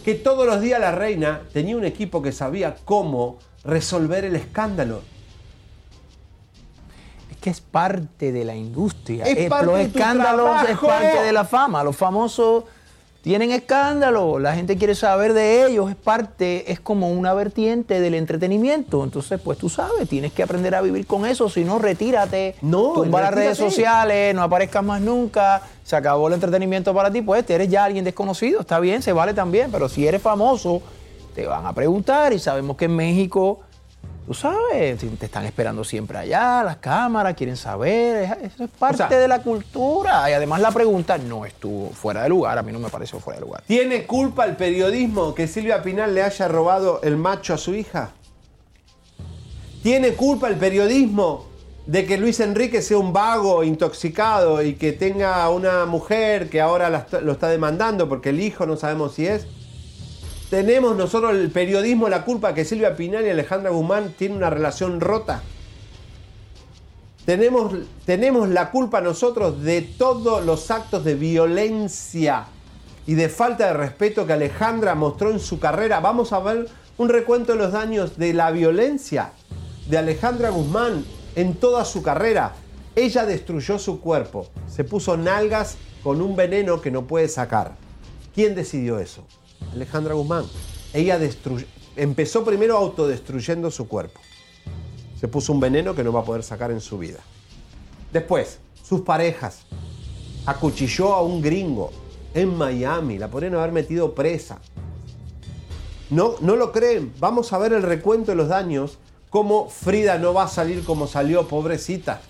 Que 0.04 0.16
todos 0.16 0.48
los 0.48 0.62
días 0.62 0.80
la 0.80 0.92
reina 0.92 1.44
tenía 1.54 1.78
un 1.78 1.86
equipo 1.86 2.24
que 2.24 2.32
sabía 2.32 2.78
cómo 2.84 3.38
resolver 3.64 4.26
el 4.26 4.36
escándalo. 4.36 5.02
Es 7.50 7.56
que 7.56 7.62
es 7.62 7.62
parte 7.62 8.32
de 8.32 8.46
la 8.46 8.56
industria. 8.56 9.26
Es 9.26 9.38
Eh, 9.38 9.50
parte 9.50 9.66
los 9.66 9.78
de 9.78 9.88
tu 9.88 9.98
escándalos 9.98 10.70
es 10.70 10.78
parte 10.78 11.22
de 11.22 11.34
la 11.34 11.46
fama. 11.46 11.84
Los 11.84 11.96
famosos 11.96 12.66
tienen 13.22 13.52
escándalo. 13.52 14.40
La 14.40 14.56
gente 14.56 14.78
quiere 14.78 14.96
saber 14.96 15.34
de 15.34 15.66
ellos. 15.66 15.90
Es 15.90 15.96
parte, 15.96 16.72
es 16.72 16.80
como 16.80 17.10
una 17.12 17.34
vertiente 17.34 18.00
del 18.00 18.14
entretenimiento. 18.14 19.04
Entonces, 19.04 19.40
pues 19.44 19.58
tú 19.58 19.70
sabes, 19.70 20.08
tienes 20.08 20.32
que 20.32 20.44
aprender 20.44 20.76
a 20.76 20.82
vivir 20.82 21.06
con 21.06 21.26
eso. 21.26 21.50
Si 21.50 21.64
no, 21.64 21.80
retírate. 21.80 22.56
tumba 22.62 23.22
las 23.22 23.34
redes 23.34 23.58
sociales, 23.58 24.34
no 24.34 24.44
aparezcas 24.44 24.84
más 24.84 25.02
nunca. 25.02 25.62
Se 25.84 25.96
acabó 25.96 26.28
el 26.28 26.36
entretenimiento 26.36 26.94
para 26.94 27.12
ti. 27.12 27.22
Pues 27.22 27.50
eres 27.50 27.70
ya 27.70 27.84
alguien 27.84 28.06
desconocido. 28.06 28.62
Está 28.62 28.80
bien, 28.80 29.02
se 29.02 29.12
vale 29.12 29.34
también. 29.34 29.72
Pero 29.72 29.90
si 29.90 30.08
eres 30.08 30.22
famoso, 30.22 30.82
te 31.36 31.46
van 31.46 31.66
a 31.66 31.74
preguntar. 31.74 32.32
Y 32.32 32.40
sabemos 32.40 32.78
que 32.78 32.86
en 32.86 32.96
México 32.96 33.62
Tú 34.30 34.36
sabes, 34.36 35.00
te 35.18 35.26
están 35.26 35.44
esperando 35.46 35.84
siempre 35.84 36.16
allá, 36.20 36.62
las 36.64 36.78
cámaras 36.78 37.34
quieren 37.34 37.58
saber, 37.58 38.16
es- 38.44 38.54
eso 38.54 38.66
es 38.66 38.70
parte 38.70 39.16
de 39.18 39.28
la 39.28 39.42
cultura. 39.42 40.30
Y 40.30 40.34
además 40.34 40.62
la 40.62 40.70
pregunta 40.70 41.18
no 41.18 41.48
estuvo 41.48 41.90
fuera 41.90 42.22
de 42.22 42.30
lugar, 42.30 42.56
a 42.60 42.62
mí 42.62 42.72
no 42.72 42.78
me 42.78 42.90
pareció 42.90 43.20
fuera 43.20 43.40
de 43.40 43.46
lugar. 43.48 43.64
¿Tiene 43.66 44.06
culpa 44.06 44.46
el 44.46 44.56
periodismo 44.56 45.34
que 45.34 45.48
Silvia 45.48 45.82
Pinal 45.82 46.14
le 46.14 46.22
haya 46.22 46.48
robado 46.48 47.02
el 47.02 47.18
macho 47.18 47.56
a 47.56 47.58
su 47.58 47.74
hija? 47.74 48.12
¿Tiene 49.82 50.14
culpa 50.14 50.48
el 50.48 50.58
periodismo 50.58 51.48
de 51.88 52.06
que 52.06 52.20
Luis 52.20 52.40
Enrique 52.40 52.84
sea 52.84 53.00
un 53.00 53.12
vago, 53.12 53.64
intoxicado 53.64 54.62
y 54.62 54.76
que 54.76 54.92
tenga 54.92 55.50
una 55.50 55.88
mujer 55.88 56.52
que 56.52 56.62
ahora 56.62 57.08
lo 57.24 57.32
está 57.32 57.48
demandando 57.48 58.08
porque 58.08 58.30
el 58.30 58.40
hijo 58.42 58.68
no 58.68 58.78
sabemos 58.78 59.16
si 59.16 59.26
es? 59.26 59.48
¿Tenemos 60.50 60.98
nosotros 60.98 61.36
el 61.36 61.52
periodismo 61.52 62.10
la 62.10 62.26
culpa 62.26 62.56
que 62.56 62.66
Silvia 62.66 62.96
Pinal 62.96 63.24
y 63.24 63.30
Alejandra 63.30 63.70
Guzmán 63.70 64.16
tienen 64.18 64.38
una 64.38 64.50
relación 64.50 65.00
rota? 65.00 65.44
Tenemos, 67.24 67.72
tenemos 68.04 68.50
la 68.50 68.72
culpa 68.72 69.00
nosotros 69.00 69.62
de 69.62 69.84
todos 69.84 70.44
los 70.44 70.72
actos 70.72 71.04
de 71.04 71.14
violencia 71.14 72.48
y 73.06 73.14
de 73.14 73.30
falta 73.30 73.68
de 73.68 73.74
respeto 73.74 74.26
que 74.26 74.34
Alejandra 74.34 74.96
mostró 74.96 75.30
en 75.30 75.40
su 75.40 75.60
carrera. 75.60 76.00
Vamos 76.00 76.34
a 76.34 76.40
ver 76.40 76.68
un 76.98 77.10
recuento 77.10 77.52
de 77.52 77.60
los 77.60 77.72
daños 77.72 78.18
de 78.18 78.34
la 78.34 78.50
violencia 78.50 79.34
de 79.88 80.00
Alejandra 80.00 80.50
Guzmán 80.50 81.06
en 81.36 81.54
toda 81.54 81.86
su 81.86 82.02
carrera. 82.02 82.54
Ella 82.96 83.28
destruyó 83.28 83.78
su 83.78 84.02
cuerpo, 84.02 84.48
se 84.68 84.84
puso 84.84 85.16
nalgas 85.16 85.78
con 86.02 86.22
un 86.22 86.36
veneno 86.36 86.82
que 86.82 86.90
no 86.90 87.06
puede 87.06 87.28
sacar. 87.28 87.76
¿Quién 88.34 88.56
decidió 88.56 88.98
eso? 88.98 89.24
Alejandra 89.74 90.14
Guzmán. 90.14 90.46
Ella 90.94 91.20
destru- 91.20 91.66
empezó 91.96 92.44
primero 92.44 92.78
autodestruyendo 92.78 93.70
su 93.72 93.88
cuerpo. 93.88 94.20
Se 95.20 95.28
puso 95.28 95.52
un 95.54 95.60
veneno 95.60 95.94
que 95.96 96.04
no 96.04 96.14
va 96.14 96.22
a 96.22 96.26
poder 96.26 96.44
sacar 96.44 96.72
en 96.72 96.82
su 96.82 96.98
vida. 96.98 97.20
Después, 98.14 98.60
sus 98.84 99.02
parejas. 99.02 99.64
Acuchilló 100.46 101.14
a 101.14 101.22
un 101.22 101.42
gringo 101.42 101.92
en 102.34 102.56
Miami. 102.56 103.18
La 103.18 103.30
podrían 103.30 103.56
haber 103.56 103.72
metido 103.72 104.16
presa. 104.16 104.60
No, 106.10 106.36
no 106.42 106.56
lo 106.56 106.72
creen. 106.72 107.14
Vamos 107.20 107.54
a 107.54 107.58
ver 107.60 107.74
el 107.74 107.84
recuento 107.84 108.32
de 108.32 108.38
los 108.38 108.48
daños. 108.48 108.98
Cómo 109.30 109.70
Frida 109.70 110.18
no 110.18 110.34
va 110.34 110.44
a 110.44 110.48
salir 110.48 110.84
como 110.84 111.06
salió, 111.06 111.48
pobrecita. 111.48 112.22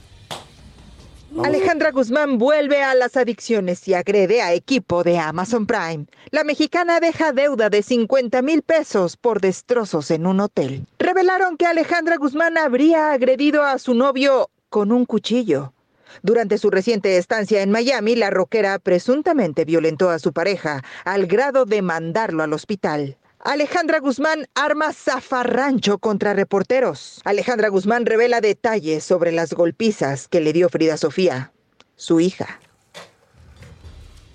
Alejandra 1.38 1.92
Guzmán 1.92 2.40
vuelve 2.40 2.82
a 2.82 2.96
las 2.96 3.16
adicciones 3.16 3.88
y 3.88 3.94
agrede 3.94 4.42
a 4.42 4.54
equipo 4.54 5.04
de 5.04 5.20
Amazon 5.20 5.68
Prime. 5.68 6.08
La 6.32 6.44
mexicana 6.44 7.00
deja 7.00 7.32
deuda 7.32 7.70
de 7.70 7.84
50 7.84 8.42
mil 8.42 8.64
pesos 8.64 9.16
por 9.16 9.40
destrozos 9.40 10.10
en 10.10 10.26
un 10.26 10.40
hotel. 10.40 10.88
Revelaron 10.98 11.56
que 11.56 11.68
Alejandra 11.68 12.18
Guzmán 12.18 12.58
habría 12.58 13.12
agredido 13.12 13.64
a 13.64 13.78
su 13.78 13.94
novio 13.94 14.50
con 14.70 14.92
un 14.92 15.06
cuchillo. 15.06 15.74
Durante 16.24 16.58
su 16.58 16.72
reciente 16.72 17.18
estancia 17.18 17.62
en 17.62 17.70
Miami, 17.70 18.16
la 18.16 18.32
rockera 18.32 18.80
presuntamente 18.80 19.66
violentó 19.66 20.10
a 20.10 20.18
su 20.18 20.34
pareja 20.34 20.84
al 21.06 21.28
grado 21.28 21.66
de 21.66 21.84
mandarlo 21.84 22.42
al 22.42 22.54
hospital. 22.54 23.19
Alejandra 23.42 24.00
Guzmán 24.00 24.48
arma 24.54 24.92
zafarrancho 24.92 25.98
contra 26.00 26.34
reporteros. 26.34 27.22
Alejandra 27.24 27.70
Guzmán 27.70 28.06
revela 28.06 28.42
detalles 28.42 29.04
sobre 29.06 29.32
las 29.32 29.54
golpizas 29.54 30.28
que 30.28 30.42
le 30.42 30.52
dio 30.52 30.68
Frida 30.68 30.98
Sofía, 30.98 31.52
su 31.96 32.20
hija. 32.20 32.60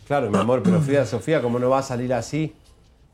Claro, 0.06 0.30
mi 0.30 0.38
amor, 0.38 0.62
pero 0.62 0.80
Frida 0.80 1.04
Sofía, 1.04 1.42
¿cómo 1.42 1.58
no 1.58 1.68
va 1.68 1.80
a 1.80 1.82
salir 1.82 2.14
así? 2.14 2.54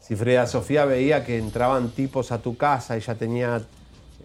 Si 0.00 0.14
Frida 0.14 0.46
Sofía 0.46 0.84
veía 0.84 1.24
que 1.24 1.38
entraban 1.38 1.90
tipos 1.90 2.30
a 2.30 2.40
tu 2.40 2.56
casa, 2.56 2.96
ella 2.96 3.16
tenía 3.16 3.62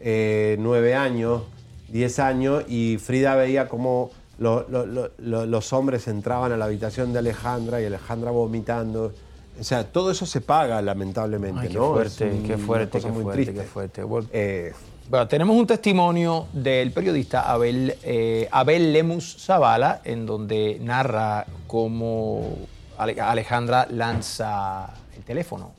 eh, 0.01 0.57
nueve 0.59 0.93
años, 0.93 1.43
diez 1.87 2.19
años, 2.19 2.63
y 2.67 2.97
Frida 2.99 3.35
veía 3.35 3.67
cómo 3.67 4.11
lo- 4.37 4.67
lo- 4.69 4.85
lo- 4.85 5.11
lo- 5.17 5.45
los 5.47 5.73
hombres 5.73 6.07
entraban 6.07 6.51
a 6.51 6.57
la 6.57 6.65
habitación 6.65 7.11
de 7.11 7.19
Alejandra 7.19 7.81
y 7.81 7.85
Alejandra 7.85 8.29
vomitando. 8.29 9.13
O 9.59 9.63
sea, 9.63 9.83
todo 9.85 10.11
eso 10.11 10.25
se 10.25 10.41
paga, 10.41 10.81
lamentablemente, 10.81 11.61
Ay, 11.61 11.67
qué 11.69 11.73
¿no? 11.75 11.93
fuerte, 11.93 12.25
un- 12.29 12.43
qué 12.43 12.57
fuerte, 12.57 12.91
cosa 12.91 13.07
qué 13.07 13.13
muy 13.13 13.23
fuerte, 13.23 13.43
triste. 13.43 13.61
qué 13.63 13.67
fuerte. 13.67 14.03
Bueno, 14.03 14.27
Eh, 14.33 14.73
Bueno, 15.07 15.27
tenemos 15.27 15.55
un 15.55 15.67
testimonio 15.67 16.47
del 16.51 16.91
periodista 16.91 17.41
Abel, 17.51 17.93
eh, 18.01 18.49
Abel 18.51 18.91
Lemus 18.91 19.37
Zavala, 19.39 20.01
en 20.03 20.25
donde 20.25 20.79
narra 20.81 21.45
cómo 21.67 22.57
Ale- 22.97 23.21
Alejandra 23.21 23.85
lanza 23.91 24.89
el 25.15 25.23
teléfono. 25.23 25.73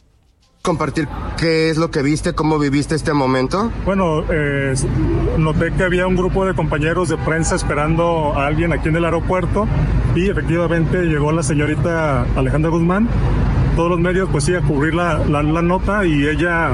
Compartir 0.62 1.08
qué 1.36 1.70
es 1.70 1.76
lo 1.76 1.90
que 1.90 2.02
viste, 2.02 2.34
cómo 2.34 2.58
viviste 2.58 2.94
este 2.94 3.12
momento. 3.12 3.72
Bueno, 3.84 4.22
eh, 4.30 4.74
noté 5.38 5.72
que 5.72 5.82
había 5.84 6.06
un 6.06 6.14
grupo 6.16 6.44
de 6.44 6.54
compañeros 6.54 7.08
de 7.08 7.16
prensa 7.18 7.56
esperando 7.56 8.32
a 8.34 8.46
alguien 8.46 8.72
aquí 8.72 8.88
en 8.88 8.96
el 8.96 9.04
aeropuerto 9.04 9.66
y 10.14 10.28
efectivamente 10.28 11.02
llegó 11.02 11.32
la 11.32 11.42
señorita 11.42 12.22
Alejandra 12.36 12.70
Guzmán. 12.70 13.08
Todos 13.76 13.90
los 13.90 14.00
medios 14.00 14.28
pues 14.32 14.44
sí 14.44 14.54
a 14.54 14.60
cubrir 14.62 14.94
la, 14.94 15.18
la- 15.28 15.42
la 15.42 15.62
nota 15.62 16.04
y 16.04 16.26
ella 16.26 16.70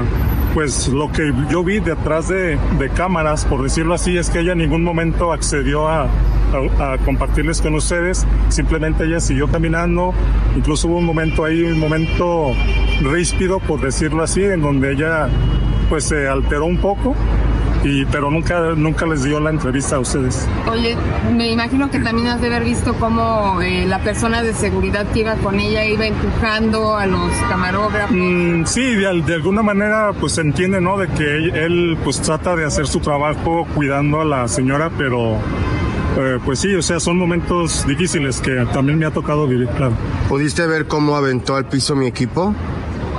pues 0.53 0.87
lo 0.87 1.11
que 1.11 1.33
yo 1.49 1.63
vi 1.63 1.79
detrás 1.79 2.27
de, 2.29 2.57
de 2.79 2.89
cámaras, 2.89 3.43
por 3.45 3.63
decirlo 3.63 3.95
así, 3.95 4.17
es 4.17 4.29
que 4.29 4.39
ella 4.39 4.51
en 4.53 4.59
ningún 4.59 4.83
momento 4.83 5.31
accedió 5.33 5.87
a, 5.89 6.03
a- 6.03 6.93
a 6.93 6.97
compartirles 6.99 7.59
con 7.61 7.73
ustedes, 7.75 8.25
simplemente 8.49 9.03
ella 9.05 9.19
siguió 9.19 9.47
caminando, 9.47 10.13
incluso 10.55 10.87
hubo 10.87 10.99
un 10.99 11.05
momento 11.05 11.43
ahí, 11.43 11.63
un 11.63 11.79
momento 11.79 12.51
ríspido, 13.01 13.59
por 13.59 13.81
decirlo 13.81 14.21
así, 14.23 14.43
en 14.43 14.61
donde 14.61 14.93
ella 14.93 15.27
pues 15.89 16.03
se 16.05 16.27
alteró 16.27 16.65
un 16.65 16.77
poco, 16.77 17.15
y, 17.83 18.05
pero 18.05 18.31
nunca, 18.31 18.59
nunca 18.75 19.05
les 19.05 19.23
dio 19.23 19.39
la 19.39 19.49
entrevista 19.49 19.97
a 19.97 19.99
ustedes. 19.99 20.47
Oye, 20.71 20.95
me 21.35 21.51
imagino 21.51 21.89
que 21.91 21.99
también 21.99 22.27
has 22.27 22.39
de 22.41 22.47
haber 22.47 22.63
visto 22.63 22.93
cómo 22.95 23.61
eh, 23.61 23.85
la 23.87 23.99
persona 23.99 24.41
de 24.41 24.53
seguridad 24.53 25.05
que 25.11 25.19
iba 25.21 25.35
con 25.35 25.59
ella 25.59 25.85
iba 25.85 26.05
empujando 26.05 26.95
a 26.95 27.05
los 27.05 27.31
camarógrafos. 27.49 28.15
Mm, 28.15 28.65
sí, 28.65 28.95
de, 28.95 29.07
al- 29.07 29.25
de 29.25 29.33
alguna 29.35 29.61
manera 29.61 30.11
pues 30.19 30.33
se 30.33 30.41
entiende, 30.41 30.79
¿no? 30.81 30.97
De 30.97 31.07
que 31.09 31.23
él, 31.35 31.55
él, 31.55 31.97
pues 32.03 32.21
trata 32.21 32.55
de 32.55 32.65
hacer 32.65 32.87
su 32.87 32.99
trabajo 32.99 33.67
cuidando 33.75 34.21
a 34.21 34.25
la 34.25 34.47
señora, 34.47 34.89
pero 34.97 35.37
eh, 36.17 36.39
pues 36.45 36.59
sí, 36.59 36.73
o 36.75 36.81
sea, 36.81 36.99
son 36.99 37.17
momentos 37.17 37.85
difíciles 37.87 38.39
que 38.39 38.65
también 38.71 38.97
me 38.99 39.05
ha 39.05 39.11
tocado 39.11 39.47
vivir, 39.47 39.67
claro. 39.69 39.93
¿Pudiste 40.29 40.65
ver 40.67 40.85
cómo 40.87 41.15
aventó 41.15 41.55
al 41.55 41.65
piso 41.65 41.95
mi 41.95 42.05
equipo? 42.07 42.53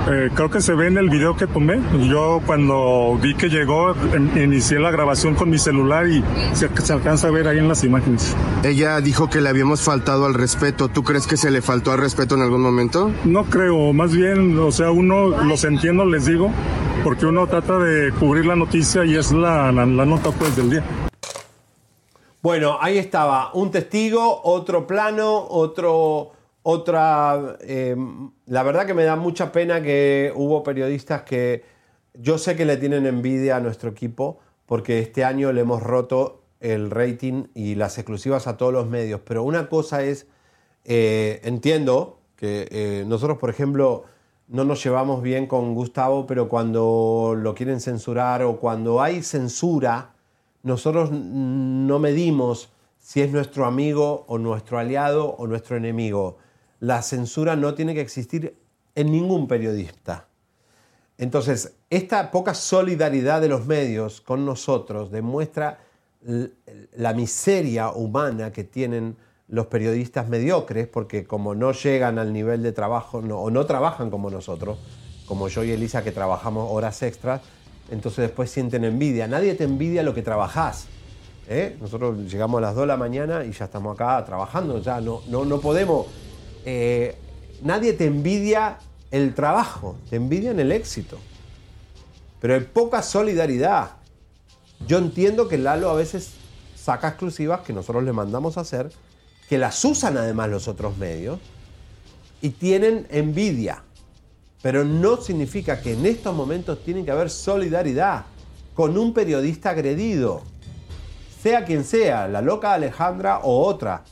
Eh, 0.07 0.29
creo 0.35 0.51
que 0.51 0.61
se 0.61 0.73
ve 0.75 0.87
en 0.87 0.97
el 0.97 1.09
video 1.09 1.35
que 1.35 1.47
tomé. 1.47 1.79
Yo 2.07 2.39
cuando 2.45 3.17
vi 3.19 3.33
que 3.33 3.49
llegó, 3.49 3.95
inicié 4.35 4.79
la 4.79 4.91
grabación 4.91 5.33
con 5.33 5.49
mi 5.49 5.57
celular 5.57 6.07
y 6.07 6.23
se, 6.53 6.69
se 6.79 6.93
alcanza 6.93 7.27
a 7.27 7.31
ver 7.31 7.47
ahí 7.47 7.57
en 7.57 7.67
las 7.67 7.83
imágenes. 7.83 8.35
Ella 8.63 9.01
dijo 9.01 9.29
que 9.29 9.41
le 9.41 9.49
habíamos 9.49 9.81
faltado 9.81 10.25
al 10.25 10.35
respeto. 10.35 10.89
¿Tú 10.89 11.03
crees 11.03 11.25
que 11.25 11.37
se 11.37 11.49
le 11.49 11.63
faltó 11.63 11.91
al 11.91 11.97
respeto 11.97 12.35
en 12.35 12.43
algún 12.43 12.61
momento? 12.61 13.11
No 13.23 13.45
creo, 13.45 13.93
más 13.93 14.15
bien, 14.15 14.59
o 14.59 14.71
sea, 14.71 14.91
uno 14.91 15.29
los 15.43 15.63
entiendo, 15.63 16.05
les 16.05 16.25
digo, 16.25 16.51
porque 17.03 17.25
uno 17.25 17.47
trata 17.47 17.79
de 17.79 18.11
cubrir 18.11 18.45
la 18.45 18.55
noticia 18.55 19.05
y 19.05 19.15
es 19.15 19.31
la, 19.31 19.71
la, 19.71 19.87
la 19.87 20.05
nota 20.05 20.29
pues 20.31 20.55
del 20.55 20.69
día. 20.69 20.83
Bueno, 22.43 22.77
ahí 22.79 22.99
estaba 22.99 23.49
un 23.55 23.71
testigo, 23.71 24.41
otro 24.43 24.85
plano, 24.85 25.47
otro, 25.49 26.33
otra. 26.67 27.57
eh, 27.61 27.95
la 28.47 28.63
verdad 28.63 28.87
que 28.87 28.95
me 28.95 29.03
da 29.03 29.15
mucha 29.15 29.51
pena 29.51 29.83
que 29.83 30.33
hubo 30.35 30.63
periodistas 30.63 31.21
que 31.21 31.63
yo 32.15 32.39
sé 32.39 32.55
que 32.55 32.65
le 32.65 32.77
tienen 32.77 33.05
envidia 33.05 33.57
a 33.57 33.59
nuestro 33.59 33.91
equipo 33.91 34.39
porque 34.65 34.97
este 34.97 35.23
año 35.23 35.53
le 35.53 35.61
hemos 35.61 35.83
roto 35.83 36.41
el 36.59 36.89
rating 36.89 37.45
y 37.53 37.75
las 37.75 37.99
exclusivas 37.99 38.47
a 38.47 38.57
todos 38.57 38.73
los 38.73 38.87
medios. 38.87 39.21
Pero 39.25 39.43
una 39.43 39.69
cosa 39.69 40.03
es, 40.03 40.25
eh, 40.85 41.39
entiendo 41.43 42.19
que 42.35 42.67
eh, 42.71 43.03
nosotros, 43.05 43.37
por 43.37 43.51
ejemplo, 43.51 44.05
no 44.47 44.63
nos 44.63 44.83
llevamos 44.83 45.21
bien 45.21 45.45
con 45.45 45.75
Gustavo, 45.75 46.25
pero 46.25 46.49
cuando 46.49 47.35
lo 47.37 47.53
quieren 47.53 47.79
censurar 47.79 48.41
o 48.41 48.57
cuando 48.59 49.03
hay 49.03 49.21
censura, 49.21 50.15
nosotros 50.63 51.11
no 51.11 51.99
medimos 51.99 52.71
si 52.97 53.21
es 53.21 53.31
nuestro 53.31 53.65
amigo 53.65 54.25
o 54.27 54.39
nuestro 54.39 54.79
aliado 54.79 55.35
o 55.37 55.45
nuestro 55.45 55.77
enemigo. 55.77 56.37
La 56.79 57.01
censura 57.01 57.55
no 57.55 57.73
tiene 57.73 57.93
que 57.93 58.01
existir 58.01 58.55
en 58.95 59.11
ningún 59.11 59.47
periodista. 59.47 60.27
Entonces, 61.17 61.73
esta 61.89 62.31
poca 62.31 62.53
solidaridad 62.53 63.41
de 63.41 63.47
los 63.47 63.65
medios 63.65 64.21
con 64.21 64.45
nosotros 64.45 65.11
demuestra 65.11 65.79
la 66.95 67.13
miseria 67.13 67.91
humana 67.91 68.51
que 68.51 68.63
tienen 68.63 69.15
los 69.47 69.67
periodistas 69.67 70.27
mediocres, 70.27 70.87
porque 70.87 71.25
como 71.25 71.53
no 71.53 71.71
llegan 71.71 72.17
al 72.17 72.33
nivel 72.33 72.63
de 72.63 72.71
trabajo 72.71 73.19
o 73.19 73.51
no 73.51 73.65
trabajan 73.65 74.09
como 74.09 74.29
nosotros, 74.29 74.79
como 75.27 75.47
yo 75.47 75.63
y 75.63 75.71
Elisa 75.71 76.03
que 76.03 76.11
trabajamos 76.11 76.67
horas 76.71 77.01
extras, 77.03 77.41
entonces 77.91 78.23
después 78.23 78.49
sienten 78.49 78.83
envidia. 78.83 79.27
Nadie 79.27 79.53
te 79.53 79.63
envidia 79.63 80.01
lo 80.03 80.13
que 80.13 80.23
trabajás. 80.23 80.87
¿eh? 81.47 81.77
Nosotros 81.79 82.31
llegamos 82.31 82.57
a 82.57 82.61
las 82.61 82.75
2 82.75 82.81
de 82.81 82.87
la 82.87 82.97
mañana 82.97 83.45
y 83.45 83.51
ya 83.51 83.65
estamos 83.65 83.93
acá 83.93 84.23
trabajando, 84.25 84.81
ya 84.81 84.99
no, 84.99 85.21
no, 85.27 85.45
no 85.45 85.59
podemos. 85.59 86.07
Eh, 86.65 87.15
nadie 87.61 87.93
te 87.93 88.05
envidia 88.05 88.79
el 89.11 89.33
trabajo, 89.33 89.97
te 90.09 90.17
envidian 90.17 90.59
el 90.59 90.71
éxito. 90.71 91.17
Pero 92.41 92.55
hay 92.55 92.61
poca 92.61 93.01
solidaridad. 93.01 93.91
Yo 94.87 94.97
entiendo 94.97 95.47
que 95.47 95.57
Lalo 95.57 95.89
a 95.89 95.93
veces 95.93 96.31
saca 96.75 97.09
exclusivas 97.09 97.61
que 97.61 97.73
nosotros 97.73 98.03
le 98.03 98.13
mandamos 98.13 98.57
a 98.57 98.61
hacer, 98.61 98.91
que 99.47 99.57
las 99.57 99.83
usan 99.85 100.17
además 100.17 100.49
los 100.49 100.67
otros 100.67 100.97
medios 100.97 101.39
y 102.41 102.49
tienen 102.49 103.07
envidia. 103.09 103.83
Pero 104.61 104.83
no 104.83 105.17
significa 105.17 105.81
que 105.81 105.93
en 105.93 106.05
estos 106.05 106.35
momentos 106.35 106.83
tiene 106.83 107.05
que 107.05 107.11
haber 107.11 107.29
solidaridad 107.29 108.25
con 108.73 108.97
un 108.97 109.13
periodista 109.13 109.69
agredido, 109.69 110.41
sea 111.41 111.63
quien 111.65 111.83
sea, 111.83 112.27
la 112.27 112.41
loca 112.41 112.73
Alejandra 112.73 113.39
o 113.39 113.65
otra. 113.65 114.03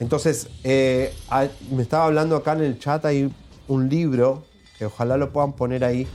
Entonces, 0.00 0.48
eh, 0.64 1.12
a- 1.28 1.48
me 1.70 1.82
estaba 1.82 2.04
hablando 2.06 2.36
acá 2.36 2.52
en 2.52 2.62
el 2.62 2.78
chat, 2.78 3.04
hay 3.04 3.32
un 3.66 3.88
libro, 3.88 4.44
que 4.78 4.86
ojalá 4.86 5.16
lo 5.16 5.32
puedan 5.32 5.52
poner 5.52 5.84
ahí, 5.84 6.06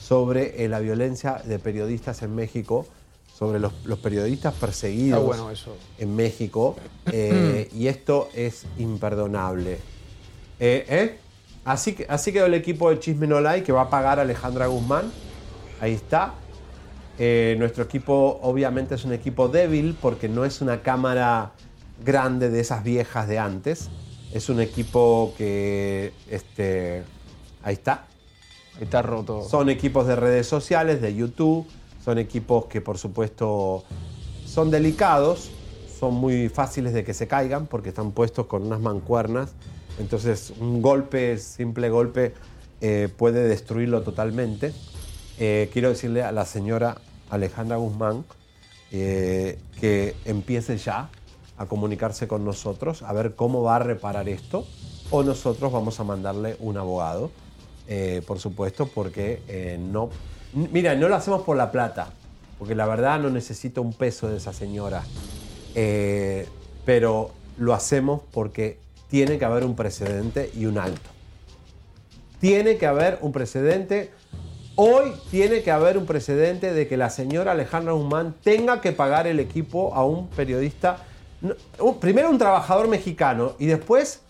sobre 0.00 0.64
eh, 0.64 0.68
la 0.68 0.78
violencia 0.80 1.42
de 1.44 1.58
periodistas 1.58 2.22
en 2.22 2.34
México, 2.34 2.86
sobre 3.36 3.58
los, 3.58 3.72
los 3.84 3.98
periodistas 3.98 4.54
perseguidos 4.54 5.24
bueno 5.24 5.50
eso. 5.50 5.76
en 5.98 6.14
México, 6.14 6.76
eh, 7.06 7.68
y 7.74 7.88
esto 7.88 8.28
es 8.34 8.64
imperdonable. 8.78 9.78
Así, 11.64 11.92
que, 11.94 12.06
así 12.08 12.32
quedó 12.32 12.46
el 12.46 12.54
equipo 12.54 12.90
de 12.90 12.98
Chisme 12.98 13.26
No 13.26 13.40
Like 13.40 13.64
que 13.64 13.72
va 13.72 13.82
a 13.82 13.90
pagar 13.90 14.18
a 14.18 14.22
Alejandra 14.22 14.66
Guzmán. 14.66 15.12
Ahí 15.80 15.92
está. 15.92 16.34
Nuestro 17.58 17.84
equipo 17.84 18.40
obviamente 18.42 18.96
es 18.96 19.04
un 19.04 19.12
equipo 19.12 19.46
débil 19.48 19.96
porque 20.00 20.28
no 20.28 20.44
es 20.44 20.60
una 20.60 20.82
cámara 20.82 21.52
grande 22.04 22.50
de 22.50 22.60
esas 22.60 22.84
viejas 22.84 23.28
de 23.28 23.38
antes. 23.38 23.90
Es 24.32 24.48
un 24.48 24.60
equipo 24.60 25.34
que, 25.36 26.12
este, 26.30 27.02
ahí 27.62 27.74
está. 27.74 28.06
Está 28.80 29.02
roto. 29.02 29.46
Son 29.48 29.68
equipos 29.68 30.06
de 30.06 30.16
redes 30.16 30.46
sociales, 30.46 31.02
de 31.02 31.14
YouTube. 31.14 31.66
Son 32.04 32.18
equipos 32.18 32.66
que 32.66 32.80
por 32.80 32.98
supuesto 32.98 33.84
son 34.44 34.70
delicados, 34.70 35.50
son 35.98 36.14
muy 36.14 36.48
fáciles 36.48 36.92
de 36.92 37.04
que 37.04 37.14
se 37.14 37.28
caigan 37.28 37.66
porque 37.66 37.90
están 37.90 38.10
puestos 38.12 38.46
con 38.46 38.66
unas 38.66 38.80
mancuernas. 38.80 39.52
Entonces 39.98 40.52
un 40.58 40.82
golpe, 40.82 41.38
simple 41.38 41.90
golpe, 41.90 42.34
eh, 42.80 43.08
puede 43.16 43.46
destruirlo 43.46 44.02
totalmente. 44.02 44.72
Eh, 45.38 45.70
quiero 45.72 45.90
decirle 45.90 46.22
a 46.22 46.32
la 46.32 46.44
señora 46.44 46.96
Alejandra 47.30 47.76
Guzmán 47.76 48.24
eh, 48.90 49.58
que 49.80 50.16
empiece 50.24 50.76
ya 50.76 51.08
a 51.62 51.66
comunicarse 51.66 52.26
con 52.26 52.44
nosotros, 52.44 53.02
a 53.02 53.12
ver 53.12 53.34
cómo 53.36 53.62
va 53.62 53.76
a 53.76 53.78
reparar 53.78 54.28
esto, 54.28 54.66
o 55.10 55.22
nosotros 55.22 55.70
vamos 55.70 56.00
a 56.00 56.04
mandarle 56.04 56.56
un 56.58 56.76
abogado, 56.76 57.30
eh, 57.86 58.20
por 58.26 58.40
supuesto, 58.40 58.86
porque 58.86 59.42
eh, 59.46 59.78
no... 59.80 60.10
Mira, 60.54 60.94
no 60.96 61.08
lo 61.08 61.14
hacemos 61.14 61.42
por 61.42 61.56
la 61.56 61.70
plata, 61.70 62.10
porque 62.58 62.74
la 62.74 62.86
verdad 62.86 63.20
no 63.20 63.30
necesito 63.30 63.80
un 63.80 63.92
peso 63.92 64.28
de 64.28 64.38
esa 64.38 64.52
señora, 64.52 65.04
eh, 65.76 66.48
pero 66.84 67.30
lo 67.58 67.74
hacemos 67.74 68.22
porque 68.32 68.78
tiene 69.08 69.38
que 69.38 69.44
haber 69.44 69.64
un 69.64 69.76
precedente 69.76 70.50
y 70.56 70.66
un 70.66 70.78
alto. 70.78 71.10
Tiene 72.40 72.76
que 72.76 72.86
haber 72.86 73.18
un 73.20 73.30
precedente. 73.30 74.10
Hoy 74.74 75.12
tiene 75.30 75.62
que 75.62 75.70
haber 75.70 75.96
un 75.96 76.06
precedente 76.06 76.72
de 76.72 76.88
que 76.88 76.96
la 76.96 77.08
señora 77.08 77.52
Alejandra 77.52 77.92
Guzmán 77.92 78.34
tenga 78.42 78.80
que 78.80 78.90
pagar 78.90 79.28
el 79.28 79.38
equipo 79.38 79.94
a 79.94 80.04
un 80.04 80.28
periodista, 80.28 81.04
primero 82.00 82.30
un 82.30 82.38
trabajador 82.38 82.88
mexicano 82.88 83.54
y 83.58 83.66
después 83.66 84.20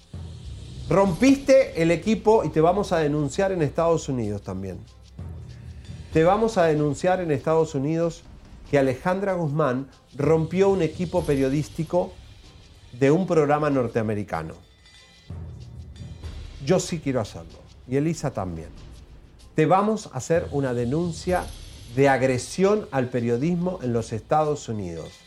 rompiste 0.88 1.82
el 1.82 1.90
equipo 1.90 2.44
y 2.44 2.48
te 2.48 2.60
vamos 2.60 2.92
a 2.92 2.98
denunciar 2.98 3.52
en 3.52 3.62
Estados 3.62 4.08
Unidos 4.08 4.42
también. 4.42 4.78
Te 6.12 6.24
vamos 6.24 6.58
a 6.58 6.64
denunciar 6.64 7.20
en 7.20 7.30
Estados 7.30 7.74
Unidos 7.74 8.22
que 8.70 8.78
Alejandra 8.78 9.34
Guzmán 9.34 9.88
rompió 10.16 10.68
un 10.68 10.82
equipo 10.82 11.24
periodístico 11.24 12.12
de 12.98 13.10
un 13.10 13.26
programa 13.26 13.70
norteamericano. 13.70 14.54
Yo 16.64 16.78
sí 16.80 17.00
quiero 17.00 17.20
hacerlo. 17.20 17.58
Y 17.88 17.96
Elisa 17.96 18.30
también. 18.30 18.68
Te 19.54 19.66
vamos 19.66 20.08
a 20.12 20.18
hacer 20.18 20.46
una 20.52 20.72
denuncia 20.72 21.44
de 21.96 22.08
agresión 22.08 22.88
al 22.90 23.08
periodismo 23.08 23.78
en 23.82 23.92
los 23.92 24.12
Estados 24.12 24.68
Unidos. 24.68 25.21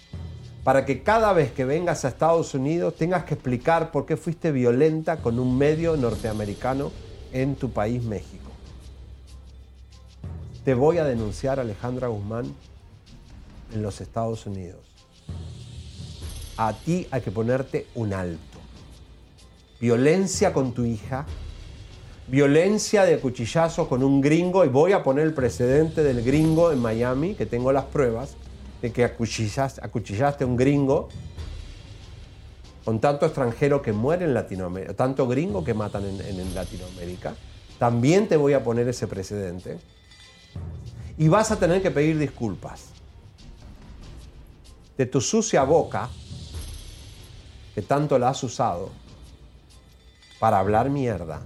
Para 0.66 0.84
que 0.84 1.04
cada 1.04 1.32
vez 1.32 1.52
que 1.52 1.64
vengas 1.64 2.06
a 2.06 2.08
Estados 2.08 2.56
Unidos 2.56 2.96
tengas 2.96 3.24
que 3.26 3.36
explicar 3.36 3.92
por 3.92 4.08
qué 4.08 4.18
fuiste 4.18 4.52
violenta 4.52 5.18
con 5.18 5.38
un 5.38 5.56
medio 5.56 5.96
norteamericano 5.96 6.92
en 7.32 7.56
tu 7.56 7.70
país, 7.70 8.04
México. 8.04 8.50
Te 10.64 10.74
voy 10.74 10.98
a 10.98 11.06
denunciar, 11.06 11.60
Alejandra 11.60 12.08
Guzmán, 12.08 12.52
en 13.76 13.84
los 13.84 14.02
Estados 14.02 14.48
Unidos. 14.48 14.80
A 16.58 16.74
ti 16.74 17.06
hay 17.12 17.22
que 17.22 17.30
ponerte 17.30 17.86
un 17.94 18.12
alto. 18.14 18.58
Violencia 19.80 20.52
con 20.52 20.74
tu 20.74 20.84
hija, 20.84 21.28
violencia 22.28 23.04
de 23.06 23.20
cuchillazo 23.20 23.88
con 23.88 24.02
un 24.02 24.20
gringo, 24.20 24.66
y 24.66 24.70
voy 24.70 24.94
a 24.94 25.04
poner 25.04 25.28
el 25.28 25.36
precedente 25.36 26.02
del 26.02 26.24
gringo 26.24 26.72
en 26.72 26.80
Miami, 26.80 27.36
que 27.36 27.46
tengo 27.46 27.72
las 27.72 27.86
pruebas 27.86 28.36
de 28.82 28.92
que 28.92 29.04
acuchillaste, 29.04 29.82
a 30.44 30.48
un 30.48 30.56
gringo 30.56 31.10
con 32.84 33.00
tanto 33.00 33.26
extranjero 33.26 33.82
que 33.82 33.94
muere 33.94 34.26
en 34.26 34.34
Latinoamérica, 34.34 34.94
tanto 34.94 35.28
gringo 35.28 35.64
que 35.64 35.74
matan 35.74 36.06
en, 36.06 36.22
en- 36.22 36.40
en 36.40 36.54
Latinoamérica. 36.56 37.34
También 37.80 38.28
te 38.28 38.38
voy 38.38 38.54
a 38.54 38.64
poner 38.64 38.88
ese 38.88 39.08
precedente. 39.08 39.80
Y 41.18 41.28
vas 41.28 41.50
a 41.52 41.58
tener 41.58 41.82
que 41.82 41.92
pedir 41.92 42.18
disculpas 42.20 42.90
de 44.98 45.06
tu 45.06 45.20
sucia 45.20 45.64
boca, 45.64 46.10
que 47.74 47.82
tanto 47.82 48.18
la 48.20 48.30
has 48.30 48.44
usado, 48.44 48.92
para 50.40 50.60
hablar 50.60 50.90
mierda, 50.90 51.42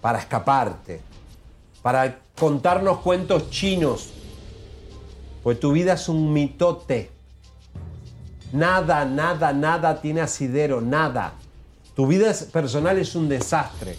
para 0.00 0.18
escaparte, 0.18 1.00
para 1.82 2.20
contarnos 2.38 2.98
cuentos 2.98 3.50
chinos, 3.50 4.10
pues 5.44 5.60
tu 5.60 5.72
vida 5.72 5.92
es 5.92 6.08
un 6.08 6.32
mitote. 6.32 7.10
Nada, 8.52 9.04
nada, 9.04 9.52
nada 9.52 10.00
tiene 10.00 10.22
asidero, 10.22 10.80
nada. 10.80 11.34
Tu 11.94 12.06
vida 12.06 12.32
personal 12.50 12.98
es 12.98 13.14
un 13.14 13.28
desastre. 13.28 13.96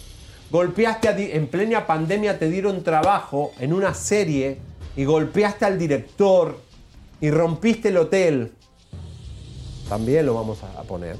golpeaste 0.50 1.08
a 1.08 1.16
en 1.16 1.46
plena 1.46 1.86
pandemia, 1.86 2.38
te 2.38 2.50
dieron 2.50 2.82
trabajo 2.82 3.52
en 3.60 3.72
una 3.72 3.94
serie 3.94 4.58
y 4.96 5.04
golpeaste 5.04 5.64
al 5.64 5.78
director 5.78 6.60
y 7.20 7.30
rompiste 7.30 7.90
el 7.90 7.98
hotel. 7.98 8.52
También 9.88 10.26
lo 10.26 10.34
vamos 10.34 10.58
a 10.64 10.82
poner. 10.82 11.16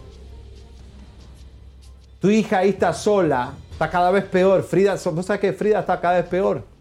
Tu 2.20 2.30
hija 2.30 2.58
ahí 2.58 2.70
está 2.70 2.92
sola, 2.92 3.52
está 3.70 3.88
cada 3.88 4.10
vez 4.10 4.24
peor. 4.24 4.64
Frida, 4.64 4.96
vos 5.12 5.26
que 5.40 5.52
Frida 5.52 5.80
está 5.80 6.00
cada 6.00 6.16
vez 6.16 6.28
peor. 6.28 6.75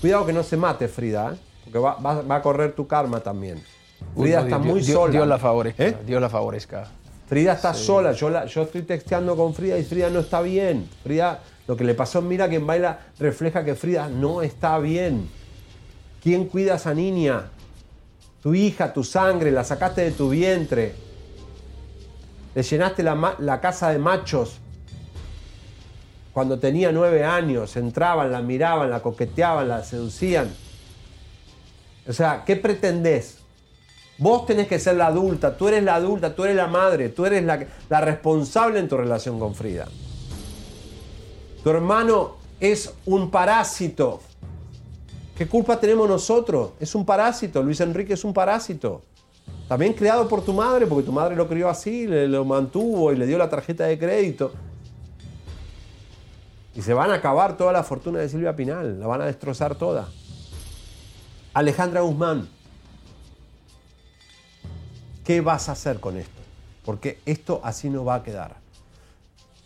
Cuidado 0.00 0.26
que 0.26 0.32
no 0.32 0.42
se 0.42 0.56
mate 0.56 0.88
Frida, 0.88 1.32
¿eh? 1.34 1.38
porque 1.64 1.78
va, 1.78 1.94
va- 1.96 2.22
va 2.22 2.36
a 2.36 2.42
correr 2.42 2.72
tu 2.72 2.86
karma 2.86 3.20
también. 3.20 3.62
Frida 4.16 4.40
está 4.42 4.58
Dios- 4.58 4.66
muy 4.74 4.80
Dios- 4.80 4.92
sola. 4.92 5.12
Dios 5.12 5.26
la 5.26 5.38
favorezca. 5.38 5.84
¿Eh? 5.86 5.96
Dios 6.06 6.20
la 6.20 6.28
favorezca. 6.28 6.86
Frida 7.28 7.52
está 7.54 7.74
Sí. 7.74 7.84
sola, 7.84 8.12
yo, 8.12 8.30
la- 8.30 8.46
yo 8.46 8.62
estoy 8.62 8.82
texteando 8.82 9.36
con 9.36 9.52
Frida 9.54 9.76
y 9.78 9.84
Frida 9.84 10.08
no 10.08 10.20
está 10.20 10.40
bien. 10.40 10.88
Frida, 11.02 11.40
lo 11.66 11.76
que 11.76 11.84
le 11.84 11.94
pasó 11.94 12.20
en 12.20 12.28
Mira 12.28 12.48
quien 12.48 12.66
baila 12.66 12.98
refleja 13.18 13.64
que 13.64 13.74
Frida 13.74 14.08
no 14.08 14.40
está 14.42 14.78
bien. 14.78 15.28
¿Quién 16.22 16.46
cuida 16.46 16.74
a 16.74 16.76
esa 16.76 16.94
niña? 16.94 17.50
Tu 18.42 18.54
hija, 18.54 18.92
tu 18.92 19.02
sangre, 19.04 19.50
la 19.50 19.64
sacaste 19.64 20.02
de 20.02 20.12
tu 20.12 20.30
vientre. 20.30 20.94
Le 22.54 22.62
llenaste 22.62 23.02
la 23.02 23.60
casa 23.60 23.90
de 23.90 23.98
machos. 23.98 24.58
Cuando 26.32 26.58
tenía 26.58 26.92
nueve 26.92 27.24
años, 27.24 27.76
entraban, 27.76 28.30
la 28.30 28.42
miraban, 28.42 28.90
la 28.90 29.00
coqueteaban, 29.00 29.68
la 29.68 29.82
seducían. 29.82 30.48
O 32.06 32.12
sea, 32.12 32.44
¿qué 32.44 32.56
pretendés? 32.56 33.38
Vos 34.18 34.46
tenés 34.46 34.66
que 34.66 34.78
ser 34.78 34.96
la 34.96 35.06
adulta, 35.06 35.56
tú 35.56 35.68
eres 35.68 35.82
la 35.82 35.94
adulta, 35.94 36.34
tú 36.34 36.44
eres 36.44 36.56
la 36.56 36.66
madre, 36.66 37.08
tú 37.08 37.24
eres 37.24 37.44
la, 37.44 37.66
la 37.88 38.00
responsable 38.00 38.78
en 38.80 38.88
tu 38.88 38.96
relación 38.96 39.38
con 39.38 39.54
Frida. 39.54 39.86
Tu 41.62 41.70
hermano 41.70 42.36
es 42.60 42.92
un 43.06 43.30
parásito. 43.30 44.20
¿Qué 45.36 45.46
culpa 45.46 45.78
tenemos 45.78 46.08
nosotros? 46.08 46.70
Es 46.80 46.94
un 46.94 47.04
parásito, 47.04 47.62
Luis 47.62 47.80
Enrique 47.80 48.14
es 48.14 48.24
un 48.24 48.32
parásito. 48.32 49.02
También 49.68 49.92
creado 49.92 50.26
por 50.26 50.44
tu 50.44 50.52
madre, 50.52 50.86
porque 50.86 51.04
tu 51.04 51.12
madre 51.12 51.36
lo 51.36 51.46
crió 51.46 51.68
así, 51.68 52.06
le, 52.06 52.26
lo 52.26 52.44
mantuvo 52.44 53.12
y 53.12 53.16
le 53.16 53.26
dio 53.26 53.38
la 53.38 53.48
tarjeta 53.48 53.84
de 53.84 53.98
crédito. 53.98 54.50
Y 56.78 56.82
se 56.82 56.94
van 56.94 57.10
a 57.10 57.14
acabar 57.14 57.56
toda 57.56 57.72
la 57.72 57.82
fortuna 57.82 58.20
de 58.20 58.28
Silvia 58.28 58.54
Pinal, 58.54 59.00
la 59.00 59.08
van 59.08 59.20
a 59.20 59.24
destrozar 59.24 59.74
toda. 59.74 60.08
Alejandra 61.52 62.02
Guzmán, 62.02 62.48
¿qué 65.24 65.40
vas 65.40 65.68
a 65.68 65.72
hacer 65.72 65.98
con 65.98 66.16
esto? 66.16 66.40
Porque 66.84 67.18
esto 67.26 67.60
así 67.64 67.90
no 67.90 68.04
va 68.04 68.14
a 68.14 68.22
quedar. 68.22 68.58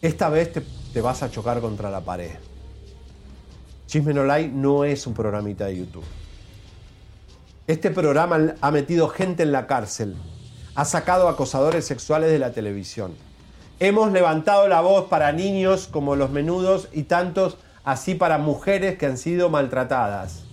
Esta 0.01 0.31
vez 0.31 0.55
te, 0.55 1.01
vas 1.03 1.23
a 1.23 1.31
chocar 1.31 1.61
contra 1.61 1.91
la 1.91 2.01
pared. 2.01 2.31
Chisme 3.87 4.15
No 4.15 4.25
Like 4.25 4.49
no 4.49 4.85
es 4.85 5.07
un 5.07 5.13
programita 5.13 5.67
de 5.67 5.77
YouTube. 5.77 6.07
Este 7.67 7.91
programa 7.91 8.55
ha 8.59 8.71
metido 8.71 9.11
gente 9.11 9.43
en 9.43 9.53
la 9.53 9.67
cárcel, 9.67 10.17
ha 10.75 10.87
sacado 10.87 11.29
acosadores 11.29 11.85
sexuales 11.85 12.31
de 12.31 12.39
la 12.39 12.53
televisión. 12.53 13.15
Hemos 13.85 14.13
levantado 14.13 14.69
la 14.69 14.81
voz 14.81 15.07
para 15.09 15.33
niños 15.33 15.89
como 15.91 16.15
los 16.15 16.31
menudos 16.31 16.87
y 16.93 17.03
tantos 17.03 17.57
así 17.83 18.15
para 18.15 18.39
mujeres 18.39 18.97
que 18.97 19.07
han 19.07 19.19
sido 19.19 19.51
maltratadas. 19.51 20.45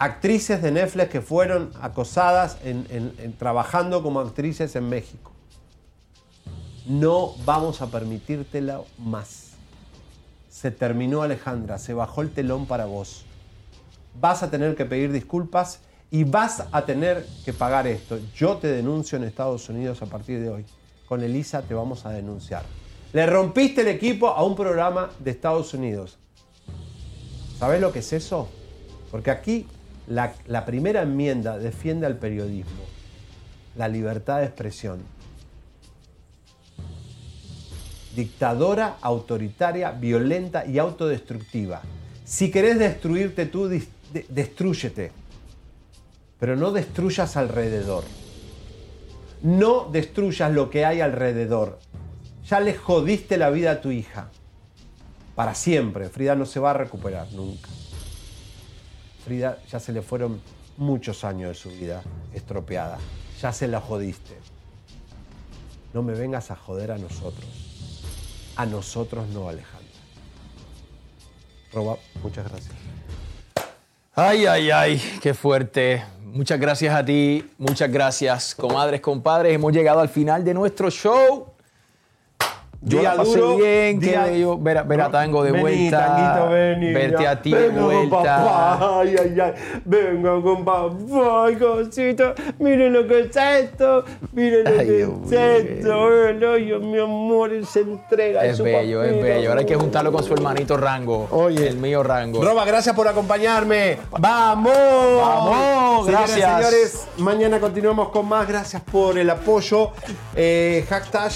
Actrices 0.00 0.60
de 0.62 0.72
Netflix 0.72 1.10
que 1.10 1.20
fueron 1.20 1.70
acosadas 1.80 2.58
en- 2.64 3.36
trabajando 3.38 4.02
como 4.02 4.18
actrices 4.18 4.74
en 4.74 4.88
México. 4.88 5.30
No 6.86 7.36
vamos 7.44 7.80
a 7.80 7.86
permitírtelo 7.86 8.86
más. 8.98 9.50
Se 10.50 10.72
terminó 10.72 11.22
Alejandra, 11.22 11.78
se 11.78 11.94
bajó 11.94 12.22
el 12.22 12.32
telón 12.32 12.66
para 12.66 12.86
vos. 12.86 13.24
Vas 14.20 14.42
a 14.42 14.50
tener 14.50 14.74
que 14.74 14.86
pedir 14.86 15.12
disculpas 15.12 15.78
y 16.10 16.24
vas 16.24 16.62
a 16.70 16.84
tener 16.84 17.26
que 17.44 17.52
pagar 17.52 17.86
esto. 17.86 18.18
Yo 18.36 18.56
te 18.58 18.68
denuncio 18.68 19.18
en 19.18 19.24
Estados 19.24 19.68
Unidos 19.68 20.00
a 20.02 20.06
partir 20.06 20.40
de 20.40 20.48
hoy. 20.48 20.64
Con 21.06 21.22
Elisa 21.22 21.62
te 21.62 21.74
vamos 21.74 22.06
a 22.06 22.10
denunciar. 22.10 22.62
Le 23.12 23.26
rompiste 23.26 23.82
el 23.82 23.88
equipo 23.88 24.28
a 24.28 24.42
un 24.44 24.54
programa 24.56 25.10
de 25.18 25.30
Estados 25.30 25.74
Unidos. 25.74 26.18
¿Sabes 27.58 27.80
lo 27.80 27.92
que 27.92 28.00
es 28.00 28.12
eso? 28.12 28.48
Porque 29.10 29.30
aquí 29.30 29.66
la, 30.08 30.34
primera 30.66 31.02
enmienda 31.02 31.58
defiende 31.58 32.06
al 32.06 32.16
periodismo, 32.16 32.82
la 33.76 33.88
libertad 33.88 34.40
de 34.40 34.46
expresión. 34.46 35.00
Dictadora, 38.14 38.96
autoritaria, 39.00 39.90
violenta 39.90 40.64
y 40.66 40.78
autodestructiva. 40.78 41.82
Si 42.24 42.50
querés 42.50 42.78
destruirte 42.78 43.46
tú, 43.46 43.68
dis- 43.68 43.88
de- 44.12 44.24
destrúyete. 44.28 45.10
Pero 46.38 46.56
no 46.56 46.72
destruyas 46.72 47.36
alrededor. 47.36 48.04
No 49.42 49.88
destruyas 49.90 50.52
lo 50.52 50.70
que 50.70 50.84
hay 50.84 51.00
alrededor. 51.00 51.78
Ya 52.48 52.60
le 52.60 52.74
jodiste 52.74 53.36
la 53.36 53.50
vida 53.50 53.72
a 53.72 53.80
tu 53.80 53.90
hija. 53.90 54.30
Para 55.34 55.54
siempre. 55.54 56.08
Frida 56.08 56.34
no 56.34 56.46
se 56.46 56.60
va 56.60 56.70
a 56.70 56.74
recuperar 56.74 57.30
nunca. 57.32 57.68
Frida 59.24 59.58
ya 59.70 59.80
se 59.80 59.92
le 59.92 60.02
fueron 60.02 60.40
muchos 60.76 61.24
años 61.24 61.48
de 61.50 61.54
su 61.54 61.70
vida 61.70 62.02
estropeada. 62.32 62.98
Ya 63.40 63.52
se 63.52 63.68
la 63.68 63.80
jodiste. 63.80 64.38
No 65.92 66.02
me 66.02 66.14
vengas 66.14 66.50
a 66.50 66.56
joder 66.56 66.90
a 66.90 66.98
nosotros. 66.98 67.46
A 68.56 68.66
nosotros 68.66 69.28
no, 69.28 69.48
Alejandra. 69.48 69.84
Roba, 71.72 71.96
muchas 72.22 72.48
gracias. 72.48 72.74
Ay, 74.14 74.46
ay, 74.46 74.70
ay, 74.70 75.18
qué 75.20 75.34
fuerte. 75.34 76.04
Muchas 76.34 76.58
gracias 76.58 76.92
a 76.92 77.04
ti, 77.04 77.48
muchas 77.58 77.88
gracias, 77.92 78.56
comadres, 78.56 79.00
compadres. 79.00 79.54
Hemos 79.54 79.72
llegado 79.72 80.00
al 80.00 80.08
final 80.08 80.42
de 80.42 80.52
nuestro 80.52 80.90
show. 80.90 81.53
Yo 82.86 82.98
Día 83.00 83.12
la 83.12 83.16
pasé 83.16 83.38
duro, 83.38 83.56
bien, 83.56 83.98
día- 83.98 84.24
bello 84.24 84.58
ver 84.58 84.78
a, 84.78 84.82
ver 84.82 85.00
a 85.00 85.10
Tango 85.10 85.42
de 85.42 85.52
Vení, 85.52 85.62
vuelta, 85.62 86.06
Tanguito, 86.06 86.50
vení, 86.50 86.92
verte 86.92 87.22
ya. 87.22 87.30
a 87.30 87.40
ti 87.42 87.50
de 87.54 87.68
vuelta. 87.70 88.16
papá. 88.22 89.00
Ay, 89.00 89.16
ay, 89.22 89.40
ay. 89.40 89.52
Venga 89.86 90.42
con 90.42 90.64
papá, 90.64 91.44
ay, 91.46 91.56
cosito. 91.56 92.34
Miren 92.58 92.92
lo 92.92 93.06
que 93.06 93.20
es 93.20 93.36
esto. 93.36 94.04
Miren 94.32 94.64
lo 94.64 94.70
que 94.84 95.02
es 95.02 95.64
esto. 95.80 96.58
Yo, 96.58 96.80
mi 96.80 96.98
amor, 96.98 97.52
él 97.52 97.64
se 97.66 97.80
entrega. 97.80 98.44
Es 98.44 98.58
su 98.58 98.64
bello, 98.64 99.02
es 99.02 99.08
papito. 99.12 99.24
bello. 99.26 99.48
Ahora 99.48 99.60
hay 99.60 99.66
que 99.66 99.76
juntarlo 99.76 100.12
con 100.12 100.22
su 100.22 100.34
hermanito 100.34 100.76
Rango, 100.76 101.48
el 101.48 101.76
mío 101.78 102.02
Rango. 102.02 102.44
Roba, 102.44 102.64
gracias 102.66 102.94
por 102.94 103.08
acompañarme. 103.08 103.96
¡Vamos! 104.18 104.72
¡Vamos! 104.74 106.06
Señoras 106.06 106.36
Gracias. 106.36 106.56
Señores, 106.66 107.06
mañana 107.18 107.60
continuamos 107.60 108.10
con 108.10 108.28
más. 108.28 108.46
Gracias 108.46 108.82
por 108.82 109.16
el 109.18 109.30
apoyo. 109.30 109.90
Eh, 110.36 110.84
hashtag, 110.88 111.30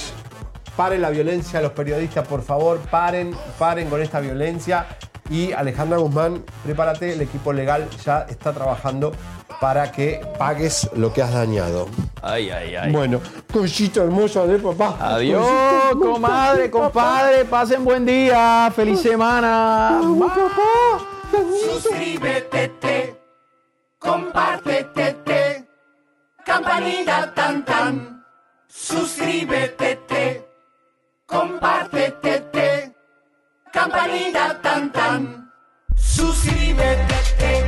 paren 0.79 1.03
la 1.03 1.11
violencia 1.11 1.59
a 1.59 1.63
los 1.63 1.73
periodistas, 1.73 2.25
por 2.29 2.41
favor. 2.41 2.79
Paren, 2.79 3.35
paren 3.59 3.91
con 3.91 4.01
esta 4.01 4.21
violencia. 4.21 4.87
Y 5.29 5.51
Alejandra 5.51 5.99
Guzmán, 5.99 6.45
prepárate, 6.65 7.15
el 7.15 7.21
equipo 7.21 7.53
legal 7.53 7.89
ya 8.05 8.27
está 8.29 8.53
trabajando 8.53 9.13
para 9.61 9.91
que 9.91 10.25
pagues 10.39 10.89
lo 10.95 11.13
que 11.13 11.21
has 11.21 11.33
dañado. 11.33 11.89
Ay, 12.23 12.51
ay, 12.51 12.77
ay. 12.77 12.93
Bueno, 12.93 13.21
cosito 13.53 14.05
hermoso 14.05 14.47
de 14.47 14.61
papá. 14.61 14.97
Adiós, 15.01 15.45
hermoso. 15.91 16.13
comadre, 16.13 16.71
compadre. 16.71 17.45
Pasen 17.45 17.85
buen 17.85 18.07
día. 18.07 18.73
Feliz 18.75 19.01
semana. 19.01 20.01
Suscríbete, 21.67 22.69
te, 22.81 23.21
compártete, 23.99 25.17
te, 25.25 25.69
campanita 26.47 27.35
tan 27.35 27.65
tan. 27.65 28.25
Suscríbete, 28.69 29.97
te, 30.07 30.48
compártete, 31.29 32.41
te, 32.53 32.97
campanita 33.71 34.61
tan 34.63 34.91
tan. 34.91 35.53
Suscríbete, 35.95 37.19
te, 37.39 37.68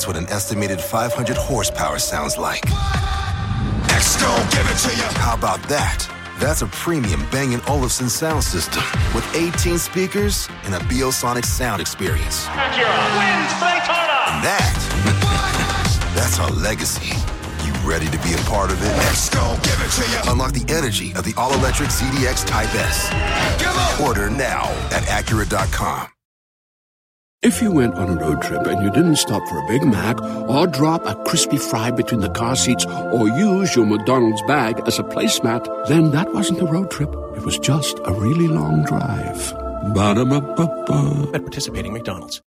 That's 0.00 0.08
what 0.08 0.16
an 0.16 0.30
estimated 0.30 0.80
500 0.80 1.36
horsepower 1.36 1.98
sounds 1.98 2.38
like. 2.38 2.64
X-Gon, 2.64 4.40
give 4.48 4.64
it 4.64 4.78
to 4.88 4.96
you. 4.96 5.04
How 5.20 5.34
about 5.34 5.62
that? 5.64 6.08
That's 6.38 6.62
a 6.62 6.68
premium 6.68 7.28
Bang 7.30 7.60
& 7.64 7.68
Olufsen 7.68 8.08
sound 8.08 8.42
system 8.42 8.82
with 9.14 9.28
18 9.36 9.76
speakers 9.76 10.48
and 10.64 10.74
a 10.74 10.78
Biosonic 10.88 11.44
sound 11.44 11.82
experience. 11.82 12.48
wins 12.48 13.52
Daytona. 13.60 14.16
And 14.32 14.40
that, 14.40 14.72
that's 16.16 16.38
our 16.38 16.48
legacy. 16.48 17.12
You 17.66 17.74
ready 17.86 18.06
to 18.06 18.18
be 18.22 18.32
a 18.32 18.42
part 18.48 18.72
of 18.72 18.82
it? 18.82 18.88
X-Gon, 19.12 19.56
give 19.56 19.82
it 19.84 19.90
to 20.00 20.10
you. 20.10 20.32
Unlock 20.32 20.52
the 20.52 20.64
energy 20.72 21.12
of 21.12 21.24
the 21.24 21.34
all-electric 21.36 21.90
ZDX 21.90 22.46
Type 22.46 22.74
S. 22.74 24.00
Order 24.00 24.30
now 24.30 24.62
at 24.92 25.02
Acura.com. 25.02 26.08
If 27.42 27.62
you 27.62 27.72
went 27.72 27.94
on 27.94 28.10
a 28.10 28.20
road 28.20 28.42
trip 28.42 28.66
and 28.66 28.82
you 28.82 28.90
didn't 28.90 29.16
stop 29.16 29.42
for 29.48 29.56
a 29.56 29.66
Big 29.66 29.82
Mac 29.82 30.20
or 30.46 30.66
drop 30.66 31.06
a 31.06 31.14
crispy 31.24 31.56
fry 31.56 31.90
between 31.90 32.20
the 32.20 32.28
car 32.28 32.54
seats 32.54 32.84
or 32.84 33.28
use 33.28 33.74
your 33.74 33.86
McDonald's 33.86 34.42
bag 34.42 34.78
as 34.86 34.98
a 34.98 35.02
placemat, 35.02 35.64
then 35.88 36.10
that 36.10 36.34
wasn't 36.34 36.60
a 36.60 36.66
road 36.66 36.90
trip. 36.90 37.08
It 37.34 37.42
was 37.42 37.58
just 37.58 37.98
a 38.04 38.12
really 38.12 38.46
long 38.46 38.84
drive. 38.84 39.54
Ba-da-ba-ba-ba. 39.94 41.30
At 41.32 41.40
participating 41.40 41.94
McDonald's. 41.94 42.42